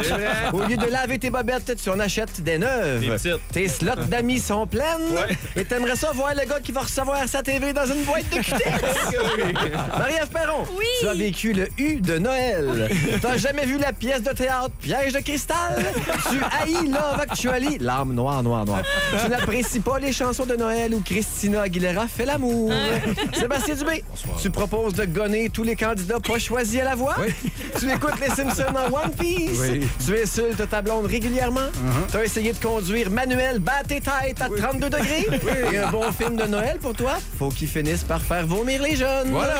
Au 0.52 0.62
lieu 0.62 0.76
de 0.76 0.86
laver 0.86 1.18
tes 1.18 1.30
bobettes, 1.30 1.76
tu 1.82 1.90
en 1.90 1.98
achètes 2.00 2.40
des 2.42 2.58
neuves. 2.58 3.09
Petites. 3.10 3.40
Tes 3.52 3.68
slots 3.68 4.04
d'amis 4.08 4.38
sont 4.38 4.66
pleines. 4.66 5.16
Et 5.56 5.64
t'aimerais 5.64 5.96
ça 5.96 6.10
voir 6.14 6.32
le 6.34 6.46
gars 6.48 6.60
qui 6.62 6.72
va 6.72 6.82
recevoir 6.82 7.26
sa 7.28 7.42
TV 7.42 7.72
dans 7.72 7.86
une 7.86 8.02
boîte 8.04 8.28
de 8.30 8.36
cutex. 8.36 8.62
Marie-Ève 9.98 10.28
Perron. 10.32 10.64
Oui. 10.78 10.84
Tu 11.00 11.08
as 11.08 11.14
vécu 11.14 11.52
le 11.52 11.68
U 11.78 12.00
de 12.00 12.18
Noël. 12.18 12.88
T'as 13.20 13.36
jamais 13.36 13.66
vu 13.66 13.78
la 13.78 13.92
pièce 13.92 14.22
de 14.22 14.30
théâtre 14.32 14.70
Piège 14.80 15.12
de 15.12 15.20
cristal? 15.20 15.84
tu 16.30 16.38
haïs 16.62 16.86
Love 16.88 17.20
Actually. 17.20 17.78
L'arme 17.78 18.12
noire, 18.14 18.42
noire, 18.42 18.64
noire. 18.64 18.82
tu 19.22 19.28
n'apprécies 19.28 19.80
pas 19.80 19.98
les 19.98 20.12
chansons 20.12 20.46
de 20.46 20.54
Noël 20.56 20.94
où 20.94 21.00
Christina 21.00 21.62
Aguilera 21.62 22.06
fait 22.06 22.26
l'amour. 22.26 22.72
Sébastien 23.32 23.74
Dubé. 23.74 24.04
Tu 24.40 24.50
proposes 24.50 24.94
de 24.94 25.04
gonner 25.04 25.48
tous 25.50 25.62
les 25.64 25.76
candidats 25.76 26.20
pas 26.20 26.38
choisis 26.38 26.80
à 26.80 26.84
la 26.84 26.94
voix? 26.94 27.16
Tu 27.78 27.90
écoutes 27.90 28.20
les 28.20 28.28
Simpsons 28.34 28.62
en 28.76 28.92
One 28.94 29.12
Piece? 29.18 29.58
Oui. 29.60 29.86
Tu 30.04 30.20
insultes 30.22 30.68
ta 30.68 30.82
blonde 30.82 31.06
régulièrement? 31.06 31.68
Tu 32.10 32.16
as 32.16 32.24
essayé 32.24 32.52
de 32.52 32.58
conduire 32.58 32.99
manuel 33.08 33.58
bat 33.58 33.82
tes 33.86 34.00
têtes 34.00 34.40
à 34.40 34.48
32 34.48 34.90
degrés. 34.90 35.26
Et 35.72 35.78
un 35.78 35.90
bon 35.90 36.10
film 36.12 36.36
de 36.36 36.44
Noël 36.44 36.78
pour 36.78 36.94
toi, 36.94 37.18
faut 37.38 37.48
qu'il 37.48 37.68
finisse 37.68 38.04
par 38.04 38.20
faire 38.20 38.46
vomir 38.46 38.82
les 38.82 38.96
jeunes. 38.96 39.30
Voilà. 39.30 39.54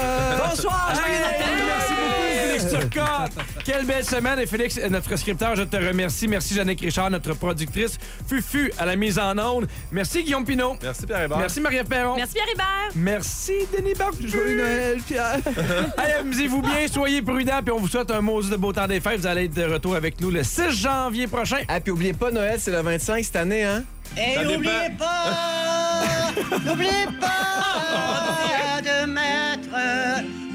Bonsoir, 0.49 0.93
Noël. 0.95 1.31
Merci 1.67 1.93
beaucoup, 1.93 2.47
Félix 2.47 2.69
Turcotte. 2.69 3.33
Quelle 3.65 3.87
belle 3.87 4.05
semaine. 4.05 4.39
Et 4.39 4.47
Félix, 4.47 4.79
notre 4.91 5.17
scripteur, 5.17 5.57
je 5.57 5.63
te 5.63 5.77
remercie. 5.77 6.29
Merci, 6.29 6.55
Jannick 6.55 6.81
Richard, 6.81 7.11
notre 7.11 7.35
productrice. 7.35 7.99
Fufu 8.29 8.73
à 8.79 8.87
la 8.87 8.97
mise 8.97 9.19
en 9.19 9.39
onde. 9.39 9.69
Merci, 9.93 10.25
Guillaume 10.25 10.45
Pinot. 10.45 10.77
Merci, 10.83 11.07
Pierre 11.07 11.23
Hébert. 11.23 11.39
Merci, 11.39 11.61
Marie-Ève 11.61 11.87
Perron. 11.87 12.17
Merci 12.17 12.35
Pierre 12.35 12.47
Hébert. 12.53 12.91
Merci, 12.95 13.53
Denis 13.77 13.95
Barbu. 13.95 14.29
Joyeux 14.29 14.57
Noël, 14.57 15.01
Pierre. 15.07 15.39
Allez, 15.97 16.13
amusez-vous 16.21 16.63
bien, 16.63 16.89
soyez 16.91 17.23
prudents, 17.23 17.63
puis 17.63 17.73
on 17.73 17.79
vous 17.79 17.89
souhaite 17.89 18.11
un 18.11 18.21
maudit 18.21 18.51
de 18.51 18.57
beau 18.57 18.73
temps 18.73 18.87
des 18.87 19.01
fêtes. 19.01 19.21
Vous 19.21 19.27
allez 19.27 19.45
être 19.45 19.55
de 19.55 19.65
retour 19.65 19.95
avec 19.95 20.21
nous 20.21 20.31
le 20.31 20.43
6 20.43 20.71
janvier 20.71 21.27
prochain. 21.27 21.59
Ah, 21.69 21.81
puis 21.81 21.93
oubliez 21.93 22.13
pas, 22.13 22.31
Noël, 22.31 22.59
c'est 22.59 22.71
le 22.71 22.81
25 22.81 23.25
cette 23.33 23.43
année, 23.43 23.63
hein? 23.63 23.85
Et 24.17 24.43
n'oubliez 24.45 24.91
pas, 24.99 26.33
n'oubliez 26.67 27.07
pas 27.21 28.81
de 28.83 29.07
mettre 29.07 29.69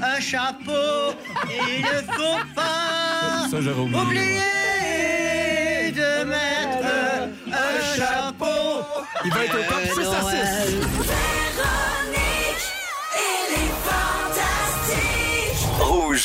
un 0.02 0.20
chapeau. 0.20 1.14
Il 1.48 1.80
ne 1.80 2.02
faut 2.12 2.44
pas 2.54 3.48
Ça, 3.50 3.60
j'aurais 3.62 3.80
oublié. 3.80 4.02
oublier 4.02 5.90
de 5.92 6.24
mettre 6.24 6.86
un 7.50 7.96
chapeau. 7.96 8.84
Il 9.24 9.30
va 9.32 9.44
être 9.46 9.54
au 9.54 9.62
top 9.62 9.84
6 9.94 10.00
à 10.00 10.20
6. 10.20 10.36
Véronique, 11.08 12.64
elle 13.14 13.52
est 13.54 13.72
fantastique. 13.88 15.60
Rouge. 15.80 16.24